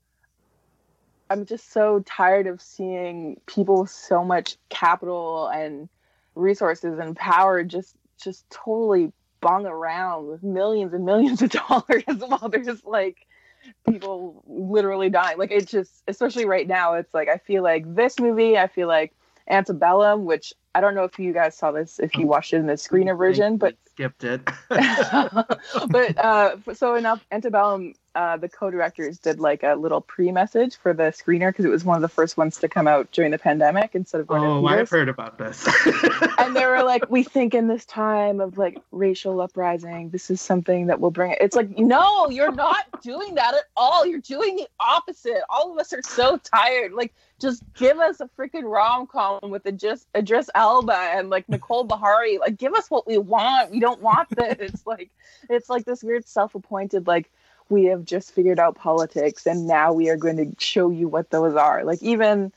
I'm 1.30 1.44
just 1.44 1.72
so 1.72 2.02
tired 2.06 2.46
of 2.46 2.60
seeing 2.60 3.40
people 3.46 3.82
with 3.82 3.90
so 3.90 4.24
much 4.24 4.56
capital 4.68 5.48
and 5.48 5.88
resources 6.34 6.98
and 6.98 7.16
power 7.16 7.62
just, 7.62 7.94
just 8.22 8.48
totally 8.50 9.12
bung 9.40 9.66
around 9.66 10.26
with 10.26 10.42
millions 10.42 10.92
and 10.94 11.04
millions 11.04 11.42
of 11.42 11.50
dollars 11.68 12.04
while 12.06 12.48
there's 12.48 12.84
like 12.84 13.26
people 13.88 14.42
literally 14.46 15.10
dying. 15.10 15.38
Like 15.38 15.50
it 15.50 15.66
just, 15.66 16.02
especially 16.08 16.44
right 16.44 16.66
now, 16.66 16.94
it's 16.94 17.12
like 17.14 17.28
I 17.28 17.38
feel 17.38 17.62
like 17.62 17.94
this 17.94 18.18
movie. 18.18 18.56
I 18.56 18.66
feel 18.66 18.88
like 18.88 19.12
Antebellum, 19.48 20.24
which 20.24 20.52
I 20.74 20.80
don't 20.80 20.94
know 20.94 21.04
if 21.04 21.18
you 21.18 21.32
guys 21.32 21.56
saw 21.56 21.72
this, 21.72 21.98
if 21.98 22.16
you 22.16 22.26
watched 22.26 22.52
it 22.52 22.58
in 22.58 22.66
the 22.66 22.74
screener 22.74 23.16
version, 23.16 23.56
but 23.56 23.76
skipped 23.90 24.24
it. 24.24 24.40
but 24.68 26.18
uh, 26.18 26.56
so 26.74 26.94
enough. 26.94 27.24
Antebellum, 27.32 27.94
uh, 28.14 28.36
the 28.36 28.48
co-directors 28.48 29.18
did 29.18 29.38
like 29.38 29.62
a 29.62 29.74
little 29.74 30.00
pre-message 30.00 30.76
for 30.76 30.92
the 30.92 31.04
screener 31.04 31.50
because 31.50 31.64
it 31.64 31.70
was 31.70 31.84
one 31.84 31.96
of 31.96 32.02
the 32.02 32.08
first 32.08 32.36
ones 32.36 32.56
to 32.58 32.68
come 32.68 32.88
out 32.88 33.12
during 33.12 33.30
the 33.30 33.38
pandemic 33.38 33.94
instead 33.94 34.20
of 34.20 34.26
going 34.26 34.42
to 34.42 34.48
oh, 34.48 34.66
I've 34.66 34.90
heard 34.90 35.08
about 35.08 35.38
this. 35.38 35.66
and 36.38 36.56
they 36.56 36.66
were 36.66 36.82
like, 36.82 37.10
"We 37.10 37.22
think 37.22 37.54
in 37.54 37.68
this 37.68 37.84
time 37.84 38.40
of 38.40 38.58
like 38.58 38.80
racial 38.90 39.40
uprising, 39.40 40.10
this 40.10 40.30
is 40.30 40.40
something 40.40 40.86
that 40.86 41.00
will 41.00 41.10
bring 41.10 41.32
it." 41.32 41.38
It's 41.40 41.54
like, 41.54 41.78
no, 41.78 42.28
you're 42.28 42.50
not 42.52 43.02
doing 43.02 43.34
that 43.36 43.54
at 43.54 43.64
all. 43.76 44.06
You're 44.06 44.20
doing 44.20 44.56
the 44.56 44.68
opposite. 44.80 45.42
All 45.48 45.72
of 45.72 45.78
us 45.78 45.92
are 45.92 46.02
so 46.02 46.38
tired. 46.38 46.92
Like, 46.92 47.14
just 47.38 47.62
give 47.74 47.98
us 47.98 48.20
a 48.20 48.28
freaking 48.38 48.64
rom 48.64 49.06
com 49.06 49.38
with 49.42 49.64
a 49.66 49.72
Jessica 49.72 50.56
Alba 50.56 50.92
and 50.92 51.30
like 51.30 51.48
Nicole 51.48 51.86
Beharie. 51.86 52.40
Like, 52.40 52.56
give 52.56 52.74
us 52.74 52.90
what 52.90 53.06
we 53.06 53.18
want. 53.18 53.70
We 53.70 53.80
don't 53.80 54.02
want 54.02 54.30
this. 54.30 54.56
It's 54.58 54.86
like, 54.86 55.10
it's 55.48 55.68
like 55.68 55.84
this 55.84 56.02
weird 56.02 56.26
self-appointed 56.26 57.06
like. 57.06 57.30
We 57.70 57.84
have 57.86 58.04
just 58.04 58.32
figured 58.32 58.58
out 58.58 58.76
politics, 58.76 59.46
and 59.46 59.66
now 59.66 59.92
we 59.92 60.08
are 60.08 60.16
going 60.16 60.36
to 60.36 60.54
show 60.58 60.90
you 60.90 61.08
what 61.08 61.30
those 61.30 61.54
are. 61.54 61.84
Like 61.84 62.02
even, 62.02 62.52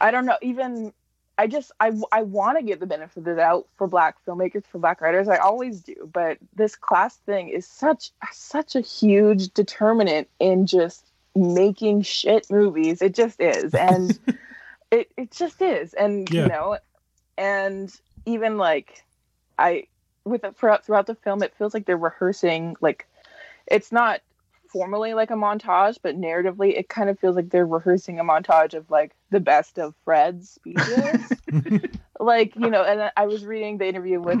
I 0.00 0.10
don't 0.10 0.26
know, 0.26 0.38
even 0.42 0.92
I 1.38 1.46
just 1.46 1.72
I 1.80 1.92
I 2.12 2.22
want 2.22 2.58
to 2.58 2.64
give 2.64 2.78
the 2.78 2.86
benefit 2.86 3.16
of 3.18 3.24
the 3.24 3.34
doubt 3.34 3.66
for 3.76 3.88
black 3.88 4.16
filmmakers, 4.24 4.64
for 4.66 4.78
black 4.78 5.00
writers. 5.00 5.28
I 5.28 5.38
always 5.38 5.80
do, 5.80 6.08
but 6.12 6.38
this 6.54 6.76
class 6.76 7.16
thing 7.16 7.48
is 7.48 7.66
such 7.66 8.10
such 8.32 8.76
a 8.76 8.80
huge 8.80 9.52
determinant 9.54 10.28
in 10.38 10.66
just 10.66 11.10
making 11.34 12.02
shit 12.02 12.46
movies. 12.50 13.02
It 13.02 13.14
just 13.14 13.40
is, 13.40 13.74
and 13.76 14.18
it 14.90 15.10
it 15.16 15.30
just 15.32 15.60
is, 15.62 15.94
and 15.94 16.30
Yeah. 16.30 16.42
you 16.42 16.48
know, 16.48 16.78
and 17.38 17.92
even 18.26 18.58
like 18.58 19.02
I 19.58 19.84
with 20.24 20.44
it 20.44 20.56
throughout 20.56 20.84
throughout 20.84 21.06
the 21.06 21.14
film, 21.14 21.42
it 21.42 21.54
feels 21.56 21.74
like 21.74 21.86
they're 21.86 21.96
rehearsing 21.96 22.76
like 22.80 23.08
it's 23.66 23.92
not 23.92 24.20
formally 24.72 25.14
like 25.14 25.30
a 25.30 25.34
montage, 25.34 25.98
but 26.02 26.18
narratively, 26.18 26.76
it 26.76 26.88
kind 26.88 27.10
of 27.10 27.18
feels 27.18 27.36
like 27.36 27.50
they're 27.50 27.66
rehearsing 27.66 28.18
a 28.18 28.24
montage 28.24 28.74
of 28.74 28.90
like 28.90 29.12
the 29.30 29.40
best 29.40 29.78
of 29.78 29.94
Fred's 30.04 30.50
speeches. 30.50 31.32
like, 32.20 32.56
you 32.56 32.70
know, 32.70 32.82
and 32.82 33.12
I 33.16 33.26
was 33.26 33.44
reading 33.44 33.78
the 33.78 33.86
interview 33.86 34.20
with 34.20 34.40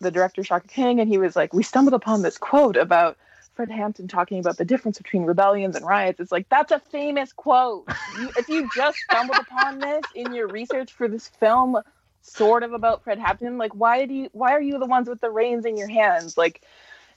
the 0.00 0.10
director, 0.10 0.42
Shaka 0.42 0.66
King, 0.66 1.00
and 1.00 1.08
he 1.08 1.18
was 1.18 1.36
like, 1.36 1.54
We 1.54 1.62
stumbled 1.62 1.94
upon 1.94 2.22
this 2.22 2.36
quote 2.36 2.76
about 2.76 3.16
Fred 3.54 3.70
Hampton 3.70 4.08
talking 4.08 4.40
about 4.40 4.56
the 4.56 4.64
difference 4.64 4.98
between 4.98 5.24
rebellions 5.24 5.76
and 5.76 5.86
riots. 5.86 6.18
It's 6.18 6.32
like, 6.32 6.48
that's 6.48 6.72
a 6.72 6.78
famous 6.78 7.32
quote. 7.32 7.88
You, 8.18 8.30
if 8.38 8.48
you 8.48 8.68
just 8.74 8.98
stumbled 8.98 9.38
upon 9.38 9.78
this 9.78 10.02
in 10.14 10.34
your 10.34 10.48
research 10.48 10.92
for 10.92 11.08
this 11.08 11.28
film, 11.28 11.76
sort 12.22 12.62
of 12.62 12.72
about 12.72 13.04
Fred 13.04 13.18
Hampton, 13.18 13.58
like, 13.58 13.74
why 13.74 14.06
do 14.06 14.14
you, 14.14 14.30
why 14.32 14.52
are 14.52 14.60
you 14.60 14.78
the 14.78 14.86
ones 14.86 15.08
with 15.08 15.20
the 15.20 15.30
reins 15.30 15.64
in 15.64 15.76
your 15.76 15.88
hands? 15.88 16.38
Like, 16.38 16.62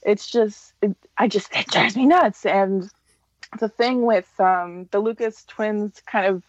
it's 0.04 0.28
just 0.28 0.74
it, 0.82 0.96
i 1.18 1.26
just 1.28 1.54
it 1.54 1.66
drives 1.68 1.96
me 1.96 2.06
nuts 2.06 2.44
and 2.46 2.90
the 3.60 3.68
thing 3.68 4.04
with 4.04 4.28
um, 4.40 4.88
the 4.90 4.98
lucas 4.98 5.44
twins 5.44 6.02
kind 6.06 6.26
of 6.26 6.42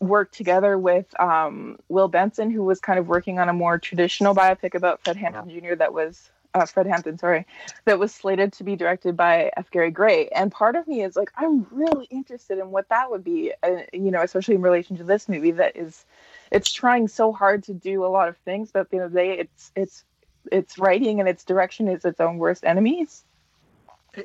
worked 0.00 0.34
together 0.34 0.76
with 0.78 1.06
um, 1.20 1.78
will 1.88 2.08
Berson 2.08 2.50
who 2.50 2.64
was 2.64 2.80
kind 2.80 2.98
of 2.98 3.06
working 3.06 3.38
on 3.38 3.48
a 3.48 3.52
more 3.52 3.78
traditional 3.78 4.34
biopic 4.34 4.74
about 4.74 5.00
fred 5.02 5.16
hampton 5.16 5.48
jr 5.48 5.74
that 5.74 5.92
was 5.92 6.30
uh, 6.54 6.66
Fred 6.66 6.86
Hampton, 6.86 7.18
sorry, 7.18 7.46
that 7.84 7.98
was 7.98 8.14
slated 8.14 8.52
to 8.54 8.64
be 8.64 8.76
directed 8.76 9.16
by 9.16 9.50
F. 9.56 9.70
Gary 9.70 9.90
Gray. 9.90 10.28
And 10.28 10.52
part 10.52 10.76
of 10.76 10.86
me 10.86 11.02
is 11.02 11.16
like, 11.16 11.30
I'm 11.36 11.66
really 11.70 12.06
interested 12.10 12.58
in 12.58 12.70
what 12.70 12.88
that 12.90 13.10
would 13.10 13.24
be, 13.24 13.52
uh, 13.62 13.82
you 13.92 14.10
know, 14.10 14.22
especially 14.22 14.56
in 14.56 14.62
relation 14.62 14.96
to 14.98 15.04
this 15.04 15.28
movie 15.28 15.52
that 15.52 15.76
is, 15.76 16.04
it's 16.50 16.70
trying 16.70 17.08
so 17.08 17.32
hard 17.32 17.64
to 17.64 17.74
do 17.74 18.04
a 18.04 18.08
lot 18.08 18.28
of 18.28 18.36
things, 18.38 18.70
but 18.70 18.80
at 18.80 18.90
the 18.90 18.96
end 18.96 19.06
of 19.06 19.12
the 19.12 19.18
day, 19.18 19.38
it's 19.38 19.72
it's 19.74 20.04
its 20.50 20.78
writing 20.78 21.20
and 21.20 21.28
its 21.28 21.44
direction 21.44 21.88
is 21.88 22.04
its 22.04 22.20
own 22.20 22.38
worst 22.38 22.64
enemies. 22.64 23.24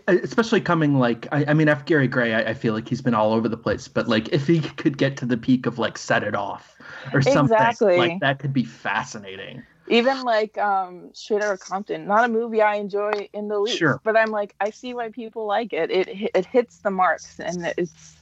especially 0.07 0.59
coming 0.59 0.99
like 0.99 1.27
I, 1.31 1.45
I 1.47 1.53
mean 1.53 1.69
F. 1.69 1.85
Gary 1.85 2.07
Gray, 2.07 2.33
I, 2.33 2.49
I 2.49 2.53
feel 2.53 2.73
like 2.73 2.87
he's 2.89 3.01
been 3.01 3.13
all 3.13 3.31
over 3.33 3.47
the 3.47 3.57
place, 3.57 3.87
but 3.87 4.07
like 4.07 4.29
if 4.29 4.45
he 4.47 4.59
could 4.59 4.97
get 4.97 5.15
to 5.17 5.25
the 5.25 5.37
peak 5.37 5.65
of 5.65 5.79
like 5.79 5.97
Set 5.97 6.23
It 6.23 6.35
Off 6.35 6.77
or 7.13 7.21
something, 7.21 7.55
Exactly. 7.55 7.97
like 7.97 8.19
that 8.19 8.39
could 8.39 8.51
be 8.53 8.63
fascinating. 8.65 9.63
Even 9.89 10.23
like 10.23 10.57
um 10.57 11.11
Straight 11.13 11.41
Outta 11.41 11.57
Compton, 11.57 12.05
not 12.05 12.25
a 12.25 12.27
movie 12.27 12.61
I 12.61 12.75
enjoy 12.75 13.29
in 13.31 13.47
the 13.47 13.59
least, 13.59 13.77
Sure. 13.77 14.01
but 14.03 14.17
I'm 14.17 14.31
like 14.31 14.53
I 14.59 14.71
see 14.71 14.93
why 14.93 15.09
people 15.09 15.45
like 15.45 15.71
it. 15.71 15.89
It 15.89 16.31
it 16.35 16.45
hits 16.45 16.79
the 16.79 16.91
marks, 16.91 17.39
and 17.39 17.73
it's. 17.77 18.17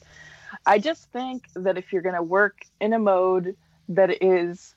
I 0.66 0.78
just 0.80 1.12
think 1.12 1.46
that 1.56 1.78
if 1.78 1.91
you're 1.91 2.04
gonna 2.04 2.22
work 2.24 2.60
in 2.80 2.93
a 2.93 3.00
mode 3.00 3.56
that 3.89 4.24
is 4.24 4.75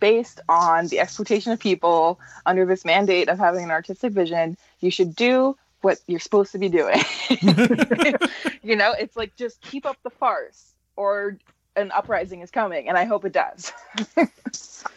based 0.00 0.40
on 0.48 0.88
the 0.88 0.98
exploitation 0.98 1.52
of 1.52 1.60
people 1.60 2.18
under 2.46 2.66
this 2.66 2.84
mandate 2.84 3.28
of 3.28 3.38
having 3.38 3.64
an 3.64 3.70
artistic 3.70 4.12
vision, 4.12 4.56
you 4.80 4.90
should 4.90 5.14
do 5.14 5.56
what 5.82 5.98
you're 6.06 6.20
supposed 6.20 6.52
to 6.52 6.58
be 6.58 6.68
doing. 6.68 7.00
you 8.62 8.76
know, 8.76 8.92
it's 8.98 9.16
like 9.16 9.36
just 9.36 9.60
keep 9.60 9.86
up 9.86 9.96
the 10.02 10.10
farce, 10.10 10.74
or 10.96 11.38
an 11.76 11.90
uprising 11.92 12.40
is 12.40 12.50
coming, 12.50 12.88
and 12.88 12.98
I 12.98 13.04
hope 13.04 13.24
it 13.24 13.32
does. 13.32 13.72
I, 14.16 14.28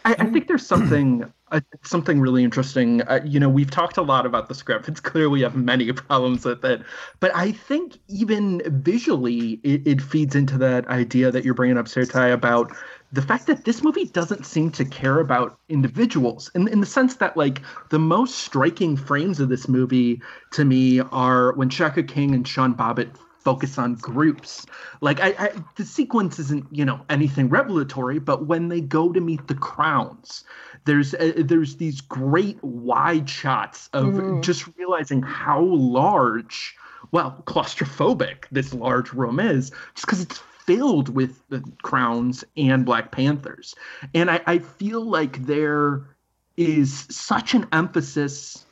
I 0.05 0.25
think 0.25 0.47
there's 0.47 0.65
something 0.65 1.31
uh, 1.51 1.61
something 1.83 2.19
really 2.19 2.43
interesting. 2.43 3.01
Uh, 3.03 3.21
you 3.23 3.39
know, 3.39 3.49
we've 3.49 3.69
talked 3.69 3.97
a 3.97 4.01
lot 4.01 4.25
about 4.25 4.47
the 4.49 4.55
script. 4.55 4.87
It's 4.87 4.99
clear 4.99 5.29
we 5.29 5.41
have 5.41 5.55
many 5.55 5.91
problems 5.93 6.45
with 6.45 6.65
it, 6.65 6.81
but 7.19 7.33
I 7.35 7.51
think 7.51 7.99
even 8.07 8.61
visually, 8.65 9.59
it, 9.63 9.85
it 9.85 10.01
feeds 10.01 10.35
into 10.35 10.57
that 10.59 10.87
idea 10.87 11.31
that 11.31 11.45
you're 11.45 11.53
bringing 11.53 11.77
up, 11.77 11.87
Sarah-Tai, 11.87 12.27
about 12.27 12.75
the 13.13 13.21
fact 13.21 13.45
that 13.45 13.63
this 13.63 13.83
movie 13.83 14.05
doesn't 14.05 14.43
seem 14.43 14.71
to 14.71 14.83
care 14.83 15.19
about 15.19 15.59
individuals 15.69 16.49
in, 16.55 16.67
in 16.67 16.79
the 16.79 16.85
sense 16.85 17.15
that 17.17 17.37
like 17.37 17.61
the 17.91 17.99
most 17.99 18.39
striking 18.39 18.97
frames 18.97 19.39
of 19.39 19.49
this 19.49 19.67
movie 19.67 20.19
to 20.51 20.65
me 20.65 20.99
are 20.99 21.53
when 21.53 21.69
Shaka 21.69 22.01
King 22.01 22.33
and 22.33 22.45
Sean 22.47 22.73
Bobbitt 22.73 23.15
focus 23.39 23.77
on 23.77 23.95
groups. 23.95 24.65
Like 25.01 25.19
I, 25.21 25.35
I 25.37 25.51
the 25.75 25.85
sequence 25.85 26.39
isn't 26.39 26.65
you 26.71 26.83
know 26.83 27.01
anything 27.09 27.49
revelatory 27.49 28.17
but 28.17 28.47
when 28.47 28.69
they 28.69 28.81
go 28.81 29.13
to 29.13 29.21
meet 29.21 29.47
the 29.47 29.55
crowns 29.55 30.43
there's 30.85 31.13
uh, 31.13 31.33
there's 31.37 31.75
these 31.75 32.01
great 32.01 32.61
wide 32.63 33.29
shots 33.29 33.89
of 33.93 34.41
just 34.41 34.67
realizing 34.77 35.21
how 35.21 35.61
large 35.61 36.75
well 37.11 37.43
claustrophobic 37.45 38.45
this 38.51 38.73
large 38.73 39.13
room 39.13 39.39
is 39.39 39.71
just 39.93 40.05
because 40.07 40.21
it's 40.21 40.41
filled 40.65 41.09
with 41.09 41.47
the 41.49 41.63
crowns 41.81 42.43
and 42.57 42.85
black 42.85 43.11
panthers. 43.11 43.75
And 44.13 44.29
I, 44.31 44.41
I 44.45 44.59
feel 44.59 45.03
like 45.03 45.45
there 45.45 46.03
is 46.57 47.07
such 47.09 47.53
an 47.53 47.67
emphasis 47.71 48.65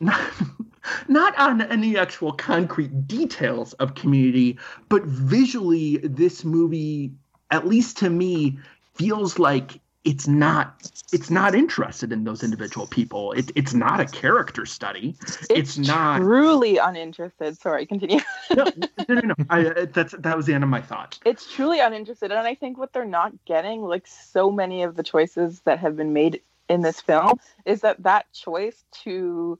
not, 0.00 0.20
not 1.08 1.38
on 1.38 1.60
any 1.62 1.96
actual 1.96 2.32
concrete 2.32 3.06
details 3.06 3.72
of 3.74 3.94
community, 3.94 4.58
but 4.88 5.04
visually, 5.04 5.98
this 5.98 6.44
movie, 6.44 7.12
at 7.50 7.66
least 7.66 7.98
to 7.98 8.10
me, 8.10 8.58
feels 8.94 9.38
like 9.38 9.80
it's 10.08 10.26
not 10.26 10.90
it's 11.12 11.28
not 11.30 11.54
interested 11.54 12.12
in 12.12 12.24
those 12.24 12.42
individual 12.42 12.86
people. 12.86 13.32
It, 13.32 13.52
it's 13.54 13.74
not 13.74 14.00
a 14.00 14.06
character 14.06 14.64
study. 14.64 15.14
It's, 15.50 15.76
not. 15.76 16.18
truly 16.18 16.78
uninterested. 16.78 17.58
Sorry, 17.58 17.84
continue. 17.86 18.20
No, 18.56 18.64
no, 19.08 19.14
no. 19.14 19.20
no. 19.20 19.34
I, 19.50 19.66
uh, 19.66 19.86
that's 19.92 20.14
that 20.18 20.34
was 20.36 20.46
the 20.46 20.54
end 20.54 20.64
of 20.64 20.70
my 20.70 20.80
thought. 20.80 21.18
it's 21.26 21.52
truly 21.52 21.80
uninterested, 21.80 22.32
and 22.32 22.46
I 22.46 22.54
think 22.54 22.78
what 22.78 22.94
they're 22.94 23.04
not 23.04 23.32
getting, 23.44 23.82
like 23.82 24.06
so 24.06 24.50
many 24.50 24.82
of 24.82 24.96
the 24.96 25.02
choices 25.02 25.60
that 25.60 25.78
have 25.78 25.96
been 25.96 26.14
made 26.14 26.40
in 26.70 26.80
this 26.80 27.00
film, 27.00 27.38
is 27.66 27.82
that 27.82 28.02
that 28.02 28.32
choice 28.32 28.84
to 29.04 29.58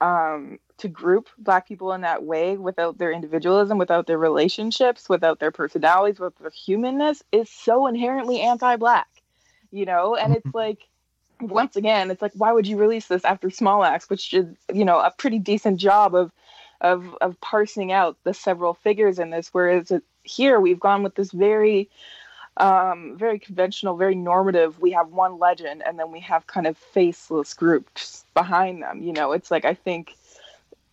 um, 0.00 0.58
to 0.78 0.88
group 0.88 1.28
black 1.38 1.68
people 1.68 1.92
in 1.92 2.00
that 2.00 2.24
way 2.24 2.56
without 2.56 2.96
their 2.96 3.12
individualism, 3.12 3.76
without 3.76 4.06
their 4.06 4.18
relationships, 4.18 5.08
without 5.08 5.38
their 5.38 5.50
personalities, 5.52 6.18
without 6.18 6.38
their 6.40 6.50
humanness, 6.50 7.22
is 7.30 7.50
so 7.50 7.86
inherently 7.86 8.40
anti-black. 8.40 9.11
You 9.72 9.86
know, 9.86 10.14
and 10.14 10.36
it's 10.36 10.54
like 10.54 10.86
once 11.40 11.74
again, 11.76 12.10
it's 12.10 12.22
like, 12.22 12.32
why 12.34 12.52
would 12.52 12.66
you 12.66 12.76
release 12.76 13.08
this 13.08 13.24
after 13.24 13.50
Small 13.50 13.82
Axe, 13.82 14.08
which 14.08 14.30
did, 14.30 14.56
you 14.72 14.84
know, 14.84 15.00
a 15.00 15.10
pretty 15.10 15.38
decent 15.38 15.80
job 15.80 16.14
of 16.14 16.30
of 16.80 17.16
of 17.20 17.40
parsing 17.40 17.92
out 17.92 18.16
the 18.24 18.34
several 18.34 18.74
figures 18.74 19.18
in 19.18 19.30
this, 19.30 19.48
whereas 19.52 19.90
it, 19.90 20.02
here 20.24 20.60
we've 20.60 20.80
gone 20.80 21.02
with 21.02 21.14
this 21.14 21.32
very 21.32 21.88
um 22.58 23.16
very 23.16 23.38
conventional 23.38 23.96
very 23.96 24.14
normative 24.14 24.78
we 24.78 24.90
have 24.90 25.08
one 25.08 25.38
legend 25.38 25.82
and 25.86 25.98
then 25.98 26.12
we 26.12 26.20
have 26.20 26.46
kind 26.46 26.66
of 26.66 26.76
faceless 26.76 27.54
groups 27.54 28.26
behind 28.34 28.82
them 28.82 29.02
you 29.02 29.10
know? 29.10 29.32
It's 29.32 29.50
like 29.50 29.64
i 29.64 29.72
think 29.72 30.14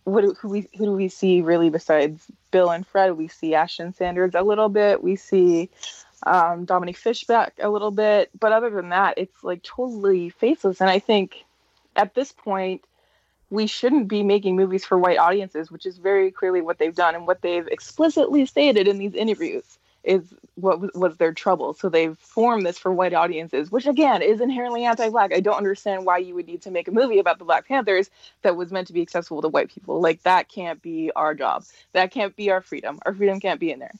what 0.04 0.22
do, 0.22 0.34
who 0.40 0.48
we 0.48 0.68
who 0.76 0.86
do 0.86 0.92
we 0.92 1.08
see 1.08 1.40
really 1.42 1.70
besides 1.70 2.26
bill 2.50 2.70
and 2.70 2.86
fred? 2.86 3.16
We 3.16 3.28
see 3.28 3.54
ashton 3.54 3.92
sanders 3.92 4.34
a 4.34 4.42
little 4.42 4.68
bit. 4.68 5.02
We 5.02 5.16
see 5.16 5.70
um, 6.24 6.64
Dominique 6.64 6.98
Fishback 6.98 7.54
a 7.60 7.68
little 7.68 7.90
bit, 7.90 8.30
but 8.38 8.52
other 8.52 8.70
than 8.70 8.90
that, 8.90 9.14
it's 9.16 9.42
like 9.42 9.62
totally 9.62 10.30
faceless. 10.30 10.80
And 10.80 10.90
I 10.90 10.98
think 10.98 11.44
at 11.96 12.14
this 12.14 12.32
point, 12.32 12.82
we 13.50 13.66
shouldn't 13.66 14.06
be 14.06 14.22
making 14.22 14.54
movies 14.54 14.84
for 14.84 14.96
white 14.96 15.18
audiences, 15.18 15.70
which 15.70 15.84
is 15.84 15.98
very 15.98 16.30
clearly 16.30 16.60
what 16.60 16.78
they've 16.78 16.94
done 16.94 17.16
and 17.16 17.26
what 17.26 17.42
they've 17.42 17.66
explicitly 17.66 18.46
stated 18.46 18.86
in 18.86 18.98
these 18.98 19.14
interviews 19.14 19.78
is 20.04 20.34
what 20.54 20.80
was, 20.80 20.90
was 20.94 21.16
their 21.16 21.32
trouble. 21.32 21.74
So 21.74 21.88
they've 21.88 22.16
formed 22.18 22.64
this 22.66 22.78
for 22.78 22.92
white 22.92 23.14
audiences, 23.14 23.70
which 23.70 23.86
again 23.86 24.22
is 24.22 24.40
inherently 24.40 24.84
anti-black. 24.84 25.32
I 25.34 25.40
don't 25.40 25.56
understand 25.56 26.04
why 26.04 26.18
you 26.18 26.34
would 26.34 26.46
need 26.46 26.62
to 26.62 26.70
make 26.70 26.88
a 26.88 26.90
movie 26.90 27.18
about 27.18 27.38
the 27.38 27.44
Black 27.44 27.66
Panthers 27.66 28.10
that 28.42 28.56
was 28.56 28.70
meant 28.70 28.86
to 28.88 28.92
be 28.92 29.02
accessible 29.02 29.42
to 29.42 29.48
white 29.48 29.70
people. 29.70 30.00
Like 30.00 30.22
that 30.22 30.48
can't 30.48 30.80
be 30.82 31.10
our 31.16 31.34
job. 31.34 31.64
That 31.92 32.10
can't 32.10 32.34
be 32.36 32.50
our 32.50 32.60
freedom. 32.60 32.98
Our 33.06 33.14
freedom 33.14 33.40
can't 33.40 33.60
be 33.60 33.70
in 33.70 33.78
there. 33.78 33.92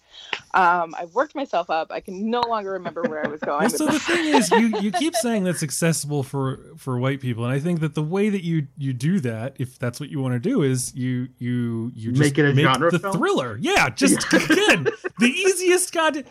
Um, 0.54 0.94
I've 0.98 1.14
worked 1.14 1.34
myself 1.34 1.70
up. 1.70 1.92
I 1.92 2.00
can 2.00 2.30
no 2.30 2.40
longer 2.40 2.72
remember 2.72 3.02
where 3.02 3.24
I 3.24 3.28
was 3.28 3.40
going. 3.40 3.60
Well, 3.60 3.70
so 3.70 3.86
the 3.86 3.98
thing 3.98 4.34
is, 4.34 4.50
you 4.50 4.78
you 4.80 4.90
keep 4.92 5.14
saying 5.14 5.44
that's 5.44 5.62
accessible 5.62 6.22
for 6.22 6.60
for 6.76 6.98
white 6.98 7.20
people, 7.20 7.44
and 7.44 7.52
I 7.52 7.60
think 7.60 7.80
that 7.80 7.94
the 7.94 8.02
way 8.02 8.28
that 8.30 8.42
you 8.42 8.66
you 8.76 8.92
do 8.92 9.20
that, 9.20 9.56
if 9.58 9.78
that's 9.78 10.00
what 10.00 10.10
you 10.10 10.20
want 10.20 10.34
to 10.34 10.40
do, 10.40 10.62
is 10.62 10.94
you 10.94 11.28
you 11.38 11.92
you 11.94 12.10
just 12.12 12.20
Make 12.20 12.38
it 12.38 12.44
a 12.46 12.54
genre 12.54 12.90
the 12.90 12.98
film? 12.98 13.16
thriller. 13.16 13.58
Yeah, 13.60 13.90
just 13.90 14.32
again 14.32 14.88
the 15.18 15.26
easiest 15.28 15.89
god. 15.90 16.24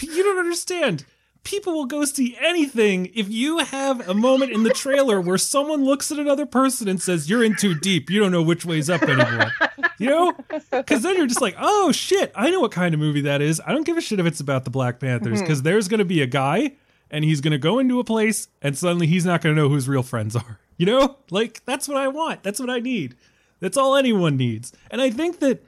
You 0.00 0.22
don't 0.22 0.38
understand. 0.38 1.04
People 1.44 1.72
will 1.72 1.86
go 1.86 2.04
see 2.04 2.36
anything 2.40 3.10
if 3.14 3.30
you 3.30 3.58
have 3.58 4.06
a 4.06 4.12
moment 4.12 4.52
in 4.52 4.64
the 4.64 4.70
trailer 4.70 5.20
where 5.20 5.38
someone 5.38 5.84
looks 5.84 6.12
at 6.12 6.18
another 6.18 6.44
person 6.44 6.88
and 6.88 7.00
says, 7.00 7.30
"You're 7.30 7.42
in 7.42 7.56
too 7.56 7.74
deep. 7.74 8.10
You 8.10 8.20
don't 8.20 8.32
know 8.32 8.42
which 8.42 8.64
way's 8.64 8.90
up 8.90 9.02
anymore." 9.02 9.52
You 9.98 10.10
know, 10.10 10.32
because 10.70 11.02
then 11.02 11.16
you're 11.16 11.26
just 11.26 11.40
like, 11.40 11.56
"Oh 11.58 11.90
shit, 11.90 12.32
I 12.34 12.50
know 12.50 12.60
what 12.60 12.72
kind 12.72 12.94
of 12.94 13.00
movie 13.00 13.22
that 13.22 13.40
is. 13.40 13.60
I 13.64 13.72
don't 13.72 13.86
give 13.86 13.96
a 13.96 14.00
shit 14.00 14.20
if 14.20 14.26
it's 14.26 14.40
about 14.40 14.64
the 14.64 14.70
Black 14.70 15.00
Panthers 15.00 15.38
mm-hmm. 15.38 15.42
because 15.42 15.62
there's 15.62 15.88
going 15.88 15.98
to 15.98 16.04
be 16.04 16.22
a 16.22 16.26
guy 16.26 16.72
and 17.10 17.24
he's 17.24 17.40
going 17.40 17.52
to 17.52 17.58
go 17.58 17.78
into 17.78 17.98
a 17.98 18.04
place 18.04 18.48
and 18.62 18.76
suddenly 18.76 19.06
he's 19.06 19.24
not 19.24 19.40
going 19.40 19.54
to 19.54 19.60
know 19.60 19.68
who 19.68 19.74
his 19.74 19.88
real 19.88 20.02
friends 20.02 20.36
are. 20.36 20.58
You 20.76 20.86
know? 20.86 21.16
Like 21.30 21.64
that's 21.64 21.88
what 21.88 21.96
I 21.96 22.08
want. 22.08 22.42
That's 22.42 22.60
what 22.60 22.70
I 22.70 22.78
need. 22.80 23.16
That's 23.60 23.76
all 23.76 23.96
anyone 23.96 24.36
needs. 24.36 24.72
And 24.90 25.00
I 25.00 25.10
think 25.10 25.40
that 25.40 25.64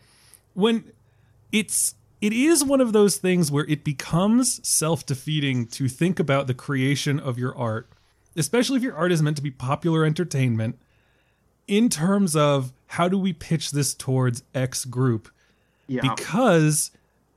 when 0.55 0.85
it's 1.53 1.95
it 2.21 2.33
is 2.33 2.63
one 2.65 2.81
of 2.81 2.93
those 2.93 3.17
things 3.17 3.51
where 3.51 3.65
it 3.67 3.85
becomes 3.85 4.67
self-defeating 4.69 5.67
to 5.69 5.89
think 5.89 6.19
about 6.21 6.47
the 6.47 6.55
creation 6.55 7.19
of 7.19 7.39
your 7.39 7.57
art, 7.57 7.89
especially 8.37 8.77
if 8.77 8.83
your 8.83 8.97
art 8.97 9.13
is 9.13 9.23
meant 9.23 9.37
to 9.37 9.43
be 9.43 9.51
popular 9.51 10.05
entertainment 10.05 10.79
in 11.67 11.89
terms 11.89 12.35
of 12.37 12.73
how 12.89 13.09
do 13.09 13.17
we 13.19 13.33
pitch 13.33 13.71
this 13.71 13.95
towards 13.95 14.43
X 14.55 14.85
group 14.85 15.31
Yeah. 15.87 16.01
because 16.03 16.91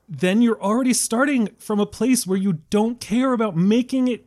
then 0.10 0.42
you're 0.42 0.62
already 0.62 0.94
starting 0.94 1.48
from 1.60 1.80
a 1.80 1.86
place 1.86 2.26
where 2.28 2.38
you 2.38 2.60
don't 2.70 3.00
care 3.00 3.34
about 3.34 3.56
making 3.56 4.08
it 4.08 4.26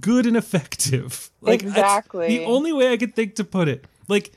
good 0.00 0.26
and 0.26 0.36
effective. 0.36 1.30
that's 1.42 1.62
Exactly. 1.62 2.26
The 2.38 2.44
only 2.44 2.72
way 2.72 2.92
I 2.92 2.96
could 2.96 3.14
think 3.14 3.36
to 3.36 3.44
put 3.44 3.68
it. 3.68 3.86
Like 4.08 4.32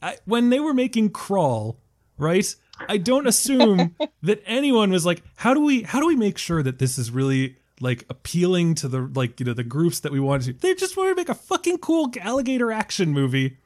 I, 0.00 0.16
when 0.24 0.50
they 0.50 0.60
were 0.60 0.72
making 0.72 1.10
Crawl, 1.10 1.76
right? 2.20 2.54
I 2.88 2.96
don't 2.96 3.26
assume 3.26 3.96
that 4.22 4.42
anyone 4.46 4.90
was 4.90 5.04
like, 5.04 5.22
how 5.36 5.54
do 5.54 5.60
we 5.60 5.82
how 5.82 6.00
do 6.00 6.06
we 6.06 6.16
make 6.16 6.38
sure 6.38 6.62
that 6.62 6.78
this 6.78 6.98
is 6.98 7.10
really 7.10 7.56
like 7.80 8.04
appealing 8.08 8.74
to 8.76 8.88
the 8.88 9.10
like 9.14 9.40
you 9.40 9.46
know 9.46 9.54
the 9.54 9.64
groups 9.64 10.00
that 10.00 10.12
we 10.12 10.20
want 10.20 10.42
to 10.42 10.52
they 10.52 10.74
just 10.74 10.98
wanted 10.98 11.10
to 11.10 11.16
make 11.16 11.30
a 11.30 11.34
fucking 11.34 11.78
cool 11.78 12.12
alligator 12.20 12.70
action 12.70 13.10
movie 13.10 13.56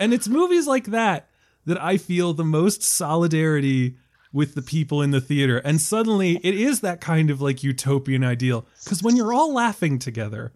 and 0.00 0.12
it's 0.12 0.26
movies 0.26 0.66
like 0.66 0.86
that 0.86 1.28
that 1.66 1.80
I 1.80 1.98
feel 1.98 2.32
the 2.32 2.44
most 2.44 2.82
solidarity 2.82 3.96
with 4.32 4.54
the 4.54 4.62
people 4.62 5.02
in 5.02 5.10
the 5.10 5.20
theater. 5.20 5.58
And 5.58 5.80
suddenly 5.80 6.40
it 6.42 6.54
is 6.54 6.80
that 6.80 7.00
kind 7.00 7.30
of 7.30 7.40
like 7.40 7.62
utopian 7.62 8.24
ideal. 8.24 8.66
Because 8.84 9.02
when 9.02 9.16
you're 9.16 9.32
all 9.32 9.52
laughing 9.52 9.98
together, 9.98 10.52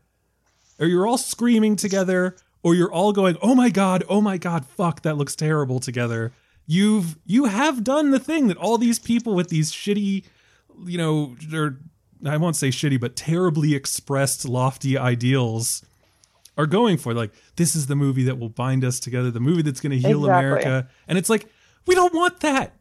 or 0.78 0.86
you're 0.86 1.06
all 1.06 1.18
screaming 1.18 1.76
together, 1.76 2.36
or 2.62 2.74
you're 2.74 2.92
all 2.92 3.12
going, 3.12 3.36
"Oh 3.42 3.54
my 3.54 3.70
god, 3.70 4.04
oh 4.08 4.20
my 4.20 4.38
god, 4.38 4.64
fuck, 4.64 5.02
that 5.02 5.16
looks 5.16 5.36
terrible 5.36 5.80
together." 5.80 6.32
You've 6.66 7.18
you 7.26 7.46
have 7.46 7.84
done 7.84 8.10
the 8.10 8.20
thing 8.20 8.48
that 8.48 8.56
all 8.56 8.78
these 8.78 8.98
people 8.98 9.34
with 9.34 9.48
these 9.48 9.72
shitty, 9.72 10.24
you 10.84 10.98
know, 10.98 11.36
or 11.52 11.78
I 12.24 12.36
won't 12.36 12.56
say 12.56 12.68
shitty, 12.68 13.00
but 13.00 13.16
terribly 13.16 13.74
expressed 13.74 14.48
lofty 14.48 14.96
ideals 14.96 15.82
are 16.56 16.66
going 16.66 16.98
for. 16.98 17.14
Like, 17.14 17.32
this 17.56 17.74
is 17.74 17.86
the 17.86 17.96
movie 17.96 18.24
that 18.24 18.38
will 18.38 18.48
bind 18.48 18.84
us 18.84 19.00
together, 19.00 19.30
the 19.30 19.40
movie 19.40 19.62
that's 19.62 19.80
going 19.80 19.92
to 19.92 19.98
heal 19.98 20.24
Exactly. 20.24 20.62
America. 20.62 20.88
And 21.08 21.18
it's 21.18 21.30
like, 21.30 21.46
we 21.86 21.94
don't 21.94 22.14
want 22.14 22.40
that. 22.40 22.74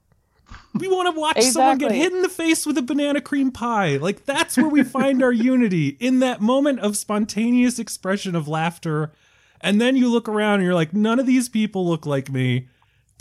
We 0.74 0.88
want 0.90 1.14
to 1.14 1.20
watch 1.20 1.42
someone 1.44 1.78
get 1.78 1.92
hit 1.92 2.12
in 2.12 2.22
the 2.22 2.30
face 2.30 2.66
with 2.66 2.78
a 2.78 2.82
banana 2.82 3.22
cream 3.22 3.52
pie. 3.52 3.98
Like, 3.98 4.26
that's 4.26 4.58
where 4.58 4.68
we 4.68 4.84
find 4.84 5.24
our 5.24 5.32
unity 5.32 5.98
in 6.00 6.20
that 6.20 6.42
moment 6.42 6.80
of 6.82 6.98
spontaneous 6.98 7.80
expression 7.80 8.36
of 8.36 8.48
laughter. 8.48 9.12
And 9.62 9.80
then 9.80 9.96
you 9.96 10.10
look 10.10 10.28
around 10.28 10.56
and 10.56 10.64
you're 10.64 10.76
like, 10.76 10.94
none 10.94 11.20
of 11.20 11.26
these 11.26 11.48
people 11.48 11.88
look 11.88 12.06
like 12.06 12.30
me, 12.30 12.68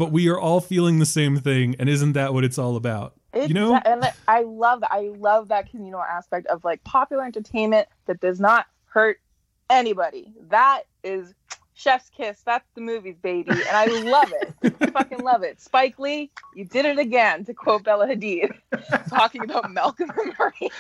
but 0.01 0.13
we 0.13 0.31
are 0.31 0.41
all 0.41 0.63
feeling 0.63 0.99
the 0.99 1.05
same 1.05 1.37
thing. 1.37 1.77
And 1.79 1.87
isn't 1.87 2.15
that 2.15 2.33
what 2.33 2.43
it's 2.43 2.57
all 2.57 2.77
about? 2.77 3.13
You 3.35 3.53
know? 3.53 3.77
And 3.85 4.03
I 4.27 4.45
love 4.45 4.81
that. 4.81 4.91
I 4.91 5.11
love 5.19 5.49
that 5.49 5.71
communal 5.71 6.01
aspect 6.01 6.47
of 6.47 6.65
like 6.65 6.83
popular 6.85 7.23
entertainment 7.23 7.87
that 8.07 8.19
does 8.19 8.41
not 8.41 8.65
hurt 8.87 9.21
anybody. 9.69 10.33
That 10.49 10.85
is 11.05 11.35
chef's 11.75 12.09
kiss. 12.09 12.41
That's 12.47 12.67
the 12.75 12.81
movies, 12.81 13.17
baby, 13.21 13.51
and 13.51 13.69
I 13.77 13.85
love 13.85 14.33
it. 14.41 14.75
I 14.81 14.91
fucking 14.91 15.19
love 15.19 15.43
it. 15.43 15.61
Spike 15.61 15.99
Lee, 15.99 16.31
you 16.55 16.65
did 16.65 16.87
it 16.87 16.99
again. 16.99 17.45
To 17.45 17.53
quote 17.53 17.85
Bella 17.85 18.07
Hadid, 18.07 18.53
talking 19.11 19.43
about 19.43 19.71
Malcolm 19.71 20.11
and 20.17 20.35
Marie. 20.39 20.71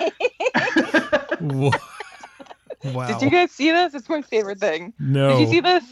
Wha- 1.40 1.78
wow. 2.94 3.06
Did 3.06 3.20
you 3.20 3.30
guys 3.30 3.50
see 3.50 3.70
this? 3.70 3.92
It's 3.92 4.08
my 4.08 4.22
favorite 4.22 4.60
thing. 4.60 4.94
no. 4.98 5.32
Did 5.32 5.40
you 5.40 5.46
see 5.48 5.60
this? 5.60 5.84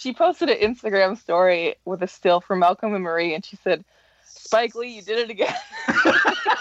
She 0.00 0.14
posted 0.14 0.48
an 0.48 0.56
Instagram 0.74 1.18
story 1.18 1.74
with 1.84 2.02
a 2.02 2.08
still 2.08 2.40
from 2.40 2.60
Malcolm 2.60 2.94
and 2.94 3.04
Marie, 3.04 3.34
and 3.34 3.44
she 3.44 3.56
said, 3.56 3.84
"Spike 4.24 4.74
Lee, 4.74 4.88
you 4.96 5.02
did 5.02 5.18
it 5.18 5.28
again." 5.28 5.54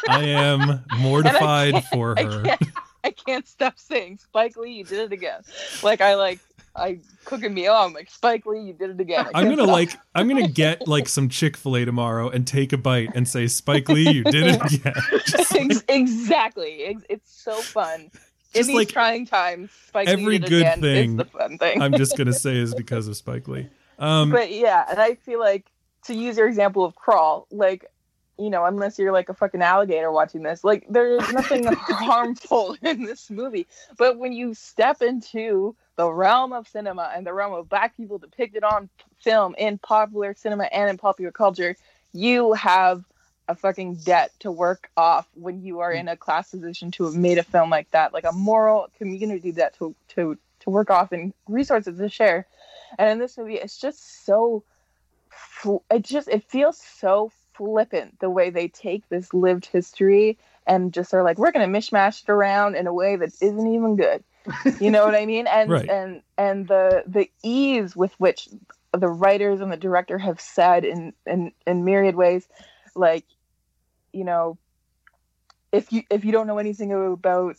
I 0.09 0.23
am 0.25 0.83
mortified 0.99 1.71
can't- 1.73 1.85
for 1.85 2.19
I 2.19 2.23
her. 2.23 2.43
can't, 2.43 2.63
I 3.05 3.11
can't 3.11 3.47
stop 3.47 3.79
saying 3.79 4.17
Spike 4.17 4.57
Lee, 4.57 4.71
you 4.73 4.83
did 4.83 4.99
it 4.99 5.13
again. 5.13 5.41
Like 5.81 6.01
I 6.01 6.15
like 6.15 6.39
I 6.75 6.99
cook 7.23 7.45
a 7.45 7.49
meal, 7.49 7.71
I'm 7.73 7.93
like 7.93 8.09
Spike 8.09 8.45
Lee, 8.45 8.59
you 8.61 8.73
did 8.73 8.89
it 8.89 8.99
again. 8.99 9.27
I 9.33 9.39
I'm 9.39 9.45
gonna 9.45 9.63
stop. 9.63 9.69
like 9.69 9.91
I'm 10.15 10.27
gonna 10.27 10.49
get 10.49 10.85
like 10.85 11.07
some 11.07 11.29
Chick 11.29 11.55
Fil 11.55 11.77
A 11.77 11.85
tomorrow 11.85 12.27
and 12.29 12.45
take 12.45 12.73
a 12.73 12.77
bite 12.77 13.11
and 13.15 13.25
say 13.25 13.47
Spike 13.47 13.87
Lee, 13.87 14.09
you 14.11 14.23
did 14.25 14.47
it 14.47 14.73
again. 14.73 14.93
Like 15.69 15.83
exactly. 15.89 16.97
It's 17.09 17.31
so 17.41 17.53
fun. 17.53 18.11
In 18.53 18.67
these 18.67 18.75
like 18.75 18.89
trying 18.89 19.25
times, 19.25 19.71
Spike 19.87 20.07
every 20.07 20.39
good 20.39 20.47
again 20.47 20.81
thing 20.81 21.11
is 21.11 21.17
the 21.17 21.25
fun 21.25 21.57
thing. 21.57 21.81
I'm 21.81 21.93
just 21.93 22.17
gonna 22.17 22.33
say 22.47 22.57
is 22.57 22.73
because 22.73 23.07
of 23.07 23.15
Spike 23.15 23.47
Lee. 23.47 23.69
Um, 23.99 24.31
but 24.31 24.51
yeah, 24.51 24.85
and 24.89 24.99
I 24.99 25.15
feel 25.15 25.39
like 25.39 25.71
to 26.05 26.15
use 26.15 26.37
your 26.37 26.47
example 26.47 26.83
of 26.83 26.95
crawl, 26.95 27.47
like 27.51 27.85
you 28.39 28.49
know, 28.49 28.65
unless 28.65 28.97
you're 28.97 29.11
like 29.11 29.29
a 29.29 29.33
fucking 29.33 29.61
alligator 29.61 30.11
watching 30.11 30.41
this, 30.43 30.63
like 30.63 30.85
there's 30.89 31.31
nothing 31.33 31.65
harmful 31.73 32.75
in 32.81 33.03
this 33.03 33.29
movie. 33.29 33.67
But 33.97 34.17
when 34.17 34.31
you 34.31 34.53
step 34.53 35.01
into 35.01 35.75
the 35.97 36.09
realm 36.09 36.53
of 36.53 36.67
cinema 36.67 37.11
and 37.13 37.27
the 37.27 37.33
realm 37.33 37.53
of 37.53 37.67
black 37.67 37.97
people 37.97 38.17
depicted 38.17 38.63
on 38.63 38.89
film 39.21 39.55
in 39.57 39.77
popular 39.79 40.33
cinema 40.33 40.63
and 40.71 40.89
in 40.89 40.97
popular 40.97 41.31
culture, 41.31 41.75
you 42.13 42.53
have 42.53 43.03
a 43.49 43.55
fucking 43.55 43.95
debt 43.95 44.31
to 44.39 44.51
work 44.51 44.89
off 44.95 45.27
when 45.33 45.61
you 45.61 45.79
are 45.79 45.91
in 45.91 46.07
a 46.07 46.15
class 46.15 46.51
position 46.51 46.91
to 46.91 47.03
have 47.05 47.15
made 47.15 47.39
a 47.39 47.43
film 47.43 47.69
like 47.71 47.89
that, 47.91 48.13
like 48.13 48.23
a 48.23 48.31
moral 48.31 48.87
community 48.97 49.51
debt 49.51 49.75
to 49.79 49.95
to 50.09 50.37
to 50.59 50.69
work 50.69 50.91
off 50.91 51.11
and 51.11 51.33
resources 51.47 51.97
to 51.97 52.07
share. 52.07 52.45
And 52.99 53.09
in 53.09 53.17
this 53.19 53.37
movie, 53.37 53.55
it's 53.55 53.79
just 53.79 54.23
so 54.25 54.63
it 55.89 56.03
just 56.03 56.27
it 56.29 56.43
feels 56.43 56.77
so 56.77 57.31
flippant 57.55 58.19
the 58.19 58.29
way 58.29 58.51
they 58.51 58.67
take 58.67 59.09
this 59.09 59.33
lived 59.33 59.65
history 59.65 60.37
and 60.67 60.93
just 60.93 61.13
are 61.13 61.23
like 61.23 61.39
we're 61.39 61.51
gonna 61.51 61.67
mishmash 61.67 62.23
it 62.23 62.29
around 62.29 62.75
in 62.75 62.85
a 62.85 62.93
way 62.93 63.15
that 63.15 63.33
isn't 63.41 63.73
even 63.73 63.95
good. 63.95 64.23
You 64.79 64.91
know 64.91 65.03
what 65.03 65.15
I 65.15 65.25
mean? 65.25 65.47
And 65.51 65.69
Right. 65.71 65.89
and 65.89 66.21
and 66.37 66.67
the 66.67 67.03
the 67.07 67.29
ease 67.43 67.95
with 67.95 68.13
which 68.19 68.47
the 68.93 69.09
writers 69.09 69.59
and 69.59 69.71
the 69.71 69.77
director 69.77 70.19
have 70.19 70.39
said 70.39 70.85
in 70.85 71.13
in 71.25 71.51
in 71.65 71.83
myriad 71.83 72.15
ways, 72.15 72.47
like 72.95 73.25
you 74.13 74.23
know, 74.23 74.57
if 75.71 75.91
you 75.91 76.03
if 76.09 76.25
you 76.25 76.31
don't 76.31 76.47
know 76.47 76.57
anything 76.57 76.91
about 76.91 77.57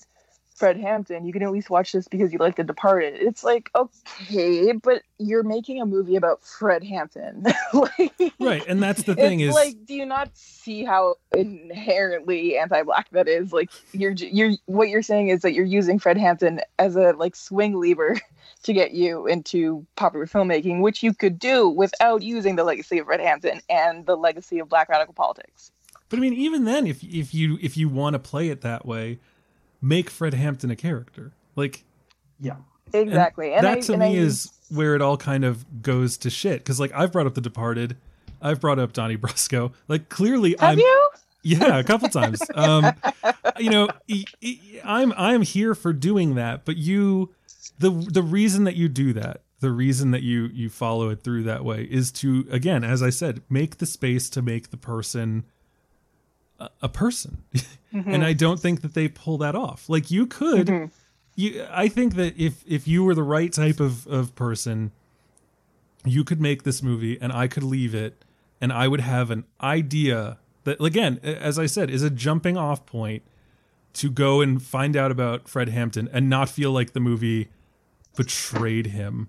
Fred 0.60 0.76
Hampton, 0.76 1.24
you 1.24 1.32
can 1.32 1.42
at 1.42 1.50
least 1.50 1.70
watch 1.70 1.92
this 1.92 2.06
because 2.06 2.34
you 2.34 2.38
like 2.38 2.56
The 2.56 2.64
Departed. 2.64 3.14
It's 3.14 3.42
like, 3.42 3.70
okay, 3.74 4.72
but 4.72 5.02
you're 5.18 5.42
making 5.42 5.80
a 5.80 5.86
movie 5.86 6.16
about 6.16 6.42
Fred 6.42 6.84
Hampton. 6.84 7.46
like, 7.72 8.12
right, 8.38 8.62
and 8.68 8.82
that's 8.82 9.04
the 9.04 9.14
thing 9.14 9.40
is 9.40 9.54
like, 9.54 9.86
do 9.86 9.94
you 9.94 10.04
not 10.04 10.28
see 10.36 10.84
how 10.84 11.14
inherently 11.34 12.58
anti-black 12.58 13.08
that 13.12 13.26
is? 13.26 13.54
Like, 13.54 13.70
you're 13.92 14.12
you're 14.12 14.52
what 14.66 14.90
you're 14.90 15.02
saying 15.02 15.28
is 15.28 15.40
that 15.40 15.54
you're 15.54 15.64
using 15.64 15.98
Fred 15.98 16.18
Hampton 16.18 16.60
as 16.78 16.94
a 16.94 17.12
like 17.12 17.36
swing 17.36 17.80
lever 17.80 18.20
to 18.64 18.72
get 18.74 18.92
you 18.92 19.26
into 19.26 19.86
popular 19.96 20.26
filmmaking, 20.26 20.82
which 20.82 21.02
you 21.02 21.14
could 21.14 21.38
do 21.38 21.70
without 21.70 22.20
using 22.20 22.56
the 22.56 22.64
legacy 22.64 22.98
of 22.98 23.06
Fred 23.06 23.20
Hampton 23.20 23.62
and 23.70 24.04
the 24.04 24.14
legacy 24.14 24.58
of 24.58 24.68
black 24.68 24.90
radical 24.90 25.14
politics. 25.14 25.72
But 26.10 26.18
I 26.18 26.20
mean, 26.20 26.34
even 26.34 26.64
then, 26.64 26.86
if 26.86 27.02
if 27.02 27.32
you 27.32 27.58
if 27.62 27.76
you 27.78 27.88
want 27.88 28.12
to 28.14 28.18
play 28.18 28.48
it 28.50 28.60
that 28.60 28.84
way, 28.84 29.18
make 29.80 30.10
Fred 30.10 30.34
Hampton 30.34 30.70
a 30.70 30.76
character. 30.76 31.32
Like 31.56 31.84
Yeah. 32.38 32.56
Exactly, 32.92 33.54
and, 33.54 33.64
that 33.64 33.78
I, 33.78 33.80
to 33.82 33.92
and 33.92 34.02
me 34.02 34.18
I- 34.18 34.22
is 34.22 34.50
where 34.68 34.94
it 34.96 35.00
all 35.02 35.16
kind 35.16 35.44
of 35.44 35.82
goes 35.82 36.16
to 36.18 36.28
shit. 36.30 36.58
Because 36.58 36.78
like 36.80 36.92
I've 36.92 37.12
brought 37.12 37.26
up 37.28 37.34
The 37.34 37.40
Departed, 37.40 37.96
I've 38.42 38.60
brought 38.60 38.78
up 38.80 38.92
Donnie 38.92 39.16
Brasco. 39.24 39.72
Like 39.88 40.08
clearly, 40.08 40.56
Have 40.58 40.70
I'm 40.72 40.78
you? 40.80 41.08
yeah, 41.42 41.78
a 41.78 41.84
couple 41.84 42.08
times. 42.08 42.42
Um, 42.54 42.92
you 43.60 43.70
know, 43.70 43.88
I'm 44.84 45.12
I'm 45.16 45.42
here 45.42 45.74
for 45.76 45.92
doing 45.92 46.34
that, 46.34 46.64
but 46.64 46.76
you, 46.76 47.32
the 47.78 47.90
the 47.90 48.22
reason 48.22 48.64
that 48.64 48.74
you 48.74 48.88
do 48.88 49.12
that, 49.12 49.42
the 49.60 49.70
reason 49.70 50.10
that 50.10 50.22
you 50.22 50.46
you 50.52 50.68
follow 50.68 51.10
it 51.10 51.22
through 51.22 51.44
that 51.44 51.64
way 51.64 51.84
is 51.84 52.10
to 52.12 52.46
again, 52.50 52.82
as 52.82 53.02
I 53.04 53.10
said, 53.10 53.40
make 53.48 53.78
the 53.78 53.86
space 53.86 54.28
to 54.30 54.42
make 54.42 54.70
the 54.70 54.76
person 54.76 55.44
a, 56.82 56.88
person, 56.88 57.42
and 57.92 58.04
mm-hmm. 58.04 58.22
I 58.22 58.32
don't 58.32 58.60
think 58.60 58.82
that 58.82 58.94
they 58.94 59.08
pull 59.08 59.38
that 59.38 59.54
off. 59.54 59.88
Like 59.88 60.10
you 60.10 60.26
could, 60.26 60.66
mm-hmm. 60.66 60.86
you, 61.36 61.66
I 61.70 61.88
think 61.88 62.14
that 62.16 62.38
if 62.38 62.62
if 62.66 62.86
you 62.86 63.04
were 63.04 63.14
the 63.14 63.22
right 63.22 63.52
type 63.52 63.80
of 63.80 64.06
of 64.06 64.34
person, 64.34 64.92
you 66.04 66.24
could 66.24 66.40
make 66.40 66.62
this 66.62 66.82
movie, 66.82 67.18
and 67.20 67.32
I 67.32 67.48
could 67.48 67.62
leave 67.62 67.94
it, 67.94 68.24
and 68.60 68.72
I 68.72 68.88
would 68.88 69.00
have 69.00 69.30
an 69.30 69.44
idea 69.60 70.38
that 70.64 70.82
again 70.82 71.18
as 71.22 71.58
i 71.58 71.66
said 71.66 71.90
is 71.90 72.02
a 72.02 72.10
jumping 72.10 72.56
off 72.56 72.86
point 72.86 73.22
to 73.92 74.10
go 74.10 74.40
and 74.40 74.62
find 74.62 74.96
out 74.96 75.10
about 75.10 75.48
fred 75.48 75.68
hampton 75.68 76.08
and 76.12 76.28
not 76.28 76.48
feel 76.48 76.70
like 76.70 76.92
the 76.92 77.00
movie 77.00 77.48
betrayed 78.16 78.88
him 78.88 79.28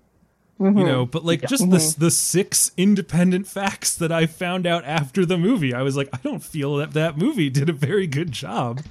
you 0.58 0.66
mm-hmm. 0.66 0.84
know 0.84 1.06
but 1.06 1.24
like 1.24 1.40
just 1.42 1.68
the, 1.70 1.76
mm-hmm. 1.76 2.00
the 2.00 2.10
six 2.10 2.70
independent 2.76 3.46
facts 3.46 3.94
that 3.96 4.12
i 4.12 4.26
found 4.26 4.66
out 4.66 4.84
after 4.84 5.26
the 5.26 5.36
movie 5.36 5.74
i 5.74 5.82
was 5.82 5.96
like 5.96 6.08
i 6.12 6.18
don't 6.22 6.42
feel 6.42 6.76
that 6.76 6.92
that 6.92 7.18
movie 7.18 7.50
did 7.50 7.68
a 7.68 7.72
very 7.72 8.06
good 8.06 8.32
job. 8.32 8.82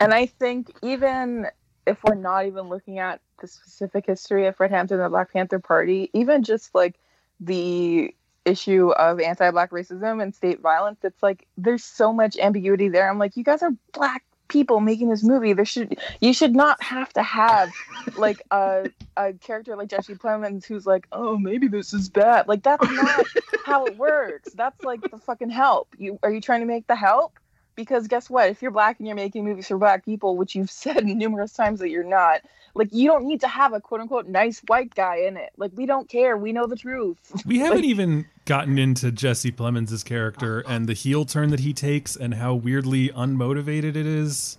And 0.00 0.12
I 0.12 0.26
think 0.26 0.74
even 0.82 1.46
if 1.86 2.02
we're 2.02 2.14
not 2.14 2.46
even 2.46 2.68
looking 2.68 2.98
at 2.98 3.20
the 3.40 3.46
specific 3.46 4.06
history 4.06 4.46
of 4.46 4.56
Fred 4.56 4.70
Hampton 4.70 4.98
and 4.98 5.06
the 5.06 5.10
Black 5.10 5.32
Panther 5.32 5.60
Party, 5.60 6.10
even 6.12 6.42
just 6.42 6.74
like 6.74 6.96
the 7.38 8.14
issue 8.44 8.90
of 8.90 9.20
anti-black 9.20 9.70
racism 9.70 10.20
and 10.20 10.34
state 10.34 10.60
violence, 10.60 10.98
it's 11.04 11.22
like 11.22 11.46
there's 11.56 11.84
so 11.84 12.12
much 12.12 12.36
ambiguity 12.36 12.88
there. 12.88 13.08
I'm 13.08 13.18
like, 13.18 13.36
you 13.36 13.44
guys 13.44 13.62
are 13.62 13.70
black 13.92 14.24
people 14.52 14.80
making 14.80 15.08
this 15.08 15.24
movie. 15.24 15.54
There 15.54 15.64
should 15.64 15.98
you 16.20 16.34
should 16.34 16.54
not 16.54 16.82
have 16.82 17.12
to 17.14 17.22
have 17.22 17.70
like 18.16 18.42
a 18.50 18.90
a 19.16 19.32
character 19.32 19.74
like 19.76 19.88
Jesse 19.88 20.14
Plemons 20.14 20.66
who's 20.66 20.86
like, 20.86 21.06
oh, 21.10 21.38
maybe 21.38 21.68
this 21.68 21.94
is 21.94 22.08
bad. 22.10 22.48
Like 22.48 22.62
that's 22.62 22.88
not 22.90 23.26
how 23.64 23.86
it 23.86 23.96
works. 23.96 24.52
That's 24.52 24.84
like 24.84 25.00
the 25.10 25.18
fucking 25.18 25.50
help. 25.50 25.88
You 25.96 26.18
are 26.22 26.30
you 26.30 26.40
trying 26.40 26.60
to 26.60 26.66
make 26.66 26.86
the 26.86 26.96
help? 26.96 27.38
Because 27.74 28.08
guess 28.08 28.28
what? 28.28 28.48
If 28.48 28.62
you're 28.62 28.70
black 28.70 28.98
and 28.98 29.06
you're 29.06 29.16
making 29.16 29.44
movies 29.44 29.68
for 29.68 29.78
black 29.78 30.04
people 30.04 30.36
which 30.36 30.54
you've 30.54 30.70
said 30.82 31.04
numerous 31.04 31.52
times 31.52 31.80
that 31.80 31.90
you're 31.90 32.04
not 32.04 32.42
like 32.74 32.88
you 32.92 33.08
don't 33.08 33.26
need 33.26 33.40
to 33.40 33.48
have 33.48 33.72
a 33.72 33.80
quote 33.80 34.00
unquote 34.00 34.26
nice 34.26 34.60
white 34.66 34.94
guy 34.94 35.16
in 35.16 35.36
it. 35.36 35.52
Like 35.56 35.72
we 35.74 35.86
don't 35.86 36.08
care. 36.08 36.36
We 36.36 36.52
know 36.52 36.66
the 36.66 36.76
truth. 36.76 37.18
We 37.46 37.58
haven't 37.58 37.84
even 37.84 38.26
gotten 38.44 38.78
into 38.78 39.12
jesse 39.12 39.52
plemons' 39.52 40.04
character 40.04 40.60
and 40.68 40.88
the 40.88 40.94
heel 40.94 41.24
turn 41.24 41.50
that 41.50 41.60
he 41.60 41.72
takes 41.72 42.16
and 42.16 42.34
how 42.34 42.54
weirdly 42.54 43.08
unmotivated 43.10 43.96
it 43.96 44.06
is. 44.06 44.58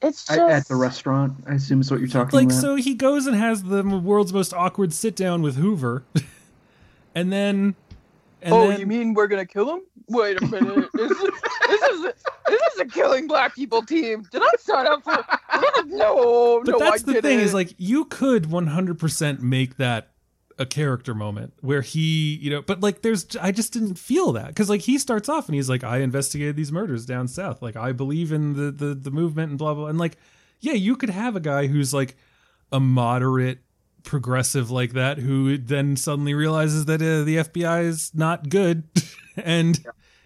It's 0.00 0.24
just 0.24 0.38
I, 0.38 0.52
at 0.52 0.68
the 0.68 0.76
restaurant, 0.76 1.34
I 1.46 1.54
assume 1.54 1.80
is 1.80 1.90
what 1.90 1.98
you're 1.98 2.08
talking 2.08 2.36
like 2.36 2.46
about. 2.46 2.54
Like 2.54 2.60
so 2.60 2.76
he 2.76 2.94
goes 2.94 3.26
and 3.26 3.36
has 3.36 3.64
the 3.64 3.82
world's 3.82 4.32
most 4.32 4.54
awkward 4.54 4.92
sit 4.92 5.16
down 5.16 5.42
with 5.42 5.56
hoover 5.56 6.04
and 7.14 7.32
then 7.32 7.74
And 8.42 8.54
oh, 8.54 8.68
then- 8.68 8.80
you 8.80 8.86
mean 8.86 9.14
we're 9.14 9.26
gonna 9.28 9.46
kill 9.46 9.74
him? 9.76 9.82
Wait 10.08 10.40
a 10.40 10.46
minute. 10.46 10.88
This 10.98 11.10
is 11.12 11.30
this 11.68 11.82
is 11.82 12.04
a, 12.06 12.14
this 12.48 12.60
is 12.74 12.80
a 12.80 12.84
killing 12.86 13.26
black 13.28 13.54
people 13.54 13.82
team. 13.82 14.26
Did 14.32 14.42
I 14.42 14.50
sign 14.58 14.86
up 14.86 15.04
for? 15.04 15.24
No, 15.86 16.60
but 16.64 16.70
no, 16.70 16.78
But 16.78 16.78
that's 16.78 17.02
I 17.02 17.06
the 17.06 17.12
didn't. 17.14 17.22
thing 17.22 17.40
is 17.40 17.52
like 17.54 17.74
you 17.76 18.04
could 18.06 18.44
100% 18.44 19.40
make 19.40 19.76
that 19.76 20.10
a 20.58 20.66
character 20.66 21.14
moment 21.14 21.52
where 21.60 21.82
he 21.82 22.34
you 22.42 22.50
know 22.50 22.60
but 22.62 22.80
like 22.80 23.02
there's 23.02 23.36
i 23.40 23.52
just 23.52 23.72
didn't 23.72 23.94
feel 23.94 24.32
that 24.32 24.48
because 24.48 24.68
like 24.68 24.80
he 24.80 24.98
starts 24.98 25.28
off 25.28 25.46
and 25.46 25.54
he's 25.54 25.68
like 25.68 25.84
i 25.84 25.98
investigated 25.98 26.56
these 26.56 26.72
murders 26.72 27.06
down 27.06 27.28
south 27.28 27.62
like 27.62 27.76
i 27.76 27.92
believe 27.92 28.32
in 28.32 28.54
the 28.54 28.72
the, 28.72 28.92
the 28.92 29.10
movement 29.12 29.50
and 29.50 29.58
blah 29.58 29.72
blah 29.72 29.86
and 29.86 29.98
like 30.00 30.16
yeah 30.58 30.72
you 30.72 30.96
could 30.96 31.10
have 31.10 31.36
a 31.36 31.40
guy 31.40 31.68
who's 31.68 31.94
like 31.94 32.16
a 32.72 32.80
moderate 32.80 33.60
progressive 34.04 34.70
like 34.70 34.92
that 34.92 35.18
who 35.18 35.58
then 35.58 35.96
suddenly 35.96 36.34
realizes 36.34 36.84
that 36.86 37.02
uh, 37.02 37.24
the 37.24 37.36
fbi 37.36 37.84
is 37.84 38.10
not 38.14 38.48
good 38.48 38.84
and 39.36 39.84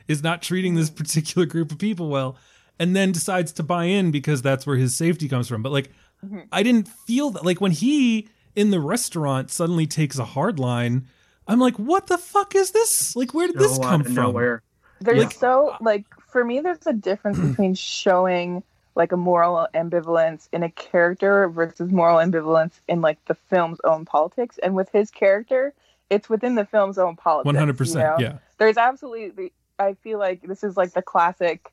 is 0.09 0.23
not 0.23 0.43
treating 0.43 0.75
this 0.75 0.91
particular 0.91 1.47
group 1.47 1.73
of 1.73 1.79
people 1.79 2.09
well 2.09 2.37
and 2.79 2.95
then 2.95 3.13
decides 3.13 3.53
to 3.53 3.63
buy 3.63 3.85
in 3.85 4.11
because 4.11 4.43
that's 4.43 4.67
where 4.67 4.77
his 4.77 4.97
safety 4.97 5.29
comes 5.29 5.49
from 5.49 5.63
but 5.63 5.73
like 5.73 5.91
Mhm. 6.25 6.47
I 6.53 6.63
didn't 6.63 6.87
feel 6.87 7.31
that 7.31 7.45
like 7.45 7.61
when 7.61 7.73
he 7.73 8.29
in 8.55 8.71
the 8.71 8.79
restaurant 8.79 9.51
suddenly 9.51 9.89
takes 9.89 10.21
a 10.21 10.25
hard 10.25 10.61
line. 10.61 11.09
I'm 11.49 11.59
like, 11.59 11.75
what 11.81 12.07
the 12.07 12.17
fuck 12.17 12.55
is 12.55 12.71
this? 12.71 13.17
Like, 13.17 13.35
where 13.35 13.49
did 13.49 13.59
this 13.59 13.75
So 13.75 13.83
out 13.83 13.89
come 13.91 14.05
from? 14.05 14.15
Nowhere. 14.15 14.63
There's 15.01 15.19
Like- 15.25 15.33
so 15.33 15.75
like 15.81 16.05
for 16.31 16.45
me, 16.45 16.61
there's 16.61 16.87
a 16.87 16.93
difference 16.93 17.39
between 17.49 17.75
showing 17.75 18.63
like 18.95 19.13
a 19.13 19.17
moral 19.17 19.67
ambivalence 19.75 20.49
in 20.53 20.63
a 20.63 20.71
character 20.71 21.49
versus 21.49 21.91
moral 21.91 22.19
ambivalence 22.19 22.81
in 22.89 23.01
like 23.01 23.25
the 23.27 23.35
film's 23.35 23.79
own 23.85 24.05
politics. 24.05 24.59
And 24.63 24.75
with 24.75 24.91
his 24.91 25.11
character, 25.11 25.73
it's 26.11 26.29
within 26.29 26.55
the 26.55 26.65
film's 26.65 26.99
own 26.99 27.17
politics. 27.17 27.47
One 27.47 27.55
hundred 27.55 27.79
percent. 27.79 28.21
Yeah. 28.21 28.39
There's 28.59 28.77
absolutely. 28.77 29.53
I 29.79 29.95
feel 29.95 30.19
like 30.19 30.43
this 30.43 30.63
is 30.63 30.77
like 30.77 30.93
the 30.93 31.03
classic. 31.03 31.73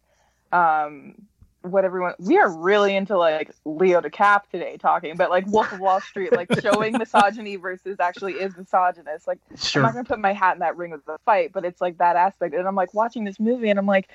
um 0.52 1.16
what 1.62 1.84
everyone 1.84 2.14
we 2.20 2.38
are 2.38 2.50
really 2.50 2.96
into 2.96 3.18
like 3.18 3.52
Leo 3.66 4.00
DeCap 4.00 4.44
today 4.50 4.78
talking 4.78 5.18
but 5.18 5.30
like 5.30 5.46
Wolf 5.48 5.72
of 5.74 5.82
Wall 5.82 6.00
Street 6.00 6.32
like 6.32 6.48
showing 6.62 6.94
misogyny 6.98 7.58
versus 7.58 7.98
actually 8.00 8.34
is 8.34 8.56
misogynist 8.56 9.28
like 9.28 9.40
sure. 9.58 9.82
I'm 9.82 9.88
not 9.88 9.94
gonna 9.94 10.06
put 10.06 10.20
my 10.20 10.32
hat 10.32 10.54
in 10.54 10.60
that 10.60 10.78
ring 10.78 10.92
with 10.92 11.06
the 11.06 11.18
fight, 11.26 11.52
but 11.52 11.66
it's 11.66 11.82
like 11.82 11.98
that 11.98 12.16
aspect. 12.16 12.56
And 12.56 12.66
I'm 12.66 12.76
like 12.76 12.94
watching 12.94 13.26
this 13.26 13.40
movie, 13.40 13.70
and 13.70 13.78
I'm 13.78 13.86
like, 13.86 14.10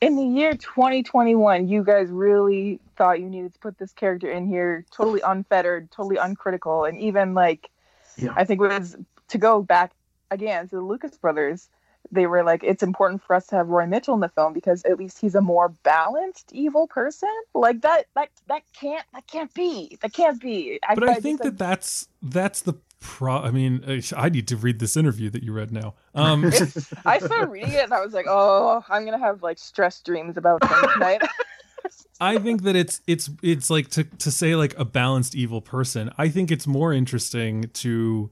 in 0.00 0.16
the 0.16 0.24
year 0.24 0.54
2021, 0.54 1.68
you 1.68 1.84
guys 1.84 2.08
really 2.08 2.80
thought 2.96 3.20
you 3.20 3.28
needed 3.28 3.52
to 3.52 3.58
put 3.58 3.78
this 3.78 3.92
character 3.92 4.30
in 4.30 4.46
here, 4.46 4.84
totally 4.90 5.20
unfettered, 5.20 5.90
totally 5.90 6.16
uncritical, 6.16 6.84
and 6.84 6.98
even 6.98 7.34
like, 7.34 7.70
Yeah. 8.16 8.32
I 8.36 8.44
think 8.44 8.60
it 8.60 8.68
was 8.68 8.96
to 9.28 9.38
go 9.38 9.62
back 9.62 9.92
again 10.30 10.68
to 10.68 10.76
the 10.76 10.82
Lucas 10.82 11.16
brothers. 11.18 11.68
They 12.12 12.26
were 12.26 12.42
like, 12.42 12.64
it's 12.64 12.82
important 12.82 13.22
for 13.22 13.36
us 13.36 13.46
to 13.48 13.56
have 13.56 13.68
Roy 13.68 13.86
Mitchell 13.86 14.14
in 14.14 14.20
the 14.20 14.28
film 14.28 14.52
because 14.52 14.82
at 14.84 14.98
least 14.98 15.20
he's 15.20 15.34
a 15.34 15.40
more 15.40 15.68
balanced 15.82 16.52
evil 16.52 16.86
person. 16.86 17.30
Like 17.54 17.82
that, 17.82 18.06
that, 18.14 18.30
that 18.48 18.62
can't, 18.78 19.04
that 19.12 19.26
can't 19.26 19.52
be, 19.54 19.98
that 20.02 20.12
can't 20.12 20.40
be. 20.40 20.78
But 20.94 21.04
I 21.04 21.12
just, 21.14 21.22
think 21.22 21.42
that 21.42 21.58
that's 21.58 22.08
that's 22.22 22.62
the 22.62 22.74
pro. 23.00 23.36
I 23.36 23.50
mean, 23.50 24.02
I 24.16 24.28
need 24.28 24.48
to 24.48 24.56
read 24.56 24.78
this 24.78 24.96
interview 24.96 25.30
that 25.30 25.42
you 25.42 25.52
read 25.52 25.72
now. 25.72 25.94
Um, 26.14 26.44
I 27.04 27.18
started 27.18 27.48
reading 27.50 27.72
it 27.72 27.84
and 27.84 27.94
I 27.94 28.00
was 28.04 28.12
like, 28.12 28.26
oh, 28.28 28.84
I'm 28.88 29.04
gonna 29.04 29.18
have 29.18 29.42
like 29.42 29.58
stress 29.58 30.00
dreams 30.00 30.36
about 30.36 30.62
tonight. 30.62 31.22
I 32.20 32.36
think 32.38 32.62
that 32.62 32.76
it's 32.76 33.00
it's 33.06 33.30
it's 33.42 33.70
like 33.70 33.88
to 33.90 34.04
to 34.04 34.30
say 34.30 34.54
like 34.54 34.78
a 34.78 34.84
balanced 34.84 35.34
evil 35.34 35.60
person. 35.60 36.10
I 36.18 36.28
think 36.28 36.50
it's 36.50 36.66
more 36.66 36.92
interesting 36.92 37.70
to 37.74 38.30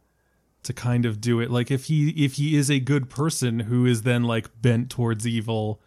to 0.69 0.73
kind 0.73 1.05
of 1.05 1.21
do 1.21 1.41
it 1.41 1.51
like 1.51 1.71
if 1.71 1.87
he 1.87 2.11
if 2.25 2.35
he 2.35 2.55
is 2.57 2.71
a 2.71 2.79
good 2.79 3.09
person 3.11 3.59
who 3.61 3.85
is 3.87 4.03
then 4.03 4.23
like 4.23 4.49
bent 4.63 4.89
towards 4.91 5.27
evil. 5.27 5.81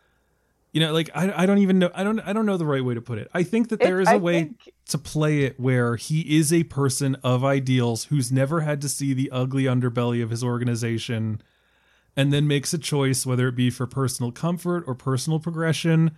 You 0.74 0.80
know, 0.80 0.94
like 0.94 1.10
I 1.14 1.44
I 1.44 1.45
don't 1.45 1.58
even 1.60 1.80
know 1.80 1.91
I 1.94 2.03
don't 2.03 2.20
I 2.22 2.34
don't 2.34 2.45
know 2.45 2.58
the 2.58 2.66
right 2.66 2.84
way 2.84 2.94
to 2.94 3.02
put 3.02 3.18
it. 3.18 3.30
I 3.34 3.44
think 3.44 3.70
that 3.70 3.80
there 3.80 3.99
It- 3.99 4.03
is 4.03 4.08
a 4.08 4.12
I 4.14 4.18
way 4.18 4.34
think- 4.44 4.70
to 4.90 4.98
play 4.98 5.41
it 5.44 5.60
where 5.60 5.95
he 5.98 6.38
is 6.40 6.52
a 6.53 6.64
person 6.64 7.16
of 7.24 7.44
ideals 7.44 8.06
who's 8.06 8.32
never 8.32 8.62
had 8.62 8.82
to 8.82 8.90
see 8.90 9.14
the 9.14 9.30
ugly 9.32 9.64
underbelly 9.64 10.24
of 10.24 10.30
his 10.30 10.44
organization 10.44 11.41
and 12.18 12.34
then 12.34 12.48
makes 12.48 12.74
a 12.74 12.78
choice 12.78 13.26
whether 13.26 13.48
it 13.49 13.56
be 13.56 13.70
for 13.70 13.86
personal 13.88 14.32
comfort 14.32 14.84
or 14.88 14.95
personal 14.95 15.40
progression 15.40 16.12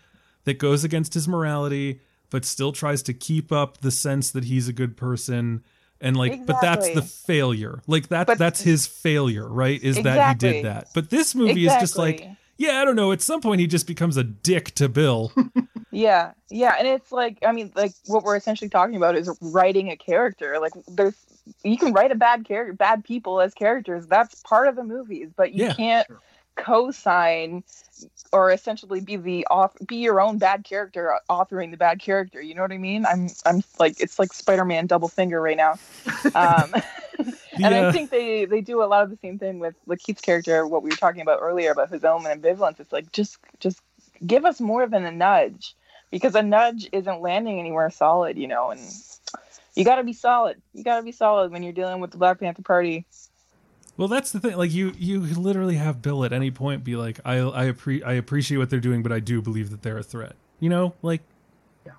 that 0.46 0.58
goes 0.60 0.84
against 0.84 1.14
his 1.16 1.28
morality 1.28 2.00
but 2.30 2.46
still 2.46 2.72
tries 2.72 3.04
to 3.04 3.14
keep 3.14 3.52
up 3.52 3.80
the 3.82 3.92
sense 3.92 4.32
that 4.32 4.46
he's 4.46 4.68
a 4.68 4.74
good 4.74 4.96
person 4.98 5.64
and 6.02 6.16
like 6.18 6.46
but 6.46 6.60
that's 6.62 6.90
the 6.94 7.02
failure. 7.02 7.82
Like 7.88 8.10
that 8.10 8.28
But- 8.28 8.38
that's 8.38 8.62
his 8.62 8.86
failure 8.88 9.48
right 9.48 9.82
is 9.82 10.02
that 10.04 10.30
he 10.30 10.36
did 10.38 10.66
that. 10.66 10.88
But 10.94 11.10
this 11.10 11.34
movie 11.36 11.66
is 11.68 11.74
just 11.80 11.98
like 11.98 12.28
yeah 12.58 12.82
i 12.82 12.86
don't 12.86 12.96
know. 12.96 13.12
At 13.12 13.22
some 13.22 13.42
point 13.42 13.60
he 13.62 13.68
just 13.68 13.88
becomes 13.88 14.18
a 14.18 14.24
dick 14.24 14.74
to 14.76 14.90
bill. 14.90 15.32
Yeah, 15.96 16.32
yeah, 16.50 16.74
and 16.80 16.88
it's 16.88 17.12
like 17.12 17.38
I 17.46 17.52
mean, 17.52 17.72
like 17.76 17.92
what 18.08 18.24
we're 18.24 18.36
essentially 18.36 18.68
talking 18.68 18.96
about 18.96 19.16
is 19.16 19.30
writing 19.42 19.92
a 19.92 19.96
character. 19.96 20.58
Like 20.60 20.74
there's 20.88 21.14
you 21.64 21.78
can 21.78 21.94
write 21.94 22.12
a 22.12 22.16
bad 22.16 22.46
character, 22.46 22.74
bad 22.74 23.04
people 23.04 23.40
as 23.40 23.54
characters. 23.54 24.08
That's 24.08 24.42
part 24.42 24.68
of 24.68 24.76
the 24.76 24.84
movies, 24.84 25.30
but 25.36 25.54
you 25.54 25.66
Yeah. 25.66 25.74
can't 25.76 26.08
Sure. 26.08 26.20
Co-sign 26.56 27.64
or 28.32 28.52
essentially 28.52 29.00
be 29.00 29.16
the 29.16 29.48
off 29.50 29.76
be 29.86 29.98
your 29.98 30.20
own 30.20 30.38
bad 30.38 30.64
character 30.64 31.18
authoring 31.30 31.72
the 31.72 31.78
bad 31.78 32.00
character. 32.00 32.42
You 32.42 32.56
know 32.56 32.62
what 32.62 32.72
I 32.72 32.78
mean? 32.78 33.06
I'm 33.06 33.30
I'm 33.46 33.64
like 33.80 34.00
it's 34.00 34.20
like 34.20 34.34
Spider-Man 34.34 34.88
double 34.88 35.08
finger 35.08 35.42
right 35.42 35.58
now. 35.58 35.80
Um, 36.36 36.74
and 37.18 37.36
The, 37.58 37.86
uh, 37.86 37.90
I 37.90 37.92
think 37.92 38.10
they 38.10 38.46
they 38.46 38.62
do 38.62 38.84
a 38.84 38.86
lot 38.86 39.04
of 39.04 39.10
the 39.10 39.18
same 39.18 39.38
thing 39.38 39.60
with 39.60 39.76
with 39.86 40.02
Keith's 40.02 40.22
character. 40.22 40.68
What 40.68 40.84
we 40.84 40.90
were 40.90 40.96
talking 40.96 41.22
about 41.22 41.40
earlier 41.42 41.72
about 41.72 41.90
his 41.90 42.04
own 42.04 42.24
ambivalence. 42.24 42.80
It's 42.80 42.92
like 42.92 43.12
just 43.12 43.38
just 43.60 43.82
give 44.26 44.46
us 44.46 44.60
more 44.60 44.88
than 44.88 45.06
a 45.06 45.12
nudge 45.12 45.76
because 46.12 46.36
a 46.36 46.42
nudge 46.44 46.90
isn't 46.92 47.22
landing 47.22 47.60
anywhere 47.60 47.90
solid, 47.90 48.38
you 48.38 48.48
know. 48.48 48.72
And 48.72 48.82
you 49.76 49.86
got 49.86 49.96
to 49.96 50.04
be 50.04 50.14
solid. 50.14 50.62
You 50.74 50.84
got 50.84 50.98
to 50.98 51.04
be 51.04 51.12
solid 51.12 51.52
when 51.52 51.64
you're 51.64 51.74
dealing 51.74 52.02
with 52.02 52.12
the 52.12 52.18
Black 52.18 52.40
Panther 52.40 52.62
Party. 52.64 53.06
Well, 53.96 54.08
that's 54.08 54.32
the 54.32 54.40
thing. 54.40 54.58
Like 54.58 54.74
you, 54.74 54.94
you 54.98 55.20
literally 55.22 55.76
have 55.76 56.02
Bill 56.02 56.26
at 56.26 56.34
any 56.34 56.50
point 56.52 56.84
be 56.84 56.96
like, 56.96 57.20
"I, 57.26 57.38
I, 57.38 57.72
appre- 57.72 58.04
I 58.06 58.14
appreciate 58.14 58.58
what 58.58 58.70
they're 58.70 58.80
doing, 58.80 59.04
but 59.04 59.12
I 59.12 59.20
do 59.20 59.42
believe 59.42 59.70
that 59.70 59.82
they're 59.84 59.98
a 60.00 60.04
threat." 60.04 60.36
You 60.60 60.70
know, 60.70 60.94
like 61.02 61.22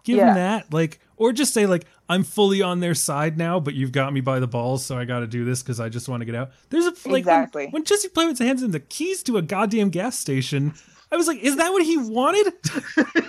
give 0.03 0.17
Yeah. 0.17 0.29
him 0.31 0.35
that, 0.35 0.73
like, 0.73 0.99
or 1.17 1.33
just 1.33 1.55
say 1.55 1.67
like, 1.67 1.85
"I'm 2.09 2.25
fully 2.25 2.63
on 2.63 2.81
their 2.81 2.95
side 2.95 3.39
now, 3.39 3.61
but 3.61 3.75
you've 3.75 3.93
got 3.93 4.13
me 4.13 4.21
by 4.21 4.41
the 4.41 4.47
balls, 4.49 4.85
so 4.85 4.99
I 4.99 5.05
got 5.05 5.21
to 5.21 5.27
do 5.29 5.45
this 5.45 5.63
because 5.63 5.79
I 5.79 5.89
just 5.89 6.09
want 6.09 6.21
to 6.23 6.25
get 6.25 6.35
out." 6.35 6.51
There's 6.71 6.87
a 6.87 6.95
like 7.09 7.21
Exactly. 7.21 7.65
when, 7.67 7.73
when 7.73 7.85
Jesse 7.85 8.09
Plemons 8.09 8.39
hands 8.41 8.63
him 8.63 8.73
the 8.73 8.81
keys 8.81 9.23
to 9.25 9.37
a 9.37 9.43
goddamn 9.43 9.91
gas 9.91 10.19
station. 10.19 10.75
I 11.13 11.17
was 11.17 11.29
like, 11.29 11.39
"Is 11.39 11.57
that 11.59 11.71
what 11.73 11.85
he 11.85 11.97
wanted?" 11.97 12.53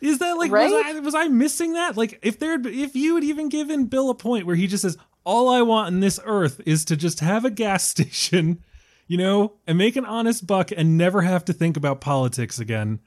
Is 0.00 0.20
that 0.20 0.36
like 0.38 0.52
was 0.52 0.72
I 0.72 1.00
was 1.00 1.14
I 1.16 1.26
missing 1.26 1.72
that? 1.72 1.96
Like 1.96 2.20
if 2.22 2.38
there 2.38 2.54
if 2.64 2.94
you 2.94 3.16
had 3.16 3.24
even 3.24 3.48
given 3.48 3.86
Bill 3.86 4.10
a 4.10 4.14
point 4.14 4.46
where 4.46 4.54
he 4.54 4.68
just 4.68 4.82
says 4.82 4.96
all 5.28 5.50
I 5.50 5.60
want 5.60 5.88
in 5.88 6.00
this 6.00 6.18
earth 6.24 6.58
is 6.64 6.86
to 6.86 6.96
just 6.96 7.20
have 7.20 7.44
a 7.44 7.50
gas 7.50 7.84
station, 7.88 8.64
you 9.06 9.18
know, 9.18 9.52
and 9.66 9.76
make 9.76 9.94
an 9.94 10.06
honest 10.06 10.46
buck 10.46 10.70
and 10.74 10.96
never 10.96 11.20
have 11.20 11.44
to 11.44 11.52
think 11.52 11.76
about 11.76 12.00
politics 12.00 12.58
again. 12.58 13.00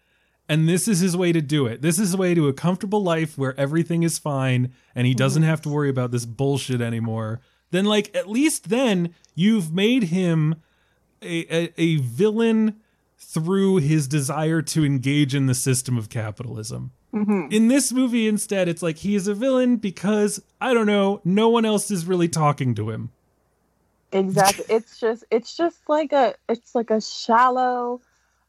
And 0.48 0.70
this 0.70 0.88
is 0.88 1.00
his 1.00 1.18
way 1.18 1.32
to 1.32 1.42
do 1.42 1.66
it. 1.66 1.82
This 1.82 1.98
is 1.98 2.10
his 2.10 2.18
way 2.18 2.36
to 2.36 2.48
a 2.48 2.54
comfortable 2.54 3.02
life 3.02 3.38
where 3.38 3.60
everything 3.60 4.04
is 4.04 4.20
fine 4.20 4.72
and 4.94 5.08
he 5.08 5.16
doesn't 5.16 5.44
have 5.44 5.62
to 5.62 5.70
worry 5.70 5.90
about 5.90 6.12
this 6.12 6.26
bullshit 6.26 6.80
anymore. 6.80 7.42
Then 7.72 7.86
like 7.86 8.16
at 8.16 8.30
least 8.30 8.70
then 8.70 9.16
you've 9.34 9.74
made 9.74 10.04
him 10.04 10.62
a, 11.24 11.46
a, 11.56 11.74
a 11.78 11.96
villain 11.98 12.82
through 13.18 13.78
his 13.78 14.08
desire 14.08 14.62
to 14.62 14.86
engage 14.86 15.34
in 15.34 15.48
the 15.48 15.56
system 15.56 15.98
of 15.98 16.10
capitalism. 16.10 16.92
Mm-hmm. 17.14 17.52
In 17.52 17.68
this 17.68 17.92
movie, 17.92 18.28
instead, 18.28 18.68
it's 18.68 18.82
like 18.82 18.98
he 18.98 19.16
is 19.16 19.28
a 19.28 19.34
villain 19.34 19.76
because, 19.78 20.42
I 20.62 20.74
don't 20.74 20.86
know, 20.86 21.22
no 21.26 21.50
one 21.50 21.66
else 21.66 21.92
is 21.92 22.06
really 22.06 22.30
talking 22.30 22.74
to 22.76 22.90
him. 22.90 23.10
Exactly. 24.12 24.66
it's 24.70 25.00
just 25.00 25.24
it's 25.32 25.56
just 25.56 25.78
like 25.88 26.12
a 26.12 26.36
it's 26.50 26.76
like 26.76 26.90
a 26.90 27.02
shallow 27.02 28.02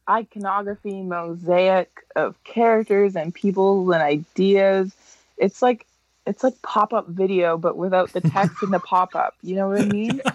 iconography 0.08 1.02
mosaic 1.02 1.88
of 2.16 2.42
characters 2.44 3.16
and 3.16 3.34
people 3.34 3.90
and 3.92 4.02
ideas. 4.02 4.94
It's 5.38 5.62
like 5.62 5.86
it's 6.24 6.44
like 6.44 6.60
pop-up 6.62 7.08
video 7.08 7.58
but 7.58 7.76
without 7.76 8.12
the 8.12 8.20
text 8.20 8.62
in 8.62 8.70
the 8.70 8.80
pop-up. 8.80 9.34
You 9.42 9.56
know 9.56 9.68
what 9.68 9.80
I 9.80 9.86
mean? 9.86 10.20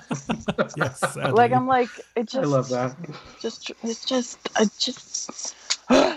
Yes, 0.75 0.99
sadly. 0.99 1.31
like 1.31 1.51
I'm 1.51 1.67
like 1.67 1.89
it 2.15 2.27
just 2.27 2.35
I 2.35 2.41
love 2.41 2.69
that. 2.69 2.95
just 3.39 3.71
it's 3.83 4.05
just 4.05 4.39
it 4.59 4.71
just 4.79 5.55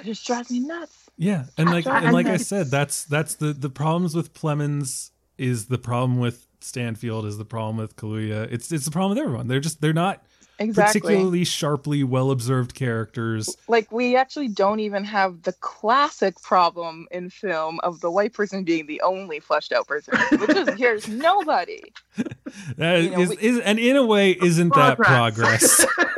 just 0.05 0.27
drives 0.27 0.51
me 0.51 0.61
nuts. 0.61 1.00
Yeah, 1.21 1.45
and 1.59 1.71
like 1.71 1.87
and 2.05 2.13
like 2.15 2.27
I 2.27 2.39
said, 2.39 2.69
that's 2.71 3.05
that's 3.05 3.35
the 3.35 3.53
the 3.53 3.69
problems 3.69 4.15
with 4.15 4.33
Plemons 4.33 5.11
is 5.37 5.67
the 5.67 5.79
problem 5.79 6.19
with 6.19 6.47
Stanfield 6.61 7.27
is 7.27 7.37
the 7.39 7.45
problem 7.45 7.77
with 7.77 7.95
Kaluuya. 7.97 8.49
It's 8.51 8.73
it's 8.73 8.87
the 8.87 8.91
problem 8.91 9.11
with 9.17 9.19
everyone. 9.25 9.47
They're 9.47 9.61
just 9.61 9.81
they're 9.83 9.93
not 9.93 10.23
Exactly. 10.59 11.01
particularly 11.01 11.45
sharply 11.45 12.05
well 12.05 12.31
observed 12.31 12.75
characters. 12.75 13.57
like 13.67 13.91
we 13.91 14.15
actually 14.17 14.49
don't 14.49 14.81
even 14.81 15.05
have 15.05 15.43
the 15.43 15.53
classic 15.55 16.39
problem 16.43 17.07
in 17.11 17.31
film 17.31 17.81
of 17.83 18.01
the 18.01 18.11
white 18.11 18.35
person 18.35 18.63
being 18.65 18.87
the 18.87 19.01
only 19.01 19.41
fleshed 19.41 19.73
out 19.73 19.87
person, 19.87 20.19
which 20.39 20.51
is 20.57 20.69
here's 20.79 21.09
nobody. 21.29 21.81
That 22.77 23.03
You 23.05 23.11
know, 23.11 23.21
is, 23.21 23.29
we- 23.31 23.37
is 23.39 23.59
and 23.61 23.79
in 23.79 23.97
a 23.97 24.05
way 24.05 24.33
isn't 24.33 24.75
that 24.75 24.97
progress? 24.99 25.85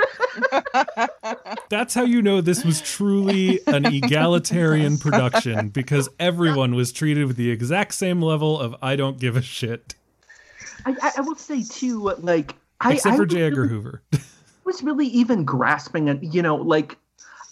That's 1.73 1.94
how 1.94 2.03
you 2.05 2.20
know 2.20 2.43
this 2.43 2.66
was 2.66 2.82
truly 2.82 3.59
an 3.66 3.86
egalitarian 3.86 4.99
production 4.99 5.70
because 5.70 6.11
everyone 6.20 6.74
was 6.74 6.93
treated 6.93 7.27
with 7.27 7.36
the 7.39 7.51
exact 7.51 7.94
same 7.94 8.20
level 8.20 8.61
of 8.61 8.77
I 8.82 8.94
don't 8.94 9.19
give 9.19 9.36
a 9.36 9.40
shit. 9.40 9.94
I, 10.85 10.94
I, 11.01 11.12
I 11.16 11.20
will 11.23 11.35
say 11.35 11.62
too, 11.62 12.12
like 12.19 12.55
I, 12.82 12.93
Except 12.93 13.16
for 13.16 13.23
was 13.23 13.32
J. 13.32 13.44
Edgar 13.44 13.62
really- 13.62 13.73
Hoover. 13.73 14.03
was 14.65 14.82
really 14.82 15.07
even 15.07 15.47
grasping 15.47 16.11
at 16.11 16.23
you 16.23 16.43
know 16.43 16.57
like 16.57 16.99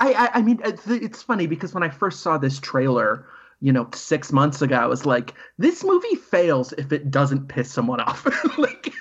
I, 0.01 0.13
I 0.13 0.31
i 0.35 0.43
mean 0.43 0.61
uh, 0.65 0.69
it's, 0.69 0.87
it's 0.87 1.23
funny 1.23 1.47
because 1.47 1.75
when 1.75 1.83
i 1.83 1.89
first 1.89 2.21
saw 2.21 2.39
this 2.39 2.61
trailer 2.61 3.27
you 3.61 3.73
know 3.73 3.89
six 3.95 4.33
months 4.33 4.63
ago 4.63 4.77
i 4.77 4.87
was 4.87 5.05
like 5.07 5.35
this 5.59 5.85
movie 5.85 6.15
fails 6.17 6.73
if 6.75 6.93
it 6.93 7.11
doesn't 7.11 7.49
piss 7.49 7.71
someone 7.71 8.01
off 8.01 8.27
like 8.59 8.93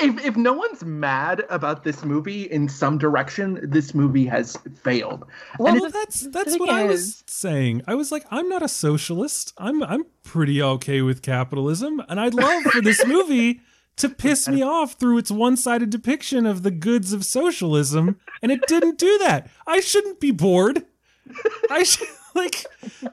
if, 0.00 0.24
if 0.24 0.36
no 0.36 0.52
one's 0.52 0.84
mad 0.84 1.44
about 1.48 1.84
this 1.84 2.04
movie 2.04 2.42
in 2.42 2.68
some 2.68 2.98
direction 2.98 3.58
this 3.62 3.94
movie 3.94 4.26
has 4.26 4.56
failed 4.82 5.24
Well, 5.58 5.80
well, 5.80 5.90
that's 5.90 6.26
that's 6.28 6.52
thing 6.52 6.60
what 6.60 6.70
I 6.70 6.84
was 6.84 7.22
saying. 7.26 7.82
I 7.86 7.94
was 7.94 8.10
like, 8.10 8.24
I'm 8.30 8.48
not 8.48 8.62
a 8.62 8.68
socialist. 8.68 9.52
I'm 9.58 9.82
I'm 9.82 10.04
pretty 10.22 10.62
okay 10.62 11.02
with 11.02 11.22
capitalism, 11.22 12.02
and 12.08 12.20
I'd 12.20 12.34
love 12.34 12.62
for 12.64 12.80
this 12.80 13.04
movie 13.06 13.60
to 13.96 14.08
piss 14.08 14.48
me 14.48 14.62
off 14.62 14.94
through 14.94 15.18
its 15.18 15.30
one-sided 15.30 15.90
depiction 15.90 16.46
of 16.46 16.62
the 16.62 16.70
goods 16.70 17.12
of 17.12 17.24
socialism, 17.24 18.18
and 18.40 18.50
it 18.50 18.66
didn't 18.66 18.98
do 18.98 19.18
that. 19.18 19.50
I 19.66 19.80
shouldn't 19.80 20.18
be 20.20 20.30
bored. 20.30 20.84
I 21.70 21.82
should 21.82 22.08
like 22.34 22.66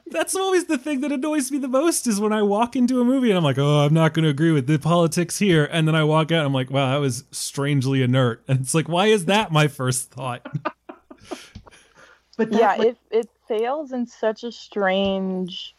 that's 0.06 0.34
always 0.34 0.64
the 0.64 0.78
thing 0.78 1.00
that 1.00 1.12
annoys 1.12 1.50
me 1.50 1.58
the 1.58 1.68
most 1.68 2.06
is 2.06 2.20
when 2.20 2.32
I 2.32 2.42
walk 2.42 2.76
into 2.76 3.00
a 3.00 3.04
movie 3.04 3.30
and 3.30 3.38
I'm 3.38 3.44
like, 3.44 3.58
oh, 3.58 3.80
I'm 3.80 3.94
not 3.94 4.14
going 4.14 4.24
to 4.24 4.30
agree 4.30 4.52
with 4.52 4.66
the 4.66 4.78
politics 4.78 5.38
here, 5.38 5.68
and 5.70 5.86
then 5.86 5.94
I 5.94 6.04
walk 6.04 6.32
out 6.32 6.38
and 6.38 6.46
I'm 6.46 6.54
like, 6.54 6.70
wow, 6.70 6.92
that 6.92 7.00
was 7.00 7.24
strangely 7.30 8.02
inert, 8.02 8.42
and 8.48 8.60
it's 8.60 8.74
like, 8.74 8.88
why 8.88 9.06
is 9.06 9.26
that 9.26 9.52
my 9.52 9.68
first 9.68 10.10
thought? 10.10 10.46
but 12.36 12.52
yeah 12.52 12.76
like, 12.76 12.88
it 12.88 12.98
it 13.10 13.28
fails 13.46 13.92
in 13.92 14.06
such 14.06 14.44
a 14.44 14.52
strange 14.52 15.52
sh- 15.52 15.72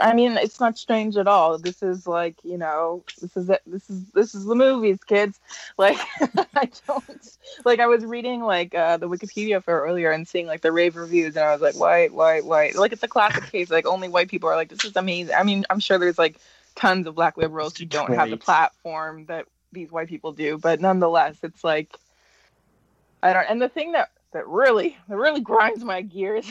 i 0.00 0.12
mean 0.12 0.36
it's 0.36 0.60
not 0.60 0.78
strange 0.78 1.16
at 1.16 1.26
all. 1.26 1.58
This 1.58 1.82
is 1.82 2.06
like 2.06 2.36
you 2.44 2.58
know 2.58 3.04
this 3.20 3.36
is 3.36 3.50
it 3.50 3.62
this 3.66 3.88
is 3.90 4.04
this 4.10 4.34
is 4.34 4.44
the 4.44 4.54
movies 4.54 4.98
kids. 5.04 5.40
Like 5.78 5.98
i 6.56 6.68
don't 6.86 7.38
like 7.64 7.80
i 7.80 7.86
was 7.86 8.04
reading 8.04 8.42
like 8.42 8.74
uh 8.74 8.96
the 8.96 9.08
wikipedia 9.08 9.62
for 9.62 9.80
earlier 9.80 10.10
and 10.10 10.26
seeing 10.26 10.46
like 10.46 10.60
the 10.60 10.72
rave 10.72 10.96
reviews 10.96 11.36
and 11.36 11.44
i 11.44 11.52
was 11.52 11.60
like 11.60 11.74
white 11.76 12.12
white 12.12 12.44
white 12.44 12.76
like 12.76 12.92
it's 12.92 13.02
a 13.02 13.08
classic 13.08 13.44
case 13.50 13.70
like 13.70 13.86
only 13.86 14.08
white 14.08 14.28
people 14.28 14.48
are 14.48 14.56
like 14.56 14.68
this 14.68 14.84
is 14.84 14.96
amazing. 14.96 15.34
I 15.34 15.42
mean 15.42 15.64
i'm 15.70 15.80
sure 15.80 15.98
there's 15.98 16.18
like 16.18 16.38
tons 16.74 17.06
of 17.06 17.14
black 17.14 17.36
liberals 17.36 17.76
who 17.76 17.84
don't 17.84 18.14
have 18.14 18.30
the 18.30 18.36
platform 18.36 19.26
that 19.26 19.46
these 19.72 19.90
white 19.90 20.08
people 20.08 20.32
do 20.32 20.58
but 20.58 20.80
nonetheless 20.80 21.36
it's 21.42 21.64
like 21.64 21.98
I 23.22 23.32
don't. 23.32 23.46
And 23.48 23.62
the 23.62 23.68
thing 23.68 23.92
that 23.92 24.10
that 24.32 24.46
really 24.48 24.96
that 25.08 25.16
really 25.16 25.40
grinds 25.40 25.84
my 25.84 26.02
gears 26.02 26.50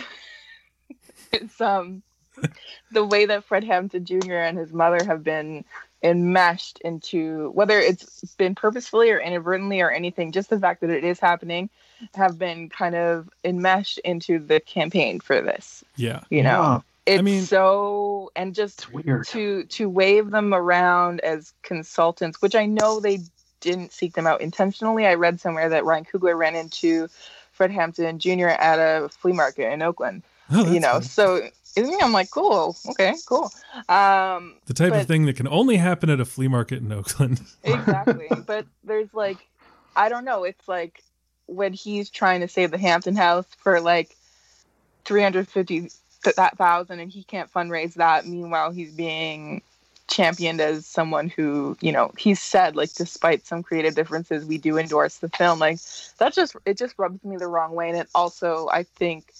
is 1.33 1.59
um 1.59 2.01
the 2.91 3.05
way 3.05 3.25
that 3.25 3.43
Fred 3.43 3.63
Hampton 3.63 4.05
Jr. 4.05 4.35
and 4.35 4.57
his 4.57 4.71
mother 4.71 5.03
have 5.03 5.23
been 5.23 5.65
enmeshed 6.03 6.79
into 6.79 7.51
whether 7.51 7.79
it's 7.79 8.33
been 8.35 8.55
purposefully 8.55 9.11
or 9.11 9.19
inadvertently 9.19 9.81
or 9.81 9.91
anything. 9.91 10.31
Just 10.31 10.49
the 10.49 10.59
fact 10.59 10.81
that 10.81 10.89
it 10.89 11.03
is 11.03 11.19
happening 11.19 11.69
have 12.15 12.39
been 12.39 12.69
kind 12.69 12.95
of 12.95 13.29
enmeshed 13.43 13.99
into 13.99 14.39
the 14.39 14.59
campaign 14.59 15.19
for 15.19 15.41
this. 15.41 15.83
Yeah. 15.95 16.21
You 16.29 16.43
know, 16.43 16.61
oh, 16.61 16.83
it's 17.05 17.23
mean- 17.23 17.43
so 17.43 18.31
and 18.35 18.55
just 18.55 18.91
weird 18.91 19.27
to 19.27 19.63
to 19.65 19.89
wave 19.89 20.31
them 20.31 20.53
around 20.53 21.19
as 21.21 21.53
consultants, 21.61 22.41
which 22.41 22.55
I 22.55 22.65
know 22.65 22.99
they 22.99 23.19
didn't 23.59 23.91
seek 23.91 24.13
them 24.13 24.27
out 24.27 24.41
intentionally. 24.41 25.05
I 25.05 25.13
read 25.13 25.39
somewhere 25.39 25.69
that 25.69 25.85
Ryan 25.85 26.05
Coogler 26.05 26.37
ran 26.37 26.55
into 26.55 27.07
Fred 27.51 27.71
Hampton 27.71 28.17
Jr. 28.17 28.47
at 28.47 28.79
a 28.79 29.09
flea 29.09 29.33
market 29.33 29.71
in 29.71 29.81
Oakland. 29.81 30.23
Oh, 30.51 30.69
you 30.71 30.79
know, 30.79 30.93
fun. 30.93 31.03
so 31.03 31.49
isn't 31.75 31.93
it? 31.93 32.03
I'm 32.03 32.11
like, 32.11 32.29
cool, 32.31 32.75
okay, 32.89 33.13
cool. 33.25 33.51
Um, 33.89 34.55
the 34.65 34.73
type 34.73 34.93
of 34.93 35.07
thing 35.07 35.25
that 35.25 35.35
can 35.35 35.47
only 35.47 35.77
happen 35.77 36.09
at 36.09 36.19
a 36.19 36.25
flea 36.25 36.47
market 36.47 36.79
in 36.79 36.91
Oakland. 36.91 37.41
exactly. 37.63 38.27
but 38.45 38.65
there's 38.83 39.13
like, 39.13 39.37
I 39.95 40.09
don't 40.09 40.25
know. 40.25 40.43
It's 40.43 40.67
like 40.67 41.03
when 41.47 41.73
he's 41.73 42.09
trying 42.09 42.41
to 42.41 42.47
save 42.47 42.71
the 42.71 42.77
Hampton 42.77 43.15
House 43.15 43.45
for 43.57 43.79
like 43.79 44.15
three 45.05 45.21
hundred 45.21 45.47
fifty 45.47 45.89
that 46.35 46.57
thousand, 46.57 46.99
and 46.99 47.11
he 47.11 47.23
can't 47.23 47.51
fundraise 47.51 47.95
that. 47.95 48.25
Meanwhile, 48.25 48.71
he's 48.71 48.93
being 48.93 49.61
championed 50.07 50.59
as 50.59 50.85
someone 50.85 51.29
who, 51.29 51.77
you 51.79 51.91
know, 51.91 52.11
he's 52.17 52.41
said 52.41 52.75
like, 52.75 52.93
despite 52.93 53.45
some 53.45 53.63
creative 53.63 53.95
differences, 53.95 54.45
we 54.45 54.57
do 54.57 54.77
endorse 54.77 55.17
the 55.17 55.29
film. 55.29 55.59
Like 55.59 55.79
that 56.17 56.33
just 56.33 56.55
it 56.65 56.77
just 56.77 56.95
rubs 56.97 57.23
me 57.23 57.37
the 57.37 57.47
wrong 57.47 57.73
way, 57.73 57.89
and 57.89 57.97
it 57.97 58.09
also 58.13 58.67
I 58.71 58.83
think 58.83 59.33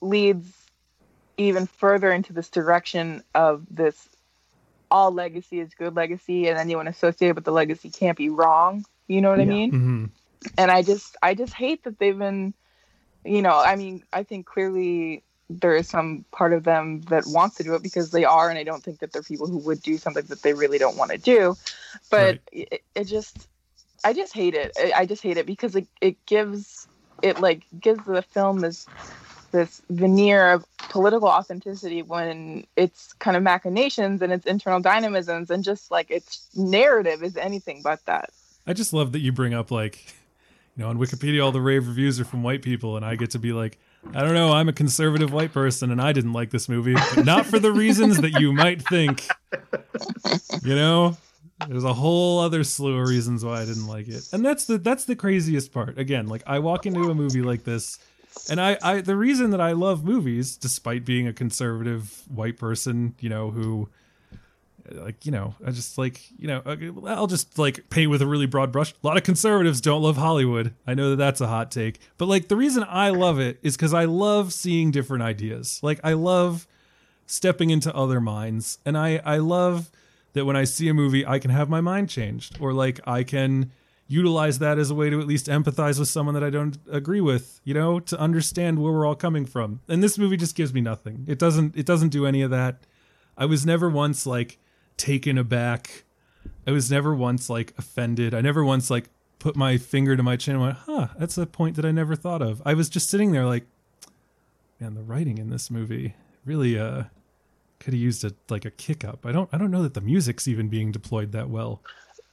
leads 0.00 0.61
even 1.48 1.66
further 1.66 2.12
into 2.12 2.32
this 2.32 2.50
direction 2.50 3.22
of 3.34 3.66
this 3.70 4.08
all 4.90 5.12
legacy 5.12 5.60
is 5.60 5.74
good 5.74 5.96
legacy 5.96 6.48
and 6.48 6.58
anyone 6.58 6.86
associated 6.88 7.36
with 7.36 7.44
the 7.44 7.52
legacy 7.52 7.90
can't 7.90 8.18
be 8.18 8.28
wrong. 8.30 8.84
You 9.08 9.20
know 9.20 9.30
what 9.30 9.40
i 9.40 9.44
Yeah. 9.44 9.52
mean? 9.52 9.70
Hmm 9.70 10.04
and 10.56 10.70
i 10.70 10.82
just 10.82 11.16
i 11.22 11.34
just 11.34 11.54
hate 11.54 11.84
that 11.84 11.98
they've 11.98 12.18
been 12.18 12.54
you 13.24 13.42
know 13.42 13.58
i 13.58 13.76
mean 13.76 14.02
i 14.12 14.22
think 14.22 14.46
clearly 14.46 15.22
there 15.50 15.76
is 15.76 15.88
some 15.88 16.24
part 16.32 16.52
of 16.52 16.64
them 16.64 17.00
that 17.02 17.26
wants 17.26 17.56
to 17.56 17.64
do 17.64 17.74
it 17.74 17.82
because 17.82 18.10
they 18.10 18.24
are 18.24 18.48
and 18.48 18.58
i 18.58 18.62
don't 18.64 18.82
think 18.82 19.00
that 19.00 19.12
they're 19.12 19.22
people 19.22 19.46
who 19.46 19.58
would 19.58 19.82
do 19.82 19.98
something 19.98 20.24
that 20.26 20.42
they 20.42 20.54
really 20.54 20.78
don't 20.78 20.96
want 20.96 21.10
to 21.10 21.18
do. 21.18 21.56
But 22.10 22.38
it, 22.52 22.82
it 22.94 23.04
just 23.04 23.48
i 24.04 24.12
just 24.12 24.32
hate 24.32 24.54
it. 24.54 24.72
I, 24.78 24.92
I 25.02 25.06
just 25.06 25.22
hate 25.22 25.36
it 25.36 25.46
because 25.46 25.76
it, 25.76 25.86
it 26.00 26.24
gives 26.26 26.88
it 27.22 27.38
like 27.38 27.64
gives 27.78 28.04
the 28.04 28.22
film 28.22 28.60
this 28.60 28.88
this 29.52 29.80
veneer 29.90 30.50
of 30.50 30.64
political 30.78 31.28
authenticity 31.28 32.02
when 32.02 32.66
it's 32.76 33.12
kind 33.14 33.36
of 33.36 33.42
machinations 33.42 34.20
and 34.20 34.32
its 34.32 34.46
internal 34.46 34.80
dynamisms 34.80 35.50
and 35.50 35.62
just 35.62 35.90
like 35.90 36.10
its 36.10 36.48
narrative 36.56 37.22
is 37.22 37.36
anything 37.36 37.80
but 37.82 38.04
that 38.06 38.30
I 38.66 38.72
just 38.72 38.92
love 38.92 39.12
that 39.12 39.20
you 39.20 39.32
bring 39.32 39.54
up 39.54 39.70
like, 39.70 40.14
you 40.76 40.82
know, 40.82 40.88
on 40.90 40.98
Wikipedia 40.98 41.44
all 41.44 41.52
the 41.52 41.60
rave 41.60 41.88
reviews 41.88 42.20
are 42.20 42.24
from 42.24 42.42
white 42.42 42.62
people, 42.62 42.96
and 42.96 43.04
I 43.04 43.16
get 43.16 43.30
to 43.30 43.38
be 43.38 43.52
like, 43.52 43.78
I 44.14 44.20
don't 44.20 44.34
know, 44.34 44.52
I'm 44.52 44.68
a 44.68 44.72
conservative 44.72 45.32
white 45.32 45.52
person, 45.52 45.90
and 45.90 46.00
I 46.00 46.12
didn't 46.12 46.32
like 46.32 46.50
this 46.50 46.68
movie, 46.68 46.94
but 46.94 47.24
not 47.24 47.46
for 47.46 47.58
the 47.58 47.72
reasons 47.72 48.20
that 48.20 48.40
you 48.40 48.52
might 48.52 48.82
think. 48.82 49.26
You 50.62 50.74
know, 50.74 51.16
there's 51.68 51.84
a 51.84 51.92
whole 51.92 52.40
other 52.40 52.64
slew 52.64 52.98
of 52.98 53.08
reasons 53.08 53.44
why 53.44 53.62
I 53.62 53.64
didn't 53.64 53.86
like 53.86 54.08
it, 54.08 54.28
and 54.32 54.44
that's 54.44 54.64
the 54.64 54.78
that's 54.78 55.04
the 55.04 55.16
craziest 55.16 55.72
part. 55.72 55.98
Again, 55.98 56.26
like 56.26 56.42
I 56.46 56.58
walk 56.60 56.86
into 56.86 57.10
a 57.10 57.14
movie 57.14 57.42
like 57.42 57.64
this. 57.64 57.98
And 58.50 58.60
I, 58.60 58.78
I, 58.82 59.00
the 59.00 59.16
reason 59.16 59.50
that 59.50 59.60
I 59.60 59.72
love 59.72 60.04
movies, 60.04 60.56
despite 60.56 61.04
being 61.04 61.26
a 61.26 61.32
conservative 61.32 62.22
white 62.28 62.58
person, 62.58 63.14
you 63.20 63.28
know, 63.28 63.50
who 63.50 63.88
like 64.90 65.24
you 65.24 65.32
know 65.32 65.54
i 65.64 65.70
just 65.70 65.96
like 65.96 66.20
you 66.38 66.48
know 66.48 66.60
i'll 67.06 67.26
just 67.26 67.58
like 67.58 67.88
paint 67.88 68.10
with 68.10 68.22
a 68.22 68.26
really 68.26 68.46
broad 68.46 68.72
brush. 68.72 68.92
A 68.92 69.06
lot 69.06 69.16
of 69.16 69.22
conservatives 69.22 69.80
don't 69.80 70.02
love 70.02 70.16
hollywood. 70.16 70.74
I 70.86 70.94
know 70.94 71.10
that 71.10 71.16
that's 71.16 71.40
a 71.40 71.46
hot 71.46 71.70
take. 71.70 72.00
But 72.18 72.26
like 72.26 72.48
the 72.48 72.56
reason 72.56 72.84
i 72.88 73.10
love 73.10 73.38
it 73.38 73.58
is 73.62 73.76
because 73.76 73.94
i 73.94 74.04
love 74.04 74.52
seeing 74.52 74.90
different 74.90 75.22
ideas. 75.22 75.80
Like 75.82 76.00
i 76.02 76.12
love 76.12 76.66
stepping 77.26 77.70
into 77.70 77.94
other 77.94 78.20
minds. 78.20 78.78
And 78.84 78.98
i 78.98 79.20
i 79.24 79.38
love 79.38 79.90
that 80.32 80.44
when 80.44 80.56
i 80.56 80.64
see 80.64 80.88
a 80.88 80.94
movie 80.94 81.26
i 81.26 81.38
can 81.38 81.50
have 81.50 81.68
my 81.68 81.80
mind 81.80 82.08
changed. 82.10 82.58
Or 82.60 82.72
like 82.72 83.00
i 83.06 83.22
can 83.22 83.70
utilize 84.08 84.58
that 84.58 84.78
as 84.78 84.90
a 84.90 84.94
way 84.94 85.08
to 85.08 85.20
at 85.20 85.26
least 85.26 85.46
empathize 85.46 85.98
with 85.98 86.08
someone 86.08 86.34
that 86.34 86.44
i 86.44 86.50
don't 86.50 86.78
agree 86.90 87.20
with 87.20 87.60
you 87.64 87.72
know 87.72 87.98
to 87.98 88.18
understand 88.18 88.78
where 88.78 88.92
we're 88.92 89.06
all 89.06 89.14
coming 89.14 89.46
from 89.46 89.80
and 89.88 90.02
this 90.02 90.18
movie 90.18 90.36
just 90.36 90.54
gives 90.54 90.74
me 90.74 90.80
nothing 90.80 91.24
it 91.26 91.38
doesn't 91.38 91.76
it 91.76 91.86
doesn't 91.86 92.10
do 92.10 92.26
any 92.26 92.42
of 92.42 92.50
that 92.50 92.82
i 93.36 93.44
was 93.44 93.64
never 93.64 93.88
once 93.88 94.26
like 94.26 94.58
taken 94.96 95.38
aback. 95.38 96.04
I 96.66 96.70
was 96.70 96.90
never 96.90 97.14
once 97.14 97.50
like 97.50 97.74
offended. 97.76 98.34
I 98.34 98.40
never 98.40 98.64
once 98.64 98.90
like 98.90 99.08
put 99.38 99.56
my 99.56 99.76
finger 99.76 100.16
to 100.16 100.22
my 100.22 100.36
chin 100.36 100.54
and 100.54 100.62
went, 100.62 100.78
huh, 100.86 101.08
that's 101.18 101.36
a 101.36 101.46
point 101.46 101.76
that 101.76 101.84
I 101.84 101.90
never 101.90 102.14
thought 102.14 102.42
of. 102.42 102.62
I 102.64 102.74
was 102.74 102.88
just 102.88 103.10
sitting 103.10 103.32
there 103.32 103.46
like, 103.46 103.66
man, 104.78 104.94
the 104.94 105.02
writing 105.02 105.38
in 105.38 105.50
this 105.50 105.70
movie 105.70 106.14
really 106.44 106.78
uh 106.78 107.04
could 107.80 107.94
have 107.94 108.00
used 108.00 108.24
a 108.24 108.32
like 108.48 108.64
a 108.64 108.70
kick 108.70 109.04
up. 109.04 109.26
I 109.26 109.32
don't 109.32 109.48
I 109.52 109.58
don't 109.58 109.70
know 109.70 109.82
that 109.82 109.94
the 109.94 110.00
music's 110.00 110.46
even 110.46 110.68
being 110.68 110.92
deployed 110.92 111.32
that 111.32 111.50
well. 111.50 111.82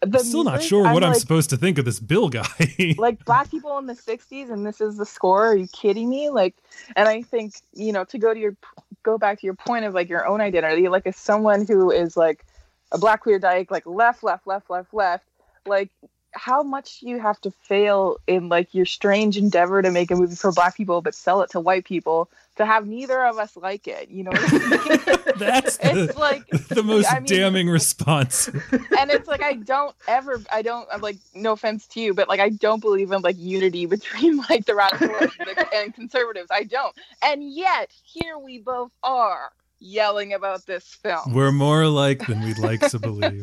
I'm 0.02 0.18
still 0.20 0.44
not 0.44 0.54
music, 0.54 0.70
sure 0.70 0.84
what 0.84 1.04
I'm 1.04 1.12
like, 1.12 1.20
supposed 1.20 1.50
to 1.50 1.58
think 1.58 1.78
of 1.78 1.86
this 1.86 2.00
Bill 2.00 2.30
guy. 2.30 2.48
like 2.98 3.24
black 3.26 3.52
people 3.52 3.78
in 3.78 3.86
the 3.86 3.94
60s 3.94 4.50
and 4.50 4.66
this 4.66 4.80
is 4.80 4.98
the 4.98 5.06
score 5.06 5.48
are 5.48 5.56
you 5.56 5.68
kidding 5.68 6.10
me 6.10 6.30
like 6.30 6.56
and 6.96 7.08
i 7.10 7.22
think 7.22 7.54
you 7.74 7.92
know 7.92 8.04
to 8.06 8.18
go 8.18 8.34
to 8.34 8.40
your 8.40 8.56
go 9.04 9.18
back 9.18 9.40
to 9.40 9.46
your 9.46 9.56
point 9.56 9.86
of 9.86 9.94
like 9.94 10.10
your 10.10 10.26
own 10.26 10.42
identity 10.42 10.88
like 10.88 11.06
as 11.06 11.18
someone 11.18 11.66
who 11.66 11.92
is 11.92 12.16
like 12.16 12.46
a 12.92 12.98
black 12.98 13.22
queer 13.22 13.40
dyke 13.40 13.72
like 13.72 13.86
left 13.86 14.24
left 14.24 14.48
left 14.48 14.70
left 14.70 14.94
left 14.94 15.26
like 15.66 15.90
how 16.34 16.62
much 16.62 17.00
you 17.02 17.20
have 17.20 17.40
to 17.42 17.52
fail 17.52 18.18
in 18.28 18.50
like 18.50 18.74
your 18.74 18.86
strange 18.86 19.38
endeavor 19.38 19.82
to 19.82 19.92
make 19.92 20.12
a 20.12 20.16
movie 20.16 20.36
for 20.36 20.52
black 20.52 20.76
people 20.78 21.02
but 21.02 21.16
sell 21.16 21.42
it 21.42 21.50
to 21.50 21.60
white 21.60 21.86
people 21.86 22.30
to 22.60 22.66
have 22.66 22.86
neither 22.86 23.24
of 23.26 23.38
us 23.38 23.56
like 23.56 23.88
it. 23.88 24.10
You 24.10 24.26
know 24.26 24.32
what 24.32 24.54
I 24.54 24.58
mean? 24.58 25.00
That's 25.38 25.78
the, 25.78 26.04
it's 26.04 26.18
like 26.18 26.46
the 26.50 26.84
most 26.84 27.12
I 27.12 27.20
mean- 27.20 27.26
damning 27.26 27.70
response. 27.70 28.50
and 28.50 29.10
it's 29.10 29.30
like 29.30 29.42
I 29.42 29.54
don't 29.54 29.96
ever 30.10 30.42
I 30.52 30.62
don't 30.62 30.88
I'm 30.92 31.00
like 31.00 31.16
no 31.34 31.54
offense 31.54 31.88
to 31.88 32.02
you, 32.02 32.14
but 32.14 32.28
like 32.28 32.42
I 32.42 32.50
don't 32.50 32.82
believe 32.82 33.14
in 33.14 33.22
like 33.22 33.38
unity 33.40 33.86
between 33.96 34.38
like 34.50 34.66
the 34.66 34.76
radicals 34.76 35.32
and 35.74 35.96
conservatives. 35.96 36.50
I 36.52 36.66
don't. 36.66 36.94
And 37.24 37.50
yet 37.50 37.92
here 38.04 38.38
we 38.38 38.60
both 38.60 38.92
are 39.04 39.52
yelling 39.80 40.34
about 40.34 40.66
this 40.66 40.86
film. 40.96 41.34
We're 41.34 41.54
more 41.54 41.84
alike 41.84 42.28
than 42.28 42.44
we'd 42.44 42.60
like 42.60 42.82
to 42.90 43.00
believe. 43.00 43.42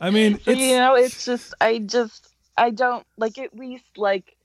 I 0.00 0.10
mean, 0.10 0.40
it's, 0.44 0.60
you 0.60 0.74
know, 0.76 0.96
it's 0.96 1.24
just 1.24 1.54
I 1.60 1.78
just 1.78 2.30
I 2.58 2.70
don't 2.70 3.06
like 3.16 3.38
at 3.38 3.56
least 3.56 3.96
like 3.96 4.36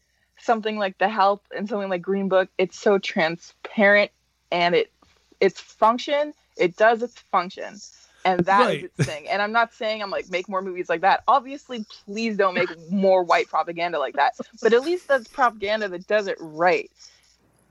something 0.46 0.78
like 0.78 0.98
the 1.00 1.10
help 1.10 1.44
and 1.56 1.68
something 1.68 1.90
like 1.90 2.02
Green 2.02 2.30
Book. 2.30 2.50
It's 2.58 2.80
so 2.80 2.98
transparent 3.00 4.12
and 4.52 4.76
it 4.76 4.92
its 5.40 5.60
function. 5.60 6.34
It 6.58 6.78
does 6.78 7.02
its 7.04 7.18
function. 7.20 7.76
And 8.24 8.46
that 8.46 8.62
is 8.62 8.68
Right. 8.68 8.84
its 8.86 9.06
thing. 9.06 9.28
And 9.28 9.42
I'm 9.42 9.52
not 9.52 9.74
saying 9.74 10.02
I'm 10.02 10.10
like 10.10 10.30
make 10.30 10.48
more 10.50 10.62
movies 10.62 10.90
like 10.90 11.02
that. 11.02 11.24
Obviously, 11.28 11.86
please 12.06 12.38
don't 12.38 12.54
make 12.56 12.70
more 12.92 13.24
white 13.24 13.48
propaganda 13.50 14.00
like 14.00 14.16
that. 14.16 14.34
But 14.62 14.74
at 14.74 14.84
least 14.84 15.08
that's 15.08 15.28
propaganda 15.28 15.90
that 15.90 16.08
does 16.08 16.28
it 16.28 16.38
right. 16.40 16.90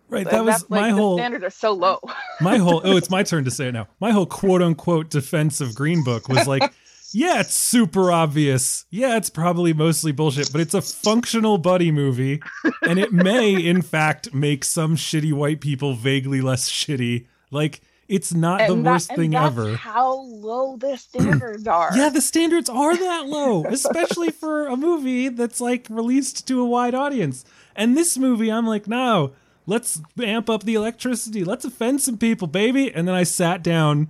right. 0.08 0.18
And 0.22 0.26
That 0.30 0.44
was 0.44 0.60
that's, 0.60 0.70
like, 0.70 0.80
my 0.82 0.90
whole 0.90 1.16
standards 1.18 1.44
are 1.44 1.50
so 1.50 1.72
low. 1.72 1.98
my 2.40 2.58
whole 2.58 2.82
oh 2.84 2.96
it's 2.96 3.10
my 3.10 3.22
turn 3.22 3.44
to 3.44 3.50
say 3.50 3.68
it 3.68 3.72
now 3.72 3.88
my 4.00 4.10
whole 4.12 4.26
quote 4.26 4.62
unquote 4.62 5.10
defense 5.10 5.60
of 5.60 5.74
green 5.74 6.04
book 6.04 6.28
was 6.28 6.46
like 6.46 6.72
yeah 7.14 7.40
it's 7.40 7.54
super 7.54 8.10
obvious. 8.12 8.84
Yeah 8.90 9.16
it's 9.16 9.30
probably 9.30 9.72
mostly 9.72 10.12
bullshit 10.12 10.50
but 10.52 10.60
it's 10.60 10.74
a 10.74 10.82
functional 10.82 11.58
buddy 11.58 11.90
movie 11.90 12.42
and 12.82 12.98
it 12.98 13.12
may 13.12 13.54
in 13.54 13.80
fact 13.82 14.34
make 14.34 14.64
some 14.64 14.96
shitty 14.96 15.32
white 15.32 15.60
people 15.60 15.94
vaguely 15.94 16.40
less 16.40 16.68
shitty. 16.70 17.26
Like 17.50 17.80
it's 18.08 18.34
not 18.34 18.68
the 18.68 18.74
that- 18.74 18.82
worst 18.92 19.10
and 19.10 19.18
thing 19.18 19.34
ever. 19.34 19.76
How 19.76 20.14
low 20.20 20.76
the 20.76 20.96
standards 20.96 21.66
are. 21.66 21.90
yeah 21.96 22.10
the 22.10 22.20
standards 22.20 22.68
are 22.68 22.94
that 22.96 23.26
low 23.26 23.64
especially 23.64 24.30
for 24.30 24.66
a 24.66 24.76
movie 24.76 25.28
that's 25.28 25.60
like 25.60 25.86
released 25.88 26.46
to 26.48 26.60
a 26.60 26.66
wide 26.66 26.94
audience. 26.94 27.44
And 27.76 27.96
this 27.96 28.18
movie 28.18 28.50
i'm 28.50 28.66
like 28.66 28.86
no 28.88 29.32
let's 29.66 30.00
amp 30.22 30.50
up 30.50 30.64
the 30.64 30.74
electricity. 30.74 31.42
Let's 31.42 31.64
offend 31.64 32.02
some 32.02 32.18
people 32.18 32.46
baby. 32.48 32.92
And 32.94 33.08
then 33.08 33.14
i 33.14 33.22
sat 33.22 33.62
down 33.62 34.08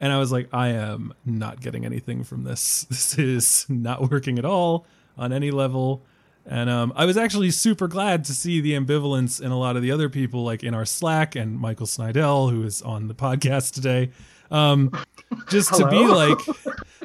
and 0.00 0.12
i 0.12 0.18
was 0.18 0.32
like 0.32 0.48
i 0.52 0.68
am 0.68 1.12
not 1.24 1.60
getting 1.60 1.84
anything 1.84 2.24
from 2.24 2.44
this. 2.44 2.84
This 2.90 3.18
is 3.18 3.66
not 3.68 4.10
working 4.10 4.38
at 4.38 4.44
all 4.44 4.86
on 5.16 5.32
any 5.32 5.50
level. 5.50 6.02
And 6.46 6.70
um, 6.70 6.92
i 6.96 7.04
was 7.04 7.16
actually 7.16 7.50
super 7.50 7.86
glad 7.86 8.24
to 8.24 8.32
see 8.34 8.60
the 8.60 8.72
ambivalence 8.72 9.40
in 9.40 9.50
a 9.50 9.58
lot 9.58 9.76
of 9.76 9.82
the 9.82 9.92
other 9.92 10.08
people 10.08 10.42
like 10.44 10.64
in 10.64 10.74
our 10.74 10.86
slack 10.86 11.36
and 11.36 11.58
michael 11.58 11.86
Snydel 11.86 12.50
who 12.50 12.64
is 12.64 12.82
on 12.82 13.08
the 13.08 13.14
podcast 13.14 13.74
today. 13.74 14.10
Um, 14.50 14.90
just 15.48 15.72
to 15.74 15.86
be 15.88 16.06
like 16.06 16.38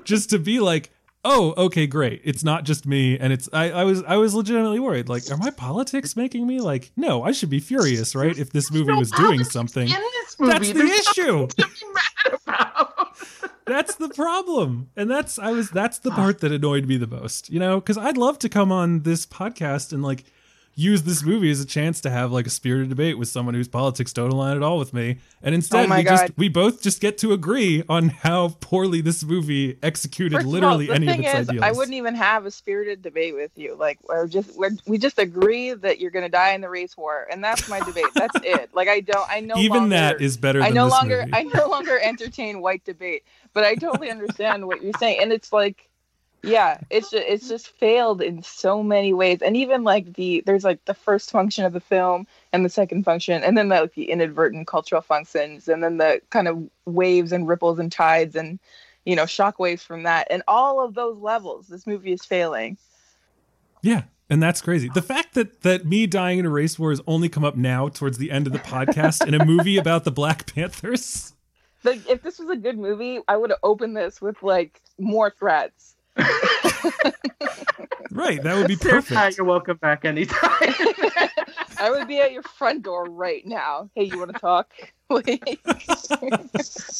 just 0.04 0.32
to 0.32 0.40
be 0.40 0.60
like 0.60 0.90
oh 1.26 1.54
okay 1.58 1.88
great. 1.88 2.22
It's 2.24 2.44
not 2.44 2.64
just 2.64 2.86
me 2.86 3.20
and 3.20 3.34
it's 3.34 3.50
I, 3.52 3.72
I 3.72 3.84
was 3.84 4.04
i 4.04 4.16
was 4.16 4.34
legitimately 4.34 4.80
worried. 4.80 5.10
Like 5.10 5.30
are 5.30 5.38
my 5.38 5.50
politics 5.52 6.16
making 6.16 6.48
me 6.48 6.62
like 6.62 6.92
no 6.96 7.24
i 7.24 7.32
should 7.34 7.50
be 7.50 7.60
furious 7.60 8.16
right? 8.16 8.38
If 8.38 8.52
this 8.52 8.72
movie 8.72 8.92
No 8.94 9.00
was 9.00 9.12
doing 9.12 9.44
something. 9.44 9.90
movie. 10.40 10.52
that's 10.52 10.72
the 10.72 10.84
issue. 10.86 11.48
to 11.48 11.56
be 11.68 11.94
mad 11.94 12.40
about. 12.46 13.18
that's 13.66 13.96
the 13.96 14.10
problem. 14.10 14.90
And 14.96 15.10
that's 15.12 15.38
i 15.40 15.52
was 15.52 15.70
that's 15.70 15.98
the 16.00 16.12
part 16.12 16.40
that 16.40 16.52
annoyed 16.54 16.86
me 16.86 16.96
the 16.98 17.08
most 17.08 17.50
you 17.50 17.60
know? 17.60 17.80
Because 17.82 17.98
i'd 17.98 18.18
love 18.18 18.40
to 18.40 18.50
come 18.50 18.72
on 18.72 19.02
this 19.02 19.26
podcast 19.26 19.92
and 19.92 20.04
like 20.04 20.24
use 20.78 21.04
this 21.04 21.24
movie 21.24 21.50
as 21.50 21.62
a 21.62 21.66
chance 21.66 22.02
to 22.02 22.10
have 22.10 22.34
like 22.34 22.46
a 22.46 22.50
spirited 22.50 22.90
debate 22.90 23.18
with 23.18 23.30
someone 23.30 23.56
whose 23.56 23.68
politics 23.68 24.12
don't 24.12 24.30
align 24.30 24.58
at 24.58 24.62
all 24.64 24.78
with 24.78 24.94
me 24.94 25.18
and 25.42 25.56
instead 25.56 25.90
Oh 25.90 25.96
we 25.96 26.04
God. 26.04 26.12
just 26.28 26.38
we 26.38 26.50
both 26.50 26.82
just 26.82 27.00
get 27.00 27.18
to 27.20 27.32
agree 27.32 27.82
on 27.88 28.10
how 28.10 28.50
poorly 28.60 29.00
this 29.00 29.24
movie 29.24 29.78
executed 29.82 30.36
First 30.36 30.44
of 30.44 30.48
all, 30.48 30.52
literally 30.54 30.88
the 30.88 30.94
any 30.94 31.08
of 31.08 31.14
thing 31.14 31.24
its 31.24 31.34
is, 31.34 31.50
ideals 31.50 31.64
I 31.64 31.72
wouldn't 31.72 31.96
even 31.96 32.14
have 32.16 32.46
a 32.46 32.52
spirited 32.52 33.02
debate 33.02 33.36
with 33.36 33.52
you. 33.56 33.76
Like, 33.76 34.00
we're 34.08 34.28
just 34.28 34.58
we're, 34.58 34.72
we 34.86 34.98
just 34.98 35.18
agree 35.18 35.72
that 35.74 36.00
you're 36.00 36.12
gonna 36.12 36.28
die 36.28 36.52
in 36.52 36.60
the 36.62 36.70
race 36.70 36.98
war, 36.98 37.26
and 37.32 37.42
that's 37.42 37.70
my 37.70 37.80
debate. 37.80 38.08
That's 38.14 38.36
it. 38.44 38.70
Like, 38.74 38.90
I 38.90 39.00
don't. 39.00 39.30
I 39.30 39.40
no 39.40 39.56
even 39.58 39.78
longer, 39.78 39.90
that 39.96 40.22
is 40.22 40.36
better 40.36 40.62
I 40.62 40.72
no 40.72 40.86
this 40.86 40.92
longer. 40.94 41.20
movie. 41.22 41.32
I 41.34 41.44
no 41.44 41.70
longer 41.70 41.98
entertain 42.00 42.62
white 42.62 42.84
debate, 42.84 43.24
but 43.54 43.64
I 43.64 43.76
totally 43.76 44.12
understand 44.12 44.68
what 44.68 44.84
you're 44.84 44.92
saying, 45.00 45.20
and 45.22 45.32
it's 45.32 45.54
like. 45.54 45.90
Yeah, 46.46 46.78
it's 46.90 47.10
just, 47.10 47.26
it's 47.28 47.48
just 47.50 47.68
failed 47.70 48.22
in 48.22 48.44
so 48.44 48.84
many 48.84 49.14
ways, 49.14 49.42
and 49.42 49.58
even 49.58 49.84
like 49.84 50.14
the 50.14 50.44
there's 50.46 50.64
like 50.64 50.84
the 50.86 50.94
first 50.94 51.32
function 51.32 51.66
of 51.66 51.74
the 51.74 51.80
film 51.80 52.28
and 52.54 52.64
the 52.64 52.70
second 52.70 53.04
function, 53.04 53.44
and 53.44 53.58
then 53.58 53.70
the, 53.70 53.82
like 53.82 53.96
the 53.96 54.12
inadvertent 54.12 54.68
cultural 54.68 55.02
functions, 55.02 55.68
and 55.68 55.84
then 55.84 55.98
the 55.98 56.22
kind 56.30 56.48
of 56.48 56.64
waves 56.86 57.32
and 57.32 57.48
ripples 57.48 57.80
and 57.80 57.92
tides 57.92 58.36
and 58.36 58.60
you 59.06 59.16
know 59.16 59.24
shockwaves 59.24 59.82
from 59.82 60.04
that, 60.04 60.28
and 60.30 60.44
all 60.48 60.84
of 60.84 60.94
those 60.94 61.18
levels, 61.18 61.68
this 61.68 61.88
movie 61.88 62.12
is 62.14 62.24
failing. 62.24 62.78
Yeah, 63.82 64.04
and 64.30 64.42
that's 64.42 64.62
crazy. 64.62 64.90
The 64.94 65.02
fact 65.02 65.34
that 65.34 65.62
that 65.62 65.86
me 65.86 66.06
dying 66.06 66.40
in 66.40 66.46
a 66.46 66.50
race 66.50 66.78
war 66.78 66.92
has 66.92 67.02
only 67.08 67.30
come 67.30 67.44
up 67.44 67.56
now 67.56 67.90
towards 67.90 68.18
the 68.18 68.32
end 68.32 68.46
of 68.46 68.54
the 68.54 68.60
podcast 68.60 69.26
in 69.28 69.34
a 69.34 69.44
movie 69.44 69.78
about 69.80 70.04
the 70.04 70.12
Black 70.12 70.54
Panthers. 70.54 71.34
Like 71.84 72.08
if 72.10 72.22
this 72.24 72.40
was 72.40 72.50
a 72.50 72.56
good 72.56 72.78
movie, 72.78 73.20
I 73.28 73.38
would 73.38 73.52
have 73.52 73.60
opened 73.64 73.98
this 73.98 74.22
with 74.22 74.42
like 74.42 74.82
more 74.98 75.30
threats. 75.32 75.95
Right, 78.12 78.42
that 78.44 78.56
would 78.56 78.68
be 78.68 78.76
Sarah, 78.78 79.02
perfect. 79.04 79.38
You're 79.38 79.46
welcome 79.46 79.76
back 79.78 80.06
anytime. 80.06 80.40
I 81.78 81.90
would 81.92 82.08
be 82.08 82.22
at 82.22 82.32
your 82.32 82.44
front 82.44 82.82
door 82.84 83.04
right 83.10 83.46
now. 83.46 83.90
Hey, 83.94 84.04
you 84.06 84.18
want 84.20 84.34
to 84.34 84.40
talk? 84.40 84.72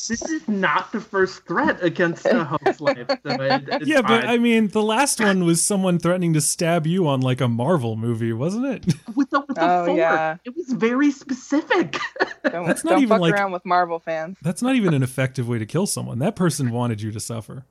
This 0.08 0.22
is 0.22 0.48
not 0.48 0.92
the 0.92 1.00
first 1.00 1.46
threat 1.48 1.82
against 1.84 2.26
a 2.26 2.44
host 2.44 2.82
life. 2.82 3.08
So 3.08 3.18
it, 3.24 3.64
it's 3.68 3.88
Yeah, 3.88 4.02
but. 4.02 4.26
I 4.26 4.38
mean, 4.38 4.68
the 4.68 4.84
last 4.84 5.20
one 5.22 5.46
was 5.46 5.64
someone 5.64 5.98
threatening 6.00 6.34
to 6.34 6.42
stab 6.42 6.86
you 6.86 7.08
on 7.08 7.22
like 7.22 7.40
a 7.42 7.48
Marvel 7.48 7.96
movie, 7.96 8.34
wasn't 8.34 8.66
it? 8.66 8.86
with 9.16 9.30
the, 9.32 9.40
with 9.40 9.56
the 9.56 9.64
Oh, 9.64 9.86
fork, 9.86 9.98
yeah. 9.98 10.38
it 10.44 10.56
was 10.56 10.72
very 10.74 11.12
specific. 11.12 11.98
don't, 12.44 12.68
That's 12.68 12.84
not 12.84 12.92
don't 12.92 13.00
even 13.04 13.10
fuck 13.16 13.22
like- 13.22 13.34
around 13.34 13.54
with 13.54 13.66
Marvel 13.66 14.00
fans. 14.00 14.38
That's 14.42 14.62
not 14.62 14.76
even 14.76 14.94
an 14.94 15.02
effective 15.02 15.48
way 15.48 15.58
to 15.60 15.66
kill 15.66 15.88
someone. 15.88 16.20
That 16.20 16.36
person 16.36 16.72
wanted 16.72 17.02
you 17.02 17.12
to 17.12 17.20
suffer. 17.20 17.66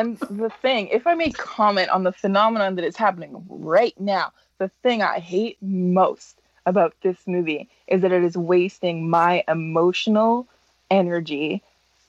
And 0.00 0.16
the 0.18 0.48
thing, 0.48 0.88
if 0.88 1.06
I 1.06 1.12
may 1.12 1.30
comment 1.30 1.90
on 1.90 2.04
the 2.04 2.12
phenomenon 2.12 2.76
that 2.76 2.86
is 2.86 2.96
happening 2.96 3.44
right 3.50 3.92
now, 4.00 4.32
the 4.56 4.70
thing 4.82 5.02
I 5.02 5.18
hate 5.18 5.58
most 5.60 6.40
about 6.64 6.94
this 7.02 7.18
movie 7.26 7.68
is 7.86 8.00
that 8.00 8.10
it 8.10 8.24
is 8.24 8.34
wasting 8.34 9.10
my 9.10 9.44
emotional 9.46 10.48
energy 10.90 11.62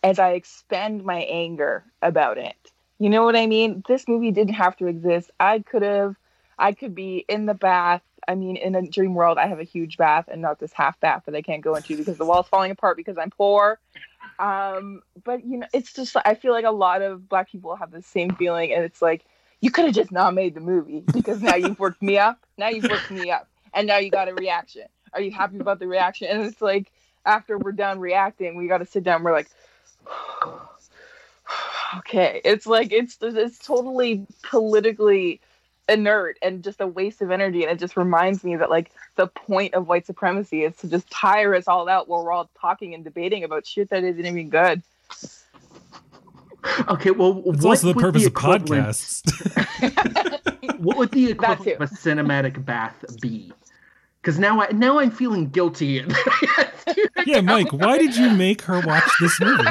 as 0.04 0.20
I 0.20 0.32
expend 0.32 1.04
my 1.04 1.24
anger 1.24 1.84
about 2.02 2.38
it. 2.38 2.56
You 3.00 3.10
know 3.10 3.26
what 3.26 3.36
I 3.36 3.46
mean? 3.46 3.84
This 3.86 4.08
movie 4.08 4.32
didn't 4.32 4.54
have 4.54 4.78
to 4.78 4.88
exist. 4.88 5.30
I 5.42 5.60
could 5.60 5.82
have, 5.82 6.16
I 6.58 6.72
could 6.72 6.96
be 6.96 7.26
in 7.28 7.46
the 7.46 7.54
bath. 7.54 8.04
I 8.26 8.36
mean, 8.36 8.56
in 8.56 8.74
a 8.74 8.88
dream 8.88 9.16
world, 9.16 9.38
I 9.38 9.48
have 9.48 9.60
a 9.60 9.64
huge 9.64 9.98
bath 9.98 10.30
and 10.32 10.42
not 10.42 10.62
this 10.62 10.72
half 10.72 10.98
bath 11.02 11.24
that 11.26 11.36
I 11.36 11.42
can't 11.42 11.62
go 11.62 11.76
into 11.76 11.98
because 11.98 12.18
the 12.18 12.26
wall's 12.26 12.48
falling 12.48 12.72
apart 12.72 12.96
because 12.96 13.18
I'm 13.18 13.32
poor. 13.32 13.80
Um, 14.42 15.04
but 15.24 15.46
you 15.46 15.60
know, 15.60 15.68
it's 15.72 15.94
just 15.94 16.18
I 16.26 16.34
feel 16.34 16.52
like 16.52 16.66
a 16.66 16.72
lot 16.72 17.04
of 17.04 17.30
black 17.30 17.52
people 17.52 17.76
have 17.76 17.92
the 17.92 18.02
same 18.02 18.34
feeling, 18.36 18.74
and 18.74 18.84
it's 18.84 19.00
like 19.02 19.24
you 19.62 19.70
could 19.70 19.86
have 19.86 19.94
just 19.94 20.12
not 20.12 20.34
made 20.34 20.56
the 20.56 20.62
movie 20.62 21.04
because 21.14 21.44
now 21.44 21.56
you've 21.56 21.80
worked 21.80 22.02
me 22.02 22.18
up. 22.18 22.44
Now 22.58 22.70
you've 22.70 22.90
worked 22.90 23.12
me 23.12 23.30
up, 23.30 23.48
and 23.72 23.86
now 23.86 23.98
you 23.98 24.10
got 24.10 24.28
a 24.28 24.34
reaction. 24.34 24.88
Are 25.14 25.22
you 25.22 25.30
happy 25.30 25.60
about 25.60 25.78
the 25.78 25.88
reaction? 25.88 26.28
And 26.28 26.42
it's 26.42 26.60
like 26.60 26.92
after 27.24 27.60
we're 27.60 27.72
done 27.72 28.00
reacting, 28.00 28.56
we 28.56 28.68
got 28.68 28.80
to 28.80 28.86
sit 28.86 29.04
down. 29.04 29.22
We're 29.22 29.32
like, 29.32 29.50
okay. 32.00 32.42
It's 32.44 32.66
like 32.66 32.92
it's 32.92 33.20
it's 33.22 33.60
totally 33.60 34.26
politically 34.42 35.40
inert 35.92 36.38
and 36.42 36.64
just 36.64 36.82
a 36.82 36.88
waste 36.88 37.22
of 37.22 37.32
energy. 37.32 37.64
And 37.64 37.72
it 37.72 37.80
just 37.80 37.98
reminds 37.98 38.44
me 38.44 38.56
that 38.56 38.70
like 38.70 38.92
the 39.16 39.28
point 39.28 39.74
of 39.74 39.88
white 39.88 40.06
supremacy 40.06 40.64
is 40.64 40.76
to 40.78 40.88
just 40.88 41.10
tire 41.12 41.54
us 41.56 41.68
all 41.68 41.88
out 41.90 42.08
while 42.08 42.24
we're 42.24 42.32
all 42.32 42.50
talking 42.60 42.94
and 42.94 43.04
debating 43.04 43.44
about 43.44 43.66
shit 43.68 43.90
that 43.90 44.04
isn't 44.04 44.26
even 44.26 44.50
good. 44.50 44.82
okay, 46.90 47.12
well, 47.12 47.42
It's 47.46 47.64
what 47.64 47.72
also 47.72 47.88
the 47.88 47.94
would 47.94 48.02
purpose 48.02 48.26
of 48.26 48.32
equivalent- 48.32 48.66
podcasts. 48.88 50.38
What 50.82 50.98
would 50.98 51.12
the 51.12 51.30
equivalent 51.32 51.80
of 51.80 51.82
a 51.92 51.94
cinematic 51.94 52.64
bath 52.66 53.04
be? 53.22 53.52
Because 54.20 54.40
now 54.40 54.62
I 54.62 54.72
now 54.72 54.98
I'm 55.00 55.12
feeling 55.12 55.50
guilty. 55.50 56.04
yeah, 57.26 57.42
Mike, 57.42 57.72
why 57.72 57.98
did 58.00 58.16
you 58.16 58.30
make 58.32 58.62
her 58.64 58.80
watch 58.82 59.08
this 59.20 59.40
movie? 59.40 59.64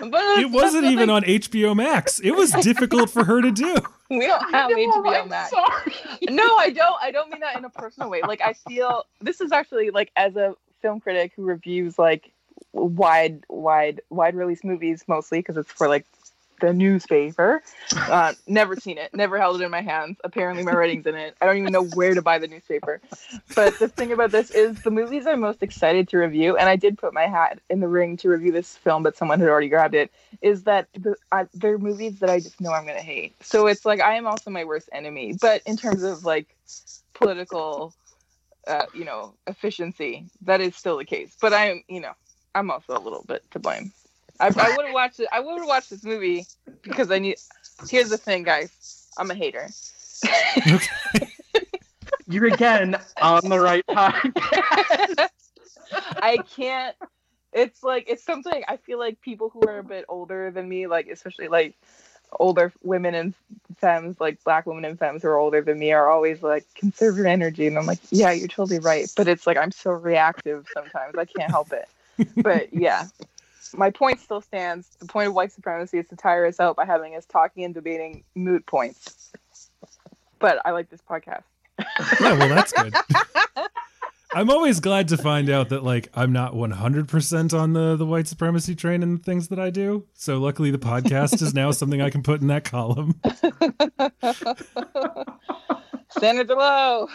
But 0.00 0.38
It 0.38 0.50
wasn't 0.50 0.84
like, 0.84 0.92
even 0.92 1.10
on 1.10 1.22
HBO 1.22 1.74
Max. 1.76 2.18
It 2.20 2.32
was 2.32 2.50
difficult 2.52 3.10
for 3.10 3.24
her 3.24 3.40
to 3.40 3.50
do. 3.52 3.76
We 4.10 4.26
don't 4.26 4.50
have 4.50 4.70
HBO 4.72 5.22
I'm 5.22 5.28
Max. 5.28 5.50
sorry. 5.50 5.94
no, 6.30 6.56
I 6.56 6.70
don't. 6.70 6.96
I 7.00 7.12
don't 7.12 7.30
mean 7.30 7.40
that 7.40 7.56
in 7.56 7.64
a 7.64 7.70
personal 7.70 8.10
way. 8.10 8.22
Like 8.22 8.40
I 8.40 8.54
feel 8.54 9.04
this 9.20 9.40
is 9.40 9.52
actually 9.52 9.90
like 9.90 10.10
as 10.16 10.34
a 10.36 10.54
film 10.82 11.00
critic 11.00 11.32
who 11.36 11.44
reviews 11.44 11.96
like 11.98 12.32
wide, 12.72 13.44
wide, 13.48 14.00
wide 14.10 14.34
release 14.34 14.64
movies 14.64 15.04
mostly 15.06 15.38
because 15.38 15.56
it's 15.56 15.70
for 15.70 15.88
like 15.88 16.06
the 16.60 16.72
newspaper. 16.72 17.62
Uh, 17.96 18.34
never 18.46 18.76
seen 18.76 18.98
it. 18.98 19.14
Never 19.14 19.38
held 19.38 19.60
it 19.60 19.64
in 19.64 19.70
my 19.70 19.80
hands. 19.80 20.18
Apparently, 20.24 20.62
my 20.62 20.72
writing's 20.72 21.06
in 21.06 21.14
it. 21.14 21.36
I 21.40 21.46
don't 21.46 21.56
even 21.56 21.72
know 21.72 21.84
where 21.84 22.14
to 22.14 22.22
buy 22.22 22.38
the 22.38 22.48
newspaper. 22.48 23.00
But 23.54 23.78
the 23.78 23.88
thing 23.88 24.12
about 24.12 24.30
this 24.30 24.50
is 24.50 24.82
the 24.82 24.90
movies 24.90 25.26
I'm 25.26 25.40
most 25.40 25.62
excited 25.62 26.08
to 26.08 26.18
review, 26.18 26.56
and 26.56 26.68
I 26.68 26.76
did 26.76 26.98
put 26.98 27.12
my 27.12 27.26
hat 27.26 27.60
in 27.68 27.80
the 27.80 27.88
ring 27.88 28.16
to 28.18 28.28
review 28.28 28.52
this 28.52 28.76
film, 28.76 29.02
but 29.02 29.16
someone 29.16 29.40
had 29.40 29.48
already 29.48 29.68
grabbed 29.68 29.94
it. 29.94 30.10
Is 30.42 30.64
that 30.64 30.88
the, 30.94 31.16
they're 31.54 31.78
movies 31.78 32.20
that 32.20 32.30
I 32.30 32.40
just 32.40 32.60
know 32.60 32.72
I'm 32.72 32.86
gonna 32.86 33.00
hate. 33.00 33.34
So 33.42 33.66
it's 33.66 33.84
like 33.84 34.00
I 34.00 34.14
am 34.14 34.26
also 34.26 34.50
my 34.50 34.64
worst 34.64 34.88
enemy. 34.92 35.34
But 35.40 35.62
in 35.66 35.76
terms 35.76 36.02
of 36.02 36.24
like 36.24 36.54
political, 37.14 37.94
uh, 38.66 38.86
you 38.94 39.04
know, 39.04 39.34
efficiency, 39.46 40.26
that 40.42 40.60
is 40.60 40.76
still 40.76 40.98
the 40.98 41.04
case. 41.04 41.36
But 41.40 41.52
I'm, 41.52 41.82
you 41.88 42.00
know, 42.00 42.12
I'm 42.54 42.70
also 42.70 42.96
a 42.96 43.00
little 43.00 43.24
bit 43.26 43.42
to 43.52 43.58
blame. 43.58 43.92
I, 44.40 44.46
I 44.46 44.76
would 44.76 44.86
have 44.86 44.94
watched 44.94 45.20
it. 45.20 45.28
I 45.32 45.40
would 45.40 45.58
have 45.58 45.68
watched 45.68 45.90
this 45.90 46.04
movie 46.04 46.46
because 46.82 47.10
I 47.10 47.18
need. 47.18 47.36
Here's 47.88 48.08
the 48.08 48.18
thing, 48.18 48.42
guys. 48.42 49.08
I'm 49.18 49.30
a 49.30 49.34
hater. 49.34 49.68
You're 52.26 52.46
again 52.46 52.96
on 53.20 53.48
the 53.48 53.60
right 53.60 53.84
podcast. 53.90 55.28
I 55.92 56.38
can't. 56.56 56.96
It's 57.52 57.82
like 57.82 58.04
it's 58.08 58.22
something 58.22 58.62
I 58.68 58.76
feel 58.76 58.98
like 58.98 59.20
people 59.20 59.50
who 59.50 59.62
are 59.66 59.78
a 59.78 59.84
bit 59.84 60.04
older 60.08 60.50
than 60.50 60.68
me, 60.68 60.86
like 60.86 61.08
especially 61.08 61.48
like 61.48 61.74
older 62.38 62.72
women 62.82 63.14
and 63.14 63.34
femmes, 63.78 64.20
like 64.20 64.42
black 64.44 64.66
women 64.66 64.84
and 64.84 64.98
femmes 64.98 65.22
who 65.22 65.28
are 65.28 65.38
older 65.38 65.60
than 65.60 65.78
me, 65.78 65.92
are 65.92 66.08
always 66.08 66.42
like 66.42 66.64
conserve 66.76 67.16
your 67.16 67.26
energy, 67.26 67.66
and 67.66 67.76
I'm 67.76 67.86
like, 67.86 67.98
yeah, 68.10 68.30
you're 68.30 68.48
totally 68.48 68.78
right. 68.78 69.10
But 69.16 69.26
it's 69.28 69.46
like 69.46 69.56
I'm 69.56 69.72
so 69.72 69.90
reactive 69.90 70.66
sometimes. 70.72 71.16
I 71.18 71.24
can't 71.24 71.50
help 71.50 71.72
it. 71.72 71.88
But 72.36 72.72
yeah, 72.72 73.06
my 73.76 73.90
point 73.90 74.20
still 74.20 74.40
stands. 74.40 74.88
The 74.98 75.06
point 75.06 75.28
of 75.28 75.34
white 75.34 75.52
supremacy 75.52 75.98
is 75.98 76.08
to 76.08 76.16
tire 76.16 76.46
us 76.46 76.60
out 76.60 76.76
by 76.76 76.84
having 76.84 77.14
us 77.14 77.26
talking 77.26 77.64
and 77.64 77.74
debating 77.74 78.24
moot 78.34 78.64
points. 78.66 79.30
But 80.38 80.60
I 80.64 80.70
like 80.70 80.90
this 80.90 81.02
podcast. 81.08 81.42
yeah, 82.20 82.38
well, 82.38 82.48
that's 82.48 82.72
good. 82.72 82.94
I'm 84.32 84.48
always 84.48 84.78
glad 84.78 85.08
to 85.08 85.16
find 85.16 85.50
out 85.50 85.70
that 85.70 85.82
like 85.82 86.08
I'm 86.14 86.32
not 86.32 86.54
100% 86.54 87.58
on 87.58 87.72
the 87.72 87.96
the 87.96 88.06
white 88.06 88.28
supremacy 88.28 88.76
train 88.76 89.02
and 89.02 89.18
the 89.18 89.22
things 89.22 89.48
that 89.48 89.58
I 89.58 89.70
do. 89.70 90.06
So 90.14 90.38
luckily 90.38 90.70
the 90.70 90.78
podcast 90.78 91.42
is 91.42 91.52
now 91.52 91.72
something 91.72 92.00
I 92.00 92.10
can 92.10 92.22
put 92.22 92.40
in 92.40 92.46
that 92.46 92.64
column. 92.64 93.20
Standards 96.16 96.50
are 96.50 96.56
low. 96.56 97.08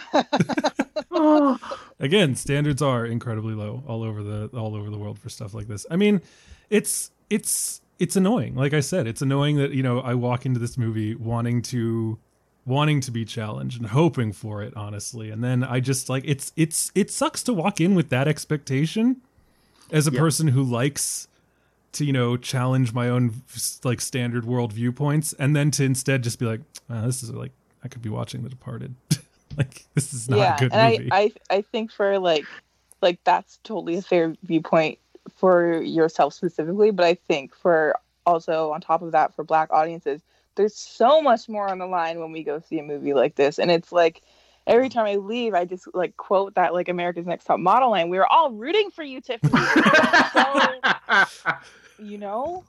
Oh, 1.11 1.59
Again, 1.99 2.35
standards 2.35 2.81
are 2.81 3.05
incredibly 3.05 3.53
low 3.53 3.83
all 3.87 4.03
over 4.03 4.21
the 4.23 4.47
all 4.57 4.75
over 4.75 4.89
the 4.89 4.97
world 4.97 5.17
for 5.19 5.29
stuff 5.29 5.53
like 5.53 5.67
this. 5.67 5.85
I 5.89 5.95
mean, 5.95 6.21
it's 6.69 7.11
it's 7.29 7.81
it's 7.99 8.15
annoying. 8.15 8.55
Like 8.55 8.73
I 8.73 8.81
said, 8.81 9.07
it's 9.07 9.21
annoying 9.21 9.57
that, 9.57 9.71
you 9.71 9.81
know, 9.83 9.99
I 10.01 10.13
walk 10.15 10.45
into 10.45 10.59
this 10.59 10.77
movie 10.77 11.15
wanting 11.15 11.61
to 11.63 12.19
wanting 12.65 12.99
to 13.01 13.11
be 13.11 13.23
challenged 13.25 13.77
and 13.79 13.89
hoping 13.91 14.31
for 14.33 14.63
it 14.63 14.75
honestly 14.75 15.29
and 15.29 15.43
then 15.43 15.63
i 15.63 15.79
just 15.79 16.09
like 16.09 16.23
it's 16.25 16.51
it's 16.55 16.91
it 16.95 17.11
sucks 17.11 17.43
to 17.43 17.53
walk 17.53 17.79
in 17.79 17.93
with 17.93 18.09
that 18.09 18.27
expectation 18.27 19.21
as 19.91 20.07
a 20.07 20.11
Yeah. 20.11 20.19
person 20.19 20.47
who 20.47 20.63
likes 20.63 21.27
to 21.91 22.03
you 22.03 22.11
know 22.11 22.35
challenge 22.37 22.91
my 22.91 23.07
own 23.07 23.43
like 23.83 24.01
standard 24.01 24.45
world 24.45 24.73
viewpoints 24.73 25.31
and 25.37 25.55
then 25.55 25.69
to 25.69 25.83
instead 25.83 26.23
just 26.23 26.39
be 26.39 26.47
like 26.47 26.61
oh, 26.89 27.05
this 27.05 27.21
is 27.21 27.29
like 27.29 27.51
i 27.85 27.87
could 27.87 28.01
be 28.01 28.09
watching 28.09 28.43
the 28.43 28.49
departed 28.49 28.95
like 29.57 29.85
this 29.93 30.13
is 30.13 30.29
not 30.29 30.37
yeah, 30.37 30.55
a 30.55 30.59
good 30.59 30.73
and 30.73 30.97
movie 30.97 31.09
I, 31.11 31.31
I 31.49 31.57
I 31.57 31.61
think 31.61 31.91
for 31.91 32.19
like 32.19 32.45
like 33.01 33.19
that's 33.23 33.59
totally 33.63 33.95
a 33.95 34.01
fair 34.01 34.35
viewpoint 34.43 34.97
for 35.35 35.81
yourself 35.81 36.33
specifically, 36.33 36.91
but 36.91 37.05
I 37.05 37.15
think 37.15 37.55
for 37.55 37.95
also 38.25 38.71
on 38.71 38.81
top 38.81 39.01
of 39.01 39.11
that 39.11 39.35
for 39.35 39.43
black 39.43 39.71
audiences, 39.71 40.21
there's 40.55 40.75
so 40.75 41.21
much 41.21 41.49
more 41.49 41.69
on 41.69 41.79
the 41.79 41.85
line 41.85 42.19
when 42.19 42.31
we 42.31 42.43
go 42.43 42.59
see 42.59 42.79
a 42.79 42.83
movie 42.83 43.13
like 43.13 43.35
this. 43.35 43.59
And 43.59 43.69
it's 43.71 43.91
like 43.91 44.21
every 44.67 44.89
time 44.89 45.05
I 45.05 45.15
leave, 45.15 45.53
I 45.53 45.65
just 45.65 45.87
like 45.93 46.17
quote 46.17 46.55
that 46.55 46.73
like 46.73 46.89
America's 46.89 47.25
Next 47.25 47.45
Top 47.45 47.59
Model 47.59 47.91
line. 47.91 48.09
We 48.09 48.17
were 48.17 48.31
all 48.31 48.51
rooting 48.51 48.89
for 48.91 49.03
you, 49.03 49.21
Tiffany. 49.21 49.51
so 50.33 50.73
you 51.99 52.17
know 52.17 52.63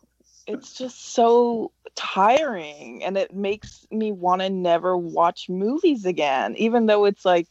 it's 0.46 0.74
just 0.74 1.12
so 1.12 1.72
tiring 1.94 3.02
and 3.02 3.16
it 3.16 3.34
makes 3.34 3.86
me 3.90 4.12
want 4.12 4.42
to 4.42 4.50
never 4.50 4.96
watch 4.96 5.48
movies 5.48 6.04
again 6.04 6.54
even 6.56 6.86
though 6.86 7.04
it's 7.04 7.24
like 7.24 7.48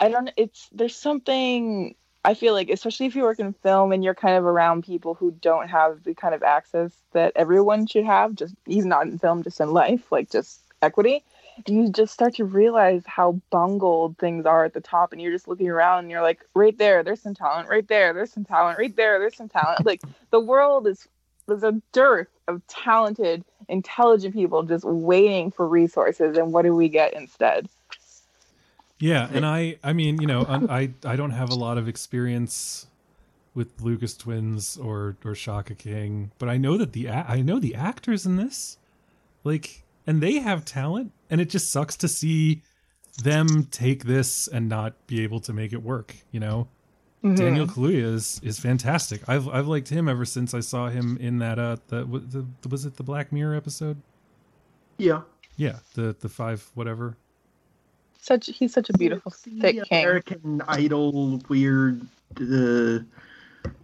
i 0.00 0.08
don't 0.08 0.30
it's 0.36 0.68
there's 0.72 0.96
something 0.96 1.94
i 2.24 2.34
feel 2.34 2.52
like 2.52 2.68
especially 2.68 3.06
if 3.06 3.16
you 3.16 3.22
work 3.22 3.38
in 3.38 3.52
film 3.52 3.92
and 3.92 4.04
you're 4.04 4.14
kind 4.14 4.36
of 4.36 4.44
around 4.44 4.84
people 4.84 5.14
who 5.14 5.30
don't 5.30 5.68
have 5.68 6.02
the 6.04 6.14
kind 6.14 6.34
of 6.34 6.42
access 6.42 6.92
that 7.12 7.32
everyone 7.36 7.86
should 7.86 8.04
have 8.04 8.34
just 8.34 8.54
even 8.66 8.88
not 8.88 9.06
in 9.06 9.18
film 9.18 9.42
just 9.42 9.60
in 9.60 9.72
life 9.72 10.12
like 10.12 10.30
just 10.30 10.60
equity 10.82 11.24
you 11.66 11.90
just 11.90 12.14
start 12.14 12.36
to 12.36 12.44
realize 12.44 13.02
how 13.06 13.40
bungled 13.50 14.16
things 14.18 14.46
are 14.46 14.64
at 14.64 14.74
the 14.74 14.80
top 14.80 15.12
and 15.12 15.20
you're 15.20 15.32
just 15.32 15.48
looking 15.48 15.68
around 15.68 16.00
and 16.00 16.10
you're 16.10 16.22
like 16.22 16.44
right 16.54 16.78
there 16.78 17.02
there's 17.02 17.20
some 17.20 17.34
talent 17.34 17.68
right 17.68 17.88
there 17.88 18.12
there's 18.12 18.32
some 18.32 18.44
talent 18.44 18.78
right 18.78 18.94
there 18.94 19.18
there's 19.18 19.36
some 19.36 19.48
talent. 19.48 19.84
Like 19.84 20.00
the 20.30 20.38
world 20.38 20.86
is 20.86 21.08
there's 21.48 21.64
a 21.64 21.80
dearth 21.92 22.28
of 22.46 22.64
talented 22.68 23.44
intelligent 23.68 24.34
people 24.34 24.62
just 24.62 24.84
waiting 24.84 25.50
for 25.50 25.66
resources 25.66 26.36
and 26.36 26.52
what 26.52 26.62
do 26.62 26.74
we 26.74 26.88
get 26.88 27.14
instead? 27.14 27.68
Yeah, 29.00 29.28
and 29.32 29.44
I 29.46 29.78
I 29.82 29.92
mean, 29.92 30.20
you 30.20 30.26
know, 30.26 30.42
I 30.42 30.80
I- 31.04 31.12
I 31.12 31.16
don't 31.16 31.30
have 31.30 31.50
a 31.50 31.54
lot 31.54 31.78
of 31.78 31.88
experience 31.88 32.86
with 33.54 33.80
Lucas 33.80 34.16
Twins 34.16 34.76
or 34.76 35.16
or 35.24 35.34
Shaka 35.34 35.74
King, 35.74 36.30
but 36.38 36.48
I 36.48 36.56
know 36.56 36.76
that 36.78 36.92
the 36.92 37.08
I 37.08 37.40
know 37.42 37.58
the 37.58 37.74
actors 37.74 38.26
in 38.26 38.36
this, 38.36 38.78
like, 39.44 39.84
and 40.06 40.20
they 40.22 40.38
have 40.40 40.64
talent, 40.64 41.12
and 41.30 41.40
it 41.40 41.48
just 41.50 41.70
sucks 41.70 41.96
to 41.98 42.08
see 42.08 42.62
them 43.22 43.64
take 43.70 44.04
this 44.04 44.46
and 44.48 44.68
not 44.68 44.94
be 45.06 45.22
able 45.22 45.40
to 45.40 45.52
make 45.52 45.72
it 45.72 45.82
work. 45.82 46.14
You 46.30 46.40
know, 46.40 46.68
Daniel 47.22 47.66
Kaluuya 47.66 48.14
is 48.14 48.40
is 48.44 48.58
fantastic. 48.60 49.22
I've 49.28 49.48
I've 49.48 49.66
liked 49.66 49.88
him 49.88 50.08
ever 50.08 50.24
since 50.24 50.54
I 50.54 50.60
saw 50.60 50.88
him 50.88 51.16
in 51.20 51.38
that 51.38 51.58
uh 51.58 51.76
the, 51.88 52.04
the, 52.04 52.46
the 52.62 52.68
was 52.68 52.84
it 52.84 52.96
the 52.96 53.02
Black 53.02 53.32
Mirror 53.32 53.56
episode? 53.56 54.00
yeah. 54.98 55.22
Yeah, 55.56 55.78
the 55.94 56.14
the 56.20 56.28
five 56.28 56.70
whatever. 56.74 57.16
such 58.20 58.46
he's 58.46 58.72
such 58.72 58.88
a 58.90 58.92
beautiful 58.92 59.32
thick 59.32 59.74
king 59.74 59.82
American 59.90 60.62
Idol 60.68 61.40
weird. 61.48 62.00
Uh, 62.40 63.00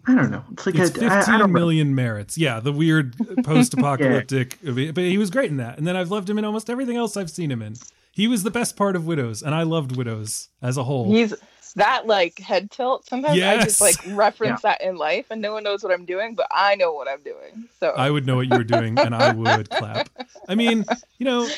I 0.06 0.14
don't 0.14 0.30
know. 0.30 0.44
It's 0.52 0.66
like 0.66 0.74
it's 0.76 0.96
a, 0.96 1.04
I- 1.04 1.06
I 1.06 1.16
fifteen 1.18 1.38
don't 1.40 1.52
know. 1.52 1.58
million 1.58 1.94
merits. 1.96 2.38
Yeah, 2.38 2.60
the 2.60 2.70
weird 2.72 3.16
post-apocalyptic. 3.42 4.58
But 4.64 4.98
he 5.04 5.18
was 5.18 5.30
great 5.30 5.50
in 5.50 5.56
that, 5.56 5.78
and 5.78 5.86
then 5.86 5.96
I've 5.96 6.10
loved 6.12 6.30
him 6.30 6.38
in 6.38 6.44
almost 6.44 6.70
everything 6.70 6.96
else 6.96 7.16
I've 7.16 7.30
seen 7.30 7.50
him 7.50 7.60
in. 7.62 7.74
He 8.12 8.28
was 8.28 8.44
the 8.44 8.50
best 8.52 8.76
part 8.76 8.94
of 8.94 9.06
Widows, 9.06 9.42
and 9.42 9.52
I 9.54 9.64
loved 9.64 9.96
Widows 9.96 10.50
as 10.62 10.76
a 10.76 10.84
whole. 10.84 11.10
he's 11.12 11.34
that 11.76 12.06
like 12.06 12.38
head 12.38 12.70
tilt 12.70 13.04
sometimes 13.06 13.40
i 13.40 13.62
just 13.62 13.80
like 13.80 13.96
reference 14.08 14.62
that 14.62 14.80
in 14.80 14.96
life 14.96 15.26
and 15.30 15.42
no 15.42 15.52
one 15.52 15.62
knows 15.62 15.82
what 15.82 15.92
i'm 15.92 16.04
doing 16.04 16.34
but 16.34 16.46
i 16.52 16.74
know 16.76 16.92
what 16.92 17.08
i'm 17.08 17.22
doing 17.22 17.68
so 17.80 17.94
I 17.96 18.10
would 18.10 18.26
know 18.26 18.36
what 18.36 18.50
you 18.50 18.56
were 18.56 18.64
doing, 18.64 18.98
and 18.98 19.14
I 19.14 19.32
would 19.34 19.70
clap. 19.70 20.08
I 20.48 20.54
mean, 20.54 20.84
you 21.18 21.24
know, 21.26 21.48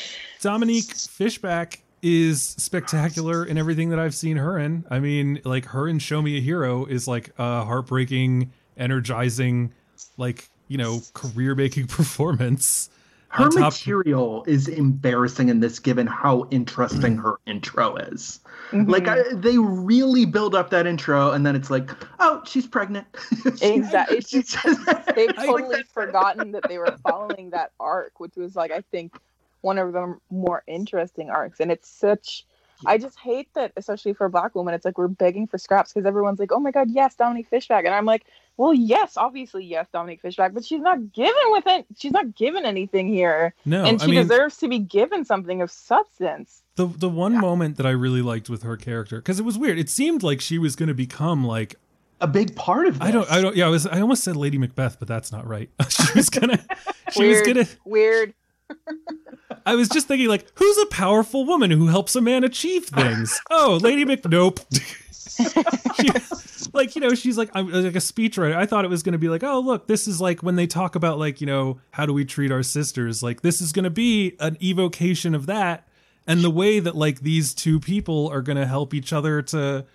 Dominique 0.41 0.93
Fishback 0.93 1.81
is 2.01 2.43
spectacular 2.43 3.45
in 3.45 3.57
everything 3.57 3.89
that 3.89 3.99
I've 3.99 4.15
seen 4.15 4.37
her 4.37 4.57
in. 4.57 4.85
I 4.89 4.99
mean, 4.99 5.41
like 5.43 5.65
her 5.65 5.87
in 5.87 5.99
Show 5.99 6.21
Me 6.21 6.37
a 6.37 6.41
Hero 6.41 6.85
is 6.85 7.07
like 7.07 7.31
a 7.37 7.63
heartbreaking, 7.63 8.51
energizing, 8.77 9.73
like 10.17 10.49
you 10.67 10.77
know, 10.77 11.01
career-making 11.13 11.87
performance. 11.87 12.89
Her 13.29 13.49
top- 13.49 13.73
material 13.73 14.43
is 14.47 14.67
embarrassing 14.67 15.49
in 15.49 15.59
this, 15.59 15.79
given 15.79 16.07
how 16.07 16.47
interesting 16.49 17.17
mm. 17.17 17.23
her 17.23 17.39
intro 17.45 17.95
is. 17.95 18.39
Mhm. 18.71 18.89
Like 18.89 19.07
I, 19.07 19.23
they 19.33 19.57
really 19.57 20.25
build 20.25 20.53
up 20.53 20.69
that 20.71 20.85
intro, 20.87 21.31
and 21.31 21.45
then 21.45 21.55
it's 21.55 21.69
like, 21.69 21.89
oh, 22.19 22.41
she's 22.45 22.67
pregnant. 22.67 23.07
Exactly. 23.61 24.17
It's 24.17 24.29
She's 24.29 24.53
just- 24.53 25.15
they've 25.15 25.35
totally 25.35 25.83
forgotten 25.83 26.51
that 26.51 26.63
they 26.67 26.77
were 26.77 26.95
following 27.07 27.49
that 27.51 27.71
arc, 27.79 28.19
which 28.19 28.35
was 28.35 28.55
like 28.55 28.71
I 28.71 28.81
think 28.91 29.17
one 29.61 29.77
of 29.77 29.93
the 29.93 30.17
more 30.29 30.63
interesting 30.67 31.29
arcs. 31.29 31.59
And 31.59 31.71
it's 31.71 31.89
such 31.89 32.45
I 32.85 32.97
just 32.97 33.17
hate 33.17 33.51
that, 33.55 33.71
especially 33.75 34.13
for 34.13 34.25
a 34.25 34.29
black 34.29 34.53
woman, 34.53 34.73
it's 34.75 34.85
like 34.85 34.97
we're 34.97 35.07
begging 35.07 35.47
for 35.47 35.57
scraps 35.57 35.93
because 35.93 36.05
everyone's 36.05 36.39
like, 36.39 36.51
"Oh 36.51 36.59
my 36.59 36.69
god, 36.71 36.91
yes, 36.91 37.15
Dominique 37.15 37.47
Fishback," 37.47 37.85
and 37.85 37.93
I'm 37.95 38.05
like, 38.05 38.25
"Well, 38.57 38.73
yes, 38.73 39.17
obviously, 39.17 39.63
yes, 39.65 39.87
Dominique 39.93 40.21
Fishback, 40.21 40.53
but 40.53 40.65
she's 40.65 40.81
not 40.81 41.13
given 41.13 41.43
with 41.47 41.63
it. 41.67 41.85
She's 41.97 42.11
not 42.11 42.35
given 42.35 42.65
anything 42.65 43.07
here, 43.07 43.53
No, 43.65 43.85
and 43.85 44.01
I 44.01 44.05
she 44.05 44.11
mean, 44.11 44.21
deserves 44.21 44.57
to 44.57 44.67
be 44.67 44.79
given 44.79 45.23
something 45.25 45.61
of 45.61 45.71
substance." 45.71 46.63
the 46.75 46.85
the 46.85 47.09
one 47.09 47.39
moment 47.39 47.77
that 47.77 47.85
I 47.85 47.89
really 47.91 48.21
liked 48.21 48.49
with 48.49 48.63
her 48.63 48.77
character 48.77 49.17
because 49.17 49.39
it 49.39 49.43
was 49.43 49.57
weird. 49.57 49.79
It 49.79 49.89
seemed 49.89 50.21
like 50.23 50.39
she 50.41 50.57
was 50.59 50.75
going 50.75 50.87
to 50.89 50.93
become 50.95 51.43
like 51.45 51.75
a 52.21 52.27
big 52.27 52.55
part 52.55 52.87
of 52.87 52.99
this. 52.99 53.07
I 53.07 53.11
don't 53.11 53.29
I 53.31 53.41
don't 53.41 53.55
yeah 53.55 53.65
I 53.65 53.69
was 53.69 53.85
I 53.87 53.99
almost 53.99 54.23
said 54.23 54.35
Lady 54.35 54.57
Macbeth, 54.57 54.97
but 54.99 55.07
that's 55.07 55.31
not 55.31 55.45
right. 55.47 55.69
she 55.89 56.03
was 56.15 56.29
gonna 56.29 56.59
she 57.11 57.27
was 57.27 57.41
gonna 57.41 57.65
Weird. 57.83 58.33
I 59.65 59.75
was 59.75 59.89
just 59.89 60.07
thinking 60.07 60.27
like 60.27 60.45
who's 60.55 60.77
a 60.77 60.85
powerful 60.87 61.45
woman 61.45 61.71
who 61.71 61.87
helps 61.87 62.15
a 62.15 62.21
man 62.21 62.43
achieve 62.43 62.85
things? 62.85 63.39
Oh, 63.49 63.79
Lady 63.81 64.05
Mac 64.05 64.23
nope. 64.25 64.59
she, 64.71 66.09
like 66.73 66.95
you 66.95 67.01
know 67.01 67.13
she's 67.15 67.37
like 67.37 67.49
I'm 67.53 67.71
like 67.71 67.95
a 67.95 67.99
speechwriter. 67.99 68.55
I 68.55 68.65
thought 68.65 68.85
it 68.85 68.89
was 68.89 69.03
going 69.03 69.13
to 69.13 69.19
be 69.19 69.29
like 69.29 69.43
oh 69.43 69.59
look 69.59 69.87
this 69.87 70.07
is 70.07 70.19
like 70.21 70.41
when 70.43 70.55
they 70.55 70.67
talk 70.67 70.95
about 70.95 71.19
like 71.19 71.41
you 71.41 71.47
know 71.47 71.79
how 71.91 72.05
do 72.05 72.13
we 72.13 72.25
treat 72.25 72.51
our 72.51 72.63
sisters? 72.63 73.21
Like 73.23 73.41
this 73.41 73.61
is 73.61 73.71
going 73.71 73.83
to 73.85 73.89
be 73.89 74.35
an 74.39 74.57
evocation 74.61 75.35
of 75.35 75.45
that 75.47 75.87
and 76.27 76.43
the 76.43 76.49
way 76.49 76.79
that 76.79 76.95
like 76.95 77.21
these 77.21 77.53
two 77.53 77.79
people 77.79 78.27
are 78.29 78.41
going 78.41 78.57
to 78.57 78.65
help 78.65 78.93
each 78.93 79.13
other 79.13 79.41
to 79.43 79.85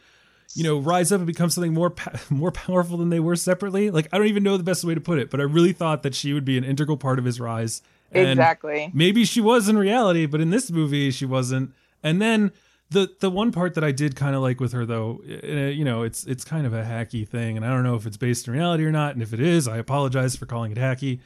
you 0.54 0.64
know 0.64 0.78
rise 0.78 1.12
up 1.12 1.18
and 1.18 1.26
become 1.26 1.48
something 1.50 1.72
more 1.72 1.90
pa- 1.90 2.18
more 2.30 2.50
powerful 2.52 2.96
than 2.98 3.10
they 3.10 3.20
were 3.20 3.36
separately. 3.36 3.90
Like 3.90 4.08
i 4.12 4.18
don't 4.18 4.26
even 4.26 4.42
know 4.42 4.56
the 4.56 4.62
best 4.62 4.84
way 4.84 4.94
to 4.94 5.00
put 5.00 5.18
it 5.18 5.30
but 5.30 5.40
i 5.40 5.44
really 5.44 5.72
thought 5.72 6.02
that 6.02 6.14
she 6.14 6.32
would 6.32 6.44
be 6.44 6.58
an 6.58 6.64
integral 6.64 6.96
part 6.96 7.18
of 7.18 7.24
his 7.24 7.40
rise. 7.40 7.82
And 8.14 8.28
Exactly. 8.28 8.90
maybe 8.92 9.24
she 9.24 9.40
was 9.40 9.68
in 9.68 9.78
reality 9.78 10.26
but 10.26 10.40
in 10.40 10.50
this 10.50 10.70
movie 10.70 11.10
she 11.10 11.24
wasn't. 11.26 11.72
And 12.02 12.20
then 12.20 12.52
the 12.92 13.14
the 13.20 13.30
one 13.30 13.52
part 13.52 13.74
that 13.74 13.84
I 13.84 13.92
did 13.92 14.14
kind 14.16 14.36
of 14.36 14.42
like 14.42 14.60
with 14.60 14.72
her 14.72 14.86
though, 14.86 15.20
you 15.24 15.84
know, 15.84 16.02
it's 16.02 16.24
it's 16.24 16.44
kind 16.44 16.66
of 16.66 16.72
a 16.72 16.82
hacky 16.82 17.26
thing, 17.26 17.56
and 17.56 17.66
I 17.66 17.70
don't 17.70 17.82
know 17.82 17.96
if 17.96 18.06
it's 18.06 18.16
based 18.16 18.46
in 18.46 18.54
reality 18.54 18.84
or 18.84 18.92
not. 18.92 19.14
And 19.14 19.22
if 19.22 19.32
it 19.32 19.40
is, 19.40 19.66
I 19.66 19.78
apologize 19.78 20.36
for 20.36 20.46
calling 20.46 20.72
it 20.72 20.78
hacky. 20.78 21.20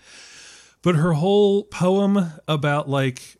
But 0.83 0.97
her 0.97 1.15
whole 1.15 1.65
poem 1.65 2.33
about 2.47 2.89
like, 2.89 3.39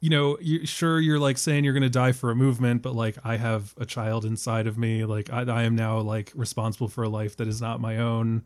you 0.00 0.10
know, 0.10 0.36
you, 0.40 0.66
sure 0.66 1.00
you're 1.00 1.18
like 1.18 1.38
saying 1.38 1.64
you're 1.64 1.74
gonna 1.74 1.88
die 1.88 2.12
for 2.12 2.30
a 2.30 2.34
movement, 2.34 2.82
but 2.82 2.94
like 2.94 3.16
I 3.24 3.36
have 3.36 3.74
a 3.78 3.86
child 3.86 4.24
inside 4.24 4.66
of 4.66 4.76
me. 4.76 5.04
Like 5.04 5.32
I, 5.32 5.42
I 5.42 5.62
am 5.62 5.76
now 5.76 5.98
like 6.00 6.32
responsible 6.34 6.88
for 6.88 7.04
a 7.04 7.08
life 7.08 7.36
that 7.36 7.48
is 7.48 7.60
not 7.60 7.80
my 7.80 7.98
own. 7.98 8.42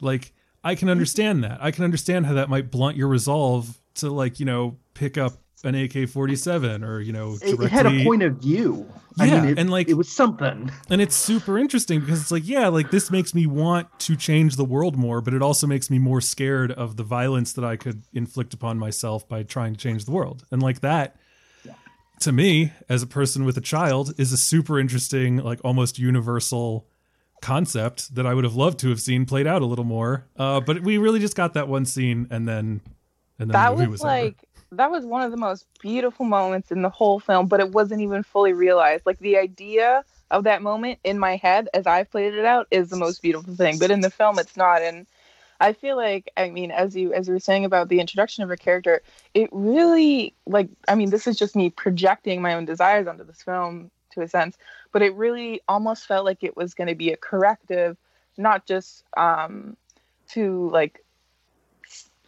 Like 0.00 0.32
I 0.64 0.74
can 0.74 0.88
understand 0.88 1.44
that. 1.44 1.58
I 1.60 1.70
can 1.70 1.84
understand 1.84 2.26
how 2.26 2.34
that 2.34 2.48
might 2.48 2.70
blunt 2.70 2.96
your 2.96 3.08
resolve 3.08 3.78
to 3.96 4.10
like 4.10 4.40
you 4.40 4.46
know 4.46 4.78
pick 4.94 5.18
up 5.18 5.34
an 5.64 5.74
AK-47 5.74 6.86
or 6.86 7.00
you 7.00 7.12
know 7.12 7.36
It, 7.42 7.58
it 7.60 7.70
had 7.70 7.86
a 7.86 8.04
point 8.04 8.22
of 8.22 8.36
view. 8.36 8.86
I 9.20 9.24
Yeah, 9.26 9.40
mean, 9.40 9.50
it, 9.50 9.58
and, 9.58 9.70
like- 9.70 9.88
it 9.88 9.94
was 9.94 10.08
something. 10.08 10.70
and 10.88 11.00
it's 11.00 11.16
super 11.16 11.58
interesting 11.58 11.98
because 12.00 12.20
it's 12.20 12.30
like 12.30 12.46
yeah 12.46 12.68
like 12.68 12.90
this 12.92 13.10
makes 13.10 13.34
me 13.34 13.46
want 13.46 13.88
to 14.00 14.14
change 14.16 14.54
the 14.56 14.64
world 14.64 14.96
more 14.96 15.20
but 15.20 15.34
it 15.34 15.42
also 15.42 15.66
makes 15.66 15.90
me 15.90 15.98
more 15.98 16.20
scared 16.20 16.70
of 16.70 16.96
the 16.96 17.02
violence 17.02 17.52
that 17.54 17.64
i 17.64 17.74
could 17.76 18.02
inflict 18.12 18.54
upon 18.54 18.78
myself 18.78 19.28
by 19.28 19.42
trying 19.42 19.72
to 19.74 19.78
change 19.80 20.04
the 20.04 20.12
world 20.12 20.44
and 20.52 20.62
like 20.62 20.80
that 20.82 21.16
to 22.20 22.30
me 22.32 22.72
as 22.88 23.02
a 23.02 23.06
person 23.08 23.44
with 23.44 23.56
a 23.56 23.60
child 23.60 24.12
is 24.18 24.32
a 24.32 24.36
super 24.36 24.78
interesting 24.78 25.38
like 25.38 25.60
almost 25.64 25.98
universal 25.98 26.86
concept 27.42 28.14
that 28.14 28.26
i 28.26 28.34
would 28.34 28.44
have 28.44 28.54
loved 28.56 28.78
to 28.78 28.88
have 28.88 29.00
seen 29.00 29.24
played 29.24 29.46
out 29.48 29.62
a 29.62 29.66
little 29.66 29.84
more 29.84 30.26
uh, 30.36 30.60
but 30.60 30.82
we 30.82 30.98
really 30.98 31.18
just 31.20 31.34
got 31.36 31.54
that 31.54 31.66
one 31.68 31.84
scene 31.84 32.26
and 32.30 32.46
then 32.48 32.80
and 33.40 33.48
then 33.50 33.52
that 33.52 33.70
the 33.70 33.76
movie 33.76 33.86
was, 33.88 34.00
was, 34.00 34.10
over. 34.12 34.34
That 34.72 34.90
was 34.90 35.04
one 35.04 35.22
of 35.22 35.30
the 35.30 35.36
most 35.36 35.66
beautiful 35.80 36.26
moments 36.26 36.70
in 36.70 36.82
the 36.82 36.90
whole 36.90 37.20
film 37.20 37.46
but 37.46 37.60
it 37.60 37.70
wasn't 37.70 38.00
even 38.00 38.22
fully 38.22 38.52
realized. 38.52 39.06
Like 39.06 39.18
the 39.18 39.38
idea 39.38 40.04
of 40.30 40.44
that 40.44 40.62
moment 40.62 40.98
in 41.04 41.18
my 41.18 41.36
head 41.36 41.68
as 41.72 41.86
i've 41.86 42.10
played 42.10 42.34
it 42.34 42.44
out 42.44 42.66
is 42.70 42.90
the 42.90 42.96
most 42.96 43.22
beautiful 43.22 43.54
thing 43.54 43.78
but 43.78 43.90
in 43.90 44.00
the 44.00 44.10
film 44.10 44.38
it's 44.38 44.56
not. 44.56 44.82
And 44.82 45.06
i 45.60 45.72
feel 45.72 45.96
like 45.96 46.30
i 46.36 46.50
mean 46.50 46.70
as 46.70 46.94
you 46.94 47.12
as 47.12 47.26
you 47.26 47.34
were 47.34 47.40
saying 47.40 47.64
about 47.64 47.88
the 47.88 48.00
introduction 48.00 48.42
of 48.42 48.48
her 48.48 48.56
character 48.56 49.02
it 49.34 49.48
really 49.52 50.34
like 50.46 50.68
i 50.86 50.94
mean 50.94 51.10
this 51.10 51.26
is 51.26 51.36
just 51.36 51.56
me 51.56 51.70
projecting 51.70 52.42
my 52.42 52.54
own 52.54 52.64
desires 52.64 53.06
onto 53.06 53.24
this 53.24 53.42
film 53.42 53.90
to 54.10 54.20
a 54.22 54.28
sense 54.28 54.56
but 54.92 55.02
it 55.02 55.14
really 55.14 55.60
almost 55.66 56.06
felt 56.06 56.24
like 56.24 56.44
it 56.44 56.56
was 56.56 56.74
going 56.74 56.88
to 56.88 56.94
be 56.94 57.10
a 57.10 57.16
corrective 57.16 57.96
not 58.36 58.66
just 58.66 59.02
um 59.16 59.76
to 60.28 60.68
like 60.70 61.04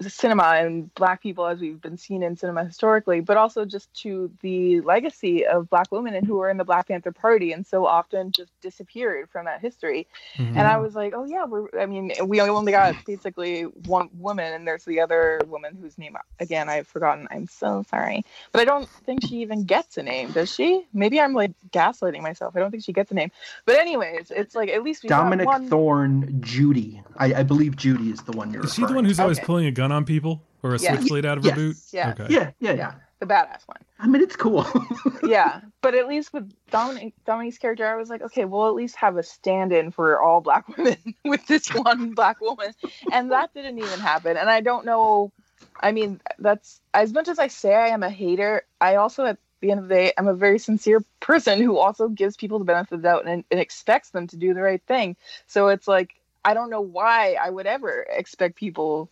cinema 0.08 0.44
and 0.56 0.94
black 0.94 1.20
people 1.22 1.44
as 1.46 1.60
we've 1.60 1.80
been 1.82 1.98
seen 1.98 2.22
in 2.22 2.34
cinema 2.34 2.64
historically 2.64 3.20
but 3.20 3.36
also 3.36 3.66
just 3.66 3.92
to 3.92 4.30
the 4.40 4.80
legacy 4.80 5.44
of 5.44 5.68
black 5.68 5.90
women 5.92 6.14
and 6.14 6.26
who 6.26 6.36
were 6.36 6.48
in 6.48 6.56
the 6.56 6.64
black 6.64 6.88
panther 6.88 7.12
party 7.12 7.52
and 7.52 7.66
so 7.66 7.84
often 7.84 8.30
just 8.32 8.50
disappeared 8.62 9.28
from 9.28 9.44
that 9.44 9.60
history 9.60 10.06
Mhm. 10.38 10.56
and 10.56 10.66
i 10.66 10.78
was 10.78 10.94
like 10.94 11.12
oh 11.14 11.24
yeah 11.24 11.44
we're 11.44 11.66
i 11.78 11.84
mean 11.84 12.12
we 12.24 12.40
only 12.40 12.72
got 12.72 12.94
basically 13.04 13.64
one 13.64 14.08
woman 14.14 14.54
and 14.54 14.66
there's 14.66 14.84
the 14.84 15.00
other 15.00 15.40
woman 15.46 15.76
whose 15.78 15.98
name 15.98 16.16
again 16.38 16.68
i've 16.70 16.86
forgotten 16.86 17.28
i'm 17.30 17.46
so 17.46 17.84
sorry 17.90 18.24
but 18.52 18.60
i 18.62 18.64
don't 18.64 18.88
think 18.88 19.22
she 19.26 19.36
even 19.42 19.64
gets 19.64 19.98
a 19.98 20.02
name 20.02 20.30
does 20.32 20.54
she 20.54 20.86
maybe 20.94 21.20
i'm 21.20 21.34
like 21.34 21.52
gaslighting 21.70 22.22
myself 22.22 22.56
i 22.56 22.60
don't 22.60 22.70
think 22.70 22.82
she 22.84 22.92
gets 22.92 23.10
a 23.10 23.14
name 23.14 23.30
but 23.66 23.76
anyways 23.76 24.30
it's 24.30 24.54
like 24.54 24.68
at 24.70 24.82
least 24.82 25.02
we 25.02 25.08
Dominique 25.08 25.46
one 25.46 25.68
Thorne, 25.68 26.38
Judy. 26.40 27.02
I, 27.16 27.34
I 27.34 27.42
believe 27.42 27.76
Judy 27.76 28.10
is 28.10 28.22
the 28.22 28.32
one 28.32 28.52
you're. 28.52 28.64
is 28.64 28.74
she 28.74 28.84
the 28.84 28.94
one 28.94 29.04
who's 29.04 29.18
always 29.20 29.38
Okay. 29.38 29.46
pulling 29.46 29.66
a 29.66 29.70
gun 29.72 29.89
on 29.92 30.04
people 30.04 30.42
or 30.62 30.74
a 30.74 30.78
Yeah. 30.78 30.96
switchblade 30.96 31.24
out 31.26 31.38
of 31.38 31.44
Yes. 31.44 31.54
her 31.54 31.60
boot 31.60 31.76
Yeah. 31.92 32.10
okay. 32.10 32.26
Yeah, 32.32 32.50
yeah, 32.60 32.72
yeah. 32.72 32.94
the 33.18 33.26
badass 33.26 33.66
one 33.66 33.78
I 34.02 34.06
mean, 34.06 34.22
it's 34.22 34.34
cool. 34.36 34.64
yeah, 35.22 35.60
but 35.82 35.94
at 35.94 36.08
least 36.08 36.32
with 36.32 36.50
Dominic 36.70 37.12
Dominique's 37.26 37.58
character, 37.58 37.86
I 37.86 37.96
was 37.96 38.08
like, 38.08 38.22
okay, 38.22 38.46
we'll 38.46 38.66
at 38.66 38.74
least 38.74 38.96
have 38.96 39.18
a 39.18 39.22
stand-in 39.22 39.90
for 39.90 40.20
all 40.22 40.40
black 40.40 40.66
women 40.76 40.96
with 41.24 41.46
this 41.46 41.68
one 41.68 42.14
black 42.14 42.40
woman, 42.40 42.72
and 43.12 43.30
that 43.30 43.52
didn't 43.52 43.76
even 43.78 44.00
happen. 44.00 44.38
And 44.38 44.48
I 44.48 44.62
don't 44.62 44.86
know. 44.86 45.32
I 45.78 45.92
mean, 45.92 46.18
that's 46.38 46.80
as 46.94 47.12
much 47.12 47.28
as 47.28 47.38
I 47.38 47.48
say 47.48 47.74
I 47.74 47.88
am 47.88 48.02
a 48.02 48.08
hater. 48.08 48.62
I 48.80 48.96
also, 48.96 49.26
at 49.26 49.38
the 49.60 49.70
end 49.70 49.80
of 49.80 49.88
the 49.88 49.94
day, 49.94 50.12
I'm 50.16 50.28
a 50.28 50.34
very 50.34 50.58
sincere 50.58 51.04
person 51.20 51.60
who 51.60 51.76
also 51.76 52.08
gives 52.08 52.38
people 52.38 52.58
the 52.58 52.64
benefit 52.64 52.94
of 52.94 53.02
the 53.02 53.08
doubt 53.08 53.26
and, 53.26 53.44
and 53.50 53.60
expects 53.60 54.10
them 54.10 54.26
to 54.28 54.36
do 54.38 54.54
the 54.54 54.62
right 54.62 54.82
thing. 54.86 55.14
So 55.46 55.68
it's 55.68 55.86
like 55.86 56.14
I 56.42 56.54
don't 56.54 56.70
know 56.70 56.80
why 56.80 57.34
I 57.34 57.50
would 57.50 57.66
ever 57.66 58.06
expect 58.08 58.56
people. 58.56 59.10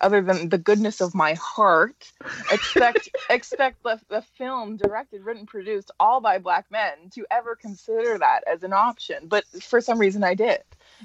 Other 0.00 0.20
than 0.20 0.48
the 0.50 0.58
goodness 0.58 1.00
of 1.00 1.14
my 1.14 1.34
heart, 1.34 2.12
expect 2.52 3.08
expect 3.30 3.82
the, 3.82 4.00
the 4.08 4.22
film 4.22 4.76
directed 4.76 5.24
written 5.24 5.46
produced 5.46 5.90
all 5.98 6.20
by 6.20 6.38
black 6.38 6.66
men 6.70 7.10
to 7.14 7.24
ever 7.30 7.56
consider 7.56 8.18
that 8.18 8.40
as 8.46 8.62
an 8.62 8.72
option. 8.72 9.26
But 9.28 9.44
for 9.60 9.80
some 9.80 9.98
reason 9.98 10.22
i 10.24 10.34
did 10.34 10.60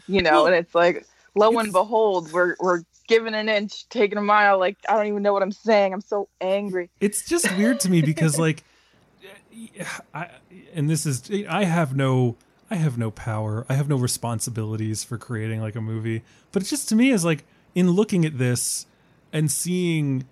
you 0.07 0.22
know 0.22 0.31
Well, 0.31 0.45
and 0.47 0.55
it's 0.55 0.76
like 0.76 1.05
lo 1.35 1.49
it's- 1.49 1.63
and 1.65 1.73
behold 1.73 2.31
we're 2.31 2.55
we're 2.59 2.84
giving 3.07 3.34
an 3.34 3.49
inch 3.49 3.88
taking 3.89 4.18
a 4.18 4.22
mile 4.22 4.57
like 4.57 4.77
i 4.88 4.93
don't 4.95 5.07
even 5.07 5.22
know 5.22 5.34
what 5.34 5.43
i'm 5.43 5.51
saying. 5.51 5.93
I'm 5.93 6.01
so 6.01 6.30
angry. 6.39 6.89
It's 6.99 7.27
just 7.27 7.49
weird 7.57 7.80
to 7.81 7.89
me 7.89 8.01
because 8.11 8.39
like 8.39 8.63
I, 10.13 10.30
and 10.73 10.89
this 10.89 11.05
is 11.05 11.30
i 11.49 11.63
have 11.63 11.95
no 11.95 12.35
i 12.69 12.76
have 12.76 12.97
no 12.97 13.11
power. 13.11 13.65
I 13.69 13.73
have 13.73 13.89
no 13.89 13.97
responsibilities 13.97 15.03
for 15.03 15.18
creating 15.18 15.61
like 15.61 15.76
a 15.76 15.81
movie. 15.81 16.23
But 16.51 16.63
it 16.63 16.65
just 16.65 16.88
to 16.89 16.95
me 16.95 17.11
is 17.11 17.26
like 17.26 17.43
in 17.76 17.91
looking 17.91 18.26
at 18.26 18.38
this 18.38 18.85
and 19.31 19.49
seeing 19.52 20.26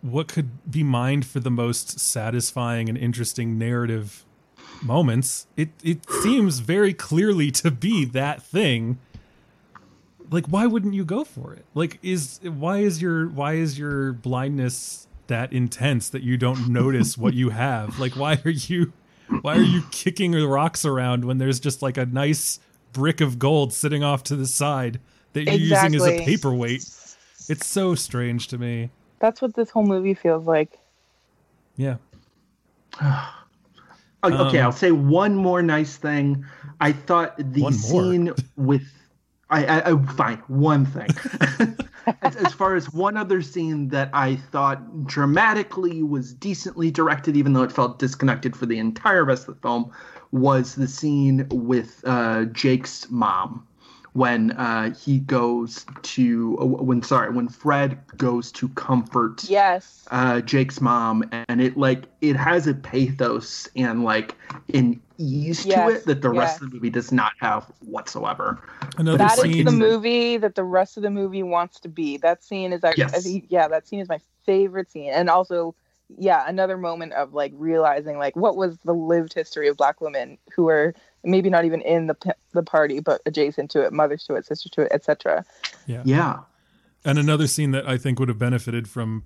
what 0.00 0.28
could 0.28 0.70
be 0.70 0.82
mined 0.82 1.24
for 1.24 1.40
the 1.40 1.50
most 1.50 2.00
satisfying 2.00 2.88
and 2.88 2.98
interesting 2.98 3.56
narrative 3.56 4.24
moments 4.82 5.46
it 5.56 5.68
it 5.82 6.10
seems 6.10 6.58
very 6.58 6.92
clearly 6.92 7.50
to 7.50 7.70
be 7.70 8.04
that 8.04 8.42
thing. 8.42 8.98
Like 10.30 10.46
why 10.46 10.66
wouldn't 10.66 10.94
you 10.94 11.04
go 11.04 11.24
for 11.24 11.54
it? 11.54 11.64
Like 11.74 11.98
is 12.02 12.40
why 12.42 12.78
is 12.78 13.00
your 13.00 13.28
why 13.28 13.54
is 13.54 13.78
your 13.78 14.12
blindness 14.12 15.06
that 15.28 15.52
intense 15.52 16.08
that 16.10 16.22
you 16.22 16.36
don't 16.36 16.68
notice 16.68 17.16
what 17.16 17.34
you 17.34 17.50
have? 17.50 17.98
Like 17.98 18.16
why 18.16 18.40
are 18.44 18.50
you 18.50 18.92
why 19.40 19.56
are 19.56 19.62
you 19.62 19.82
kicking 19.90 20.32
the 20.32 20.46
rocks 20.46 20.84
around 20.84 21.24
when 21.24 21.38
there's 21.38 21.60
just 21.60 21.82
like 21.82 21.96
a 21.96 22.06
nice 22.06 22.58
brick 22.92 23.20
of 23.20 23.38
gold 23.38 23.72
sitting 23.72 24.02
off 24.02 24.22
to 24.24 24.36
the 24.36 24.46
side 24.46 25.00
that 25.32 25.44
you're 25.44 25.54
using 25.54 25.94
as 25.94 26.06
a 26.06 26.24
paperweight. 26.24 26.82
It's 27.48 27.66
so 27.66 27.94
strange 27.94 28.48
to 28.48 28.58
me. 28.58 28.90
That's 29.18 29.40
what 29.42 29.54
this 29.54 29.70
whole 29.70 29.86
movie 29.86 30.14
feels 30.14 30.46
like. 30.46 30.78
Yeah. 31.76 31.96
Okay, 34.24 34.36
okay, 34.36 34.58
Um, 34.60 34.66
I'll 34.66 34.70
say 34.70 34.92
one 34.92 35.34
more 35.34 35.62
nice 35.62 35.96
thing. 35.96 36.44
I 36.80 36.92
thought 36.92 37.34
the 37.36 37.72
scene 37.72 38.32
with 38.56 38.84
I, 39.50 39.64
I, 39.64 39.90
I 39.90 40.06
fine 40.14 40.38
one 40.46 40.86
thing. 40.86 41.08
as, 42.22 42.36
as 42.36 42.52
far 42.52 42.76
as 42.76 42.92
one 42.92 43.16
other 43.16 43.42
scene 43.42 43.88
that 43.88 44.10
I 44.12 44.36
thought 44.36 45.06
dramatically 45.06 46.02
was 46.04 46.32
decently 46.32 46.92
directed, 46.92 47.36
even 47.36 47.52
though 47.52 47.64
it 47.64 47.72
felt 47.72 47.98
disconnected 47.98 48.56
for 48.56 48.66
the 48.66 48.78
entire 48.78 49.24
rest 49.24 49.48
of 49.48 49.56
the 49.56 49.60
film, 49.60 49.92
was 50.30 50.76
the 50.76 50.88
scene 50.88 51.46
with 51.50 52.00
uh, 52.06 52.44
Jake's 52.46 53.10
mom 53.10 53.66
when 54.14 54.50
uh, 54.52 54.92
he 54.94 55.18
goes 55.20 55.86
to 56.02 56.58
uh, 56.60 56.64
when 56.66 57.02
sorry 57.02 57.30
when 57.30 57.48
Fred 57.48 57.98
goes 58.16 58.52
to 58.52 58.68
comfort 58.70 59.44
yes 59.48 60.06
uh, 60.10 60.40
Jake's 60.40 60.80
mom, 60.80 61.24
and 61.48 61.60
it 61.60 61.76
like 61.76 62.04
it 62.20 62.36
has 62.36 62.66
a 62.66 62.74
pathos 62.74 63.68
and 63.76 64.04
like 64.04 64.36
an 64.74 65.00
ease 65.18 65.64
Yes, 65.64 65.90
to 65.90 65.96
it 65.96 66.06
that 66.06 66.22
the 66.22 66.28
rest 66.30 66.56
yes. 66.56 66.62
of 66.62 66.70
the 66.70 66.74
movie 66.74 66.90
does 66.90 67.12
not 67.12 67.32
have 67.40 67.64
whatsoever. 67.80 68.60
another 68.98 69.18
That 69.18 69.38
is 69.38 69.52
scene 69.52 69.64
the 69.64 69.72
movie 69.72 70.36
that 70.36 70.54
the 70.54 70.64
rest 70.64 70.96
of 70.96 71.02
the 71.02 71.10
movie 71.10 71.42
wants 71.42 71.80
to 71.80 71.88
be. 71.88 72.18
That 72.18 72.42
scene 72.42 72.72
is, 72.72 72.84
actually, 72.84 73.06
Yes. 73.06 73.46
yeah, 73.48 73.68
that 73.68 73.86
scene 73.86 74.00
is 74.00 74.08
my 74.08 74.20
favorite 74.44 74.90
scene, 74.90 75.12
and 75.12 75.30
also, 75.30 75.74
yeah, 76.18 76.44
another 76.46 76.76
moment 76.76 77.12
of 77.14 77.32
like 77.32 77.52
realizing 77.54 78.18
like 78.18 78.36
what 78.36 78.56
was 78.56 78.78
the 78.84 78.92
lived 78.92 79.32
history 79.32 79.68
of 79.68 79.76
Black 79.76 80.00
women 80.00 80.36
who 80.54 80.68
are 80.68 80.94
maybe 81.24 81.50
not 81.50 81.64
even 81.64 81.80
in 81.82 82.06
the 82.06 82.16
the 82.52 82.62
party, 82.62 83.00
but 83.00 83.20
adjacent 83.26 83.70
to 83.72 83.82
it, 83.84 83.92
mothers 83.92 84.24
to 84.24 84.34
it, 84.34 84.46
sisters 84.46 84.70
to 84.72 84.82
it, 84.82 84.92
etc. 84.92 85.44
Yeah. 85.86 86.02
Yeah, 86.04 86.40
and 87.04 87.18
another 87.18 87.46
scene 87.46 87.70
that 87.72 87.88
i 87.88 87.98
think 87.98 88.18
would 88.20 88.28
have 88.28 88.38
benefited 88.38 88.88
from 88.88 89.24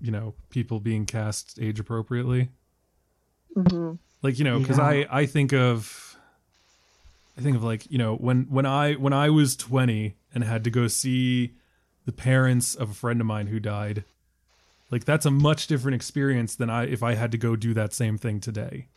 you 0.00 0.10
know 0.10 0.34
people 0.50 0.80
being 0.80 1.04
cast 1.06 1.58
age 1.60 1.78
appropriately 1.80 2.48
Mm-hmm. 3.56 3.94
like 4.22 4.38
you 4.38 4.44
know 4.44 4.58
because 4.60 4.78
Yeah. 4.78 4.84
i 4.84 5.06
i 5.10 5.26
think 5.26 5.52
of 5.52 6.06
I 7.38 7.42
think 7.42 7.56
of 7.56 7.64
like 7.64 7.90
you 7.90 7.96
know 7.98 8.16
when 8.16 8.42
when 8.50 8.66
I 8.66 8.94
when 8.94 9.12
I 9.14 9.30
was 9.30 9.56
20 9.56 10.14
and 10.34 10.44
had 10.44 10.62
to 10.64 10.70
go 10.70 10.88
see 10.88 11.54
the 12.04 12.12
parents 12.12 12.74
of 12.74 12.90
a 12.90 12.94
friend 12.94 13.18
of 13.20 13.26
mine 13.26 13.46
who 13.46 13.58
died. 13.58 14.04
Like 14.90 15.04
that's 15.04 15.24
a 15.24 15.30
much 15.30 15.66
different 15.66 15.94
experience 15.94 16.54
than 16.54 16.68
I 16.68 16.84
if 16.86 17.02
I 17.02 17.14
had 17.14 17.32
to 17.32 17.38
go 17.38 17.56
do 17.56 17.72
that 17.74 17.94
same 17.94 18.18
thing 18.18 18.40
today. 18.40 18.88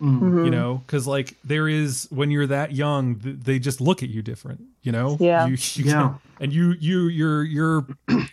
Mm. 0.00 0.44
You 0.46 0.50
know, 0.50 0.82
because 0.86 1.06
like 1.06 1.36
there 1.44 1.68
is 1.68 2.08
when 2.10 2.30
you're 2.30 2.46
that 2.46 2.72
young, 2.72 3.16
th- 3.20 3.36
they 3.40 3.58
just 3.58 3.80
look 3.80 4.02
at 4.02 4.08
you 4.08 4.22
different. 4.22 4.62
You 4.82 4.92
know, 4.92 5.16
Yeah. 5.20 5.46
you, 5.46 5.56
you 5.74 5.84
Yeah. 5.84 5.92
can- 5.92 6.14
and 6.40 6.52
you 6.52 6.72
you 6.80 7.08
you're 7.08 7.44
you're 7.44 7.86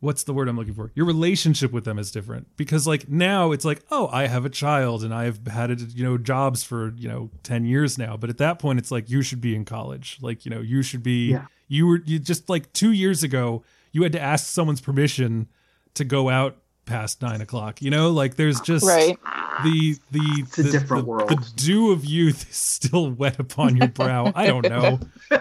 what's 0.00 0.24
the 0.24 0.32
word 0.34 0.48
I'm 0.48 0.56
looking 0.56 0.74
for? 0.74 0.90
Your 0.94 1.06
relationship 1.06 1.72
with 1.72 1.84
them 1.84 1.98
is 1.98 2.10
different 2.10 2.48
because 2.56 2.86
like 2.86 3.08
now 3.08 3.52
it's 3.52 3.64
like, 3.64 3.82
oh, 3.90 4.08
I 4.12 4.26
have 4.26 4.44
a 4.44 4.50
child 4.50 5.02
and 5.02 5.12
I've 5.14 5.46
had 5.46 5.70
it, 5.70 5.80
you 5.94 6.04
know, 6.04 6.18
jobs 6.18 6.62
for, 6.62 6.92
you 6.96 7.08
know, 7.08 7.30
10 7.44 7.64
years 7.64 7.96
now. 7.96 8.16
But 8.16 8.28
at 8.30 8.38
that 8.38 8.58
point 8.58 8.78
it's 8.78 8.90
like 8.90 9.08
you 9.08 9.22
should 9.22 9.40
be 9.40 9.54
in 9.56 9.64
college. 9.64 10.18
Like, 10.20 10.44
you 10.44 10.50
know, 10.50 10.60
you 10.60 10.82
should 10.82 11.02
be 11.02 11.30
Yeah. 11.30 11.46
you 11.68 11.86
were 11.86 12.00
you 12.04 12.18
just 12.18 12.48
like 12.48 12.72
two 12.72 12.92
years 12.92 13.22
ago, 13.22 13.62
you 13.92 14.02
had 14.02 14.12
to 14.12 14.20
ask 14.20 14.46
someone's 14.46 14.80
permission 14.82 15.48
to 15.94 16.04
go 16.04 16.28
out 16.28 16.56
past 16.86 17.20
nine 17.20 17.40
o'clock. 17.40 17.82
You 17.82 17.90
know, 17.90 18.10
like 18.10 18.36
there's 18.36 18.60
just 18.60 18.86
Right. 18.86 19.18
the 19.64 19.96
the 20.12 20.46
a 20.58 20.62
the, 20.62 20.70
different 20.70 21.04
the- 21.04 21.10
world. 21.10 21.28
The 21.28 21.52
dew 21.56 21.90
of 21.92 22.04
youth 22.04 22.48
is 22.50 22.56
still 22.56 23.10
wet 23.10 23.38
upon 23.38 23.76
your 23.76 23.88
brow. 23.88 24.32
I 24.34 24.46
don't 24.46 24.68
know. 24.68 24.98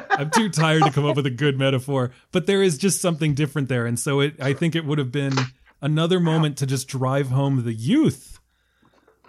I'm 0.09 0.29
too 0.31 0.49
tired 0.49 0.83
to 0.83 0.91
come 0.91 1.05
up 1.05 1.15
with 1.15 1.25
a 1.25 1.31
good 1.31 1.57
metaphor, 1.57 2.11
but 2.31 2.45
there 2.47 2.61
is 2.61 2.77
just 2.77 2.99
something 3.01 3.33
different 3.33 3.69
there, 3.69 3.85
and 3.85 3.97
so 3.99 4.19
it. 4.19 4.35
I 4.41 4.53
think 4.53 4.75
it 4.75 4.85
would 4.85 4.97
have 4.97 5.11
been 5.11 5.33
another 5.81 6.19
moment 6.19 6.57
to 6.57 6.65
just 6.65 6.87
drive 6.87 7.29
home 7.29 7.63
the 7.63 7.73
youth 7.73 8.39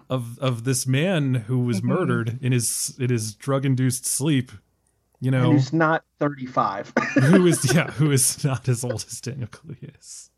of 0.09 0.39
of 0.39 0.65
this 0.65 0.87
man 0.87 1.35
who 1.35 1.59
was 1.61 1.79
Mm-hmm. 1.79 1.89
murdered 1.89 2.39
in 2.41 2.53
his 2.53 2.95
in 2.99 3.11
his 3.11 3.35
drug 3.35 3.65
induced 3.65 4.07
sleep. 4.07 4.51
You 5.19 5.33
And 5.33 5.43
know, 5.43 5.53
he's 5.53 5.73
not 5.73 6.05
35. 6.21 6.93
who 7.23 7.47
is 7.47 7.73
yeah, 7.75 7.91
who 7.93 8.11
is 8.11 8.45
not 8.45 8.69
as 8.69 8.85
old 8.85 9.05
as 9.09 9.21
Daniel 9.21 9.49
Kaluuya 9.49 9.91
is. 9.99 10.31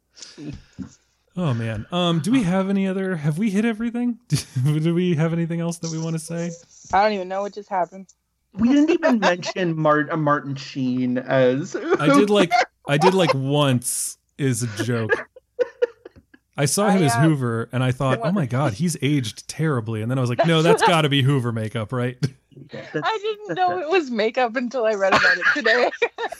Oh 1.38 1.54
man. 1.54 1.86
Um, 1.92 2.18
do 2.18 2.32
we 2.32 2.42
have 2.42 2.68
any 2.68 2.88
other? 2.88 3.14
Have 3.14 3.38
we 3.38 3.48
hit 3.48 3.64
everything? 3.64 4.18
do 4.64 4.92
we 4.92 5.14
have 5.14 5.32
anything 5.32 5.60
else 5.60 5.78
that 5.78 5.90
we 5.92 5.98
want 5.98 6.14
to 6.14 6.18
say? 6.18 6.50
I 6.92 7.04
don't 7.04 7.12
even 7.12 7.28
know 7.28 7.42
what 7.42 7.54
just 7.54 7.68
happened. 7.68 8.08
we 8.54 8.68
didn't 8.68 8.90
even 8.90 9.18
mention 9.20 9.76
Mart- 9.76 10.10
uh, 10.10 10.16
Martin 10.16 10.56
Sheen 10.56 11.16
as. 11.16 11.76
I 11.76 12.06
did 12.08 12.28
like 12.28 12.50
I 12.88 12.98
did 12.98 13.14
like 13.14 13.32
once 13.34 14.18
is 14.36 14.64
a 14.64 14.84
joke. 14.84 15.12
I 16.56 16.64
saw 16.64 16.88
him 16.88 17.02
I, 17.02 17.06
as 17.06 17.12
uh, 17.14 17.20
Hoover 17.20 17.68
and 17.70 17.84
I 17.84 17.92
thought, 17.92 18.18
oh 18.20 18.32
my 18.32 18.46
god, 18.46 18.72
he's 18.72 18.96
aged 19.00 19.46
terribly. 19.46 20.02
And 20.02 20.10
then 20.10 20.18
I 20.18 20.20
was 20.20 20.28
like, 20.28 20.44
no, 20.44 20.60
that's 20.60 20.82
got 20.82 21.02
to 21.02 21.08
be 21.08 21.22
Hoover 21.22 21.52
makeup, 21.52 21.92
right? 21.92 22.18
That's- 22.70 23.02
I 23.04 23.18
didn't 23.22 23.54
know 23.56 23.78
it 23.78 23.88
was 23.88 24.10
makeup 24.10 24.56
until 24.56 24.84
I 24.84 24.94
read 24.94 25.14
about 25.14 25.36
it 25.38 25.44
today. 25.54 25.90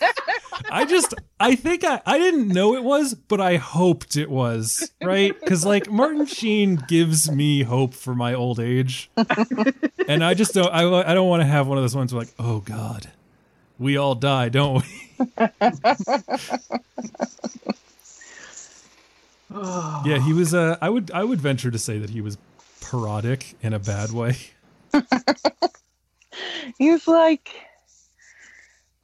I 0.71 0.85
just 0.85 1.15
I 1.41 1.55
think 1.55 1.85
I 1.85 2.01
I 2.05 2.19
didn't 2.19 2.49
know 2.49 2.75
it 2.75 2.83
was, 2.85 3.15
but 3.15 3.41
I 3.41 3.57
hoped 3.57 4.17
it 4.17 4.31
was, 4.31 4.91
right? 5.03 5.35
Cuz 5.47 5.65
like 5.65 5.91
Martin 5.91 6.27
Sheen 6.27 6.77
gives 6.89 7.31
me 7.31 7.63
hope 7.63 7.95
for 7.95 8.15
my 8.15 8.35
old 8.35 8.61
age. 8.61 9.11
And 10.09 10.25
I 10.25 10.33
just 10.35 10.55
don't 10.55 10.73
I 10.73 10.83
I 11.11 11.13
don't 11.15 11.29
want 11.29 11.43
to 11.43 11.47
have 11.47 11.67
one 11.67 11.77
of 11.77 11.85
those 11.85 11.95
ones 11.95 12.15
where 12.15 12.21
like, 12.23 12.33
"Oh 12.39 12.61
god. 12.61 13.11
We 13.79 13.97
all 13.99 14.15
die, 14.15 14.49
don't 14.49 14.83
we?" 14.83 15.11
Yeah, 19.51 20.19
he 20.25 20.33
was 20.33 20.55
uh 20.55 20.77
I 20.81 20.89
would 20.91 21.11
I 21.11 21.25
would 21.25 21.41
venture 21.41 21.71
to 21.71 21.79
say 21.79 21.99
that 21.99 22.11
he 22.11 22.21
was 22.21 22.37
parodic 22.81 23.57
in 23.63 23.73
a 23.73 23.79
bad 23.79 24.13
way. 24.13 24.37
He's 26.79 27.07
like 27.07 27.51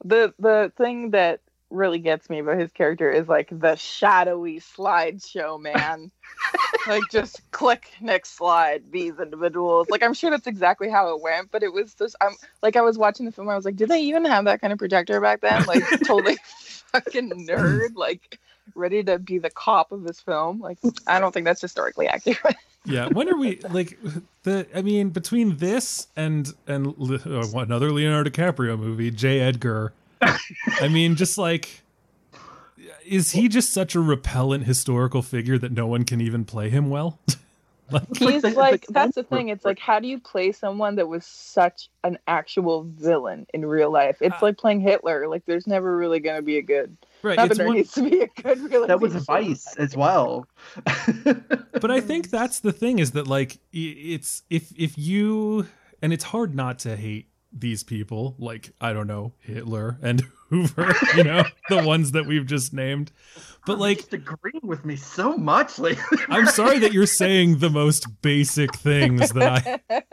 the 0.03 0.33
the 0.39 0.71
thing 0.77 1.11
that 1.11 1.41
really 1.69 1.99
gets 1.99 2.29
me 2.29 2.39
about 2.39 2.59
his 2.59 2.71
character 2.71 3.11
is 3.11 3.27
like 3.27 3.49
the 3.51 3.75
shadowy 3.75 4.59
slideshow 4.59 5.59
man. 5.59 6.11
like 6.87 7.03
just 7.11 7.41
click 7.51 7.91
next 8.01 8.37
slide 8.37 8.83
these 8.91 9.19
individuals. 9.19 9.89
Like 9.89 10.03
I'm 10.03 10.13
sure 10.13 10.29
that's 10.29 10.47
exactly 10.47 10.89
how 10.89 11.13
it 11.15 11.21
went, 11.21 11.51
but 11.51 11.63
it 11.63 11.73
was 11.73 11.93
just 11.95 12.15
I'm 12.21 12.35
like 12.61 12.75
I 12.75 12.81
was 12.81 12.97
watching 12.97 13.25
the 13.25 13.31
film. 13.31 13.49
I 13.49 13.55
was 13.55 13.65
like, 13.65 13.75
did 13.75 13.89
they 13.89 14.01
even 14.01 14.25
have 14.25 14.45
that 14.45 14.61
kind 14.61 14.71
of 14.73 14.79
projector 14.79 15.19
back 15.19 15.41
then? 15.41 15.65
Like 15.65 15.83
totally 16.05 16.37
fucking 16.91 17.47
nerd. 17.47 17.95
Like 17.95 18.39
ready 18.75 19.03
to 19.03 19.19
be 19.19 19.39
the 19.39 19.49
cop 19.49 19.91
of 19.91 20.03
this 20.03 20.19
film. 20.19 20.59
Like 20.59 20.77
I 21.07 21.19
don't 21.19 21.31
think 21.31 21.45
that's 21.45 21.61
historically 21.61 22.07
accurate. 22.07 22.55
Yeah, 22.85 23.07
when 23.07 23.27
are 23.29 23.37
we 23.37 23.57
like 23.69 23.97
the? 24.43 24.67
I 24.75 24.81
mean, 24.81 25.09
between 25.09 25.57
this 25.57 26.07
and 26.15 26.53
and 26.67 26.87
uh, 26.87 27.57
another 27.59 27.91
Leonardo 27.91 28.29
DiCaprio 28.29 28.77
movie, 28.79 29.11
J. 29.11 29.39
Edgar. 29.39 29.93
I 30.21 30.87
mean, 30.87 31.15
just 31.15 31.37
like, 31.37 31.81
is 33.05 33.31
he 33.31 33.47
just 33.47 33.71
such 33.73 33.95
a 33.95 33.99
repellent 33.99 34.65
historical 34.65 35.21
figure 35.21 35.57
that 35.57 35.71
no 35.71 35.87
one 35.87 36.03
can 36.05 36.21
even 36.21 36.45
play 36.45 36.69
him 36.69 36.89
well? 36.89 37.19
He's 38.17 38.41
the- 38.41 38.49
like, 38.55 38.85
that's 38.87 39.13
the 39.15 39.23
thing. 39.23 39.49
It's 39.49 39.63
like 39.65 39.77
how 39.79 39.99
do 39.99 40.07
you 40.07 40.19
play 40.19 40.51
someone 40.51 40.95
that 40.95 41.07
was 41.07 41.25
such 41.25 41.89
an 42.03 42.17
actual 42.27 42.83
villain 42.83 43.45
in 43.53 43.63
real 43.65 43.91
life? 43.91 44.17
It's 44.21 44.33
Uh, 44.35 44.39
like 44.47 44.57
playing 44.57 44.81
Hitler. 44.81 45.27
Like 45.27 45.45
there's 45.45 45.67
never 45.67 45.95
really 45.95 46.19
gonna 46.19 46.41
be 46.41 46.57
a 46.57 46.63
good. 46.63 46.97
Right. 47.25 47.37
Not 47.37 47.49
that 47.49 47.51
It's 47.51 47.57
there 47.57 47.67
one, 47.67 47.75
needs 47.75 47.91
to 47.93 48.09
be 48.09 48.21
a 48.21 48.27
good 48.27 48.59
realization. 48.59 48.87
that 48.87 48.99
was 49.01 49.13
Vice 49.15 49.75
as 49.77 49.95
well. 49.95 50.47
but 51.25 51.91
I 51.91 51.99
think 51.99 52.29
that's 52.29 52.59
the 52.59 52.71
thing 52.71 52.99
is 52.99 53.11
that 53.11 53.27
like 53.27 53.57
it's 53.73 54.43
if 54.49 54.71
if 54.77 54.97
you 54.97 55.67
and 56.01 56.13
it's 56.13 56.25
hard 56.25 56.55
not 56.55 56.79
to 56.79 56.95
hate 56.95 57.29
these 57.51 57.83
people 57.83 58.35
like 58.37 58.71
I 58.81 58.93
don't 58.93 59.07
know 59.07 59.33
Hitler 59.39 59.97
and 60.01 60.23
Hoover, 60.49 60.93
you 61.15 61.23
know, 61.23 61.43
the 61.69 61.83
ones 61.83 62.11
that 62.11 62.27
we've 62.27 62.45
just 62.45 62.71
named. 62.71 63.11
But 63.65 63.79
like 63.79 63.97
just 63.97 64.13
agreeing 64.13 64.61
with 64.61 64.85
me 64.85 64.95
so 64.95 65.35
much 65.37 65.79
lately. 65.79 66.19
I'm 66.29 66.45
sorry 66.45 66.77
that 66.79 66.93
you're 66.93 67.07
saying 67.07 67.57
the 67.57 67.71
most 67.71 68.21
basic 68.21 68.75
things 68.75 69.31
that 69.31 69.81
I 69.91 70.03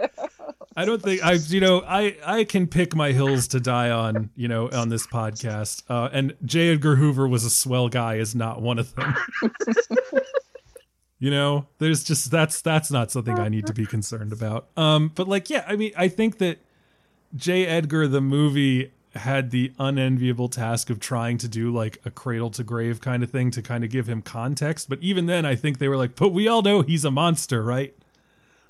I 0.76 0.84
don't 0.84 1.02
think 1.02 1.22
I 1.22 1.32
you 1.32 1.60
know 1.60 1.82
I 1.86 2.16
I 2.24 2.44
can 2.44 2.66
pick 2.66 2.94
my 2.94 3.12
hills 3.12 3.48
to 3.48 3.60
die 3.60 3.90
on, 3.90 4.30
you 4.34 4.48
know, 4.48 4.70
on 4.70 4.88
this 4.88 5.06
podcast. 5.06 5.82
Uh 5.88 6.08
and 6.12 6.34
J. 6.44 6.72
Edgar 6.72 6.96
Hoover 6.96 7.28
was 7.28 7.44
a 7.44 7.50
swell 7.50 7.88
guy 7.88 8.14
is 8.16 8.34
not 8.34 8.62
one 8.62 8.78
of 8.78 8.94
them. 8.94 9.14
you 11.18 11.30
know, 11.30 11.66
there's 11.78 12.02
just 12.04 12.30
that's 12.30 12.62
that's 12.62 12.90
not 12.90 13.10
something 13.10 13.38
I 13.38 13.48
need 13.48 13.66
to 13.66 13.74
be 13.74 13.86
concerned 13.86 14.32
about. 14.32 14.68
Um 14.76 15.12
but 15.14 15.28
like 15.28 15.50
yeah, 15.50 15.64
I 15.66 15.76
mean 15.76 15.92
I 15.96 16.08
think 16.08 16.38
that 16.38 16.58
J. 17.34 17.66
Edgar 17.66 18.08
the 18.08 18.20
movie 18.20 18.92
had 19.14 19.50
the 19.50 19.72
unenviable 19.78 20.48
task 20.48 20.88
of 20.88 20.98
trying 20.98 21.36
to 21.38 21.48
do 21.48 21.70
like 21.70 21.98
a 22.04 22.10
cradle 22.10 22.50
to 22.50 22.64
grave 22.64 23.00
kind 23.00 23.22
of 23.22 23.30
thing 23.30 23.50
to 23.50 23.60
kind 23.60 23.84
of 23.84 23.90
give 23.90 24.08
him 24.08 24.22
context. 24.22 24.88
But 24.88 25.00
even 25.02 25.26
then, 25.26 25.44
I 25.44 25.54
think 25.54 25.78
they 25.78 25.88
were 25.88 25.98
like, 25.98 26.16
but 26.16 26.30
we 26.30 26.48
all 26.48 26.62
know 26.62 26.80
he's 26.80 27.04
a 27.04 27.10
monster, 27.10 27.62
right? 27.62 27.94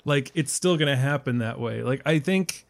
Like 0.05 0.31
it's 0.35 0.51
still 0.51 0.77
going 0.77 0.89
to 0.89 0.95
happen 0.95 1.39
that 1.39 1.59
way. 1.59 1.83
Like 1.83 2.01
I 2.05 2.19
think, 2.19 2.65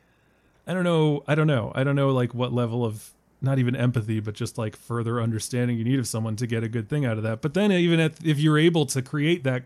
I 0.68 0.74
don't 0.74 0.84
know, 0.84 1.24
I 1.28 1.36
don't 1.36 1.48
know, 1.48 1.72
I 1.76 1.84
don't 1.84 1.96
know 1.96 2.10
like 2.10 2.34
what 2.34 2.54
level 2.54 2.86
of 2.86 3.12
not 3.42 3.60
even 3.60 3.76
empathy, 3.76 4.20
but 4.20 4.36
just 4.36 4.58
like 4.58 4.76
further 4.76 5.22
understanding 5.22 5.78
you 5.78 5.84
need 5.84 6.00
of 6.00 6.08
someone 6.08 6.36
to 6.38 6.48
get 6.48 6.64
a 6.64 6.70
good 6.70 6.90
thing 6.90 7.06
out 7.06 7.18
of 7.18 7.24
that. 7.24 7.42
But 7.42 7.54
then 7.54 7.72
even 7.72 8.00
if, 8.00 8.24
if 8.26 8.40
you're 8.40 8.58
able 8.58 8.86
to 8.88 9.02
create 9.02 9.44
that 9.44 9.64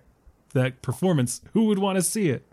that 0.54 0.82
performance, 0.82 1.42
who 1.54 1.66
would 1.66 1.78
want 1.78 1.98
to 1.98 2.02
see 2.02 2.30
it? 2.30 2.44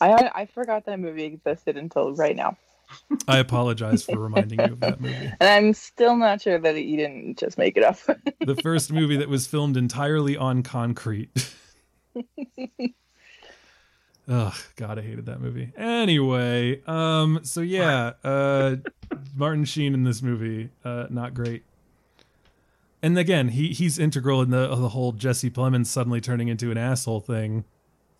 I 0.00 0.30
I 0.34 0.46
forgot 0.46 0.84
that 0.86 0.98
movie 0.98 1.24
existed 1.24 1.76
until 1.76 2.14
right 2.14 2.34
now, 2.34 2.56
I 3.28 3.38
apologize 3.38 4.04
for 4.04 4.18
reminding 4.18 4.60
you 4.60 4.72
of 4.72 4.80
that 4.80 5.00
movie. 5.00 5.14
and 5.40 5.48
I'm 5.48 5.72
still 5.74 6.16
not 6.16 6.42
sure 6.42 6.58
that 6.58 6.82
you 6.82 6.96
didn't 6.96 7.38
just 7.38 7.58
make 7.58 7.76
it 7.76 7.84
up. 7.84 7.96
the 8.40 8.56
first 8.56 8.92
movie 8.92 9.16
that 9.16 9.28
was 9.28 9.46
filmed 9.46 9.76
entirely 9.76 10.36
on 10.36 10.62
concrete. 10.62 11.30
Ugh, 14.28 14.54
God, 14.76 14.98
I 14.98 15.02
hated 15.02 15.26
that 15.26 15.40
movie. 15.40 15.72
Anyway, 15.76 16.80
um, 16.86 17.40
so 17.42 17.60
yeah, 17.60 18.12
uh, 18.22 18.76
Martin 19.36 19.64
Sheen 19.64 19.94
in 19.94 20.04
this 20.04 20.22
movie, 20.22 20.70
uh, 20.84 21.06
not 21.10 21.34
great. 21.34 21.64
And 23.02 23.18
again, 23.18 23.48
he 23.48 23.68
he's 23.68 23.98
integral 23.98 24.40
in 24.42 24.50
the 24.50 24.68
the 24.68 24.90
whole 24.90 25.12
Jesse 25.12 25.50
Plemons 25.50 25.86
suddenly 25.86 26.20
turning 26.20 26.48
into 26.48 26.70
an 26.70 26.78
asshole 26.78 27.20
thing, 27.20 27.64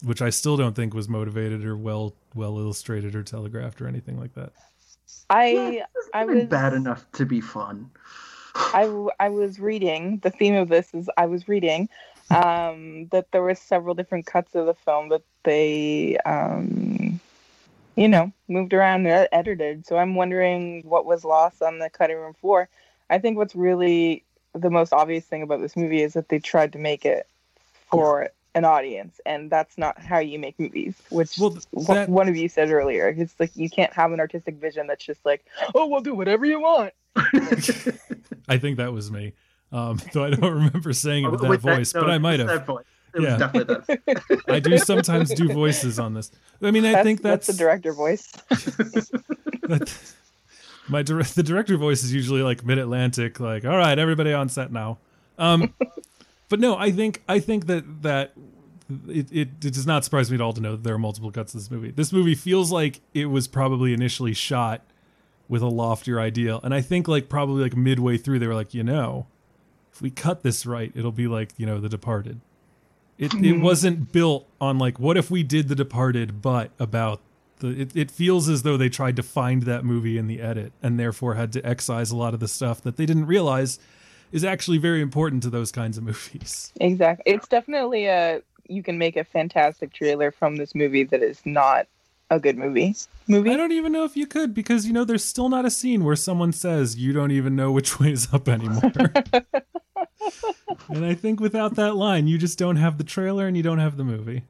which 0.02 0.20
I 0.20 0.30
still 0.30 0.56
don't 0.56 0.74
think 0.74 0.92
was 0.92 1.08
motivated 1.08 1.64
or 1.64 1.76
well 1.76 2.14
well 2.34 2.58
illustrated 2.58 3.14
or 3.14 3.22
telegraphed 3.22 3.80
or 3.80 3.86
anything 3.86 4.18
like 4.18 4.34
that. 4.34 4.52
I 5.30 5.84
I 6.12 6.24
Even 6.24 6.34
was 6.36 6.44
bad 6.46 6.72
enough 6.72 7.10
to 7.12 7.24
be 7.24 7.40
fun. 7.40 7.90
I 8.56 9.08
I 9.20 9.28
was 9.28 9.60
reading 9.60 10.18
the 10.18 10.30
theme 10.30 10.54
of 10.54 10.68
this 10.68 10.92
is 10.94 11.08
I 11.16 11.26
was 11.26 11.46
reading 11.46 11.88
um, 12.30 13.06
that 13.12 13.30
there 13.30 13.42
were 13.42 13.54
several 13.54 13.94
different 13.94 14.26
cuts 14.26 14.54
of 14.54 14.66
the 14.66 14.74
film 14.74 15.10
that 15.10 15.22
they 15.44 16.16
um, 16.24 17.20
you 17.96 18.08
know 18.08 18.32
moved 18.48 18.72
around 18.74 19.06
and 19.06 19.28
edited. 19.32 19.86
So 19.86 19.96
I'm 19.98 20.14
wondering 20.14 20.82
what 20.84 21.06
was 21.06 21.24
lost 21.24 21.62
on 21.62 21.78
the 21.78 21.90
cutting 21.90 22.16
room 22.16 22.34
floor. 22.34 22.68
I 23.10 23.18
think 23.18 23.36
what's 23.36 23.54
really 23.54 24.24
the 24.54 24.70
most 24.70 24.92
obvious 24.92 25.24
thing 25.24 25.42
about 25.42 25.60
this 25.60 25.76
movie 25.76 26.02
is 26.02 26.12
that 26.14 26.28
they 26.28 26.38
tried 26.38 26.72
to 26.72 26.78
make 26.78 27.04
it 27.04 27.26
for 27.90 28.30
an 28.54 28.64
audience, 28.66 29.18
and 29.24 29.50
that's 29.50 29.78
not 29.78 29.98
how 29.98 30.18
you 30.18 30.38
make 30.38 30.58
movies. 30.60 30.94
Which 31.10 31.38
Well, 31.38 31.56
one- 31.70 31.96
that- 31.96 32.08
one 32.08 32.28
of 32.28 32.36
you 32.36 32.48
said 32.50 32.70
earlier. 32.70 33.08
It's 33.16 33.34
like 33.40 33.50
you 33.56 33.70
can't 33.70 33.92
have 33.94 34.12
an 34.12 34.20
artistic 34.20 34.56
vision 34.56 34.86
that's 34.86 35.04
just 35.04 35.24
like, 35.24 35.44
oh, 35.74 35.86
we'll 35.86 36.02
do 36.02 36.14
whatever 36.14 36.44
you 36.44 36.60
want. 36.60 36.92
I 38.48 38.58
think 38.58 38.76
that 38.76 38.92
was 38.92 39.10
me. 39.10 39.32
Um, 39.72 39.98
though 40.12 40.24
I 40.24 40.30
don't 40.30 40.52
remember 40.52 40.92
saying 40.92 41.24
it 41.24 41.30
with 41.30 41.40
that 41.40 41.48
With 41.48 41.60
voice, 41.62 41.94
no, 41.94 42.02
but 42.02 42.10
I 42.10 42.18
might 42.18 42.40
with 42.40 42.48
have. 42.50 42.66
That 43.14 43.20
voice. 43.20 43.22
It 43.22 43.22
Yeah. 43.22 43.30
was 43.32 43.86
definitely 43.86 44.34
that. 44.36 44.42
I 44.48 44.60
do 44.60 44.78
sometimes 44.78 45.32
do 45.34 45.52
voices 45.52 45.98
on 45.98 46.14
this. 46.14 46.30
I 46.62 46.70
mean, 46.70 46.84
I 46.84 46.92
That's, 46.92 47.04
think 47.04 47.22
that's, 47.22 47.46
the 47.46 47.52
director 47.54 47.92
voice. 47.92 48.30
that- 49.62 49.92
my 50.88 51.02
dir- 51.02 51.22
the 51.22 51.42
director 51.44 51.76
voice 51.76 52.02
is 52.02 52.12
usually 52.12 52.42
like 52.42 52.64
mid 52.64 52.78
Atlantic, 52.78 53.38
like 53.40 53.64
all 53.64 53.76
right, 53.76 53.98
everybody 53.98 54.32
on 54.32 54.48
set 54.48 54.72
now. 54.72 54.98
Um, 55.38 55.72
but 56.48 56.58
no, 56.60 56.76
I 56.76 56.90
think 56.90 57.22
I 57.28 57.38
think 57.38 57.66
that 57.66 58.02
that 58.02 58.32
it, 59.08 59.32
it 59.32 59.48
it 59.64 59.72
does 59.72 59.86
not 59.86 60.04
surprise 60.04 60.28
me 60.30 60.34
at 60.34 60.40
all 60.40 60.52
to 60.52 60.60
know 60.60 60.72
that 60.72 60.82
there 60.82 60.94
are 60.94 60.98
multiple 60.98 61.30
cuts 61.30 61.54
of 61.54 61.60
this 61.60 61.70
movie. 61.70 61.92
This 61.92 62.12
movie 62.12 62.34
feels 62.34 62.72
like 62.72 63.00
it 63.14 63.26
was 63.26 63.46
probably 63.46 63.94
initially 63.94 64.34
shot 64.34 64.82
with 65.48 65.62
a 65.62 65.68
loftier 65.68 66.18
ideal, 66.20 66.60
and 66.64 66.74
I 66.74 66.80
think 66.80 67.06
like 67.06 67.28
probably 67.28 67.62
like 67.62 67.76
midway 67.76 68.16
through 68.18 68.40
they 68.40 68.48
were 68.48 68.54
like, 68.54 68.74
you 68.74 68.82
know, 68.82 69.26
if 69.92 70.02
we 70.02 70.10
cut 70.10 70.42
this 70.42 70.66
right, 70.66 70.90
it'll 70.96 71.12
be 71.12 71.28
like 71.28 71.50
you 71.56 71.64
know 71.64 71.78
The 71.78 71.88
Departed. 71.88 72.40
It 73.18 73.34
it 73.34 73.56
hmm. 73.56 73.62
wasn't 73.62 74.12
built 74.12 74.48
on 74.60 74.78
like 74.78 74.98
what 74.98 75.16
if 75.16 75.30
we 75.30 75.42
did 75.42 75.68
The 75.68 75.74
Departed, 75.74 76.42
but 76.42 76.70
about 76.78 77.20
the 77.58 77.68
it, 77.68 77.96
it 77.96 78.10
feels 78.10 78.48
as 78.48 78.62
though 78.62 78.76
they 78.76 78.88
tried 78.88 79.16
to 79.16 79.22
find 79.22 79.62
that 79.62 79.84
movie 79.84 80.18
in 80.18 80.26
the 80.26 80.40
edit 80.40 80.72
and 80.82 80.98
therefore 80.98 81.34
had 81.34 81.52
to 81.52 81.66
excise 81.66 82.10
a 82.10 82.16
lot 82.16 82.34
of 82.34 82.40
the 82.40 82.48
stuff 82.48 82.82
that 82.82 82.96
they 82.96 83.06
didn't 83.06 83.26
realize 83.26 83.78
is 84.32 84.44
actually 84.44 84.78
very 84.78 85.00
important 85.00 85.42
to 85.42 85.50
those 85.50 85.70
kinds 85.70 85.98
of 85.98 86.04
movies. 86.12 86.72
Exactly. 86.80 87.32
It's 87.32 87.48
definitely 87.48 88.06
a 88.06 88.42
you 88.68 88.82
can 88.82 88.98
make 88.98 89.16
a 89.16 89.24
fantastic 89.24 89.92
trailer 89.92 90.30
from 90.30 90.56
this 90.56 90.74
movie 90.74 91.04
that 91.04 91.22
is 91.22 91.40
not 91.44 91.86
a 92.30 92.40
good 92.40 92.56
movie. 92.56 92.94
Movie. 93.28 93.50
I 93.50 93.56
don't 93.56 93.72
even 93.72 93.92
know 93.92 94.04
if 94.04 94.16
you 94.16 94.26
could 94.26 94.54
because 94.54 94.86
you 94.86 94.92
know 94.92 95.04
there's 95.04 95.24
still 95.24 95.48
not 95.48 95.64
a 95.64 95.70
scene 95.70 96.04
where 96.04 96.16
someone 96.16 96.52
says 96.52 96.96
you 96.96 97.12
don't 97.12 97.30
even 97.30 97.54
know 97.54 97.70
which 97.70 98.00
way 98.00 98.12
is 98.12 98.28
up 98.32 98.48
anymore. 98.48 98.92
and 100.88 101.04
I 101.04 101.14
think 101.14 101.40
without 101.40 101.74
that 101.76 101.96
line, 101.96 102.26
you 102.26 102.38
just 102.38 102.58
don't 102.58 102.76
have 102.76 102.98
the 102.98 103.04
trailer 103.04 103.46
and 103.46 103.56
you 103.56 103.62
don't 103.62 103.78
have 103.78 103.96
the 103.96 104.04
movie. 104.04 104.42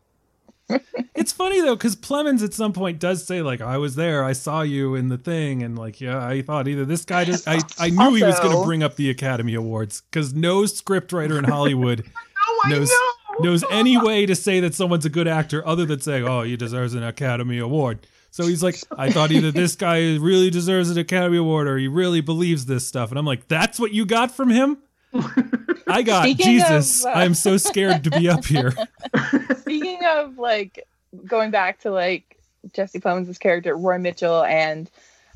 it's 1.15 1.33
funny 1.33 1.61
though 1.61 1.75
because 1.75 1.97
Plemons 1.97 2.43
at 2.43 2.55
some 2.55 2.73
point 2.73 2.99
does 2.99 3.27
say 3.27 3.43
like 3.43 3.61
I 3.61 3.79
was 3.79 3.95
there, 3.95 4.25
I 4.25 4.33
saw 4.33 4.63
you 4.63 4.95
in 4.95 5.09
the 5.09 5.19
thing, 5.19 5.63
and 5.63 5.79
like 5.79 6.01
yeah, 6.01 6.25
I 6.25 6.43
thought 6.43 6.69
either 6.69 6.85
this 6.85 7.05
guy 7.05 7.25
just 7.25 7.47
I 7.47 7.61
I 7.79 7.91
knew 7.91 8.15
he 8.15 8.23
was 8.23 8.39
going 8.41 8.57
to 8.57 8.65
bring 8.65 8.83
up 8.83 8.97
the 8.97 9.11
Academy 9.11 9.55
Awards 9.55 10.03
because 10.03 10.35
no 10.35 10.63
scriptwriter 10.63 11.39
in 11.39 11.45
Hollywood 11.45 12.05
knows 12.67 12.91
know. 12.91 13.51
knows 13.51 13.65
any 13.71 13.99
way 13.99 14.27
to 14.27 14.35
say 14.35 14.61
that 14.61 14.75
someone's 14.75 15.05
a 15.05 15.11
good 15.11 15.29
actor 15.29 15.67
other 15.67 15.85
than 15.85 16.01
saying, 16.01 16.27
"Oh, 16.27 16.43
he 16.43 16.57
deserves 16.57 16.95
an 16.95 17.03
Academy 17.03 17.59
Award." 17.59 18.07
So 18.31 18.47
he's 18.47 18.63
like, 18.63 18.77
"I 18.97 19.11
thought 19.11 19.31
either 19.31 19.51
this 19.51 19.77
guy 19.77 20.17
really 20.17 20.49
deserves 20.51 20.91
an 20.91 20.99
Academy 20.99 21.37
Award 21.37 21.69
or 21.69 21.77
he 21.77 21.89
really 21.89 22.21
believes 22.21 22.67
this 22.67 22.87
stuff." 22.87 23.11
And 23.11 23.19
I'm 23.19 23.27
like, 23.27 23.49
"That's 23.49 23.79
what 23.79 23.93
you 23.93 24.07
got 24.07 24.31
from 24.31 24.49
him?" 24.51 24.79
I 25.15 26.03
got 26.05 26.23
Speaking 26.25 26.47
Jesus. 26.47 27.05
of, 27.05 27.11
uh, 27.11 27.19
I'm 27.19 27.35
so 27.35 27.57
scared 27.57 28.05
to 28.05 28.11
be 28.11 28.29
up 28.29 28.45
here. 28.45 28.73
Speaking 29.59 30.05
of 30.05 30.39
like 30.39 30.87
going 31.27 31.51
back 31.51 31.81
to 31.81 31.91
like 31.91 32.39
Jesse 32.73 33.01
Plemons' 33.01 33.39
character, 33.39 33.77
Roy 33.77 33.99
Mitchell 33.99 34.45
and 34.45 34.91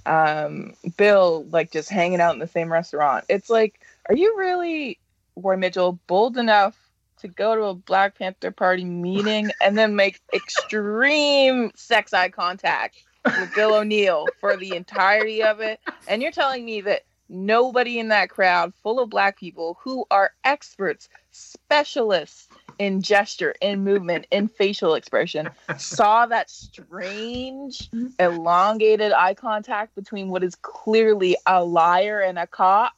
um, 0.06 0.74
Bill 0.96 1.46
like 1.50 1.72
just 1.72 1.90
hanging 1.90 2.20
out 2.20 2.34
in 2.34 2.40
the 2.40 2.46
same 2.46 2.72
restaurant. 2.72 3.24
It's 3.28 3.50
like, 3.50 3.80
are 4.08 4.16
you 4.16 4.36
really 4.38 4.98
Roy 5.34 5.56
Mitchell 5.56 5.98
bold 6.06 6.36
enough 6.38 6.78
to 7.18 7.28
go 7.28 7.54
to 7.54 7.64
a 7.64 7.74
Black 7.74 8.18
Panther 8.18 8.50
party 8.50 8.84
meeting 8.84 9.50
and 9.60 9.76
then 9.76 9.96
make 9.96 10.20
extreme 10.32 11.70
sex 11.74 12.12
eye 12.12 12.28
contact 12.28 12.96
with 13.24 13.54
Bill 13.54 13.74
O'Neal 13.74 14.26
for 14.40 14.56
the 14.56 14.76
entirety 14.76 15.42
of 15.42 15.60
it? 15.60 15.80
And 16.08 16.22
you're 16.22 16.32
telling 16.32 16.64
me 16.64 16.82
that 16.82 17.02
nobody 17.28 17.98
in 17.98 18.08
that 18.08 18.30
crowd 18.30 18.72
full 18.82 19.00
of 19.00 19.10
black 19.10 19.38
people 19.38 19.78
who 19.82 20.04
are 20.10 20.32
experts, 20.44 21.08
specialists 21.30 22.48
in 22.78 23.02
gesture, 23.02 23.54
in 23.60 23.82
movement, 23.82 24.26
in 24.30 24.48
facial 24.48 24.94
expression, 24.94 25.48
saw 25.78 26.26
that 26.26 26.50
strange, 26.50 27.90
elongated 28.18 29.12
eye 29.12 29.34
contact 29.34 29.94
between 29.94 30.28
what 30.28 30.42
is 30.42 30.54
clearly 30.56 31.36
a 31.46 31.64
liar 31.64 32.20
and 32.20 32.38
a 32.38 32.46
cop. 32.46 32.92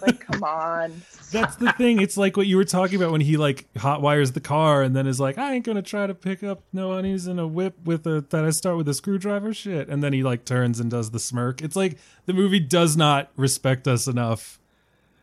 Like, 0.00 0.20
come 0.20 0.44
on. 0.44 1.02
That's 1.40 1.56
the 1.56 1.72
thing. 1.72 2.00
It's 2.00 2.16
like 2.16 2.36
what 2.36 2.46
you 2.46 2.56
were 2.56 2.64
talking 2.64 2.96
about 2.96 3.12
when 3.12 3.20
he 3.20 3.36
like 3.36 3.66
hot 3.76 4.02
wires 4.02 4.32
the 4.32 4.40
car 4.40 4.82
and 4.82 4.94
then 4.96 5.06
is 5.06 5.20
like, 5.20 5.38
I 5.38 5.54
ain't 5.54 5.64
gonna 5.64 5.82
try 5.82 6.06
to 6.06 6.14
pick 6.14 6.42
up 6.42 6.62
no 6.72 6.92
honeys 6.92 7.26
in 7.26 7.38
a 7.38 7.46
whip 7.46 7.76
with 7.84 8.06
a 8.06 8.24
that 8.30 8.44
I 8.44 8.50
start 8.50 8.76
with 8.76 8.88
a 8.88 8.94
screwdriver 8.94 9.52
shit. 9.52 9.88
And 9.88 10.02
then 10.02 10.12
he 10.12 10.22
like 10.22 10.44
turns 10.44 10.80
and 10.80 10.90
does 10.90 11.10
the 11.10 11.18
smirk. 11.18 11.62
It's 11.62 11.76
like 11.76 11.98
the 12.26 12.32
movie 12.32 12.60
does 12.60 12.96
not 12.96 13.30
respect 13.36 13.86
us 13.86 14.06
enough. 14.06 14.58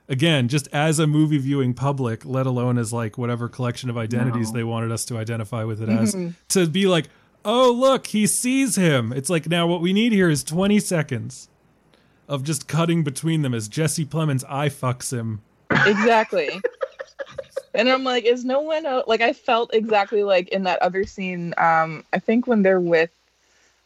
Again, 0.09 0.49
just 0.49 0.67
as 0.73 0.99
a 0.99 1.07
movie 1.07 1.37
viewing 1.37 1.73
public, 1.73 2.25
let 2.25 2.45
alone 2.45 2.77
as 2.77 2.91
like 2.91 3.17
whatever 3.17 3.47
collection 3.47 3.89
of 3.89 3.97
identities 3.97 4.51
No. 4.51 4.57
they 4.57 4.63
wanted 4.63 4.91
us 4.91 5.05
to 5.05 5.17
identify 5.17 5.63
with 5.63 5.81
it 5.81 5.89
as, 5.89 6.13
mm-hmm. 6.13 6.31
to 6.49 6.67
be 6.67 6.87
like, 6.87 7.07
oh 7.45 7.71
look, 7.71 8.07
he 8.07 8.27
sees 8.27 8.75
him. 8.75 9.13
It's 9.13 9.29
like 9.29 9.47
now 9.47 9.65
what 9.65 9.81
we 9.81 9.93
need 9.93 10.11
here 10.11 10.29
is 10.29 10.43
20 10.43 10.79
seconds 10.79 11.49
of 12.27 12.43
just 12.43 12.67
cutting 12.67 13.03
between 13.03 13.41
them 13.41 13.53
as 13.53 13.67
Jesse 13.67 14.05
Plemons 14.05 14.43
eye 14.49 14.69
fucks 14.69 15.11
him 15.11 15.41
Exactly. 15.69 16.61
And 17.73 17.89
I'm 17.89 18.03
like, 18.03 18.23
is 18.23 18.45
no 18.45 18.61
one 18.61 18.85
out? 18.85 19.07
Like, 19.07 19.21
I 19.21 19.33
felt 19.33 19.73
exactly 19.73 20.23
like 20.23 20.49
in 20.49 20.63
that 20.63 20.81
other 20.81 21.05
scene. 21.05 21.53
Um, 21.57 22.03
I 22.13 22.19
think 22.19 22.47
when 22.47 22.61
they're 22.61 22.79
with 22.79 23.09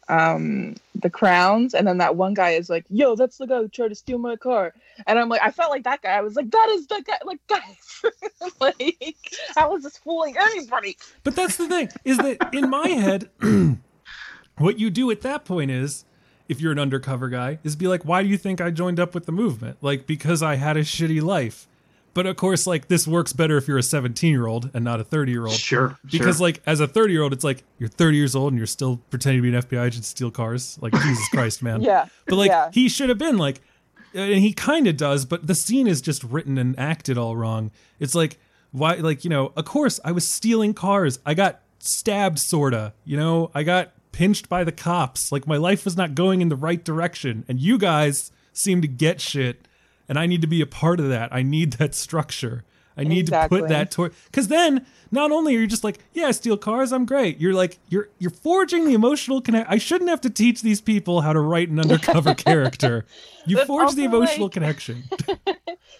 um 0.09 0.75
the 0.95 1.09
crowns, 1.09 1.73
and 1.73 1.87
then 1.87 1.97
that 1.97 2.15
one 2.15 2.33
guy 2.33 2.51
is 2.51 2.69
like, 2.69 2.85
"Yo, 2.89 3.15
that's 3.15 3.37
the 3.37 3.45
guy 3.45 3.57
who 3.57 3.67
tried 3.67 3.89
to 3.89 3.95
steal 3.95 4.17
my 4.17 4.35
car," 4.35 4.73
and 5.05 5.19
I'm 5.19 5.29
like, 5.29 5.41
I 5.41 5.51
felt 5.51 5.69
like 5.69 5.83
that 5.83 6.01
guy. 6.01 6.11
I 6.11 6.21
was 6.21 6.35
like, 6.35 6.49
that 6.51 6.69
is 6.71 6.87
the 6.87 7.03
guy. 7.05 7.17
Like, 7.25 7.45
guys, 7.47 8.03
like, 8.59 9.15
I 9.57 9.67
was 9.67 9.83
just 9.83 10.03
fooling 10.03 10.35
anybody. 10.39 10.97
But 11.23 11.35
that's 11.35 11.57
the 11.57 11.67
thing 11.67 11.89
is 12.03 12.17
that 12.17 12.53
in 12.53 12.69
my 12.69 12.87
head, 12.87 13.29
what 14.57 14.79
you 14.79 14.89
do 14.89 15.11
at 15.11 15.21
that 15.21 15.45
point 15.45 15.71
is, 15.71 16.05
if 16.49 16.61
you're 16.61 16.71
an 16.71 16.79
undercover 16.79 17.29
guy, 17.29 17.59
is 17.63 17.75
be 17.75 17.87
like, 17.87 18.03
why 18.03 18.23
do 18.23 18.29
you 18.29 18.37
think 18.37 18.61
I 18.61 18.71
joined 18.71 18.99
up 18.99 19.13
with 19.13 19.25
the 19.25 19.31
movement? 19.31 19.77
Like 19.81 20.07
because 20.07 20.41
I 20.41 20.55
had 20.55 20.77
a 20.77 20.81
shitty 20.81 21.21
life. 21.21 21.67
But 22.13 22.25
of 22.25 22.35
course, 22.35 22.65
like 22.65 22.87
this 22.87 23.07
works 23.07 23.31
better 23.31 23.57
if 23.57 23.67
you're 23.67 23.77
a 23.77 23.83
17 23.83 24.31
year 24.31 24.47
old 24.47 24.71
and 24.73 24.83
not 24.83 24.99
a 24.99 25.03
30 25.03 25.31
year 25.31 25.45
old. 25.45 25.53
Sure. 25.53 25.97
Because 26.09 26.37
sure. 26.37 26.47
like 26.47 26.61
as 26.65 26.79
a 26.79 26.87
30 26.87 27.13
year 27.13 27.21
old, 27.21 27.31
it's 27.31 27.43
like 27.43 27.63
you're 27.77 27.89
30 27.89 28.17
years 28.17 28.35
old 28.35 28.53
and 28.53 28.57
you're 28.57 28.65
still 28.65 28.99
pretending 29.11 29.43
to 29.43 29.51
be 29.51 29.55
an 29.55 29.61
FBI 29.61 29.85
agent 29.85 30.03
to 30.03 30.09
steal 30.09 30.31
cars. 30.31 30.79
Like 30.81 30.93
Jesus 31.03 31.29
Christ, 31.29 31.61
man. 31.61 31.81
Yeah, 31.81 32.07
But 32.25 32.37
like 32.37 32.49
yeah. 32.49 32.71
he 32.73 32.89
should 32.89 33.09
have 33.09 33.19
been 33.19 33.37
like, 33.37 33.61
and 34.15 34.39
he 34.39 34.51
kind 34.51 34.87
of 34.87 34.97
does, 34.97 35.25
but 35.25 35.45
the 35.45 35.53
scene 35.53 35.85
is 35.85 36.01
just 36.01 36.23
written 36.23 36.57
and 36.57 36.79
acted 36.79 37.19
all 37.19 37.35
wrong. 37.35 37.69
It's 37.99 38.15
like 38.15 38.39
why, 38.71 38.95
like 38.95 39.23
you 39.23 39.29
know, 39.29 39.53
of 39.55 39.65
course 39.65 39.99
I 40.03 40.11
was 40.11 40.27
stealing 40.27 40.73
cars. 40.73 41.19
I 41.23 41.35
got 41.35 41.61
stabbed, 41.77 42.39
sorta. 42.39 42.93
You 43.05 43.17
know, 43.17 43.51
I 43.53 43.61
got 43.61 43.91
pinched 44.17 44.49
by 44.49 44.63
the 44.63 44.71
cops. 44.71 45.31
Like 45.31 45.45
my 45.45 45.57
life 45.57 45.85
was 45.85 45.95
not 45.95 46.15
going 46.15 46.41
in 46.41 46.49
the 46.49 46.55
right 46.55 46.83
direction, 46.83 47.45
and 47.47 47.59
you 47.59 47.77
guys 47.77 48.31
seem 48.51 48.81
to 48.81 48.87
get 48.87 49.21
shit, 49.21 49.67
and 50.09 50.17
I 50.17 50.25
need 50.25 50.41
to 50.41 50.47
be 50.47 50.59
a 50.59 50.65
part 50.65 50.99
of 50.99 51.07
that. 51.09 51.31
I 51.31 51.43
need 51.43 51.73
that 51.73 51.93
structure. 51.93 52.63
I 52.99 53.03
need 53.03 53.27
to 53.27 53.47
put 53.47 53.67
that 53.67 53.91
toward 53.91 54.13
because 54.25 54.47
then 54.47 54.83
not 55.11 55.31
only 55.31 55.55
are 55.55 55.59
you 55.59 55.67
just 55.67 55.83
like 55.83 55.99
yeah 56.13 56.25
I 56.25 56.31
steal 56.31 56.57
cars 56.57 56.91
I'm 56.91 57.05
great 57.05 57.39
you're 57.39 57.53
like 57.53 57.77
you're 57.89 58.09
you're 58.17 58.31
forging 58.31 58.85
the 58.85 58.95
emotional 58.95 59.39
connect 59.39 59.69
I 59.69 59.77
shouldn't 59.77 60.09
have 60.09 60.21
to 60.21 60.31
teach 60.31 60.63
these 60.63 60.81
people 60.81 61.21
how 61.21 61.31
to 61.31 61.39
write 61.39 61.69
an 61.69 61.79
undercover 61.79 62.33
character 62.47 63.05
you 63.45 63.57
But 63.57 63.67
forge 63.67 63.93
the 63.93 64.05
emotional 64.05 64.47
like- 64.47 64.53
connection 64.53 65.03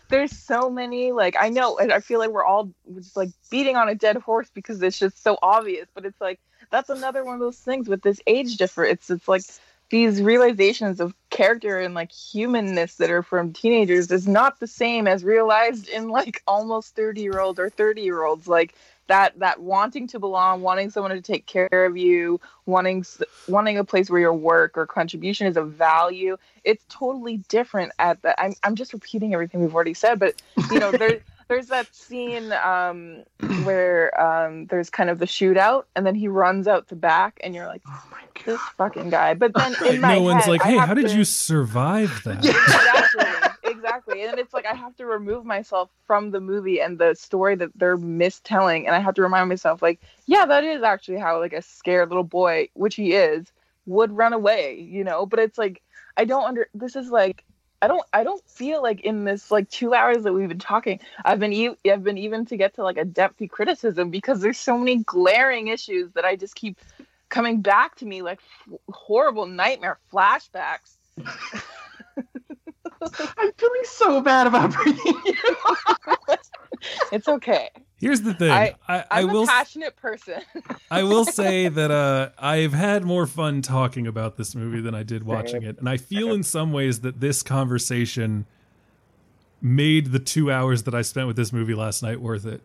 There's 0.09 0.31
so 0.37 0.69
many. 0.69 1.11
Like, 1.11 1.35
I 1.39 1.49
know, 1.49 1.77
and 1.77 1.91
I 1.91 1.99
feel 1.99 2.19
like 2.19 2.29
we're 2.29 2.45
all 2.45 2.71
just 2.95 3.17
like 3.17 3.29
beating 3.49 3.75
on 3.75 3.89
a 3.89 3.95
dead 3.95 4.17
horse 4.17 4.49
because 4.53 4.81
it's 4.81 4.97
just 4.97 5.21
so 5.21 5.37
obvious. 5.41 5.87
But 5.93 6.05
it's 6.05 6.19
like 6.21 6.39
that's 6.69 6.89
another 6.89 7.23
one 7.23 7.35
of 7.35 7.39
those 7.39 7.59
things 7.59 7.87
with 7.87 8.01
this 8.01 8.19
age 8.27 8.57
difference. 8.57 8.91
It's 8.93 9.09
it's 9.09 9.27
like 9.27 9.43
these 9.89 10.21
realizations 10.21 10.99
of 10.99 11.13
character 11.29 11.79
and 11.79 11.93
like 11.93 12.11
humanness 12.11 12.95
that 12.95 13.09
are 13.09 13.23
from 13.23 13.53
teenagers 13.53 14.11
is 14.11 14.27
not 14.27 14.59
the 14.59 14.67
same 14.67 15.07
as 15.07 15.23
realized 15.23 15.87
in 15.87 16.09
like 16.09 16.41
almost 16.47 16.95
30 16.95 17.21
year 17.21 17.39
olds 17.39 17.59
or 17.59 17.69
30 17.69 18.01
year 18.01 18.23
olds 18.23 18.47
like 18.47 18.73
that 19.07 19.37
that 19.39 19.61
wanting 19.61 20.07
to 20.07 20.19
belong 20.19 20.61
wanting 20.61 20.89
someone 20.89 21.11
to 21.11 21.21
take 21.21 21.45
care 21.45 21.69
of 21.71 21.95
you 21.95 22.39
wanting 22.65 23.05
wanting 23.47 23.77
a 23.77 23.83
place 23.83 24.09
where 24.09 24.19
your 24.19 24.33
work 24.33 24.77
or 24.77 24.85
contribution 24.85 25.47
is 25.47 25.55
of 25.55 25.71
value 25.71 26.35
it's 26.65 26.83
totally 26.89 27.37
different 27.47 27.91
at 27.99 28.21
the 28.21 28.39
i'm, 28.41 28.53
I'm 28.63 28.75
just 28.75 28.91
repeating 28.91 29.33
everything 29.33 29.61
we've 29.61 29.73
already 29.73 29.93
said 29.93 30.19
but 30.19 30.41
you 30.71 30.79
know 30.79 30.91
there 30.91 31.21
there's 31.47 31.67
that 31.67 31.93
scene 31.95 32.51
um, 32.51 33.23
where 33.63 34.19
um, 34.19 34.65
there's 34.67 34.89
kind 34.89 35.09
of 35.09 35.19
the 35.19 35.25
shootout 35.25 35.83
and 35.95 36.05
then 36.05 36.15
he 36.15 36.27
runs 36.27 36.67
out 36.67 36.87
the 36.87 36.95
back 36.95 37.39
and 37.43 37.55
you're 37.55 37.67
like 37.67 37.81
oh 37.87 38.03
my 38.11 38.17
this 38.45 38.61
fucking 38.77 39.09
guy 39.09 39.33
but 39.33 39.53
then 39.55 39.75
in 39.87 39.99
my 39.99 40.15
no 40.15 40.21
one's 40.21 40.45
head, 40.45 40.51
like 40.51 40.61
hey 40.61 40.77
how 40.77 40.93
did 40.93 41.07
to- 41.07 41.17
you 41.17 41.23
survive 41.23 42.21
that 42.25 42.45
exactly 42.45 43.25
exactly 43.65 44.07
exactly. 44.07 44.23
And 44.23 44.39
it's 44.39 44.53
like 44.53 44.65
I 44.65 44.73
have 44.73 44.95
to 44.97 45.05
remove 45.05 45.45
myself 45.45 45.89
from 46.05 46.31
the 46.31 46.39
movie 46.39 46.81
and 46.81 46.97
the 46.97 47.15
story 47.15 47.55
that 47.55 47.71
they're 47.75 47.97
mistelling, 47.97 48.85
and 48.85 48.95
I 48.95 48.99
have 48.99 49.15
to 49.15 49.21
remind 49.21 49.49
myself, 49.49 49.81
like, 49.81 50.01
yeah, 50.25 50.45
that 50.45 50.63
is 50.63 50.83
actually 50.83 51.17
how 51.17 51.39
like 51.39 51.53
a 51.53 51.61
scared 51.61 52.09
little 52.09 52.23
boy, 52.23 52.69
which 52.73 52.95
he 52.95 53.13
is, 53.13 53.51
would 53.85 54.11
run 54.11 54.33
away, 54.33 54.79
you 54.79 55.03
know. 55.03 55.25
But 55.25 55.39
it's 55.39 55.57
like 55.57 55.81
I 56.17 56.25
don't 56.25 56.43
under. 56.43 56.67
This 56.73 56.95
is 56.95 57.09
like 57.09 57.43
I 57.81 57.87
don't 57.87 58.03
I 58.11 58.23
don't 58.23 58.43
feel 58.49 58.81
like 58.81 59.01
in 59.01 59.23
this 59.23 59.51
like 59.51 59.69
two 59.69 59.93
hours 59.93 60.23
that 60.23 60.33
we've 60.33 60.49
been 60.49 60.59
talking, 60.59 60.99
I've 61.23 61.39
been 61.39 61.53
e- 61.53 61.77
I've 61.89 62.03
been 62.03 62.17
even 62.17 62.45
to 62.47 62.57
get 62.57 62.75
to 62.75 62.83
like 62.83 62.97
a 62.97 63.05
depthy 63.05 63.49
criticism 63.49 64.09
because 64.09 64.41
there's 64.41 64.57
so 64.59 64.77
many 64.77 65.03
glaring 65.03 65.67
issues 65.67 66.11
that 66.13 66.25
I 66.25 66.35
just 66.35 66.55
keep 66.55 66.79
coming 67.29 67.61
back 67.61 67.95
to 67.97 68.05
me 68.05 68.21
like 68.21 68.39
f- 68.71 68.79
horrible 68.89 69.45
nightmare 69.45 69.99
flashbacks. 70.11 70.97
I'm 73.37 73.51
feeling 73.57 73.81
so 73.83 74.21
bad 74.21 74.47
about 74.47 74.73
bringing 74.73 75.21
you. 75.25 75.35
It's 77.11 77.27
okay. 77.27 77.69
Here's 77.99 78.21
the 78.21 78.33
thing. 78.33 78.51
I- 78.51 78.75
I, 78.87 78.97
I, 78.99 79.05
I'm 79.21 79.31
will 79.31 79.43
a 79.43 79.47
passionate 79.47 79.95
person. 79.95 80.41
I 80.91 81.03
will 81.03 81.25
say 81.25 81.67
that 81.69 81.89
uh, 81.91 82.29
I've 82.37 82.73
had 82.73 83.03
more 83.03 83.25
fun 83.25 83.61
talking 83.61 84.05
about 84.07 84.37
this 84.37 84.53
movie 84.55 84.81
than 84.81 84.93
I 84.93 85.03
did 85.03 85.23
watching 85.23 85.63
it, 85.63 85.79
and 85.79 85.89
I 85.89 85.97
feel 85.97 86.31
in 86.33 86.43
some 86.55 86.71
ways 86.71 87.01
that 87.01 87.19
this 87.19 87.41
conversation 87.43 88.45
made 89.61 90.11
the 90.11 90.19
two 90.19 90.51
hours 90.51 90.83
that 90.83 90.93
I 90.93 91.01
spent 91.01 91.25
with 91.27 91.35
this 91.35 91.51
movie 91.51 91.73
last 91.73 92.03
night 92.03 92.21
worth 92.21 92.45
it. 92.45 92.61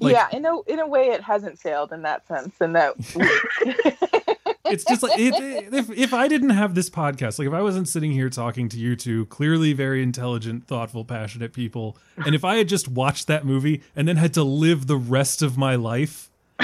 Like- 0.00 0.14
yeah, 0.14 0.28
in 0.32 0.44
a 0.46 0.60
in 0.62 0.80
a 0.80 0.86
way, 0.86 1.08
it 1.10 1.20
hasn't 1.22 1.58
failed 1.58 1.92
in 1.92 2.02
that 2.02 2.26
sense. 2.26 2.54
In 2.60 2.72
that, 2.72 2.94
It's 4.66 4.84
just 4.84 5.02
like 5.02 5.18
it, 5.18 5.34
it- 5.34 5.74
if 5.74 5.90
if 5.90 6.14
I 6.14 6.26
didn't 6.28 6.50
have 6.50 6.74
this 6.74 6.88
podcast, 6.88 7.38
like 7.38 7.46
if 7.48 7.54
I 7.54 7.60
wasn't 7.62 7.88
sitting 7.88 8.12
here 8.12 8.30
talking 8.30 8.68
to 8.70 8.78
you 8.78 8.96
two 8.96 9.26
clearly 9.26 9.72
very 9.72 10.02
intelligent, 10.02 10.66
thoughtful, 10.66 11.04
passionate 11.04 11.52
people, 11.52 11.96
and 12.24 12.34
if 12.34 12.44
I 12.44 12.56
had 12.56 12.68
just 12.68 12.88
watched 12.88 13.26
that 13.26 13.44
movie 13.44 13.82
and 13.94 14.08
then 14.08 14.16
had 14.16 14.32
to 14.34 14.42
live 14.44 14.86
the 14.86 14.96
rest 14.96 15.42
of 15.42 15.58
my 15.58 15.74
life, 15.74 16.30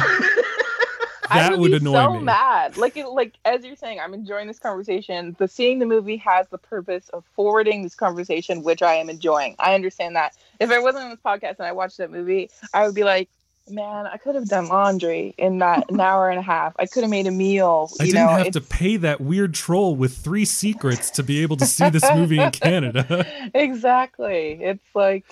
I 1.32 1.38
that 1.42 1.50
would, 1.52 1.60
would 1.60 1.70
be 1.70 1.76
annoy 1.76 1.92
so 1.92 2.12
me. 2.14 2.20
mad. 2.24 2.76
Like 2.76 2.96
it, 2.96 3.06
like 3.06 3.34
as 3.44 3.64
you're 3.64 3.76
saying, 3.76 4.00
I'm 4.00 4.14
enjoying 4.14 4.48
this 4.48 4.58
conversation. 4.58 5.36
The 5.38 5.46
seeing 5.46 5.78
the 5.78 5.86
movie 5.86 6.16
has 6.16 6.48
the 6.48 6.58
purpose 6.58 7.08
of 7.10 7.24
forwarding 7.36 7.82
this 7.84 7.94
conversation, 7.94 8.64
which 8.64 8.82
I 8.82 8.94
am 8.94 9.08
enjoying. 9.08 9.54
I 9.60 9.74
understand 9.74 10.16
that. 10.16 10.34
If 10.58 10.70
I 10.70 10.80
wasn't 10.80 11.04
on 11.04 11.10
this 11.10 11.20
podcast 11.24 11.58
and 11.58 11.66
I 11.68 11.72
watched 11.72 11.98
that 11.98 12.10
movie, 12.10 12.50
I 12.74 12.84
would 12.84 12.94
be 12.96 13.04
like, 13.04 13.28
man, 13.68 14.06
I 14.06 14.16
could 14.16 14.34
have 14.34 14.48
done 14.48 14.68
laundry 14.68 15.34
in 15.38 15.58
that 15.58 15.90
an 15.90 16.00
hour 16.00 16.30
and 16.30 16.38
a 16.38 16.42
half. 16.42 16.74
I 16.78 16.86
could 16.86 17.02
have 17.02 17.10
made 17.10 17.26
a 17.26 17.30
meal. 17.30 17.90
I 18.00 18.04
didn't 18.04 18.14
know, 18.14 18.28
have 18.28 18.50
to 18.52 18.60
pay 18.60 18.96
that 18.98 19.20
weird 19.20 19.54
troll 19.54 19.94
with 19.94 20.16
three 20.16 20.44
secrets 20.44 21.10
to 21.12 21.22
be 21.22 21.42
able 21.42 21.56
to 21.58 21.66
see 21.66 21.88
this 21.90 22.04
movie 22.14 22.38
in 22.38 22.50
Canada. 22.50 23.26
exactly. 23.54 24.58
It's 24.62 24.94
like 24.94 25.24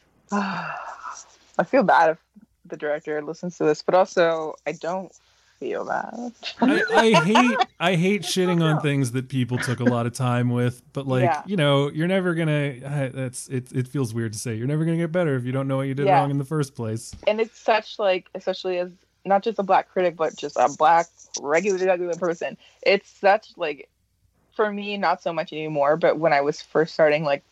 I 0.32 1.64
feel 1.66 1.82
bad 1.82 2.10
if 2.10 2.18
the 2.66 2.76
director 2.76 3.22
listens 3.22 3.56
to 3.58 3.64
this, 3.64 3.82
but 3.82 3.94
also 3.94 4.54
I 4.66 4.72
don't 4.72 5.12
feel 5.60 5.84
bad. 5.84 6.32
I, 6.60 6.82
I 6.94 7.10
hate 7.24 7.58
I 7.80 7.94
hate 7.96 8.22
shitting 8.22 8.62
on 8.62 8.80
things 8.80 9.12
that 9.12 9.28
people 9.28 9.58
took 9.58 9.80
a 9.80 9.84
lot 9.84 10.06
of 10.06 10.12
time 10.12 10.50
with, 10.50 10.82
but 10.92 11.06
like 11.06 11.22
Yeah. 11.24 11.42
you 11.46 11.56
know, 11.56 11.90
you're 11.90 12.06
never 12.08 12.34
gonna. 12.34 13.10
That's 13.12 13.48
it. 13.48 13.72
It 13.72 13.88
feels 13.88 14.14
weird 14.14 14.32
to 14.34 14.38
say 14.38 14.54
you're 14.54 14.66
never 14.66 14.84
gonna 14.84 14.96
get 14.96 15.12
better 15.12 15.34
if 15.36 15.44
you 15.44 15.52
don't 15.52 15.68
know 15.68 15.76
what 15.78 15.88
you 15.88 15.94
did 15.94 16.06
Yeah. 16.06 16.20
wrong 16.20 16.30
in 16.30 16.38
the 16.38 16.44
first 16.44 16.74
place. 16.74 17.12
and 17.26 17.40
it's 17.40 17.58
such 17.58 17.98
like 17.98 18.28
especially 18.34 18.78
as 18.78 18.90
not 19.24 19.42
just 19.42 19.58
a 19.58 19.62
black 19.62 19.88
critic 19.90 20.16
but 20.16 20.34
just 20.36 20.56
a 20.56 20.68
black 20.78 21.06
regular 21.42 21.84
regular 21.84 22.14
person 22.14 22.56
it's 22.82 23.10
such 23.10 23.48
like 23.58 23.88
for 24.56 24.72
me 24.72 24.96
not 24.96 25.22
so 25.22 25.32
much 25.34 25.52
anymore 25.52 25.96
but 25.98 26.18
when 26.18 26.32
i 26.32 26.40
was 26.40 26.62
first 26.62 26.94
starting 26.94 27.24
like 27.24 27.42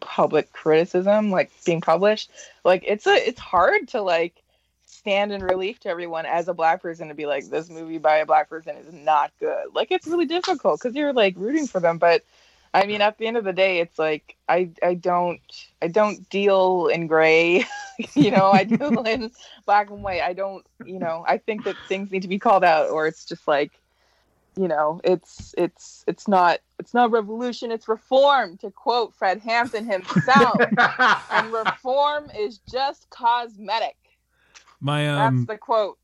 public 0.00 0.52
criticism 0.52 1.30
like 1.30 1.50
being 1.64 1.80
published 1.80 2.28
like 2.64 2.82
it's 2.86 3.06
a 3.06 3.14
it's 3.28 3.38
hard 3.38 3.86
to 3.86 4.02
like 4.02 4.41
stand 5.02 5.32
in 5.32 5.42
relief 5.42 5.80
to 5.80 5.88
everyone 5.88 6.26
as 6.26 6.46
a 6.46 6.54
black 6.54 6.80
person 6.80 7.08
to 7.08 7.14
be 7.14 7.26
like 7.26 7.48
this 7.50 7.68
movie 7.68 7.98
by 7.98 8.16
a 8.18 8.26
black 8.26 8.48
person 8.48 8.76
is 8.76 8.92
not 8.92 9.32
good. 9.40 9.66
Like 9.74 9.90
it's 9.90 10.06
really 10.06 10.26
difficult 10.26 10.80
because 10.80 10.94
you're 10.94 11.12
like 11.12 11.34
rooting 11.36 11.66
for 11.66 11.80
them 11.80 11.98
but 11.98 12.22
i 12.72 12.86
mean 12.86 13.00
at 13.00 13.18
the 13.18 13.26
end 13.26 13.36
of 13.36 13.44
the 13.44 13.52
day 13.52 13.80
it's 13.80 13.98
like 13.98 14.36
i 14.48 14.70
i 14.82 14.94
don't 14.94 15.40
i 15.82 15.88
don't 15.88 16.28
deal 16.30 16.86
in 16.86 17.06
gray 17.06 17.64
you 18.14 18.30
know 18.30 18.50
i 18.50 18.64
deal 18.64 19.02
in 19.06 19.30
black 19.66 19.90
and 19.90 20.02
white. 20.02 20.22
I 20.22 20.32
don't 20.32 20.64
you 20.84 20.98
know 20.98 21.24
i 21.26 21.38
think 21.38 21.64
that 21.64 21.76
things 21.88 22.10
need 22.10 22.22
to 22.22 22.28
be 22.28 22.38
called 22.38 22.64
out 22.64 22.90
or 22.90 23.06
it's 23.06 23.24
just 23.24 23.46
like 23.46 23.72
you 24.56 24.68
know 24.68 25.00
it's 25.02 25.54
it's 25.58 26.04
it's 26.06 26.28
not 26.28 26.60
it's 26.78 26.94
not 26.94 27.10
revolution 27.10 27.72
it's 27.72 27.88
reform 27.88 28.56
to 28.58 28.70
quote 28.70 29.14
fred 29.14 29.40
hampton 29.40 29.84
himself. 29.84 30.60
And 31.30 31.52
reform 31.52 32.30
is 32.38 32.58
just 32.70 33.08
cosmetic 33.08 33.96
My 34.82 35.04
that's 35.06 35.28
um 35.28 35.44
the 35.46 35.56
quote 35.56 35.96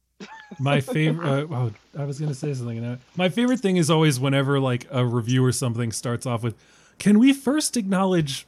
my 0.58 0.80
favorite. 0.94 1.28
Uh, 1.28 1.46
oh, 1.54 1.72
I 1.98 2.04
was 2.04 2.18
gonna 2.18 2.32
say 2.34 2.54
something. 2.54 2.82
I- 2.84 2.98
My 3.16 3.28
favorite 3.28 3.60
thing 3.60 3.76
is 3.76 3.90
always 3.90 4.18
whenever 4.18 4.58
like 4.60 4.86
a 4.90 5.04
review 5.04 5.44
or 5.44 5.52
something 5.52 5.92
starts 5.92 6.24
off 6.24 6.42
with, 6.42 6.54
"Can 6.98 7.18
we 7.18 7.32
first 7.32 7.76
acknowledge 7.76 8.46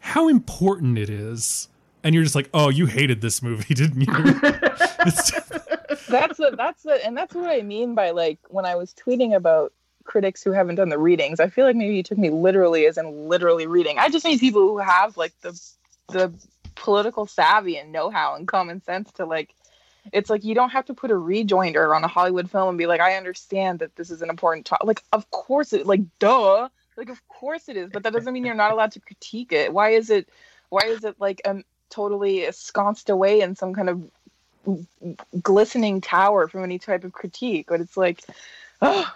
how 0.00 0.28
important 0.28 0.98
it 0.98 1.10
is?" 1.10 1.68
And 2.04 2.14
you're 2.14 2.24
just 2.24 2.34
like, 2.36 2.48
"Oh, 2.54 2.68
you 2.68 2.86
hated 2.86 3.20
this 3.22 3.42
movie, 3.42 3.74
didn't 3.82 4.02
you?" 4.02 4.06
That's 6.08 6.38
the 6.38 6.54
that's 6.56 6.82
the 6.82 7.04
and 7.06 7.16
that's 7.16 7.34
what 7.34 7.48
I 7.50 7.62
mean 7.62 7.94
by 7.94 8.10
like 8.10 8.38
when 8.48 8.64
I 8.66 8.74
was 8.74 8.92
tweeting 8.94 9.34
about 9.34 9.72
critics 10.04 10.42
who 10.42 10.50
haven't 10.50 10.74
done 10.76 10.88
the 10.88 10.98
readings. 10.98 11.38
I 11.40 11.48
feel 11.48 11.64
like 11.64 11.76
maybe 11.76 11.94
you 11.94 12.02
took 12.02 12.18
me 12.18 12.30
literally 12.30 12.86
as 12.86 12.98
in 12.98 13.28
literally 13.28 13.66
reading. 13.66 13.98
I 13.98 14.08
just 14.08 14.24
need 14.24 14.40
people 14.40 14.62
who 14.62 14.78
have 14.78 15.16
like 15.16 15.32
the 15.42 15.52
the 16.08 16.32
political 16.74 17.26
savvy 17.26 17.76
and 17.76 17.92
know-how 17.92 18.34
and 18.34 18.48
common 18.48 18.82
sense 18.82 19.10
to 19.12 19.24
like 19.24 19.54
it's 20.12 20.30
like 20.30 20.44
you 20.44 20.54
don't 20.54 20.70
have 20.70 20.86
to 20.86 20.94
put 20.94 21.10
a 21.10 21.16
rejoinder 21.16 21.94
on 21.94 22.04
a 22.04 22.08
Hollywood 22.08 22.50
film 22.50 22.70
and 22.70 22.78
be 22.78 22.86
like, 22.86 23.00
I 23.00 23.16
understand 23.16 23.80
that 23.80 23.96
this 23.96 24.10
is 24.10 24.22
an 24.22 24.30
important 24.30 24.66
topic. 24.66 24.86
Like, 24.86 25.04
of 25.12 25.30
course 25.30 25.72
it 25.72 25.86
like 25.86 26.00
duh. 26.18 26.68
Like 26.96 27.10
of 27.10 27.26
course 27.28 27.68
it 27.68 27.76
is, 27.76 27.90
but 27.90 28.02
that 28.02 28.12
doesn't 28.12 28.32
mean 28.32 28.44
you're 28.44 28.54
not 28.54 28.72
allowed 28.72 28.92
to 28.92 29.00
critique 29.00 29.52
it. 29.52 29.72
Why 29.72 29.90
is 29.90 30.10
it 30.10 30.28
why 30.68 30.82
is 30.84 31.04
it 31.04 31.16
like 31.18 31.40
um 31.44 31.64
totally 31.88 32.44
ensconced 32.46 33.10
away 33.10 33.40
in 33.40 33.56
some 33.56 33.74
kind 33.74 33.88
of 33.88 34.10
glistening 35.42 36.00
tower 36.00 36.48
from 36.48 36.64
any 36.64 36.78
type 36.78 37.04
of 37.04 37.12
critique? 37.12 37.66
But 37.68 37.80
it's 37.80 37.96
like 37.96 38.22
ugh, 38.82 39.06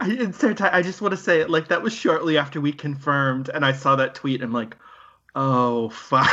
I, 0.00 0.30
so 0.32 0.54
I 0.60 0.82
just 0.82 1.00
want 1.00 1.12
to 1.12 1.16
say 1.16 1.40
it 1.40 1.50
like 1.50 1.68
that 1.68 1.82
was 1.82 1.92
shortly 1.92 2.38
after 2.38 2.60
we 2.60 2.72
confirmed, 2.72 3.48
and 3.52 3.64
I 3.64 3.72
saw 3.72 3.96
that 3.96 4.14
tweet. 4.14 4.40
And 4.40 4.48
I'm 4.48 4.52
like, 4.52 4.76
oh 5.38 5.88
fuck. 5.90 6.28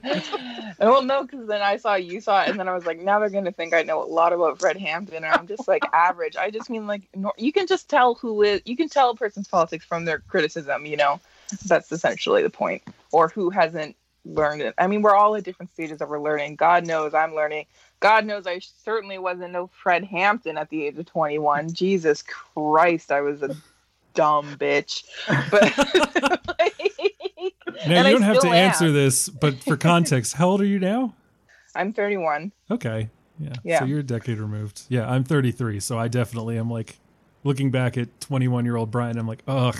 well, 0.80 1.02
no, 1.02 1.22
because 1.22 1.46
then 1.46 1.62
I 1.62 1.76
saw 1.76 1.94
you 1.94 2.20
saw 2.20 2.42
it, 2.42 2.50
and 2.50 2.58
then 2.58 2.68
I 2.68 2.74
was 2.74 2.84
like, 2.84 2.98
now 2.98 3.18
they're 3.20 3.30
gonna 3.30 3.52
think 3.52 3.72
I 3.72 3.82
know 3.82 4.02
a 4.02 4.04
lot 4.04 4.32
about 4.32 4.58
Fred 4.58 4.76
Hampton, 4.76 5.24
and 5.24 5.26
I'm 5.26 5.46
just 5.46 5.68
like 5.68 5.82
average. 5.92 6.36
I 6.36 6.50
just 6.50 6.68
mean 6.68 6.86
like 6.86 7.02
nor- 7.14 7.34
you 7.38 7.52
can 7.52 7.66
just 7.66 7.88
tell 7.88 8.14
who 8.14 8.42
is 8.42 8.60
you 8.64 8.76
can 8.76 8.88
tell 8.88 9.10
a 9.10 9.14
person's 9.14 9.48
politics 9.48 9.84
from 9.84 10.04
their 10.04 10.18
criticism. 10.18 10.84
You 10.84 10.96
know, 10.96 11.20
that's 11.66 11.92
essentially 11.92 12.42
the 12.42 12.50
point, 12.50 12.82
or 13.12 13.28
who 13.28 13.50
hasn't 13.50 13.96
learned 14.24 14.62
it. 14.62 14.74
I 14.78 14.86
mean, 14.86 15.02
we're 15.02 15.14
all 15.14 15.34
at 15.36 15.44
different 15.44 15.72
stages 15.72 16.00
of 16.00 16.10
our 16.10 16.20
learning. 16.20 16.56
God 16.56 16.86
knows 16.86 17.14
I'm 17.14 17.34
learning. 17.34 17.66
God 18.00 18.26
knows 18.26 18.46
I 18.46 18.58
certainly 18.58 19.18
wasn't 19.18 19.52
no 19.52 19.68
Fred 19.68 20.04
Hampton 20.04 20.58
at 20.58 20.70
the 20.70 20.86
age 20.86 20.98
of 20.98 21.06
21. 21.06 21.72
Jesus 21.72 22.22
Christ, 22.22 23.12
I 23.12 23.20
was 23.20 23.42
a 23.42 23.54
dumb 24.14 24.56
bitch. 24.56 25.04
But 25.50 25.76
now 27.86 27.96
And 27.96 28.06
I 28.06 28.10
you 28.10 28.16
don't 28.16 28.22
have 28.22 28.34
to 28.34 28.40
still 28.40 28.52
answer 28.52 28.92
this, 28.92 29.28
but 29.28 29.54
for 29.56 29.76
context, 29.76 30.34
how 30.34 30.48
old 30.48 30.60
are 30.60 30.66
you 30.66 30.78
now? 30.78 31.14
I'm 31.74 31.92
31. 31.92 32.52
Okay. 32.70 33.08
Yeah. 33.38 33.52
Yeah. 33.64 33.78
So 33.80 33.84
you're 33.86 34.00
a 34.00 34.04
decade 34.04 34.38
removed. 34.38 34.82
Yeah, 34.88 35.08
I'm 35.08 35.24
33, 35.24 35.80
so 35.80 35.98
I 35.98 36.08
definitely 36.08 36.58
am 36.58 36.70
like 36.70 36.98
looking 37.44 37.70
back 37.70 37.96
at 37.96 38.20
21 38.20 38.64
year 38.64 38.76
old 38.76 38.90
Brian. 38.90 39.18
I'm 39.18 39.26
like, 39.26 39.42
ugh, 39.48 39.78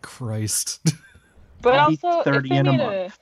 Christ. 0.00 0.94
But 1.60 1.74
I'll 1.74 1.90
also, 1.90 2.22
30 2.22 2.38
if 2.38 2.50
they 2.50 2.56
in 2.56 2.66
a 2.66 2.72
made 2.72 2.78
month. 2.78 3.18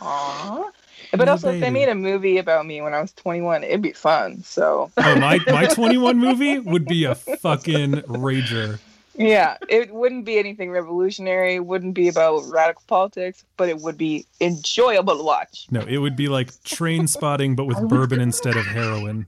Aw. 0.00 0.70
But 1.12 1.20
He's 1.20 1.28
a 1.28 1.30
also, 1.30 1.52
if 1.52 1.60
they 1.60 1.70
made 1.70 1.88
a 1.88 1.94
movie 1.94 2.38
about 2.38 2.66
me 2.66 2.80
when 2.80 2.94
I 2.94 3.00
was 3.00 3.12
21, 3.12 3.64
it'd 3.64 3.82
be 3.82 3.92
fun. 3.92 4.42
So, 4.42 4.90
oh, 4.96 5.16
my 5.16 5.38
my 5.46 5.66
21 5.70 6.18
movie 6.18 6.58
would 6.58 6.86
be 6.86 7.04
a 7.04 7.14
fucking 7.14 7.92
rager. 7.92 8.80
Yeah, 9.18 9.56
it 9.68 9.92
wouldn't 9.92 10.24
be 10.24 10.38
anything 10.38 10.70
revolutionary, 10.70 11.58
wouldn't 11.58 11.94
be 11.94 12.08
about 12.08 12.44
radical 12.48 12.82
politics, 12.86 13.44
but 13.56 13.68
it 13.68 13.78
would 13.78 13.96
be 13.96 14.26
enjoyable 14.40 15.16
to 15.16 15.22
watch. 15.22 15.66
No, 15.70 15.80
it 15.80 15.98
would 15.98 16.16
be 16.16 16.28
like 16.28 16.52
Trainspotting, 16.64 17.56
but 17.56 17.64
with 17.64 17.88
bourbon 17.88 18.20
instead 18.28 18.56
of 18.56 18.66
heroin. 18.66 19.26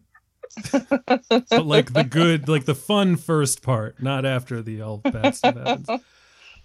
but 0.73 1.65
like 1.67 1.93
the 1.93 2.05
good, 2.05 2.49
like 2.49 2.65
the 2.65 2.75
fun 2.75 3.17
first 3.17 3.63
part, 3.63 4.03
not 4.03 4.27
after 4.27 4.61
the 4.63 4.83
all 4.83 4.99
bad 4.99 5.35
stuff 5.35 5.57
happens. 5.57 5.89
you 5.89 6.01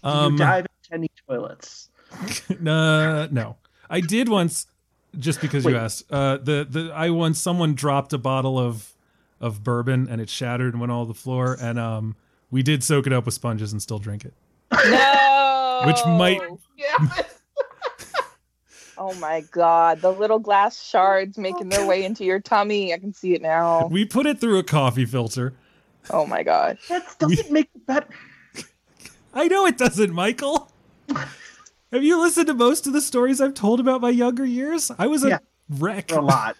Um, 0.03 0.35
dive 0.35 0.65
into 0.83 0.93
any 0.93 1.09
toilets. 1.27 1.89
Uh, 2.65 3.27
no, 3.31 3.57
I 3.89 3.99
did 3.99 4.29
once, 4.29 4.67
just 5.17 5.41
because 5.41 5.65
you 5.65 5.75
asked. 5.75 6.03
Uh, 6.11 6.37
the 6.37 6.65
the 6.69 6.91
I 6.93 7.09
once 7.09 7.41
someone 7.41 7.73
dropped 7.73 8.13
a 8.13 8.19
bottle 8.19 8.59
of 8.59 8.93
of 9.41 9.63
bourbon 9.63 10.07
and 10.09 10.21
it 10.21 10.29
shattered 10.29 10.73
and 10.73 10.79
went 10.79 10.91
all 10.91 11.01
over 11.01 11.11
the 11.13 11.19
floor. 11.19 11.57
And 11.59 11.79
um, 11.79 12.15
we 12.53 12.61
did 12.63 12.83
soak 12.83 13.07
it 13.07 13.13
up 13.13 13.25
with 13.25 13.33
sponges 13.33 13.71
and 13.73 13.81
still 13.81 13.97
drink 13.99 14.23
it. 14.25 14.33
No. 14.71 15.83
Which 15.87 15.97
might- 16.05 16.39
Yeah. 16.77 17.07
Oh 18.97 19.13
my 19.15 19.41
god, 19.51 20.01
the 20.01 20.11
little 20.11 20.37
glass 20.39 20.81
shards 20.81 21.37
making 21.37 21.69
their 21.69 21.85
way 21.87 22.03
into 22.05 22.23
your 22.23 22.39
tummy. 22.39 22.93
I 22.93 22.99
can 22.99 23.11
see 23.11 23.33
it 23.33 23.41
now. 23.41 23.87
We 23.87 24.05
put 24.05 24.27
it 24.27 24.39
through 24.39 24.59
a 24.59 24.63
coffee 24.63 25.05
filter. 25.05 25.53
Oh 26.11 26.25
my 26.27 26.43
gosh. 26.43 26.77
that 26.89 27.15
doesn't 27.17 27.49
make 27.51 27.69
it 27.73 27.85
better. 27.87 28.07
I 29.33 29.47
know 29.47 29.65
it 29.65 29.77
doesn't, 29.79 30.13
Michael. 30.13 30.71
Have 31.91 32.03
you 32.03 32.19
listened 32.21 32.47
to 32.47 32.53
most 32.53 32.85
of 32.85 32.93
the 32.93 33.01
stories 33.01 33.41
I've 33.41 33.55
told 33.55 33.79
about 33.79 33.99
my 33.99 34.09
younger 34.11 34.45
years? 34.45 34.91
I 34.99 35.07
was 35.07 35.23
a 35.23 35.29
Yeah. 35.29 35.37
wreck. 35.69 36.11
A 36.11 36.21
lot. 36.21 36.55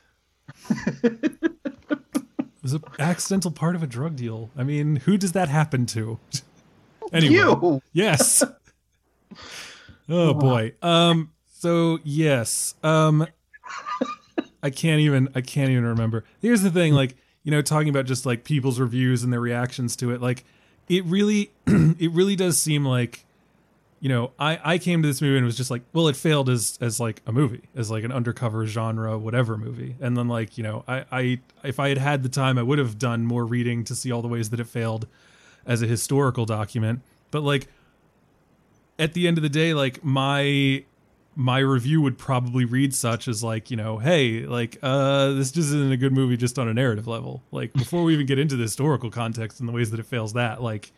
It 2.64 2.72
was 2.72 2.74
an 2.76 2.84
accidental 2.98 3.52
part 3.52 3.76
of 3.76 3.84
a 3.84 3.88
drug 3.88 4.16
deal. 4.16 4.50
I 4.56 4.64
mean, 4.64 4.96
who 4.96 5.18
does 5.18 5.34
that 5.34 5.50
happen 5.50 5.86
to? 5.88 6.18
anyway, 7.14 7.34
You. 7.36 7.82
yes. 7.92 8.42
Oh 10.10 10.34
boy. 10.34 10.74
Um. 10.82 11.32
So 11.48 11.98
yes. 12.04 12.76
Um. 12.84 13.26
I 14.62 14.70
can't 14.70 15.00
even. 15.00 15.30
I 15.34 15.40
can't 15.42 15.72
even 15.72 15.86
remember. 15.86 16.26
Here's 16.42 16.62
the 16.62 16.70
thing. 16.70 16.94
Like 16.94 17.16
you 17.44 17.52
know, 17.52 17.62
talking 17.62 17.88
about 17.88 18.06
just 18.06 18.26
like 18.26 18.44
people's 18.44 18.80
reviews 18.82 19.24
and 19.24 19.32
their 19.32 19.40
reactions 19.40 19.96
to 19.98 20.12
it. 20.12 20.22
Like 20.22 20.44
it 20.90 21.06
really, 21.06 21.52
it 21.68 22.12
really 22.12 22.36
does 22.36 22.58
seem 22.58 22.86
like. 22.86 23.26
You 24.04 24.10
know, 24.10 24.34
I, 24.38 24.60
I 24.62 24.78
came 24.80 25.02
to 25.02 25.08
this 25.08 25.22
movie 25.22 25.38
and 25.38 25.46
was 25.46 25.56
just 25.56 25.72
like, 25.72 25.82
well, 25.94 26.10
it 26.10 26.18
failed 26.18 26.50
as 26.50 26.78
as 26.82 27.00
like 27.00 27.22
a 27.26 27.32
movie, 27.32 27.62
as 27.74 27.90
like 27.90 28.04
an 28.04 28.12
undercover 28.12 28.66
genre, 28.66 29.18
whatever 29.18 29.58
movie. 29.58 29.96
And 30.02 30.18
then 30.18 30.28
like, 30.28 30.58
you 30.58 30.64
know, 30.66 30.84
I, 30.90 31.06
I 31.10 31.40
if 31.64 31.80
I 31.80 31.88
had 31.88 32.00
had 32.00 32.22
the 32.22 32.28
time, 32.28 32.58
I 32.58 32.64
would 32.64 32.80
have 32.80 33.00
done 33.00 33.26
more 33.26 33.46
reading 33.46 33.86
to 33.86 33.96
see 33.96 34.12
all 34.12 34.22
the 34.22 34.28
ways 34.28 34.50
that 34.50 34.60
it 34.60 34.68
failed 34.68 35.08
as 35.66 35.82
a 35.82 35.88
historical 35.88 36.46
document. 36.46 37.00
But 37.32 37.44
like 37.44 37.70
at 39.00 39.14
the 39.14 39.26
end 39.26 39.38
of 39.38 39.42
the 39.42 39.48
day, 39.48 39.74
like 39.74 40.04
my 40.04 40.84
my 41.38 41.60
review 41.60 42.02
would 42.02 42.18
probably 42.18 42.66
read 42.66 42.94
such 42.94 43.30
as 43.30 43.42
like, 43.42 43.72
you 43.72 43.78
know, 43.78 44.00
hey, 44.00 44.42
like 44.42 44.80
uh 44.84 45.32
this 45.32 45.50
just 45.50 45.70
isn't 45.70 45.94
a 45.94 45.98
good 45.98 46.12
movie 46.12 46.36
just 46.36 46.60
on 46.60 46.68
a 46.68 46.74
narrative 46.74 47.08
level. 47.08 47.42
Like 47.52 47.72
before 47.72 48.04
we 48.04 48.14
even 48.14 48.26
get 48.26 48.38
into 48.38 48.58
the 48.58 48.64
historical 48.64 49.10
context 49.10 49.62
and 49.62 49.70
the 49.70 49.74
ways 49.74 49.92
that 49.92 50.02
it 50.02 50.08
fails 50.08 50.34
that, 50.34 50.62
like 50.62 50.92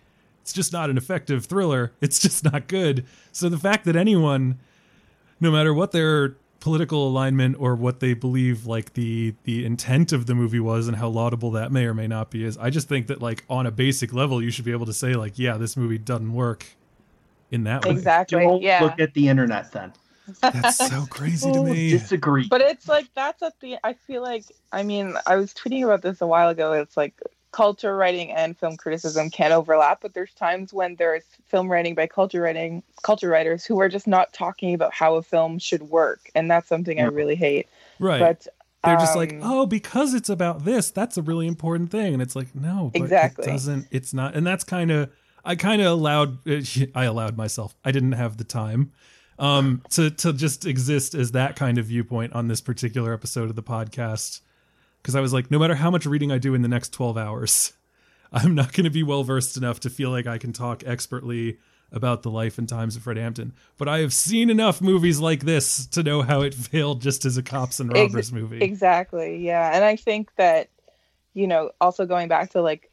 it's 0.46 0.54
just 0.54 0.72
not 0.72 0.92
an 0.92 0.98
effective 0.98 1.46
thriller. 1.46 1.92
It's 2.02 2.20
just 2.20 2.44
not 2.44 2.68
good. 2.68 3.04
So 3.32 3.50
the 3.50 3.58
fact 3.58 3.84
that 3.86 3.96
anyone 3.96 4.60
no 5.40 5.50
matter 5.50 5.74
what 5.74 5.92
their 5.92 6.36
political 6.60 7.08
alignment 7.08 7.56
or 7.60 7.74
what 7.74 8.00
they 8.00 8.14
believe 8.14 8.68
like 8.68 8.94
the 8.94 9.34
the 9.46 9.66
intent 9.66 10.14
of 10.14 10.28
the 10.28 10.36
movie 10.36 10.60
was 10.60 10.88
and 10.88 10.98
how 10.98 11.08
laudable 11.08 11.50
that 11.50 11.72
may 11.72 11.86
or 11.86 11.96
may 11.96 12.06
not 12.06 12.30
be 12.30 12.44
is 12.46 12.60
I 12.60 12.70
just 12.70 12.88
think 12.88 13.08
that 13.08 13.24
like 13.24 13.44
on 13.50 13.66
a 13.66 13.72
basic 13.72 14.14
level 14.14 14.40
you 14.40 14.52
should 14.52 14.66
be 14.66 14.72
able 14.72 14.86
to 14.86 14.94
say 14.94 15.16
like 15.16 15.40
yeah 15.40 15.58
this 15.58 15.76
movie 15.76 15.98
doesn't 15.98 16.32
work 16.32 16.68
in 17.50 17.64
that 17.64 17.84
way. 17.84 17.90
Exactly. 17.90 18.44
Don't 18.44 18.62
yeah. 18.62 18.84
look 18.84 19.00
at 19.00 19.16
the 19.16 19.28
internet 19.30 19.72
then. 19.72 19.94
That's 20.42 20.78
so 20.78 21.06
crazy 21.10 21.52
to 21.52 21.64
me. 21.64 21.90
Disagree. 21.90 22.48
But 22.48 22.62
it's 22.62 22.88
like 22.88 23.08
that's 23.16 23.42
at 23.42 23.60
the 23.62 23.78
I 23.84 23.94
feel 23.94 24.22
like 24.22 24.44
I 24.72 24.84
mean 24.84 25.16
I 25.26 25.38
was 25.38 25.56
tweeting 25.56 25.84
about 25.84 26.04
this 26.04 26.22
a 26.22 26.28
while 26.28 26.50
ago. 26.50 26.74
It's 26.74 26.96
like 26.96 27.20
culture 27.56 27.96
writing 27.96 28.34
and 28.34 28.58
film 28.58 28.76
criticism 28.76 29.30
can 29.30 29.54
overlap, 29.54 30.02
but 30.02 30.14
there's 30.14 30.34
times 30.34 30.74
when 30.74 30.96
there's 30.96 31.24
film 31.46 31.72
writing 31.72 31.96
by 31.96 32.06
culture 32.06 32.42
writing 32.42 32.84
culture 33.02 33.30
writers 33.30 33.64
who 33.64 33.80
are 33.80 33.88
just 33.88 34.08
not 34.08 34.34
talking 34.34 34.74
about 34.74 34.94
how 34.94 35.16
a 35.16 35.24
film 35.24 35.58
should 35.58 35.84
work, 35.84 36.30
and 36.36 36.52
that's 36.52 36.68
something 36.68 37.00
I 37.00 37.06
really 37.06 37.36
hate. 37.36 37.70
right. 37.98 38.20
But 38.20 38.48
They're 38.84 38.98
just 38.98 39.16
like, 39.16 39.32
um, 39.32 39.40
oh, 39.42 39.66
because 39.66 40.14
it's 40.14 40.28
about 40.28 40.66
this, 40.66 40.92
that's 40.92 41.16
a 41.18 41.22
really 41.22 41.48
important 41.48 41.92
thing, 41.92 42.12
and 42.12 42.22
it's 42.22 42.36
like, 42.36 42.54
no, 42.54 42.92
but 42.92 43.04
Exactly. 43.04 43.46
It 43.46 43.52
doesn't. 43.52 43.88
It's 43.90 44.14
not, 44.14 44.36
and 44.36 44.46
that's 44.46 44.66
kind 44.66 44.92
of. 44.92 45.10
I 45.46 45.56
kind 45.56 45.82
of 45.82 45.88
allowed. 45.88 46.40
I 46.96 47.06
allowed 47.06 47.38
myself. 47.38 47.74
I 47.86 47.94
didn't 47.94 48.14
have 48.14 48.36
the 48.36 48.44
time, 48.44 48.92
um, 49.40 49.82
to 49.92 50.10
to 50.10 50.34
just 50.34 50.66
exist 50.66 51.16
as 51.16 51.32
that 51.32 51.56
kind 51.56 51.78
of 51.78 51.86
viewpoint 51.86 52.34
on 52.34 52.50
this 52.50 52.60
particular 52.60 53.14
episode 53.14 53.50
of 53.50 53.56
the 53.56 53.64
podcast, 53.64 54.42
because 55.06 55.16
I 55.16 55.22
was 55.22 55.34
like, 55.34 55.52
no 55.52 55.60
matter 55.60 55.76
how 55.76 55.92
much 55.92 56.08
reading 56.08 56.32
I 56.32 56.40
do 56.40 56.56
in 56.56 56.64
the 56.64 56.68
next 56.68 56.92
twelve 56.92 57.16
hours, 57.16 57.74
I'm 58.34 58.56
not 58.56 58.74
going 58.74 58.86
to 58.86 58.90
be 58.90 59.04
well 59.04 59.24
versed 59.24 59.56
enough 59.56 59.80
to 59.82 59.90
feel 59.92 60.10
like 60.10 60.26
I 60.26 60.40
can 60.40 60.52
talk 60.52 60.82
expertly 60.84 61.60
about 61.92 62.24
the 62.24 62.32
life 62.32 62.58
and 62.58 62.68
times 62.68 62.96
of 62.96 63.04
Fred 63.04 63.18
Hampton. 63.18 63.54
But 63.78 63.88
I 63.88 64.00
have 64.00 64.12
seen 64.12 64.50
enough 64.50 64.82
movies 64.82 65.20
like 65.20 65.42
this 65.42 65.86
to 65.88 66.02
know 66.02 66.24
how 66.24 66.42
it 66.42 66.56
failed 66.56 67.04
just 67.04 67.24
as 67.24 67.38
a 67.38 67.44
cops 67.44 67.80
and 67.80 67.94
robbers 67.94 68.32
movie. 68.32 68.64
Exactly. 68.64 69.46
Yeah. 69.46 69.76
And 69.76 69.86
I 69.86 69.96
think 69.96 70.32
that, 70.38 70.70
you 71.36 71.46
know, 71.46 71.70
also 71.80 72.08
going 72.08 72.28
back 72.28 72.50
to 72.54 72.62
like 72.64 72.90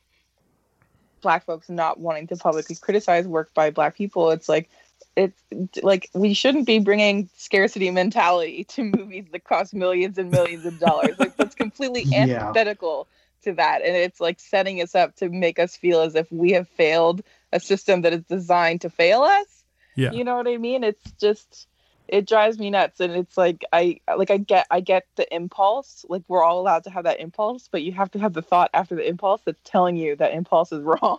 black 1.22 1.47
folks 1.47 1.70
not 1.70 1.98
wanting 1.98 2.26
to 2.26 2.36
publicly 2.36 2.76
criticize 2.76 3.26
work 3.26 3.55
by 3.55 3.70
black 3.70 3.97
people, 3.97 4.30
it's 4.32 4.51
like, 4.51 4.68
it's 5.16 5.42
like 5.82 6.08
we 6.14 6.34
shouldn't 6.34 6.66
be 6.66 6.78
bringing 6.78 7.28
scarcity 7.36 7.90
mentality 7.90 8.64
to 8.64 8.84
movies 8.84 9.26
that 9.32 9.44
cost 9.44 9.74
millions 9.74 10.18
and 10.18 10.30
millions 10.30 10.64
of 10.66 10.78
dollars. 10.78 11.18
like 11.18 11.36
that's 11.36 11.54
completely 11.54 12.02
Yeah. 12.10 12.20
antithetical 12.48 13.08
to 13.44 13.52
that. 13.54 13.82
And 13.82 13.96
it's 13.96 14.20
like 14.20 14.38
setting 14.40 14.80
us 14.80 14.94
up 14.94 15.16
to 15.16 15.28
make 15.28 15.58
us 15.58 15.76
feel 15.76 16.00
as 16.00 16.14
if 16.14 16.30
we 16.30 16.52
have 16.52 16.68
failed 16.68 17.22
a 17.52 17.60
system 17.60 18.02
that 18.02 18.12
is 18.12 18.22
designed 18.22 18.80
to 18.82 18.90
fail 18.90 19.22
us. 19.22 19.64
Yeah. 19.96 20.12
You 20.12 20.24
know 20.24 20.36
what 20.36 20.48
I 20.48 20.56
mean? 20.56 20.84
It's 20.84 21.12
just 21.20 21.66
it 22.12 22.28
drives 22.28 22.59
me 22.59 22.68
nuts 22.70 23.01
and 23.01 23.12
it's 23.14 23.36
like 23.36 23.64
i 23.72 23.98
like 24.16 24.30
i 24.30 24.36
get 24.36 24.66
i 24.70 24.78
get 24.80 25.06
the 25.16 25.26
impulse 25.34 26.05
like 26.09 26.22
we're 26.28 26.44
all 26.44 26.60
allowed 26.60 26.84
to 26.84 26.90
have 26.90 27.05
that 27.05 27.18
impulse 27.18 27.68
but 27.72 27.82
you 27.82 27.90
have 27.90 28.10
to 28.10 28.18
have 28.18 28.34
the 28.34 28.43
thought 28.43 28.70
after 28.74 28.94
the 28.94 29.09
impulse 29.09 29.40
that's 29.47 29.59
telling 29.64 29.97
you 29.97 30.14
that 30.14 30.32
impulse 30.34 30.70
is 30.72 30.82
wrong 30.84 31.18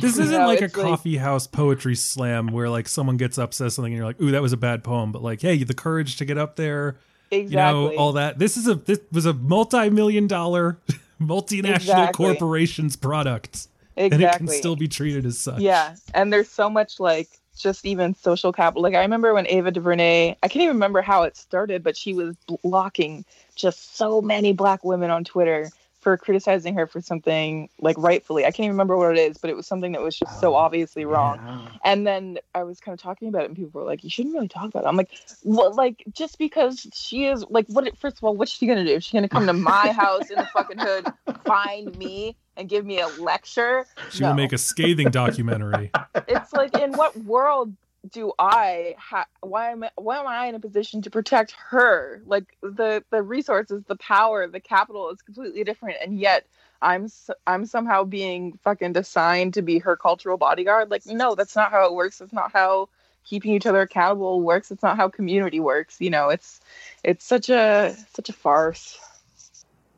This 0.00 0.18
isn't 0.18 0.30
know, 0.32 0.46
like 0.46 0.60
a 0.62 0.64
it's 0.64 0.76
like- 0.76 0.86
coffee 0.86 1.16
house 1.18 1.46
poetry 1.46 1.94
slam 1.94 2.48
where 2.48 2.68
like 2.70 2.88
someone 2.88 3.16
gets 3.18 3.38
up 3.38 3.52
says 3.54 3.74
something 3.74 3.92
and 3.92 3.98
you're 3.98 4.06
like, 4.06 4.20
"Ooh, 4.20 4.30
that 4.32 4.42
was 4.42 4.52
a 4.52 4.56
bad 4.56 4.82
poem," 4.82 5.12
but 5.12 5.22
like, 5.22 5.40
"Hey, 5.42 5.62
the 5.62 5.74
courage 5.74 6.16
to 6.16 6.24
get 6.24 6.38
up 6.38 6.56
there, 6.56 6.96
exactly 7.30 7.50
you 7.50 7.56
know, 7.56 7.96
all 7.96 8.12
that." 8.12 8.38
This 8.38 8.56
is 8.56 8.66
a 8.66 8.74
this 8.74 9.00
was 9.12 9.26
a 9.26 9.32
multi-million 9.34 10.26
dollar 10.26 10.78
multinational 11.20 11.76
Exactly. 11.76 12.26
corporation's 12.26 12.96
product, 12.96 13.68
Exactly. 13.96 14.04
and 14.12 14.22
it 14.34 14.36
can 14.38 14.48
still 14.48 14.76
be 14.76 14.88
treated 14.88 15.26
as 15.26 15.38
such. 15.38 15.60
yeah 15.60 15.94
and 16.14 16.32
there's 16.32 16.48
so 16.48 16.70
much 16.70 16.98
like 17.00 17.28
just 17.60 17.84
even 17.86 18.14
social 18.14 18.52
capital 18.52 18.82
like 18.82 18.94
i 18.94 19.00
remember 19.00 19.34
when 19.34 19.46
ava 19.48 19.70
duvernay 19.70 20.36
i 20.42 20.48
can't 20.48 20.62
even 20.62 20.76
remember 20.76 21.02
how 21.02 21.22
it 21.22 21.36
started 21.36 21.82
but 21.82 21.96
she 21.96 22.14
was 22.14 22.36
blocking 22.62 23.24
just 23.54 23.96
so 23.96 24.20
many 24.20 24.52
black 24.52 24.84
women 24.84 25.10
on 25.10 25.24
twitter 25.24 25.70
for 26.00 26.16
criticizing 26.16 26.74
her 26.74 26.86
for 26.86 27.00
something 27.00 27.68
like 27.80 27.96
rightfully 27.98 28.44
i 28.44 28.50
can't 28.50 28.60
even 28.60 28.72
remember 28.72 28.96
what 28.96 29.16
it 29.16 29.30
is 29.30 29.38
but 29.38 29.50
it 29.50 29.56
was 29.56 29.66
something 29.66 29.92
that 29.92 30.02
was 30.02 30.16
just 30.18 30.38
so 30.38 30.54
Oh, 30.54 30.56
obviously 30.56 31.04
wrong 31.04 31.38
Yeah. 31.38 31.68
And 31.84 32.06
then 32.06 32.38
I 32.54 32.64
was 32.64 32.80
kind 32.80 32.92
of 32.92 33.00
talking 33.00 33.28
about 33.28 33.42
it, 33.42 33.48
and 33.48 33.56
people 33.56 33.80
were 33.80 33.86
like, 33.86 34.04
"You 34.04 34.10
shouldn't 34.10 34.34
really 34.34 34.48
talk 34.48 34.66
about 34.66 34.84
it." 34.84 34.86
I'm 34.88 34.96
like, 34.96 35.10
"Well, 35.44 35.74
like 35.74 36.04
just 36.12 36.38
because 36.38 36.86
she 36.92 37.24
is 37.26 37.44
like, 37.48 37.66
what? 37.68 37.96
First 37.98 38.18
of 38.18 38.24
all, 38.24 38.36
what's 38.36 38.52
she 38.52 38.66
gonna 38.66 38.84
do? 38.84 38.94
Is 38.94 39.04
she 39.04 39.16
gonna 39.16 39.28
come 39.28 39.46
to 39.46 39.52
my 39.54 39.92
house 39.92 40.30
in 40.30 40.38
the 40.38 40.46
fucking 40.46 40.78
hood, 40.78 41.08
find 41.46 41.96
me, 41.96 42.36
and 42.56 42.68
give 42.68 42.84
me 42.84 43.00
a 43.00 43.08
lecture? 43.08 43.86
she 44.10 44.22
will 44.24 44.34
make 44.34 44.52
a 44.52 44.58
scathing 44.58 45.10
documentary. 45.10 45.90
It's 46.28 46.52
like, 46.52 46.76
in 46.76 46.92
what 46.92 47.16
world 47.16 47.74
do 48.12 48.32
I? 48.38 48.94
Ha- 48.98 49.26
why 49.40 49.70
am 49.70 49.84
I, 49.84 49.90
why 49.96 50.18
am 50.18 50.26
I 50.26 50.46
in 50.46 50.54
a 50.54 50.60
position 50.60 51.02
to 51.02 51.10
protect 51.10 51.52
her? 51.70 52.22
Like 52.24 52.56
the 52.62 53.04
the 53.10 53.22
resources, 53.22 53.82
the 53.86 53.96
power, 53.96 54.46
the 54.46 54.60
capital 54.60 55.10
is 55.10 55.22
completely 55.22 55.64
different, 55.64 55.98
and 56.02 56.18
yet. 56.18 56.46
I'm 56.82 57.08
I'm 57.46 57.66
somehow 57.66 58.04
being 58.04 58.58
fucking 58.64 58.96
assigned 58.96 59.52
to 59.52 59.60
be 59.60 59.80
her 59.80 59.96
cultural 59.96 60.38
bodyguard. 60.38 60.90
Like, 60.90 61.04
no, 61.04 61.34
that's 61.34 61.54
not 61.54 61.70
how 61.70 61.84
it 61.84 61.92
works. 61.92 62.18
That's 62.20 62.32
not 62.32 62.52
how 62.52 62.88
keeping 63.24 63.52
each 63.52 63.66
other 63.66 63.82
accountable 63.82 64.40
works. 64.40 64.70
It's 64.70 64.82
not 64.82 64.96
how 64.96 65.08
community 65.08 65.60
works. 65.60 66.00
You 66.00 66.10
know, 66.10 66.30
it's 66.30 66.60
it's 67.04 67.24
such 67.24 67.50
a 67.50 67.94
such 68.12 68.28
a 68.28 68.32
farce. 68.32 68.98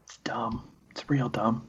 It's 0.04 0.18
dumb. 0.18 0.72
It's 0.93 1.09
real 1.09 1.31
dumb. 1.31 1.66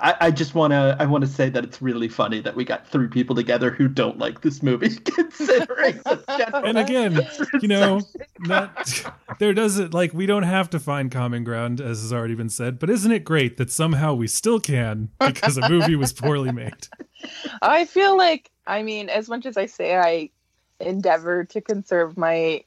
I, 0.00 0.14
I 0.20 0.30
just 0.30 0.54
wanna 0.54 0.96
I 1.00 1.06
wanna 1.06 1.26
say 1.26 1.50
that 1.50 1.64
it's 1.64 1.82
really 1.82 2.08
funny 2.08 2.40
that 2.40 2.54
we 2.54 2.64
got 2.64 2.86
three 2.86 3.08
people 3.08 3.34
together 3.34 3.70
who 3.70 3.88
don't 3.88 4.16
like 4.16 4.42
this 4.42 4.62
movie, 4.62 4.94
considering 5.04 6.00
And 6.54 6.78
again, 6.78 7.20
you 7.60 7.66
know, 7.66 8.00
not 8.38 9.04
there 9.40 9.52
doesn't 9.52 9.92
like 9.92 10.14
we 10.14 10.24
don't 10.24 10.44
have 10.44 10.70
to 10.70 10.78
find 10.78 11.10
common 11.10 11.42
ground 11.42 11.80
as 11.80 12.00
has 12.00 12.12
already 12.12 12.36
been 12.36 12.48
said, 12.48 12.78
but 12.78 12.88
isn't 12.90 13.10
it 13.10 13.24
great 13.24 13.56
that 13.56 13.72
somehow 13.72 14.14
we 14.14 14.28
still 14.28 14.60
can 14.60 15.10
because 15.18 15.58
a 15.58 15.68
movie 15.68 15.96
was 15.96 16.12
poorly 16.12 16.52
made? 16.52 16.86
I 17.60 17.86
feel 17.86 18.16
like 18.16 18.52
I 18.68 18.84
mean, 18.84 19.08
as 19.08 19.28
much 19.28 19.46
as 19.46 19.56
I 19.56 19.66
say 19.66 19.96
I 19.96 20.30
endeavor 20.78 21.44
to 21.44 21.60
conserve 21.60 22.16
my 22.16 22.62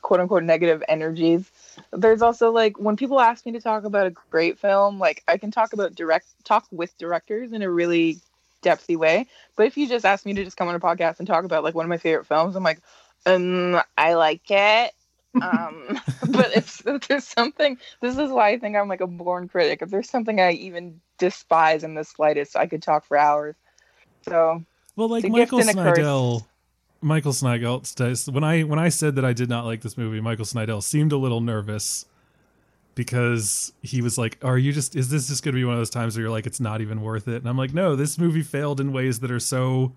quote 0.00 0.20
unquote 0.20 0.44
negative 0.44 0.82
energies, 0.88 1.50
there's 1.92 2.22
also 2.22 2.50
like 2.50 2.78
when 2.78 2.96
people 2.96 3.20
ask 3.20 3.46
me 3.46 3.52
to 3.52 3.60
talk 3.60 3.84
about 3.84 4.06
a 4.06 4.14
great 4.30 4.58
film, 4.58 4.98
like 4.98 5.22
I 5.28 5.38
can 5.38 5.50
talk 5.50 5.72
about 5.72 5.94
direct 5.94 6.26
talk 6.44 6.66
with 6.70 6.96
directors 6.98 7.52
in 7.52 7.62
a 7.62 7.70
really 7.70 8.18
depthy 8.62 8.96
way. 8.96 9.26
But 9.56 9.66
if 9.66 9.76
you 9.76 9.88
just 9.88 10.04
ask 10.04 10.26
me 10.26 10.34
to 10.34 10.44
just 10.44 10.56
come 10.56 10.68
on 10.68 10.74
a 10.74 10.80
podcast 10.80 11.18
and 11.18 11.26
talk 11.26 11.44
about 11.44 11.64
like 11.64 11.74
one 11.74 11.84
of 11.84 11.90
my 11.90 11.98
favorite 11.98 12.26
films, 12.26 12.56
I'm 12.56 12.62
like, 12.62 12.80
um, 13.24 13.80
I 13.96 14.14
like 14.14 14.50
it. 14.50 14.92
Um, 15.42 16.00
but 16.30 16.56
if, 16.56 16.86
if 16.86 17.02
there's 17.08 17.26
something, 17.26 17.76
this 18.00 18.16
is 18.16 18.30
why 18.30 18.52
I 18.52 18.58
think 18.58 18.74
I'm 18.74 18.88
like 18.88 19.02
a 19.02 19.06
born 19.06 19.48
critic. 19.48 19.82
If 19.82 19.90
there's 19.90 20.08
something 20.08 20.40
I 20.40 20.52
even 20.52 21.02
despise 21.18 21.84
in 21.84 21.94
the 21.94 22.04
slightest, 22.04 22.56
I 22.56 22.66
could 22.66 22.82
talk 22.82 23.04
for 23.04 23.18
hours. 23.18 23.54
So 24.26 24.64
Well, 24.96 25.08
like 25.08 25.28
Michael 25.28 25.60
and 25.60 25.68
a 25.68 25.74
curse. 25.74 25.98
Snydel, 25.98 26.46
Michael 27.00 27.32
Snydel 27.32 27.86
says 27.86 28.28
when 28.30 28.44
I 28.44 28.62
when 28.62 28.78
I 28.78 28.88
said 28.88 29.14
that 29.16 29.24
I 29.24 29.32
did 29.32 29.48
not 29.48 29.64
like 29.64 29.82
this 29.82 29.96
movie, 29.96 30.20
Michael 30.20 30.44
Snydel 30.44 30.82
seemed 30.82 31.12
a 31.12 31.16
little 31.16 31.40
nervous 31.40 32.06
because 32.94 33.72
he 33.82 34.00
was 34.00 34.16
like, 34.18 34.38
"Are 34.42 34.58
you 34.58 34.72
just? 34.72 34.96
Is 34.96 35.08
this 35.10 35.28
just 35.28 35.44
going 35.44 35.54
to 35.54 35.58
be 35.60 35.64
one 35.64 35.74
of 35.74 35.80
those 35.80 35.90
times 35.90 36.16
where 36.16 36.22
you're 36.22 36.30
like, 36.30 36.46
it's 36.46 36.60
not 36.60 36.80
even 36.80 37.02
worth 37.02 37.28
it?" 37.28 37.36
And 37.36 37.48
I'm 37.48 37.58
like, 37.58 37.74
"No, 37.74 37.94
this 37.96 38.18
movie 38.18 38.42
failed 38.42 38.80
in 38.80 38.92
ways 38.92 39.20
that 39.20 39.30
are 39.30 39.40
so 39.40 39.92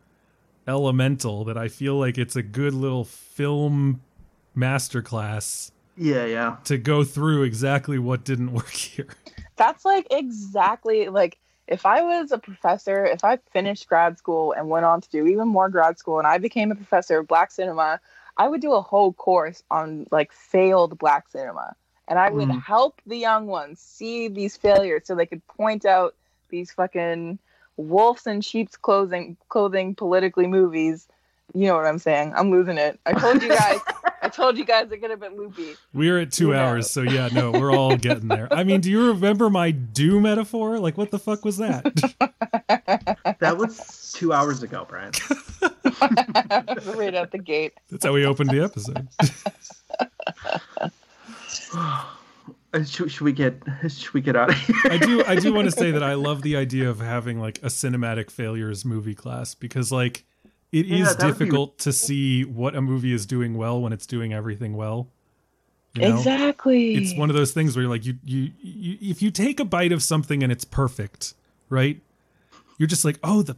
elemental 0.67 1.45
that 1.45 1.57
I 1.57 1.67
feel 1.67 1.95
like 1.97 2.17
it's 2.17 2.35
a 2.35 2.43
good 2.43 2.73
little 2.73 3.05
film 3.05 4.01
masterclass 4.55 5.71
Yeah, 5.95 6.25
yeah. 6.25 6.57
to 6.65 6.77
go 6.77 7.03
through 7.03 7.43
exactly 7.43 7.97
what 7.97 8.23
didn't 8.25 8.51
work 8.53 8.69
here." 8.71 9.07
that's 9.55 9.83
like 9.83 10.07
exactly 10.11 11.09
like 11.09 11.37
if 11.69 11.85
I 11.85 12.01
was 12.01 12.31
a 12.31 12.39
professor, 12.39 13.05
if 13.05 13.23
I 13.23 13.37
finished 13.53 13.87
grad 13.87 14.17
school 14.17 14.53
and 14.53 14.69
went 14.69 14.85
on 14.85 15.01
to 15.01 15.09
do 15.09 15.27
even 15.27 15.47
more 15.47 15.69
grad 15.69 15.99
school 15.99 16.17
and 16.17 16.27
I 16.27 16.39
became 16.39 16.71
a 16.71 16.75
professor 16.75 17.19
of 17.19 17.27
black 17.27 17.51
cinema, 17.51 18.01
I 18.37 18.47
would 18.47 18.61
do 18.61 18.73
a 18.73 18.81
whole 18.81 19.13
course 19.13 19.63
on 19.69 20.07
like 20.11 20.33
failed 20.33 20.97
black 20.97 21.29
cinema. 21.29 21.75
And 22.07 22.17
I 22.17 22.31
would 22.31 22.49
Mm. 22.49 22.63
help 22.65 23.01
the 23.05 23.17
young 23.17 23.45
ones 23.45 23.79
see 23.79 24.27
these 24.29 24.57
failures 24.57 25.03
so 25.05 25.13
they 25.13 25.27
could 25.27 25.45
point 25.47 25.85
out 25.85 26.15
these 26.49 26.71
fucking 26.71 27.37
wolves 27.77 28.25
in 28.25 28.41
sheep's 28.41 28.75
clothing 28.75 29.37
clothing 29.49 29.93
politically 29.93 30.47
movies. 30.47 31.07
You 31.53 31.67
know 31.67 31.75
what 31.75 31.85
I'm 31.85 31.99
saying? 31.99 32.33
I'm 32.35 32.49
losing 32.49 32.79
it. 32.79 32.99
I 33.05 33.13
told 33.13 33.43
you 33.43 33.51
guys 33.51 33.81
I 34.29 34.31
told 34.31 34.57
you 34.59 34.65
guys 34.65 34.91
I 34.91 34.97
get 34.97 35.09
a 35.09 35.17
bit 35.17 35.35
loopy. 35.35 35.75
We're 35.91 36.19
at 36.19 36.31
two 36.31 36.51
Yeah. 36.51 36.63
hours, 36.67 36.87
so 36.89 37.01
yeah, 37.01 37.29
no, 37.33 37.51
we're 37.51 37.71
all 37.75 37.97
getting 37.97 38.27
there. 38.27 38.47
I 38.51 38.63
mean, 38.63 38.79
do 38.79 38.91
you 38.91 39.07
remember 39.07 39.49
my 39.49 39.71
do 39.71 40.19
metaphor? 40.21 40.77
Like, 40.77 40.97
what 40.99 41.09
the 41.09 41.17
fuck 41.17 41.43
was 41.43 41.57
that? 41.57 41.83
That 43.39 43.57
was 43.57 44.13
two 44.15 44.33
hours 44.33 44.63
ago, 44.63 44.85
Brian. 44.87 45.11
right 46.95 47.15
out 47.15 47.31
the 47.31 47.41
gate. 47.43 47.73
That's 47.89 48.05
how 48.05 48.13
we 48.13 48.25
opened 48.25 48.49
the 48.49 48.61
episode. 48.63 49.07
Uh, 52.71 52.83
Should, 52.83 53.11
should 53.11 53.21
we 53.21 53.31
get 53.33 53.63
should 53.87 54.13
we 54.13 54.21
get 54.21 54.35
out 54.35 54.49
of 54.49 54.55
here? 54.55 54.75
I 54.83 54.97
do, 54.97 55.23
I 55.25 55.35
do 55.37 55.51
want 55.55 55.65
to 55.65 55.71
say 55.71 55.89
that 55.89 56.03
I 56.03 56.13
love 56.13 56.43
the 56.43 56.55
idea 56.55 56.87
of 56.87 56.99
having 56.99 57.39
like 57.39 57.57
a 57.63 57.67
cinematic 57.67 58.29
failures 58.29 58.85
movie 58.85 59.15
class 59.15 59.55
because 59.55 59.91
like 59.91 60.23
it 60.71 60.85
is 60.85 60.99
Yeah, 60.99 61.13
be 61.13 61.31
difficult 61.31 61.77
to 61.79 61.93
see 61.93 62.43
what 62.43 62.75
a 62.75 62.81
movie 62.81 63.13
is 63.13 63.25
doing 63.25 63.57
well 63.57 63.81
when 63.81 63.93
it's 63.93 64.05
doing 64.05 64.33
everything 64.33 64.75
well. 64.75 65.07
You 65.95 66.09
know? 66.09 66.17
Exactly. 66.17 66.95
It's 66.95 67.17
one 67.17 67.29
of 67.29 67.35
those 67.35 67.51
things 67.51 67.75
where 67.75 67.83
you're 67.83 67.89
like 67.89 68.05
you, 68.05 68.17
you 68.23 68.51
you 68.61 68.97
if 69.01 69.21
you 69.21 69.31
take 69.31 69.59
a 69.59 69.65
bite 69.65 69.91
of 69.91 70.03
something 70.03 70.43
and 70.43 70.51
it's 70.51 70.65
perfect, 70.65 71.33
right? 71.69 71.99
You're 72.77 72.87
just 72.87 73.03
like, 73.03 73.19
oh, 73.23 73.41
the 73.41 73.57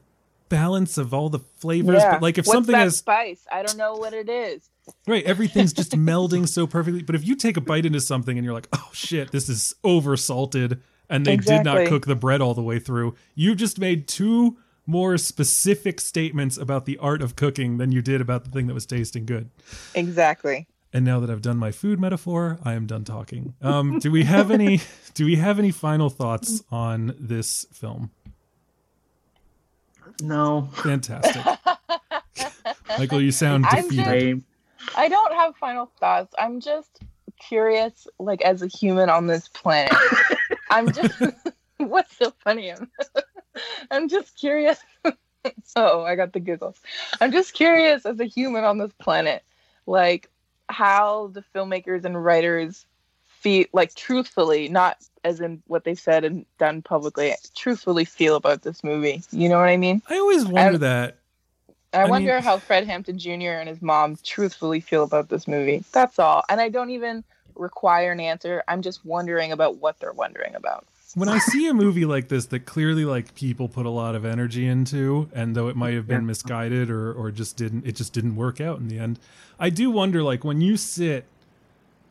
balance 0.49 0.97
of 0.97 1.13
all 1.13 1.29
the 1.29 1.39
flavors. 1.39 2.03
But 2.03 2.21
like 2.21 2.37
if 2.37 2.45
What's 2.45 2.55
something 2.55 2.73
that 2.73 2.79
has 2.79 2.97
spice, 2.97 3.45
I 3.51 3.63
don't 3.63 3.77
know 3.77 3.95
what 3.95 4.13
it 4.13 4.29
is. 4.29 4.69
Right, 5.07 5.23
everything's 5.23 5.73
just 5.73 5.91
melding 5.97 6.47
so 6.47 6.67
perfectly. 6.67 7.03
But 7.03 7.15
if 7.15 7.25
you 7.25 7.35
take 7.35 7.57
a 7.57 7.61
bite 7.61 7.85
into 7.85 8.01
something 8.01 8.37
and 8.37 8.45
you're 8.45 8.53
like, 8.53 8.67
"Oh 8.73 8.89
shit, 8.93 9.31
this 9.31 9.49
is 9.49 9.75
over 9.83 10.15
salted," 10.17 10.81
and 11.09 11.25
they 11.25 11.37
did 11.37 11.63
not 11.63 11.87
cook 11.87 12.05
the 12.05 12.15
bread 12.15 12.41
all 12.41 12.53
the 12.53 12.63
way 12.63 12.79
through, 12.79 13.15
you've 13.35 13.57
just 13.57 13.79
made 13.79 14.07
two 14.07 14.57
more 14.91 15.17
specific 15.17 16.01
statements 16.01 16.57
about 16.57 16.85
the 16.85 16.97
art 16.97 17.21
of 17.21 17.35
cooking 17.35 17.77
than 17.77 17.91
you 17.91 18.01
did 18.01 18.19
about 18.21 18.43
the 18.43 18.51
thing 18.51 18.67
that 18.67 18.73
was 18.73 18.85
tasting 18.85 19.25
good. 19.25 19.49
Exactly. 19.95 20.67
And 20.93 21.05
now 21.05 21.21
that 21.21 21.29
I've 21.29 21.41
done 21.41 21.57
my 21.57 21.71
food 21.71 21.99
metaphor, 21.99 22.59
I 22.63 22.73
am 22.73 22.85
done 22.85 23.05
talking. 23.05 23.53
Um, 23.61 23.99
do 23.99 24.11
we 24.11 24.23
have 24.23 24.51
any? 24.51 24.81
Do 25.13 25.25
we 25.25 25.35
have 25.35 25.59
any 25.59 25.71
final 25.71 26.09
thoughts 26.09 26.63
on 26.71 27.15
this 27.19 27.65
film? 27.73 28.11
No. 30.21 30.69
Fantastic, 30.73 31.43
Michael. 32.97 33.21
You 33.21 33.31
sound 33.31 33.65
defeated. 33.69 34.07
Lame. 34.07 34.45
I 34.95 35.07
don't 35.09 35.33
have 35.33 35.55
final 35.57 35.91
thoughts. 35.99 36.33
I'm 36.37 36.59
just 36.59 36.99
curious, 37.39 38.07
like 38.19 38.41
as 38.41 38.61
a 38.61 38.67
human 38.67 39.09
on 39.09 39.27
this 39.27 39.47
planet. 39.47 39.93
I'm 40.69 40.91
just 40.91 41.13
what's 41.77 42.15
so 42.17 42.33
funny? 42.43 42.73
I'm, 43.89 44.07
just 44.09 44.37
curious. 44.37 44.79
oh, 45.75 46.03
I 46.03 46.15
got 46.15 46.33
the 46.33 46.39
giggles. 46.39 46.79
I'm 47.19 47.31
just 47.31 47.53
curious 47.53 48.05
as 48.05 48.19
a 48.19 48.25
human 48.25 48.63
on 48.63 48.77
this 48.77 48.91
planet, 48.99 49.43
like 49.85 50.29
how 50.69 51.27
the 51.33 51.43
filmmakers 51.53 52.05
and 52.05 52.23
writers 52.23 52.85
feel 53.25 53.65
like 53.73 53.93
truthfully, 53.95 54.69
not 54.69 54.97
as 55.23 55.41
in 55.41 55.61
what 55.67 55.83
they 55.83 55.95
said 55.95 56.23
and 56.23 56.45
done 56.59 56.81
publicly, 56.81 57.33
truthfully 57.55 58.05
feel 58.05 58.35
about 58.35 58.61
this 58.61 58.83
movie. 58.83 59.21
You 59.31 59.49
know 59.49 59.57
what 59.57 59.69
I 59.69 59.77
mean? 59.77 60.01
I 60.09 60.17
always 60.17 60.45
wonder 60.45 60.75
I- 60.75 60.77
that. 60.77 61.17
I, 61.93 62.03
I 62.03 62.05
wonder 62.09 62.35
mean- 62.35 62.43
how 62.43 62.57
Fred 62.57 62.85
Hampton 62.85 63.19
Jr. 63.19 63.59
and 63.59 63.67
his 63.67 63.81
mom 63.81 64.17
truthfully 64.23 64.79
feel 64.79 65.03
about 65.03 65.27
this 65.27 65.45
movie. 65.47 65.83
That's 65.91 66.19
all. 66.19 66.43
And 66.47 66.61
I 66.61 66.69
don't 66.69 66.91
even 66.91 67.23
require 67.55 68.13
an 68.13 68.21
answer. 68.21 68.63
I'm 68.67 68.81
just 68.81 69.03
wondering 69.05 69.51
about 69.51 69.77
what 69.77 69.99
they're 69.99 70.13
wondering 70.13 70.55
about. 70.55 70.85
When 71.15 71.29
I 71.29 71.39
see 71.39 71.67
a 71.67 71.73
movie 71.73 72.05
like 72.05 72.29
this 72.29 72.45
that 72.47 72.65
clearly 72.65 73.05
like 73.05 73.35
people 73.35 73.67
put 73.67 73.85
a 73.85 73.89
lot 73.89 74.15
of 74.15 74.25
energy 74.25 74.65
into, 74.65 75.29
and 75.33 75.55
though 75.55 75.67
it 75.67 75.75
might 75.75 75.93
have 75.93 76.07
been 76.07 76.25
misguided 76.25 76.89
or 76.89 77.11
or 77.13 77.31
just 77.31 77.57
didn't 77.57 77.85
it 77.85 77.95
just 77.95 78.13
didn't 78.13 78.35
work 78.35 78.61
out 78.61 78.79
in 78.79 78.87
the 78.87 78.99
end, 78.99 79.19
I 79.59 79.69
do 79.69 79.91
wonder 79.91 80.23
like 80.23 80.43
when 80.43 80.61
you 80.61 80.77
sit 80.77 81.25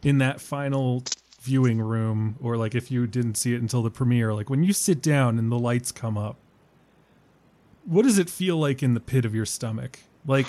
in 0.03 0.19
that 0.19 0.41
final 0.41 1.03
viewing 1.41 1.81
room, 1.81 2.37
or 2.41 2.57
like 2.57 2.75
if 2.75 2.91
you 2.91 3.07
didn't 3.07 3.37
see 3.37 3.55
it 3.55 3.63
until 3.63 3.83
the 3.83 3.91
premiere, 3.91 4.35
like 4.35 4.51
when 4.51 4.63
you 4.63 4.73
sit 4.73 5.03
down 5.03 5.39
and 5.39 5.51
the 5.51 5.59
lights 5.59 5.91
come 5.93 6.19
up, 6.19 6.37
what 7.85 8.03
does 8.03 8.19
it 8.19 8.29
feel 8.29 8.57
like 8.57 8.83
in 8.83 8.95
the 8.95 9.01
pit 9.01 9.25
of 9.25 9.35
your 9.35 9.47
stomach? 9.47 10.01
Like 10.27 10.47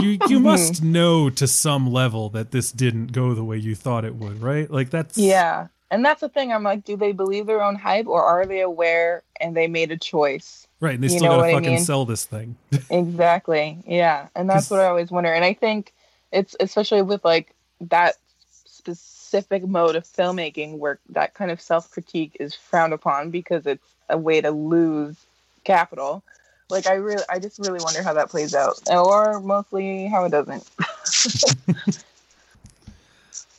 you 0.00 0.18
you 0.28 0.40
must 0.40 0.78
hmm. 0.78 0.92
know 0.92 1.30
to 1.30 1.46
some 1.46 1.90
level 1.92 2.28
that 2.30 2.52
this 2.52 2.70
didn't 2.70 3.12
go 3.12 3.34
the 3.34 3.44
way 3.44 3.56
you 3.56 3.74
thought 3.74 4.04
it 4.04 4.14
would, 4.14 4.40
right? 4.40 4.70
Like 4.70 4.90
that's 4.90 5.18
Yeah. 5.18 5.68
And 5.90 6.04
that's 6.04 6.20
the 6.20 6.28
thing. 6.28 6.52
I'm 6.52 6.62
like, 6.64 6.84
do 6.84 6.96
they 6.96 7.12
believe 7.12 7.46
their 7.46 7.62
own 7.62 7.76
hype 7.76 8.06
or 8.06 8.22
are 8.22 8.44
they 8.46 8.60
aware 8.60 9.22
and 9.40 9.56
they 9.56 9.68
made 9.68 9.92
a 9.92 9.96
choice? 9.96 10.66
right. 10.80 10.94
And 10.94 11.02
they 11.04 11.08
You 11.12 11.18
still 11.18 11.30
gotta 11.30 11.42
what 11.42 11.50
I 11.50 11.52
fucking 11.52 11.70
mean? 11.76 11.84
sell 11.84 12.04
this 12.04 12.24
thing. 12.24 12.56
exactly. 12.90 13.78
Yeah. 13.86 14.28
And 14.34 14.50
that's 14.50 14.70
what 14.70 14.80
I 14.80 14.86
always 14.86 15.10
wonder. 15.10 15.32
And 15.32 15.44
I 15.44 15.54
think 15.54 15.92
it's 16.32 16.56
especially 16.60 17.02
with 17.02 17.24
like 17.24 17.54
that 17.82 18.16
specific 18.64 19.66
mode 19.66 19.96
of 19.96 20.04
filmmaking 20.04 20.78
where 20.78 20.98
that 21.10 21.34
kind 21.34 21.50
of 21.50 21.60
self 21.60 21.90
critique 21.90 22.36
is 22.40 22.54
frowned 22.54 22.92
upon 22.92 23.30
because 23.30 23.66
it's 23.66 23.86
a 24.08 24.18
way 24.18 24.40
to 24.40 24.50
lose 24.50 25.16
capital. 25.64 26.22
Like 26.68 26.86
I 26.86 26.94
really, 26.94 27.22
I 27.30 27.38
just 27.38 27.58
really 27.60 27.80
wonder 27.80 28.02
how 28.02 28.12
that 28.14 28.28
plays 28.28 28.54
out, 28.54 28.80
or 28.90 29.40
mostly 29.40 30.06
how 30.06 30.24
it 30.24 30.30
doesn't. 30.30 30.68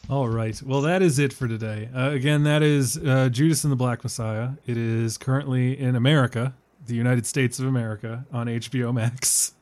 All 0.10 0.30
right. 0.30 0.62
Well, 0.64 0.82
that 0.82 1.02
is 1.02 1.20
it 1.20 1.34
for 1.34 1.48
today. 1.48 1.90
Uh, 1.94 2.12
again, 2.12 2.44
that 2.44 2.64
is 2.64 2.98
uh, 2.98 3.28
Judas 3.30 3.64
and 3.66 3.72
the 3.72 3.76
Black 3.76 4.04
Messiah. 4.04 4.52
It 4.66 4.78
is 4.78 5.18
currently 5.18 5.78
in 5.78 5.96
America, 5.98 6.54
the 6.86 6.96
United 6.96 7.26
States 7.26 7.60
of 7.60 7.66
America, 7.68 8.26
on 8.32 8.48
HBO 8.48 8.94
Max. 8.94 9.54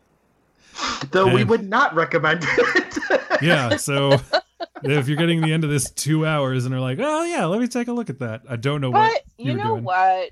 Though 1.11 1.33
we 1.33 1.43
would 1.43 1.67
not 1.67 1.95
recommend 1.95 2.43
it. 2.47 2.97
Yeah. 3.41 3.75
So 3.75 4.17
if 4.83 5.09
you're 5.09 5.17
getting 5.17 5.41
the 5.41 5.51
end 5.51 5.65
of 5.65 5.69
this 5.69 5.91
two 5.91 6.25
hours 6.25 6.65
and 6.65 6.73
are 6.73 6.79
like, 6.79 6.99
oh, 7.01 7.23
yeah, 7.25 7.43
let 7.45 7.59
me 7.59 7.67
take 7.67 7.89
a 7.89 7.91
look 7.91 8.09
at 8.09 8.19
that. 8.19 8.43
I 8.49 8.55
don't 8.55 8.79
know 8.79 8.91
But 8.93 9.11
what 9.11 9.23
you 9.37 9.45
you're 9.51 9.55
know 9.57 9.71
doing. 9.71 9.83
what? 9.83 10.29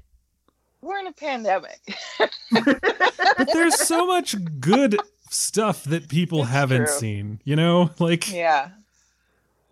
We're 0.81 0.99
in 0.99 1.07
a 1.07 1.11
pandemic. 1.11 1.81
But 2.51 3.49
there's 3.51 3.77
so 3.77 4.07
much 4.07 4.35
good 4.61 4.97
stuff 5.29 5.83
that 5.85 6.07
people 6.07 6.43
It's 6.43 6.51
haven't 6.51 6.85
true. 6.85 6.95
seen, 6.95 7.41
you 7.43 7.57
know? 7.57 7.89
Like, 7.99 8.31
yeah, 8.31 8.69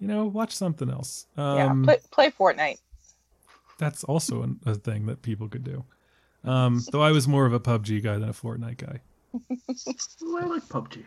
you 0.02 0.08
know, 0.08 0.26
watch 0.26 0.54
something 0.54 0.90
else. 0.90 1.28
yeah. 1.38 1.68
Um, 1.68 1.84
Play, 1.86 2.00
play 2.12 2.32
Fortnite. 2.32 2.80
that's 3.78 4.04
also 4.04 4.42
an, 4.44 4.60
a 4.66 4.76
thing 4.76 5.06
that 5.06 5.22
people 5.22 5.48
could 5.48 5.64
do. 5.64 5.86
Um, 6.44 6.82
though 6.92 7.02
I 7.04 7.12
was 7.12 7.28
more 7.28 7.46
of 7.46 7.54
a 7.54 7.60
PUBG 7.60 8.04
guy 8.04 8.14
than 8.18 8.28
a 8.30 8.34
Fortnite 8.34 8.78
guy. 8.78 9.00
Ooh, 10.24 10.38
I 10.40 10.46
like 10.46 10.64
PUBG. 10.68 11.06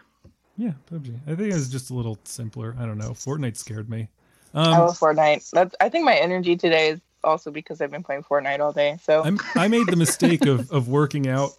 Yeah, 0.56 0.72
PUBG. 0.90 1.18
I 1.26 1.34
think 1.34 1.50
it 1.50 1.54
was 1.54 1.68
just 1.68 1.90
a 1.90 1.94
little 1.94 2.16
simpler. 2.24 2.76
I 2.78 2.86
don't 2.86 2.96
know. 2.98 3.10
Fortnite 3.10 3.56
scared 3.56 3.90
me. 3.90 4.08
I 4.54 4.62
Um, 4.62 4.70
love 4.86 4.98
Fortnite. 4.98 5.50
That's. 5.50 5.74
I 5.80 5.88
think 5.88 6.04
my 6.04 6.14
energy 6.14 6.56
today 6.56 6.90
is 6.90 7.00
also 7.24 7.50
because 7.50 7.80
I've 7.80 7.90
been 7.90 8.04
playing 8.04 8.22
Fortnite 8.22 8.60
all 8.60 8.70
day. 8.72 8.96
So 9.02 9.24
I'm, 9.24 9.40
I 9.56 9.66
made 9.66 9.88
the 9.88 9.96
mistake 9.96 10.46
of, 10.46 10.70
of 10.70 10.86
working 10.88 11.26
out 11.26 11.50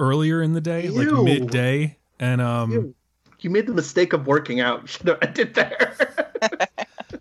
earlier 0.00 0.42
in 0.42 0.52
the 0.54 0.60
day, 0.60 0.88
like 0.88 1.06
midday, 1.22 1.96
and 2.18 2.40
um, 2.40 2.72
You, 2.72 2.94
you 3.40 3.50
made 3.50 3.66
the 3.66 3.72
mistake 3.74 4.12
of 4.12 4.26
working 4.26 4.58
out. 4.60 4.80
You 4.82 4.86
should 4.88 5.06
have 5.08 5.18
ended 5.22 5.54
there. 5.54 5.94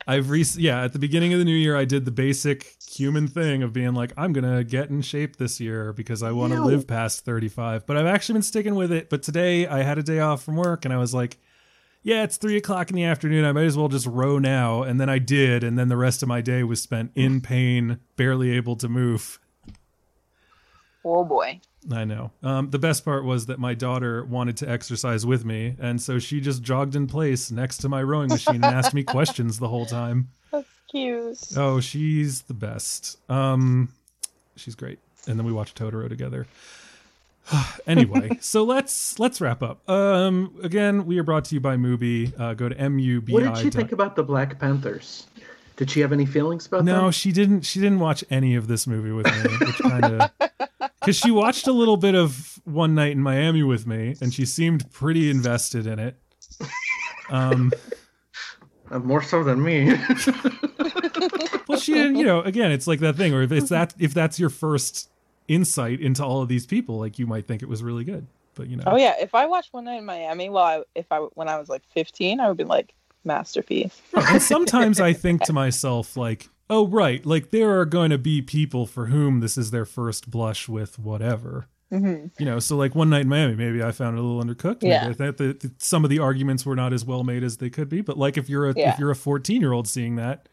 I've 0.10 0.31
re- 0.31 0.44
yeah, 0.56 0.84
at 0.84 0.94
the 0.94 0.98
beginning 0.98 1.34
of 1.34 1.40
the 1.40 1.45
new 1.45 1.56
year, 1.56 1.77
I 1.77 1.86
did 1.86 2.06
the 2.06 2.11
basic 2.11 2.76
human 2.84 3.27
thing 3.27 3.61
of 3.61 3.73
being 3.73 3.94
like, 3.94 4.11
I'm 4.18 4.34
gonna 4.34 4.64
get 4.64 4.90
in 4.90 5.03
shape 5.03 5.36
this 5.36 5.60
year 5.60 5.94
because 5.94 6.23
I 6.23 6.31
want 6.31 6.52
to 6.53 6.64
live 6.64 6.88
past 6.88 7.26
35. 7.26 7.86
But 7.86 7.95
I've 7.95 8.07
actually 8.07 8.34
been 8.34 8.41
sticking 8.41 8.73
with 8.73 8.91
it. 8.91 9.11
But 9.11 9.22
today 9.22 9.68
I 9.68 9.84
had 9.84 9.99
a 9.99 10.03
day 10.03 10.19
off 10.19 10.41
from 10.41 10.56
work, 10.56 10.84
and 10.84 10.91
I 10.91 10.98
was 10.98 11.14
like, 11.14 11.38
yeah, 12.02 12.23
it's 12.23 12.38
three 12.38 12.57
o'clock 12.57 12.90
in 12.90 12.95
the 12.95 13.03
afternoon. 13.03 13.45
I 13.45 13.52
might 13.52 13.65
as 13.65 13.77
well 13.77 13.88
just 13.88 14.07
row 14.07 14.40
now. 14.40 14.81
And 14.81 14.99
then 14.99 15.10
I 15.10 15.19
did, 15.19 15.64
and 15.64 15.77
then 15.77 15.90
the 15.90 15.98
rest 15.98 16.23
of 16.23 16.27
my 16.27 16.41
day 16.41 16.64
was 16.64 16.81
spent 16.81 17.11
in 17.14 17.40
pain, 17.40 17.99
barely 18.15 18.49
able 18.49 18.77
to 18.77 18.90
move. 18.90 19.40
oh 21.06 21.23
boy. 21.23 21.61
I 21.91 22.03
know. 22.03 22.31
Um, 22.43 22.69
the 22.72 22.80
best 22.80 23.06
part 23.06 23.23
was 23.23 23.45
that 23.45 23.57
my 23.60 23.73
daughter 23.73 24.26
wanted 24.26 24.57
to 24.57 24.69
exercise 24.69 25.26
with 25.26 25.45
me, 25.45 25.76
and 25.80 26.01
so 26.01 26.19
she 26.19 26.41
just 26.41 26.61
jogged 26.61 26.95
in 26.95 27.07
place 27.07 27.51
next 27.51 27.77
to 27.80 27.89
my 27.89 28.03
rowing 28.03 28.30
machine 28.30 28.56
and 28.56 28.65
asked 28.65 28.93
me 28.93 29.03
questions 29.06 29.60
the 29.60 29.69
whole 29.69 29.85
time. 29.85 30.30
That's 30.51 30.68
cute. 30.91 31.38
Oh, 31.56 31.80
she's 31.80 32.41
the 32.43 32.53
best. 32.53 33.18
Um, 33.30 33.93
she's 34.56 34.76
great. 34.76 34.99
And 35.27 35.39
then 35.39 35.45
we 35.45 35.51
watched 35.53 35.77
Totoro 35.80 36.10
together. 36.10 36.47
anyway, 37.88 38.30
so 38.41 38.64
let's 38.64 39.18
let's 39.19 39.39
wrap 39.41 39.64
up. 39.64 39.88
Um, 39.89 40.56
again, 40.61 41.06
we 41.06 41.18
are 41.19 41.23
brought 41.23 41.45
to 41.45 41.56
you 41.56 41.61
by 41.61 41.77
Mubi. 41.77 42.38
Uh, 42.39 42.53
go 42.53 42.69
to 42.69 42.76
mubi. 42.76 43.31
What 43.31 43.43
did 43.43 43.57
she 43.57 43.69
think 43.69 43.91
about 43.91 44.15
the 44.15 44.23
Black 44.23 44.60
Panthers? 44.60 45.27
Did 45.77 45.89
she 45.89 46.01
have 46.01 46.11
any 46.11 46.26
feelings 46.26 46.68
about 46.68 46.84
No, 46.84 47.03
them? 47.03 47.11
she 47.11 47.31
didn't. 47.31 47.61
She 47.61 47.80
didn't 47.80 47.99
watch 47.99 48.23
any 48.30 48.56
of 48.56 48.68
this 48.68 48.85
movie 48.85 49.11
with 49.11 49.26
me, 49.27 49.65
which 49.65 49.77
kind 49.77 50.03
of 50.06 50.31
because 51.10 51.18
she 51.19 51.31
watched 51.31 51.68
a 51.68 51.72
little 51.72 51.98
bit 51.98 52.14
of 52.14 52.60
One 52.65 52.94
Night 52.94 53.14
in 53.14 53.22
Miami 53.22 53.64
with 53.64 53.88
me, 53.88 54.15
and 54.22 54.31
she 54.34 54.45
seemed 54.45 54.91
pretty 54.91 55.30
invested 55.30 55.88
in 55.88 55.99
it. 55.99 56.15
Um, 57.30 57.72
Uh, 58.91 58.98
more 58.98 59.22
so 59.22 59.44
than 59.44 59.61
me. 59.61 59.86
well, 61.68 61.77
she 61.77 61.94
didn't. 61.94 62.15
You 62.15 62.26
know, 62.26 62.41
again, 62.41 62.72
it's 62.72 62.88
like 62.88 63.02
that 63.02 63.15
thing, 63.18 63.36
or 63.36 63.44
if 63.44 63.52
it's 63.52 63.69
that, 63.69 63.94
if 63.99 64.15
that's 64.15 64.40
your 64.40 64.49
first 64.49 65.11
insight 65.48 66.02
into 66.02 66.26
all 66.26 66.41
of 66.41 66.48
these 66.48 66.65
people, 66.65 66.98
like 66.98 67.19
you 67.19 67.27
might 67.27 67.45
think 67.45 67.61
it 67.61 67.69
was 67.69 67.84
really 67.84 68.03
good, 68.03 68.26
but 68.56 68.68
you 68.68 68.77
know, 68.77 68.86
Oh 68.88 68.98
yeah, 68.98 69.14
if 69.19 69.36
I 69.36 69.45
watched 69.45 69.73
One 69.73 69.84
Night 69.84 69.98
in 69.99 70.06
Miami, 70.06 70.49
well, 70.49 70.64
I, 70.64 70.84
if 70.95 71.06
I 71.11 71.19
when 71.36 71.48
I 71.48 71.60
was 71.60 71.69
like 71.69 71.84
15, 71.94 72.40
I 72.40 72.48
would 72.48 72.57
be 72.57 72.64
like 72.64 72.95
masterpiece. 73.23 74.02
and 74.15 74.41
sometimes 74.41 74.99
I 74.99 75.14
think 75.14 75.44
to 75.44 75.53
myself, 75.53 76.18
like, 76.18 76.49
oh, 76.69 76.87
right, 76.87 77.25
like 77.25 77.51
there 77.51 77.79
are 77.79 77.85
going 77.85 78.09
to 78.11 78.17
be 78.17 78.41
people 78.41 78.85
for 78.85 79.07
whom 79.07 79.39
this 79.39 79.57
is 79.57 79.71
their 79.71 79.85
first 79.85 80.29
blush 80.29 80.69
with 80.69 80.99
whatever. 80.99 81.67
hmm 81.89 82.27
You 82.37 82.45
know, 82.45 82.59
so 82.59 82.77
like 82.77 82.93
one 82.95 83.09
night 83.09 83.21
in 83.21 83.29
Miami, 83.29 83.55
maybe 83.55 83.81
I 83.83 83.91
found 83.91 84.17
it 84.17 84.19
a 84.19 84.23
little 84.23 84.43
undercooked. 84.43 84.83
Maybe 84.83 84.93
Yeah. 84.93 85.07
I 85.09 85.13
thought 85.13 85.37
that 85.37 85.81
some 85.81 86.03
of 86.03 86.09
the 86.09 86.19
arguments 86.19 86.65
were 86.65 86.75
not 86.75 86.93
as 86.93 87.03
well 87.03 87.23
made 87.23 87.43
as 87.43 87.57
they 87.57 87.69
could 87.69 87.89
be. 87.89 88.01
But 88.01 88.17
like 88.17 88.37
if 88.37 88.49
you're 88.49 88.69
a 88.69 88.73
Yeah. 88.77 88.93
if 88.93 88.99
you're 88.99 89.09
a 89.11 89.15
14 89.15 89.59
year 89.61 89.73
old 89.73 89.87
seeing 89.87 90.15
that, 90.17 90.47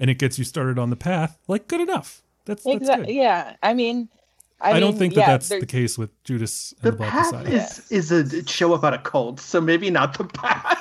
and 0.00 0.10
it 0.10 0.18
gets 0.18 0.38
you 0.38 0.44
started 0.44 0.78
on 0.78 0.90
the 0.90 0.96
path, 0.96 1.38
like 1.46 1.68
good 1.68 1.80
enough. 1.80 2.22
That's, 2.46 2.64
that's 2.64 2.76
Exactly. 2.76 3.06
good. 3.06 3.14
Yeah. 3.14 3.54
I 3.62 3.74
mean, 3.74 4.08
I, 4.62 4.72
I, 4.72 4.80
don't 4.80 4.98
think 4.98 5.14
that 5.14 5.20
yeah, 5.20 5.26
that's 5.28 5.48
the 5.48 5.64
case 5.64 5.96
with 5.96 6.10
Judas 6.22 6.72
and 6.72 6.82
the 6.82 6.90
the, 6.90 6.96
Black 6.98 7.10
path 7.10 7.32
Messiah. 7.32 7.66
is 7.90 8.12
is 8.12 8.32
a 8.34 8.46
show 8.46 8.74
about 8.74 8.92
a 8.92 8.98
cult, 8.98 9.40
so 9.40 9.60
maybe 9.60 9.90
not 9.90 10.18
the 10.18 10.24
path. 10.24 10.76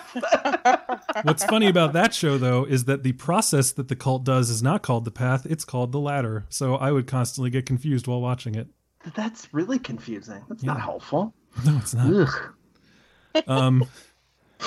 What's 1.24 1.46
funny 1.46 1.68
about 1.68 1.94
that 1.94 2.14
show 2.14 2.38
though 2.38 2.66
is 2.66 2.86
that 2.86 3.04
the 3.04 3.14
process 3.14 3.72
that 3.74 3.88
the 3.88 3.96
cult 3.96 4.26
does 4.26 4.50
is 4.50 4.62
not 4.62 4.82
called 4.82 5.06
the 5.06 5.12
path; 5.12 5.46
it's 5.46 5.64
called 5.64 5.92
the 5.92 6.00
ladder. 6.00 6.46
So 6.50 6.76
I 6.76 6.92
would 6.92 7.08
constantly 7.08 7.50
get 7.50 7.66
confused 7.66 8.06
while 8.08 8.20
watching 8.20 8.56
it. 8.56 8.68
That's 9.16 9.54
really 9.54 9.80
confusing. 9.80 10.44
That's 10.50 10.64
not 10.64 10.80
helpful. 10.82 11.34
No, 11.66 11.78
it's 11.78 11.96
not. 11.96 12.14
Ugh. 12.14 12.54
Um, 13.48 13.86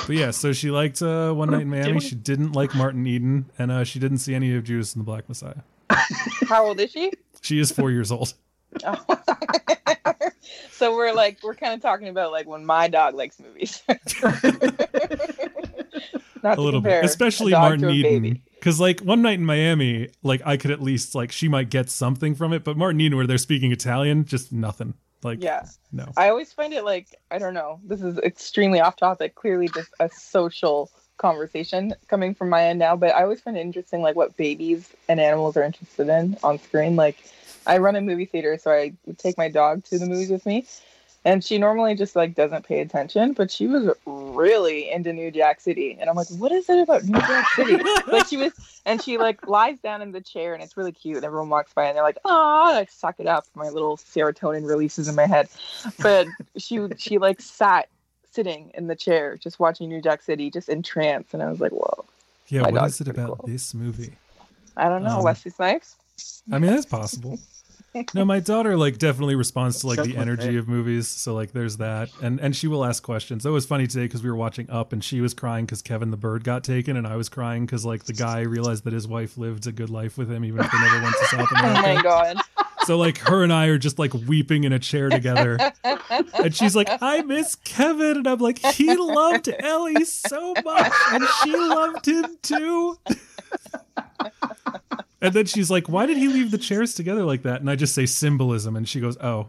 but 0.06 0.16
yeah, 0.16 0.30
so 0.30 0.52
she 0.52 0.70
liked 0.70 1.02
uh, 1.02 1.32
One 1.32 1.50
Night 1.50 1.62
in 1.62 1.70
Miami. 1.70 2.00
She 2.00 2.14
didn't 2.14 2.52
like 2.52 2.74
Martin 2.74 3.06
Eden, 3.06 3.50
and 3.58 3.70
uh, 3.70 3.84
she 3.84 3.98
didn't 3.98 4.18
see 4.18 4.34
any 4.34 4.54
of 4.54 4.64
Judas 4.64 4.94
and 4.94 5.00
the 5.00 5.04
Black 5.04 5.28
Messiah. 5.28 5.62
How 5.90 6.66
old 6.66 6.80
is 6.80 6.90
she? 6.92 7.12
She 7.42 7.58
is 7.58 7.70
four 7.72 7.90
years 7.90 8.10
old. 8.10 8.34
so 10.70 10.96
we're 10.96 11.12
like 11.12 11.38
we're 11.42 11.54
kind 11.54 11.74
of 11.74 11.80
talking 11.80 12.08
about 12.08 12.32
like 12.32 12.46
when 12.46 12.64
my 12.64 12.88
dog 12.88 13.14
likes 13.14 13.38
movies. 13.40 13.82
Not 16.42 16.58
a 16.58 16.60
little 16.60 16.80
bit, 16.80 17.04
especially 17.04 17.52
Martin 17.52 17.88
Eden. 17.90 18.42
Because 18.54 18.80
like 18.80 19.00
one 19.00 19.22
night 19.22 19.38
in 19.38 19.46
Miami, 19.46 20.08
like 20.22 20.42
I 20.44 20.56
could 20.56 20.70
at 20.72 20.82
least 20.82 21.14
like 21.14 21.30
she 21.30 21.48
might 21.48 21.70
get 21.70 21.88
something 21.90 22.34
from 22.34 22.52
it, 22.52 22.64
but 22.64 22.76
Martin 22.76 23.00
Eden, 23.00 23.16
where 23.16 23.26
they're 23.26 23.38
speaking 23.38 23.70
Italian, 23.72 24.24
just 24.24 24.52
nothing. 24.52 24.94
Like 25.22 25.42
Yeah. 25.42 25.66
no. 25.92 26.12
I 26.16 26.28
always 26.30 26.52
find 26.52 26.72
it 26.72 26.84
like 26.84 27.14
I 27.30 27.38
don't 27.38 27.54
know. 27.54 27.78
This 27.84 28.02
is 28.02 28.18
extremely 28.18 28.80
off 28.80 28.96
topic. 28.96 29.36
Clearly, 29.36 29.68
just 29.68 29.90
a 30.00 30.08
social 30.08 30.90
conversation 31.16 31.94
coming 32.08 32.34
from 32.34 32.48
my 32.48 32.64
end 32.64 32.78
now. 32.80 32.96
But 32.96 33.14
I 33.14 33.22
always 33.22 33.40
find 33.40 33.56
it 33.56 33.60
interesting, 33.60 34.02
like 34.02 34.16
what 34.16 34.36
babies 34.36 34.90
and 35.08 35.20
animals 35.20 35.56
are 35.56 35.62
interested 35.62 36.08
in 36.08 36.36
on 36.42 36.58
screen. 36.58 36.96
Like, 36.96 37.16
I 37.66 37.78
run 37.78 37.96
a 37.96 38.00
movie 38.00 38.26
theater, 38.26 38.58
so 38.58 38.70
I 38.70 38.92
would 39.06 39.18
take 39.18 39.38
my 39.38 39.48
dog 39.48 39.84
to 39.84 39.98
the 39.98 40.06
movies 40.06 40.30
with 40.30 40.44
me, 40.46 40.66
and 41.24 41.44
she 41.44 41.58
normally 41.58 41.94
just 41.94 42.16
like 42.16 42.34
doesn't 42.34 42.66
pay 42.66 42.80
attention. 42.80 43.32
But 43.32 43.50
she 43.50 43.66
was 43.66 43.90
really 44.06 44.90
into 44.90 45.12
New 45.12 45.30
Jack 45.30 45.60
City, 45.60 45.96
and 46.00 46.08
I'm 46.10 46.16
like, 46.16 46.28
what 46.30 46.52
is 46.52 46.68
it 46.68 46.78
about 46.80 47.04
New 47.04 47.20
Jack 47.20 47.48
City? 47.54 47.76
like 48.10 48.26
she 48.26 48.36
was, 48.36 48.52
and 48.84 49.02
she 49.02 49.18
like 49.18 49.46
lies 49.46 49.78
down 49.78 50.02
in 50.02 50.12
the 50.12 50.20
chair, 50.20 50.54
and 50.54 50.62
it's 50.62 50.76
really 50.76 50.92
cute. 50.92 51.16
And 51.16 51.24
everyone 51.24 51.48
walks 51.48 51.72
by, 51.72 51.86
and 51.86 51.96
they're 51.96 52.02
like, 52.02 52.18
"Oh, 52.24 52.72
like 52.74 52.90
suck 52.90 53.16
it 53.18 53.26
up." 53.26 53.46
My 53.54 53.68
little 53.68 53.96
serotonin 53.96 54.66
releases 54.66 55.08
in 55.08 55.14
my 55.14 55.26
head, 55.26 55.48
but 56.00 56.26
she 56.56 56.80
she 56.98 57.18
like 57.18 57.40
sat 57.40 57.88
sitting 58.32 58.70
in 58.74 58.86
the 58.86 58.96
chair, 58.96 59.36
just 59.36 59.60
watching 59.60 59.88
New 59.88 60.00
Jack 60.00 60.22
City, 60.22 60.50
just 60.50 60.68
in 60.68 60.82
trance. 60.82 61.32
and 61.34 61.42
I 61.42 61.50
was 61.50 61.60
like, 61.60 61.72
"Whoa!" 61.72 62.04
Yeah, 62.48 62.68
what 62.68 62.84
is 62.86 63.00
it 63.00 63.08
about 63.08 63.38
cool. 63.38 63.48
this 63.48 63.72
movie? 63.72 64.12
I 64.76 64.88
don't 64.88 65.02
know, 65.04 65.18
Um, 65.18 65.22
Wesley 65.24 65.50
Snipes. 65.50 65.96
I 66.50 66.58
mean, 66.58 66.70
that's 66.70 66.86
possible. 66.86 67.38
No, 68.14 68.24
my 68.24 68.40
daughter 68.40 68.74
like 68.76 68.96
definitely 68.96 69.34
responds 69.34 69.80
to 69.80 69.86
like 69.86 70.02
the 70.02 70.16
energy 70.16 70.56
of 70.56 70.66
movies. 70.66 71.08
So 71.08 71.34
like, 71.34 71.52
there's 71.52 71.76
that, 71.76 72.08
and 72.22 72.40
and 72.40 72.56
she 72.56 72.66
will 72.66 72.86
ask 72.86 73.02
questions. 73.02 73.42
That 73.44 73.52
was 73.52 73.66
funny 73.66 73.86
today 73.86 74.04
because 74.04 74.22
we 74.22 74.30
were 74.30 74.36
watching 74.36 74.70
Up, 74.70 74.94
and 74.94 75.04
she 75.04 75.20
was 75.20 75.34
crying 75.34 75.66
because 75.66 75.82
Kevin 75.82 76.10
the 76.10 76.16
bird 76.16 76.42
got 76.42 76.64
taken, 76.64 76.96
and 76.96 77.06
I 77.06 77.16
was 77.16 77.28
crying 77.28 77.66
because 77.66 77.84
like 77.84 78.04
the 78.04 78.14
guy 78.14 78.40
realized 78.40 78.84
that 78.84 78.94
his 78.94 79.06
wife 79.06 79.36
lived 79.36 79.66
a 79.66 79.72
good 79.72 79.90
life 79.90 80.16
with 80.16 80.30
him, 80.30 80.42
even 80.42 80.60
if 80.60 80.70
they 80.72 80.78
never 80.78 81.02
went 81.02 81.14
to 81.20 81.26
South 81.26 81.48
America. 81.52 81.80
Oh 81.86 81.94
my 81.94 82.02
god! 82.02 82.36
so 82.86 82.96
like, 82.96 83.18
her 83.18 83.42
and 83.42 83.52
I 83.52 83.66
are 83.66 83.78
just 83.78 83.98
like 83.98 84.14
weeping 84.14 84.64
in 84.64 84.72
a 84.72 84.78
chair 84.78 85.10
together, 85.10 85.58
and 85.84 86.54
she's 86.54 86.74
like, 86.74 86.88
"I 87.02 87.20
miss 87.20 87.56
Kevin," 87.56 88.16
and 88.16 88.26
I'm 88.26 88.38
like, 88.38 88.58
"He 88.58 88.96
loved 88.96 89.50
Ellie 89.58 90.04
so 90.06 90.54
much, 90.64 90.92
and 91.10 91.24
she 91.42 91.54
loved 91.54 92.08
him 92.08 92.38
too." 92.40 92.98
And 95.22 95.32
then 95.32 95.46
she's 95.46 95.70
like, 95.70 95.88
"Why 95.88 96.04
did 96.04 96.18
he 96.18 96.28
leave 96.28 96.50
the 96.50 96.58
chairs 96.58 96.94
together 96.94 97.24
like 97.24 97.42
that?" 97.44 97.60
And 97.60 97.70
I 97.70 97.76
just 97.76 97.94
say 97.94 98.04
symbolism, 98.04 98.76
and 98.76 98.86
she 98.86 99.00
goes, 99.00 99.16
"Oh." 99.18 99.48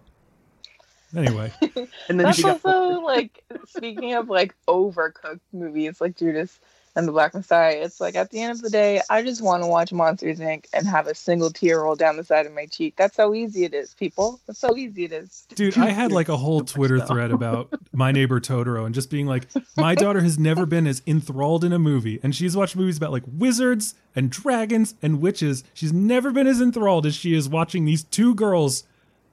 Anyway, 1.15 1.51
And 1.61 2.19
then 2.19 2.25
That's 2.25 2.37
she 2.37 2.43
got 2.43 2.63
also 2.65 3.01
like 3.01 3.43
speaking 3.67 4.13
of 4.13 4.29
like 4.29 4.55
overcooked 4.67 5.41
movies 5.51 6.01
like 6.01 6.17
Judas 6.17 6.59
and 6.95 7.07
the 7.07 7.11
Black 7.11 7.33
Messiah. 7.33 7.79
It's 7.81 7.99
like 7.99 8.15
at 8.15 8.29
the 8.29 8.41
end 8.41 8.51
of 8.51 8.61
the 8.61 8.69
day, 8.69 9.01
I 9.09 9.23
just 9.23 9.41
want 9.41 9.63
to 9.63 9.67
watch 9.67 9.91
Monsters 9.91 10.39
Inc. 10.39 10.65
and 10.73 10.87
have 10.87 11.07
a 11.07 11.15
single 11.15 11.49
tear 11.49 11.81
roll 11.81 11.95
down 11.95 12.17
the 12.17 12.23
side 12.23 12.45
of 12.45 12.53
my 12.53 12.65
cheek. 12.65 12.95
That's 12.97 13.17
how 13.17 13.33
easy 13.33 13.63
it 13.63 13.73
is, 13.73 13.93
people. 13.93 14.39
That's 14.45 14.61
how 14.61 14.75
easy 14.75 15.05
it 15.05 15.11
is. 15.11 15.45
dude, 15.55 15.77
I 15.77 15.89
had 15.89 16.11
like 16.11 16.29
a 16.29 16.37
whole 16.37 16.61
Twitter 16.63 16.99
thread 16.99 17.31
about 17.31 17.73
my 17.93 18.11
neighbor 18.11 18.39
Totoro, 18.39 18.85
and 18.85 18.93
just 18.93 19.09
being 19.09 19.27
like, 19.27 19.47
my 19.77 19.95
daughter 19.95 20.21
has 20.21 20.37
never 20.37 20.65
been 20.65 20.87
as 20.87 21.01
enthralled 21.07 21.63
in 21.63 21.73
a 21.73 21.79
movie, 21.79 22.19
and 22.23 22.35
she's 22.35 22.55
watched 22.55 22.75
movies 22.75 22.97
about 22.97 23.11
like 23.11 23.23
wizards 23.27 23.95
and 24.15 24.29
dragons 24.29 24.95
and 25.01 25.21
witches. 25.21 25.63
She's 25.73 25.93
never 25.93 26.31
been 26.31 26.47
as 26.47 26.61
enthralled 26.61 27.05
as 27.05 27.15
she 27.15 27.33
is 27.33 27.49
watching 27.49 27.85
these 27.85 28.03
two 28.03 28.35
girls 28.35 28.83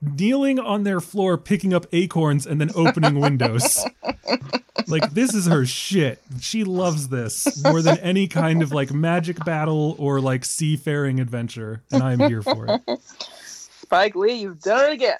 kneeling 0.00 0.58
on 0.58 0.84
their 0.84 1.00
floor 1.00 1.36
picking 1.36 1.74
up 1.74 1.86
acorns 1.92 2.46
and 2.46 2.60
then 2.60 2.70
opening 2.74 3.20
windows. 3.20 3.84
like 4.86 5.10
this 5.12 5.34
is 5.34 5.46
her 5.46 5.66
shit. 5.66 6.20
She 6.40 6.64
loves 6.64 7.08
this 7.08 7.62
more 7.64 7.82
than 7.82 7.98
any 7.98 8.26
kind 8.28 8.62
of 8.62 8.72
like 8.72 8.92
magic 8.92 9.44
battle 9.44 9.94
or 9.98 10.20
like 10.20 10.44
seafaring 10.44 11.20
adventure, 11.20 11.82
and 11.92 12.02
I'm 12.02 12.20
here 12.20 12.42
for 12.42 12.66
it. 12.66 13.00
Spike 13.82 14.14
Lee, 14.14 14.34
you've 14.34 14.60
done 14.60 14.90
it 14.90 14.94
again. 14.94 15.18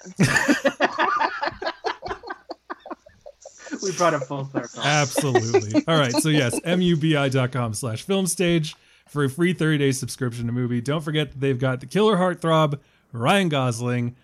we 3.81 3.91
brought 3.93 4.13
it 4.13 4.19
full 4.19 4.45
circle. 4.45 4.81
Absolutely. 4.83 5.83
All 5.87 5.97
right. 5.97 6.13
So 6.13 6.29
yes, 6.29 6.59
mubi.com 6.61 7.73
slash 7.73 8.03
film 8.03 8.27
stage 8.27 8.75
for 9.07 9.25
a 9.25 9.29
free 9.29 9.53
30 9.53 9.77
day 9.77 9.91
subscription 9.91 10.47
to 10.47 10.53
Mubi. 10.53 10.83
Don't 10.83 11.01
forget 11.01 11.31
that 11.31 11.39
they've 11.39 11.59
got 11.59 11.79
the 11.81 11.85
killer 11.85 12.15
heartthrob, 12.15 12.79
Ryan 13.11 13.49
Gosling, 13.49 14.15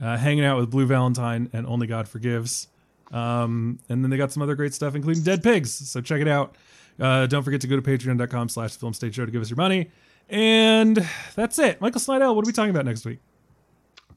uh, 0.00 0.16
hanging 0.16 0.44
out 0.44 0.58
with 0.58 0.70
Blue 0.70 0.86
Valentine 0.86 1.48
and 1.52 1.66
Only 1.66 1.86
God 1.86 2.08
Forgives. 2.08 2.68
Um, 3.12 3.78
and 3.88 4.04
then 4.04 4.10
they 4.10 4.16
got 4.16 4.32
some 4.32 4.42
other 4.42 4.54
great 4.54 4.74
stuff, 4.74 4.94
including 4.94 5.22
Dead 5.22 5.42
Pigs. 5.42 5.72
So 5.72 6.00
check 6.00 6.20
it 6.20 6.28
out. 6.28 6.56
Uh, 6.98 7.26
don't 7.26 7.42
forget 7.42 7.60
to 7.62 7.66
go 7.66 7.76
to 7.76 7.82
patreon.com 7.82 8.48
slash 8.48 8.76
film 8.76 8.92
stage 8.92 9.16
show 9.16 9.24
to 9.24 9.32
give 9.32 9.42
us 9.42 9.50
your 9.50 9.56
money. 9.56 9.90
And 10.28 11.04
that's 11.34 11.58
it. 11.58 11.80
Michael 11.80 12.00
Snydel, 12.00 12.34
what 12.36 12.44
are 12.44 12.46
we 12.46 12.52
talking 12.52 12.70
about 12.70 12.84
next 12.84 13.04
week? 13.04 13.18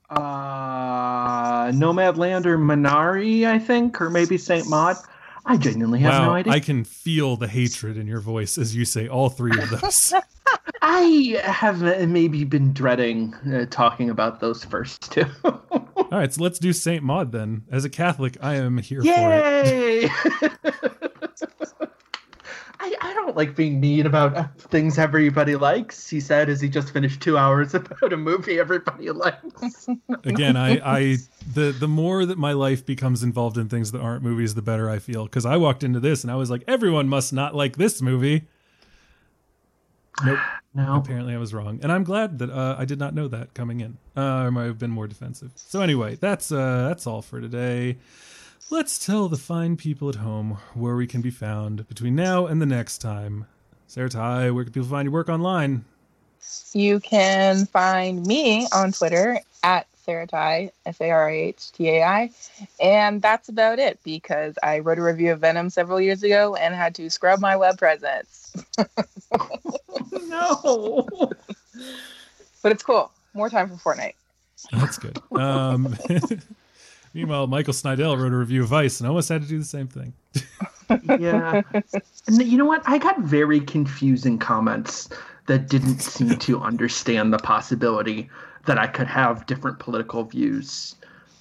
Uh, 0.10 1.72
Nomadland 1.72 2.46
or 2.46 2.58
Minari, 2.58 3.48
I 3.48 3.58
think, 3.58 4.00
or 4.00 4.10
maybe 4.10 4.38
Saint 4.38 4.70
Maud. 4.70 4.98
I 5.46 5.58
genuinely 5.58 6.00
have 6.00 6.14
wow, 6.14 6.26
no 6.28 6.34
idea. 6.34 6.54
I 6.54 6.60
can 6.60 6.84
feel 6.84 7.36
the 7.36 7.48
hatred 7.48 7.98
in 7.98 8.08
your 8.08 8.22
voice 8.22 8.58
as 8.58 8.76
you 8.76 8.86
say 8.86 9.08
all 9.08 9.30
three 9.30 9.52
of 9.62 9.70
those. 9.82 10.14
I 10.82 11.42
have 11.44 11.82
maybe 12.10 12.44
been 12.44 12.74
dreading 12.74 13.34
uh, 13.54 13.66
talking 13.70 14.10
about 14.10 14.40
those 14.40 14.64
first 14.64 15.12
two. 15.12 15.26
All 15.44 16.08
right, 16.12 16.34
so 16.34 16.44
let's 16.44 16.60
do 16.60 16.74
Saint 16.74 17.04
Maud 17.04 17.32
then. 17.32 17.64
As 17.72 17.86
a 17.86 17.90
Catholic, 17.90 18.38
I 18.42 18.56
am 18.56 18.78
here 18.78 19.02
for 19.02 19.08
it. 19.10 20.12
I, 22.84 22.96
I 23.00 23.14
don't 23.14 23.38
like 23.38 23.56
being 23.56 23.80
mean 23.80 24.06
about 24.06 24.60
things 24.60 25.00
everybody 25.00 25.56
likes, 25.56 26.10
he 26.10 26.20
said 26.20 26.50
as 26.50 26.60
he 26.60 26.68
just 26.68 26.92
finished 26.92 27.22
two 27.22 27.38
hours 27.38 27.74
about 27.74 28.12
a 28.12 28.18
movie 28.18 28.60
everybody 28.60 29.10
likes. 29.10 29.88
Again, 30.26 30.58
I, 30.58 30.80
I 30.84 31.18
the 31.54 31.72
the 31.72 31.88
more 31.88 32.26
that 32.26 32.38
my 32.38 32.52
life 32.52 32.86
becomes 32.86 33.24
involved 33.24 33.58
in 33.58 33.70
things 33.70 33.94
that 33.94 34.02
aren't 34.02 34.22
movies, 34.22 34.56
the 34.56 34.62
better 34.62 34.90
I 34.90 35.00
feel. 35.00 35.24
Because 35.24 35.46
I 35.46 35.56
walked 35.56 35.84
into 35.84 36.02
this 36.02 36.24
and 36.24 36.32
I 36.32 36.36
was 36.36 36.52
like, 36.52 36.64
everyone 36.68 37.08
must 37.08 37.32
not 37.32 37.56
like 37.56 37.78
this 37.78 38.02
movie. 38.02 38.48
Nope. 40.26 40.40
No. 40.76 40.96
Apparently, 40.96 41.36
I 41.36 41.38
was 41.38 41.54
wrong, 41.54 41.80
and 41.84 41.92
I'm 41.92 42.04
glad 42.04 42.40
that 42.40 42.50
uh, 42.50 42.76
I 42.80 42.86
did 42.86 42.98
not 42.98 43.14
know 43.14 43.28
that 43.28 43.54
coming 43.54 43.80
in. 43.80 44.00
Uh, 44.18 44.22
I 44.22 44.50
might 44.50 44.64
have 44.64 44.80
been 44.80 44.90
more 44.90 45.06
defensive. 45.06 45.52
So 45.54 45.82
anyway, 45.82 46.16
that's 46.16 46.52
uh, 46.52 46.88
that's 46.88 47.06
all 47.06 47.22
for 47.22 47.40
today. 47.40 47.98
Let's 48.70 49.04
tell 49.04 49.30
the 49.30 49.38
fine 49.38 49.78
people 49.78 50.10
at 50.10 50.16
home 50.16 50.58
where 50.74 50.96
we 50.96 51.06
can 51.06 51.22
be 51.22 51.30
found 51.30 51.88
between 51.88 52.16
now 52.16 52.48
and 52.48 52.62
the 52.62 52.66
next 52.66 53.00
time. 53.00 53.46
Sarah-Tai, 53.88 54.52
where 54.52 54.64
can 54.64 54.74
people 54.74 54.90
find 54.90 55.06
your 55.06 55.14
work 55.14 55.30
online? 55.30 55.86
You 56.74 57.00
can 57.00 57.66
find 57.68 58.26
me 58.26 58.68
on 58.74 58.92
Twitter 58.92 59.40
at 59.64 59.88
Sarahtai, 60.06 60.72
S 60.86 61.00
A 61.00 61.12
R 61.12 61.30
A 61.30 61.34
H 61.34 61.72
T 61.72 61.90
A 61.90 62.04
I. 62.04 62.32
And 62.80 63.22
that's 63.22 63.50
about 63.50 63.80
it 63.80 64.00
because 64.04 64.58
I 64.64 64.80
wrote 64.80 64.98
a 64.98 65.04
review 65.04 65.32
of 65.32 65.40
Venom 65.40 65.70
several 65.70 66.02
years 66.02 66.24
ago 66.24 66.56
and 66.56 66.74
had 66.74 66.96
to 66.96 67.10
scrub 67.10 67.40
my 67.40 67.56
web 67.56 67.78
presence. 67.78 68.54
no. 70.28 71.08
But 72.62 72.72
it's 72.72 72.84
cool. 72.84 73.12
More 73.34 73.50
time 73.50 73.70
for 73.70 73.96
Fortnite. 73.96 74.16
That's 74.72 74.98
good. 74.98 75.20
Um, 75.32 75.96
meanwhile, 77.14 77.48
Michael 77.48 77.74
Snydel 77.74 78.20
wrote 78.20 78.34
a 78.34 78.38
review 78.38 78.64
of 78.64 78.70
Vice 78.70 79.00
and 79.00 79.08
almost 79.08 79.30
had 79.30 79.42
to 79.42 79.48
do 79.48 79.60
the 79.60 79.66
same 79.66 79.88
thing. 79.88 80.14
yeah. 81.20 81.62
And 82.28 82.44
you 82.44 82.58
know 82.58 82.66
what? 82.66 82.84
I 82.86 82.98
got 82.98 83.20
very 83.20 83.60
confusing 83.60 84.38
comments 84.38 85.10
that 85.48 85.68
didn't 85.70 86.00
seem 86.00 86.38
to 86.38 86.62
understand 86.62 87.34
the 87.34 87.40
possibility 87.40 88.30
that 88.66 88.78
I 88.78 88.88
could 88.88 89.08
have 89.08 89.46
different 89.46 89.80
political 89.80 90.24
views 90.24 90.96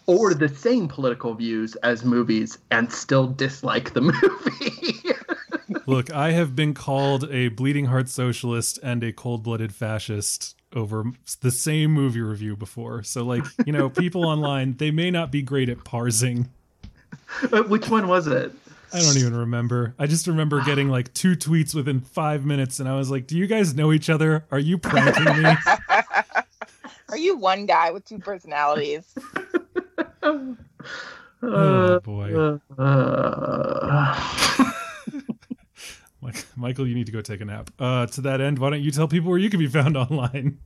or 0.07 0.35
the 0.35 0.49
same 0.49 0.89
political 0.89 1.35
views 1.35 1.77
as 1.77 2.05
movies 2.05 2.59
and 2.71 2.93
still 2.93 3.29
dislike 3.29 3.95
the 3.95 4.01
movie. 4.01 5.83
Look, 5.87 6.13
I 6.13 6.33
have 6.33 6.57
been 6.57 6.75
called 6.75 7.31
a 7.31 7.49
bleeding 7.49 7.87
heart 7.87 8.09
socialist 8.09 8.79
and 8.83 9.03
a 9.05 9.13
cold 9.13 9.43
blooded 9.43 9.75
fascist 9.75 10.57
over 10.75 11.05
the 11.41 11.51
same 11.51 11.91
movie 11.93 12.21
review 12.21 12.57
before. 12.57 13.03
So, 13.03 13.25
like, 13.25 13.45
you 13.67 13.73
know, 13.73 13.89
people 13.91 14.27
online, 14.27 14.77
they 14.77 14.91
may 14.91 15.11
not 15.11 15.31
be 15.33 15.43
great 15.43 15.69
at 15.69 15.85
parsing. 15.85 16.49
Which 17.69 17.89
one 17.89 18.09
was 18.09 18.27
it? 18.27 18.53
I 18.95 19.01
don't 19.01 19.17
even 19.17 19.35
remember. 19.35 19.95
I 19.99 20.07
just 20.07 20.27
remember 20.27 20.63
getting 20.65 20.89
like 20.91 21.15
two 21.15 21.35
tweets 21.35 21.75
within 21.75 22.01
five 22.01 22.45
minutes, 22.45 22.79
and 22.79 22.87
I 22.89 22.95
was 22.97 23.11
like, 23.11 23.27
"Do 23.27 23.39
you 23.39 23.47
guys 23.47 23.75
know 23.75 23.91
each 23.93 24.11
other? 24.11 24.45
Are 24.51 24.59
you 24.59 24.77
pranking 24.77 25.43
me?" 25.43 25.51
Are 27.09 27.17
you 27.17 27.37
one 27.39 27.65
guy 27.67 27.91
with 27.91 28.05
two 28.05 28.19
personalities? 28.19 29.15
oh 31.43 32.01
boy, 32.01 32.59
Uh, 32.79 34.19
Mike- 34.59 34.72
Michael, 36.57 36.87
you 36.87 36.95
need 36.95 37.07
to 37.07 37.13
go 37.13 37.21
take 37.21 37.41
a 37.41 37.45
nap. 37.45 37.71
Uh, 37.79 38.07
to 38.07 38.21
that 38.23 38.41
end, 38.41 38.59
why 38.59 38.71
don't 38.71 38.83
you 38.83 38.91
tell 38.91 39.09
people 39.09 39.31
where 39.31 39.39
you 39.39 39.51
can 39.51 39.59
be 39.59 39.67
found 39.67 39.97
online? 39.97 40.59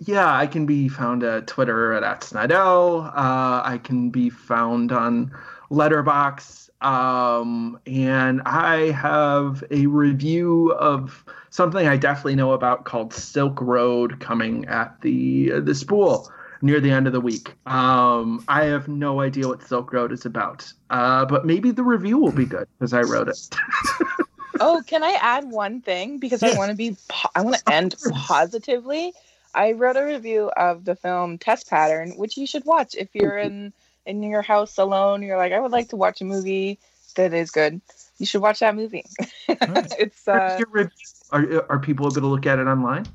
yeah, 0.00 0.34
I 0.34 0.46
can 0.46 0.66
be 0.66 0.88
found 0.88 1.22
at 1.22 1.46
Twitter 1.46 1.92
at, 1.92 2.02
at 2.02 2.22
Snydel. 2.22 3.06
Uh, 3.08 3.62
I 3.64 3.78
can 3.82 4.10
be 4.10 4.30
found 4.30 4.92
on 4.92 5.30
Letterboxd. 5.70 6.68
Um, 6.82 7.78
and 7.86 8.40
I 8.46 8.90
have 8.92 9.62
a 9.70 9.86
review 9.86 10.72
of 10.72 11.24
something 11.50 11.86
I 11.86 11.98
definitely 11.98 12.36
know 12.36 12.52
about 12.52 12.86
called 12.86 13.12
Silk 13.12 13.60
Road 13.60 14.18
coming 14.20 14.64
at 14.64 14.98
the 15.02 15.60
the 15.60 15.74
spool 15.74 16.32
near 16.62 16.80
the 16.80 16.90
end 16.90 17.06
of 17.06 17.12
the 17.12 17.20
week. 17.20 17.54
Um, 17.66 18.42
I 18.48 18.64
have 18.64 18.88
no 18.88 19.20
idea 19.20 19.48
what 19.48 19.62
Silk 19.62 19.92
Road 19.92 20.10
is 20.10 20.24
about, 20.24 20.72
uh, 20.88 21.26
but 21.26 21.44
maybe 21.44 21.70
the 21.70 21.82
review 21.82 22.16
will 22.16 22.32
be 22.32 22.46
good 22.46 22.66
because 22.78 22.94
I 22.94 23.02
wrote 23.02 23.28
it. 23.28 23.54
Oh, 24.60 24.82
can 24.86 25.02
I 25.02 25.16
add 25.20 25.50
one 25.50 25.80
thing 25.80 26.18
because 26.18 26.42
I 26.42 26.54
want 26.56 26.70
to 26.70 26.76
be 26.76 26.96
po- 27.08 27.30
I 27.34 27.40
want 27.40 27.56
to 27.56 27.72
end 27.72 27.96
positively. 28.12 29.12
I 29.54 29.72
wrote 29.72 29.96
a 29.96 30.04
review 30.04 30.50
of 30.56 30.84
the 30.84 30.94
film 30.94 31.38
Test 31.38 31.68
Pattern, 31.68 32.12
which 32.12 32.36
you 32.36 32.46
should 32.46 32.64
watch 32.64 32.94
if 32.94 33.08
you're 33.14 33.38
in 33.38 33.72
in 34.06 34.22
your 34.22 34.42
house 34.42 34.78
alone. 34.78 35.22
You're 35.22 35.38
like, 35.38 35.52
I 35.52 35.60
would 35.60 35.72
like 35.72 35.88
to 35.88 35.96
watch 35.96 36.20
a 36.20 36.24
movie 36.24 36.78
that 37.16 37.32
is 37.32 37.50
good. 37.50 37.80
You 38.18 38.26
should 38.26 38.42
watch 38.42 38.60
that 38.60 38.76
movie. 38.76 39.04
Right. 39.48 39.94
it's 39.98 40.28
uh, 40.28 40.56
Your 40.58 40.68
review- 40.70 40.90
are, 41.32 41.66
are 41.70 41.78
people 41.78 42.06
able 42.06 42.20
to 42.20 42.26
look 42.26 42.46
at 42.46 42.58
it 42.58 42.66
online? 42.66 43.06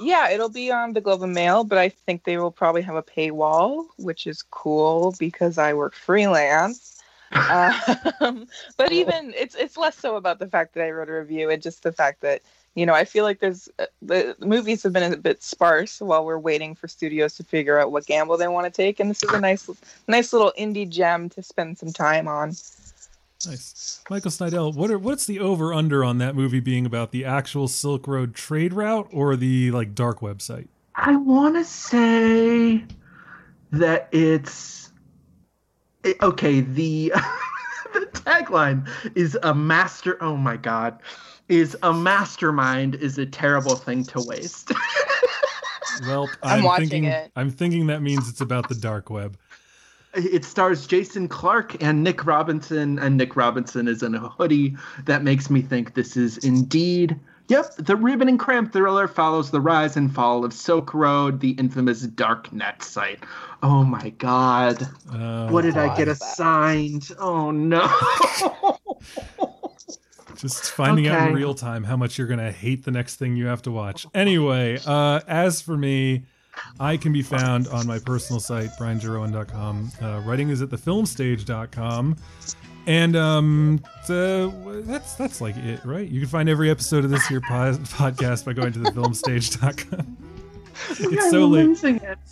yeah, 0.00 0.30
it'll 0.30 0.48
be 0.48 0.70
on 0.70 0.92
the 0.92 1.00
Globe 1.00 1.22
and 1.22 1.34
Mail, 1.34 1.64
but 1.64 1.76
I 1.78 1.88
think 1.88 2.24
they 2.24 2.38
will 2.38 2.52
probably 2.52 2.82
have 2.82 2.94
a 2.94 3.02
paywall, 3.02 3.86
which 3.96 4.26
is 4.26 4.42
cool 4.42 5.14
because 5.18 5.58
I 5.58 5.74
work 5.74 5.94
freelance. 5.94 6.97
Um, 7.32 8.46
but 8.76 8.92
even 8.92 9.34
it's 9.36 9.54
it's 9.54 9.76
less 9.76 9.96
so 9.96 10.16
about 10.16 10.38
the 10.38 10.46
fact 10.46 10.74
that 10.74 10.84
I 10.84 10.90
wrote 10.90 11.08
a 11.08 11.12
review 11.12 11.50
and 11.50 11.62
just 11.62 11.82
the 11.82 11.92
fact 11.92 12.20
that 12.22 12.42
you 12.74 12.86
know 12.86 12.94
I 12.94 13.04
feel 13.04 13.24
like 13.24 13.40
there's 13.40 13.68
uh, 13.78 13.86
the, 14.02 14.36
the 14.38 14.46
movies 14.46 14.82
have 14.82 14.92
been 14.92 15.12
a 15.12 15.16
bit 15.16 15.42
sparse 15.42 16.00
while 16.00 16.24
we're 16.24 16.38
waiting 16.38 16.74
for 16.74 16.88
studios 16.88 17.36
to 17.36 17.44
figure 17.44 17.78
out 17.78 17.92
what 17.92 18.06
gamble 18.06 18.36
they 18.36 18.48
want 18.48 18.66
to 18.66 18.70
take, 18.70 19.00
and 19.00 19.10
this 19.10 19.22
is 19.22 19.30
a 19.30 19.40
nice 19.40 19.68
nice 20.06 20.32
little 20.32 20.52
indie 20.58 20.88
gem 20.88 21.28
to 21.30 21.42
spend 21.42 21.78
some 21.78 21.92
time 21.92 22.28
on. 22.28 22.54
Nice, 23.46 24.02
Michael 24.10 24.30
Snydel. 24.30 24.74
What 24.74 24.90
are 24.90 24.98
what's 24.98 25.26
the 25.26 25.38
over 25.38 25.72
under 25.72 26.02
on 26.02 26.18
that 26.18 26.34
movie 26.34 26.60
being 26.60 26.86
about 26.86 27.12
the 27.12 27.24
actual 27.24 27.68
Silk 27.68 28.08
Road 28.08 28.34
trade 28.34 28.72
route 28.72 29.08
or 29.12 29.36
the 29.36 29.70
like 29.70 29.94
dark 29.94 30.20
website? 30.20 30.68
I 30.96 31.14
want 31.16 31.54
to 31.54 31.64
say 31.64 32.84
that 33.70 34.08
it's 34.10 34.86
it- 34.86 34.87
Eh, 36.04 36.14
okay. 36.22 36.60
The 36.60 37.12
the 37.92 38.06
tagline 38.12 38.88
is 39.14 39.38
a 39.42 39.54
master. 39.54 40.22
Oh 40.22 40.36
my 40.36 40.56
god, 40.56 40.98
is 41.48 41.76
a 41.82 41.92
mastermind 41.92 42.94
is 42.96 43.18
a 43.18 43.26
terrible 43.26 43.76
thing 43.76 44.04
to 44.04 44.22
waste. 44.26 44.72
Well, 46.06 46.28
I'm 46.42 46.58
I'm, 46.58 46.64
watching 46.64 46.88
thinking 46.88 47.10
it. 47.10 47.32
I'm 47.34 47.50
thinking 47.50 47.86
that 47.88 48.02
means 48.02 48.28
it's 48.28 48.40
about 48.40 48.68
the 48.68 48.74
dark 48.74 49.10
web. 49.10 49.36
it 50.14 50.44
stars 50.44 50.86
Jason 50.86 51.28
Clarke 51.28 51.82
and 51.82 52.04
Nick 52.04 52.24
Robinson, 52.24 52.98
and 52.98 53.16
Nick 53.16 53.36
Robinson 53.36 53.88
is 53.88 54.02
in 54.02 54.14
a 54.14 54.20
hoodie. 54.20 54.76
That 55.06 55.22
makes 55.22 55.50
me 55.50 55.60
think 55.60 55.94
this 55.94 56.16
is 56.16 56.38
indeed. 56.38 57.18
Yep, 57.48 57.76
the 57.76 57.96
Ribbon 57.96 58.28
and 58.28 58.38
Cramp 58.38 58.72
thriller 58.72 59.08
follows 59.08 59.50
the 59.50 59.60
rise 59.60 59.96
and 59.96 60.14
fall 60.14 60.44
of 60.44 60.52
Silk 60.52 60.92
Road, 60.92 61.40
the 61.40 61.52
infamous 61.52 62.02
dark 62.02 62.52
net 62.52 62.82
site. 62.82 63.24
Oh 63.62 63.84
my 63.84 64.10
god. 64.10 64.86
Uh, 65.10 65.48
What 65.48 65.62
did 65.62 65.76
I 65.78 65.96
get 65.96 66.08
assigned? 66.08 67.08
Oh 67.18 67.50
no. 67.50 67.80
Just 70.36 70.70
finding 70.70 71.08
out 71.08 71.28
in 71.30 71.34
real 71.34 71.54
time 71.54 71.82
how 71.84 71.96
much 71.96 72.16
you're 72.18 72.28
gonna 72.28 72.52
hate 72.52 72.84
the 72.84 72.90
next 72.92 73.16
thing 73.16 73.34
you 73.36 73.46
have 73.46 73.62
to 73.62 73.70
watch. 73.72 74.06
Anyway, 74.14 74.78
uh, 74.86 75.20
as 75.26 75.60
for 75.60 75.76
me, 75.76 76.24
I 76.78 76.96
can 76.96 77.12
be 77.12 77.22
found 77.22 77.66
on 77.68 77.86
my 77.86 77.98
personal 77.98 78.38
site, 78.40 78.70
brianjroan.com. 78.78 79.90
Uh, 80.00 80.20
writing 80.24 80.50
is 80.50 80.60
at 80.62 80.68
thefilmstage.com. 80.68 82.16
And 82.88 83.16
um, 83.16 83.82
the, 84.06 84.82
that's 84.86 85.14
that's 85.14 85.42
like 85.42 85.58
it, 85.58 85.84
right? 85.84 86.08
You 86.08 86.20
can 86.20 86.28
find 86.30 86.48
every 86.48 86.70
episode 86.70 87.04
of 87.04 87.10
this 87.10 87.26
here 87.26 87.42
po- 87.42 87.74
podcast 87.74 88.46
by 88.46 88.54
going 88.54 88.72
to 88.72 88.78
thefilmstage.com. 88.78 90.16
it's 90.98 91.30
so 91.30 91.44
late 91.46 91.82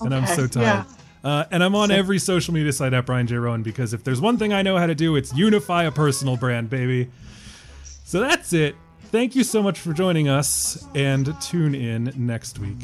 and 0.01 0.15
I'm 0.15 0.27
so 0.27 0.47
tired. 0.47 0.87
Uh, 1.23 1.45
and 1.51 1.63
I'm 1.63 1.75
on 1.75 1.91
every 1.91 2.19
social 2.19 2.55
media 2.55 2.73
site 2.73 2.95
at 2.95 3.05
Brian 3.05 3.27
J. 3.27 3.37
Roan 3.37 3.63
because 3.63 3.93
if 3.93 4.03
there's 4.03 4.21
one 4.21 4.39
thing 4.39 4.55
I 4.55 4.63
know 4.63 4.79
how 4.79 4.87
to 4.87 4.95
do, 4.95 5.17
it's 5.17 5.35
unify 5.35 5.83
a 5.85 5.91
personal 5.93 6.39
brand, 6.39 6.71
baby. 6.71 7.11
So 8.05 8.21
that's 8.21 8.55
it. 8.55 8.77
Thank 9.11 9.37
you 9.37 9.45
so 9.45 9.63
much 9.63 9.79
for 9.79 9.93
joining 9.93 10.29
us, 10.29 10.87
and 10.95 11.39
tune 11.43 11.75
in 11.75 12.15
next 12.17 12.59
week. 12.59 12.79